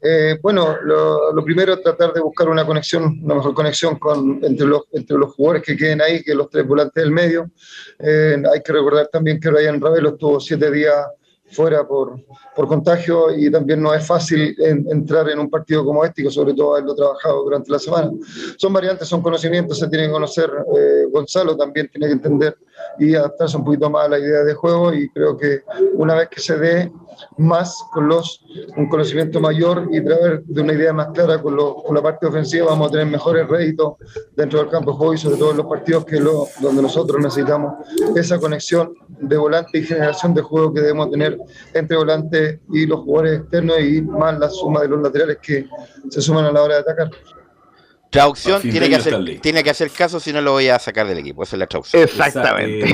Eh, 0.02 0.38
bueno, 0.42 0.76
lo, 0.84 1.44
primero 1.44 1.74
es 1.74 1.82
tratar 1.82 2.14
de 2.14 2.22
buscar 2.22 2.50
una 2.50 2.66
conexión, 2.66 3.20
una 3.24 3.36
mejor 3.36 3.54
conexión 3.54 3.98
con, 3.98 4.44
entre, 4.44 4.68
los, 4.68 4.84
entre 4.92 5.18
los 5.18 5.34
jugadores 5.34 5.64
que 5.64 5.78
queden 5.78 6.02
ahí, 6.02 6.24
que 6.24 6.36
los 6.36 6.50
tres 6.50 6.68
volantes 6.68 7.04
del 7.04 7.12
medio. 7.12 7.52
Eh, 8.00 8.42
hay 8.52 8.62
que 8.62 8.74
recordar 8.74 9.08
también 9.08 9.40
que 9.40 9.50
Brian 9.50 9.80
Ravelo 9.80 10.10
estuvo 10.10 10.40
siete 10.40 10.72
días 10.72 11.06
fuera 11.52 11.86
por, 11.86 12.16
por 12.56 12.68
contagio 12.68 13.36
y 13.36 13.52
también 13.52 13.82
no 13.82 13.94
es 13.94 14.06
fácil 14.06 14.56
entrar 14.60 15.30
en 15.30 15.40
un 15.40 15.50
partido 15.50 15.84
como 15.84 16.04
este, 16.06 16.30
sobre 16.30 16.54
todo 16.54 16.76
haberlo 16.76 16.96
trabajado 16.96 17.44
durante 17.44 17.72
la 17.72 17.80
semana. 17.80 18.12
Son 18.58 18.72
variantes, 18.72 19.08
son 19.08 19.22
conocimientos, 19.22 19.78
se 19.78 19.88
tienen 19.90 20.08
que 20.08 20.14
conocer. 20.14 20.50
Eh, 20.76 21.06
Gonzalo 21.12 21.58
también 21.58 21.90
tiene 21.90 22.08
que 22.08 22.14
entender 22.14 22.58
y 23.00 23.16
adaptarse 23.16 23.58
un 23.58 23.66
poquito 23.66 23.90
más 23.90 24.06
a 24.06 24.10
la 24.10 24.20
idea 24.20 24.44
de 24.44 24.54
juego 24.54 24.94
y 24.94 25.10
creo 25.10 25.38
que 25.38 25.64
una 25.94 26.16
vez 26.16 26.30
que 26.30 26.42
se 26.42 26.58
dé 26.58 26.92
más 27.38 27.78
con 27.94 28.08
los 28.08 28.44
un 28.78 28.90
conocimiento 28.90 29.40
mayor 29.40 29.88
y 29.92 30.04
traer 30.04 30.44
de 30.44 30.62
una 30.62 30.74
idea 30.74 30.94
más 30.94 31.10
clara 31.10 31.42
con, 31.42 31.56
con 31.56 31.96
la 31.96 32.02
parte 32.02 32.26
ofensiva 32.26 32.68
vamos 32.68 32.88
a 32.88 32.92
tener 32.92 33.08
mejores 33.08 33.48
réditos 33.48 33.94
dentro 34.36 34.60
del 34.60 34.70
campo 34.70 34.92
de 34.92 34.98
juego 34.98 35.14
y 35.14 35.18
sobre 35.18 35.38
todo 35.38 35.52
en 35.52 35.58
los 35.58 35.66
partidos 35.68 36.06
que 36.06 36.20
lo, 36.20 36.48
donde 36.62 36.82
nosotros 36.82 37.22
necesitamos 37.22 37.74
esa 38.16 38.40
conexión 38.40 38.94
de 39.08 39.38
volante 39.38 39.78
y 39.78 39.84
generación 39.84 40.34
de 40.34 40.42
juego 40.42 40.74
que 40.74 40.82
debemos 40.82 41.12
tener 41.12 41.38
entre 41.74 41.98
volante 41.98 42.62
y 42.72 42.86
los 42.86 43.02
jugadores 43.02 43.42
externos 43.42 43.80
y 43.80 44.02
más 44.02 44.38
la 44.40 44.50
suma 44.50 44.82
de 44.82 44.88
los 44.88 45.02
laterales 45.02 45.38
que 45.42 45.68
se 46.10 46.22
suman 46.22 46.46
a 46.46 46.52
la 46.52 46.64
hora 46.64 46.76
de 46.76 46.82
atacar. 46.82 47.10
Traducción 48.12 48.62
tiene 48.62 48.90
que, 48.90 48.96
hacer, 48.98 49.40
tiene 49.40 49.64
que 49.64 49.70
hacer 49.70 49.90
caso 49.90 50.20
si 50.20 50.34
no 50.34 50.42
lo 50.42 50.52
voy 50.52 50.68
a 50.68 50.78
sacar 50.80 51.08
del 51.08 51.18
equipo. 51.20 51.44
Esa 51.44 51.56
es 51.56 51.60
la 51.62 51.68
traducción. 51.68 52.04
Exactamente. 52.04 52.94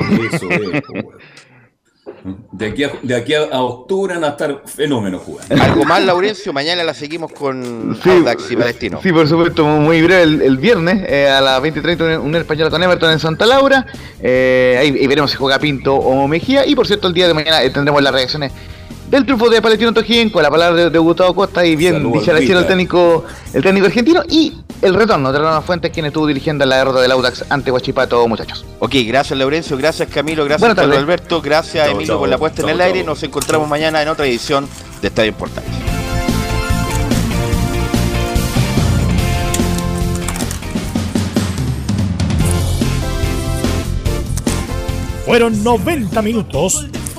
de 2.52 2.66
aquí, 2.66 2.84
a, 2.84 2.92
de 3.02 3.16
aquí 3.16 3.34
a, 3.34 3.60
octubre 3.60 4.14
van 4.14 4.22
a 4.22 4.28
estar 4.28 4.62
fenómenos 4.64 5.22
jugando. 5.22 5.60
Algo 5.60 5.84
más, 5.84 6.04
Laurencio. 6.04 6.52
Mañana 6.52 6.84
la 6.84 6.94
seguimos 6.94 7.32
con 7.32 7.98
sí, 8.00 8.10
y 8.50 8.56
Palestino. 8.56 9.00
Sí, 9.02 9.12
por 9.12 9.26
supuesto, 9.26 9.64
muy 9.64 10.02
breve. 10.02 10.22
El, 10.22 10.56
viernes 10.56 11.04
eh, 11.08 11.28
a 11.28 11.40
las 11.40 11.60
20.30 11.60 12.20
un 12.20 12.36
español 12.36 12.70
con 12.70 12.80
Everton 12.80 13.10
en 13.10 13.18
Santa 13.18 13.44
Laura. 13.44 13.86
Eh, 14.22 14.76
ahí, 14.78 15.06
veremos 15.08 15.32
si 15.32 15.36
juega 15.36 15.58
Pinto 15.58 15.96
o 15.96 16.28
Mejía. 16.28 16.64
Y 16.64 16.76
por 16.76 16.86
cierto, 16.86 17.08
el 17.08 17.14
día 17.14 17.26
de 17.26 17.34
mañana 17.34 17.60
eh, 17.64 17.70
tendremos 17.70 18.00
las 18.04 18.12
reacciones 18.12 18.52
del 19.10 19.24
triunfo 19.24 19.48
de 19.48 19.62
Palestino 19.62 19.92
Tojín 19.92 20.28
con 20.30 20.42
la 20.42 20.50
palabra 20.50 20.90
de, 20.90 20.98
Gustavo 20.98 21.34
Costa 21.34 21.64
y 21.64 21.76
bien 21.76 22.12
dijera 22.12 22.38
el 22.38 22.66
técnico, 22.66 23.24
el 23.52 23.62
técnico 23.62 23.86
argentino 23.86 24.22
y 24.28 24.52
el 24.82 24.94
retorno 24.94 25.32
de 25.32 25.38
Ronald 25.38 25.64
Fuentes 25.64 25.90
quien 25.90 26.06
estuvo 26.06 26.26
dirigiendo 26.26 26.64
la 26.66 26.76
derrota 26.76 27.00
del 27.00 27.10
Audax 27.12 27.46
ante 27.48 27.70
Huachipato, 27.70 28.26
muchachos. 28.28 28.64
Ok, 28.78 28.94
gracias 29.06 29.38
Laurencio, 29.38 29.76
gracias 29.78 30.08
Camilo, 30.08 30.44
gracias 30.44 30.74
Carlos 30.74 30.98
Alberto, 30.98 31.40
gracias 31.40 31.88
Emilio 31.88 32.18
por 32.18 32.28
la 32.28 32.38
puesta 32.38 32.62
en 32.62 32.68
el 32.68 32.80
aire. 32.80 33.02
Nos 33.02 33.22
encontramos 33.22 33.68
mañana 33.68 34.02
en 34.02 34.08
otra 34.08 34.26
edición 34.26 34.68
de 35.00 35.08
Estadio 35.08 35.30
Importante. 35.30 35.68
Fueron 45.24 45.62
90 45.62 46.22
minutos 46.22 46.86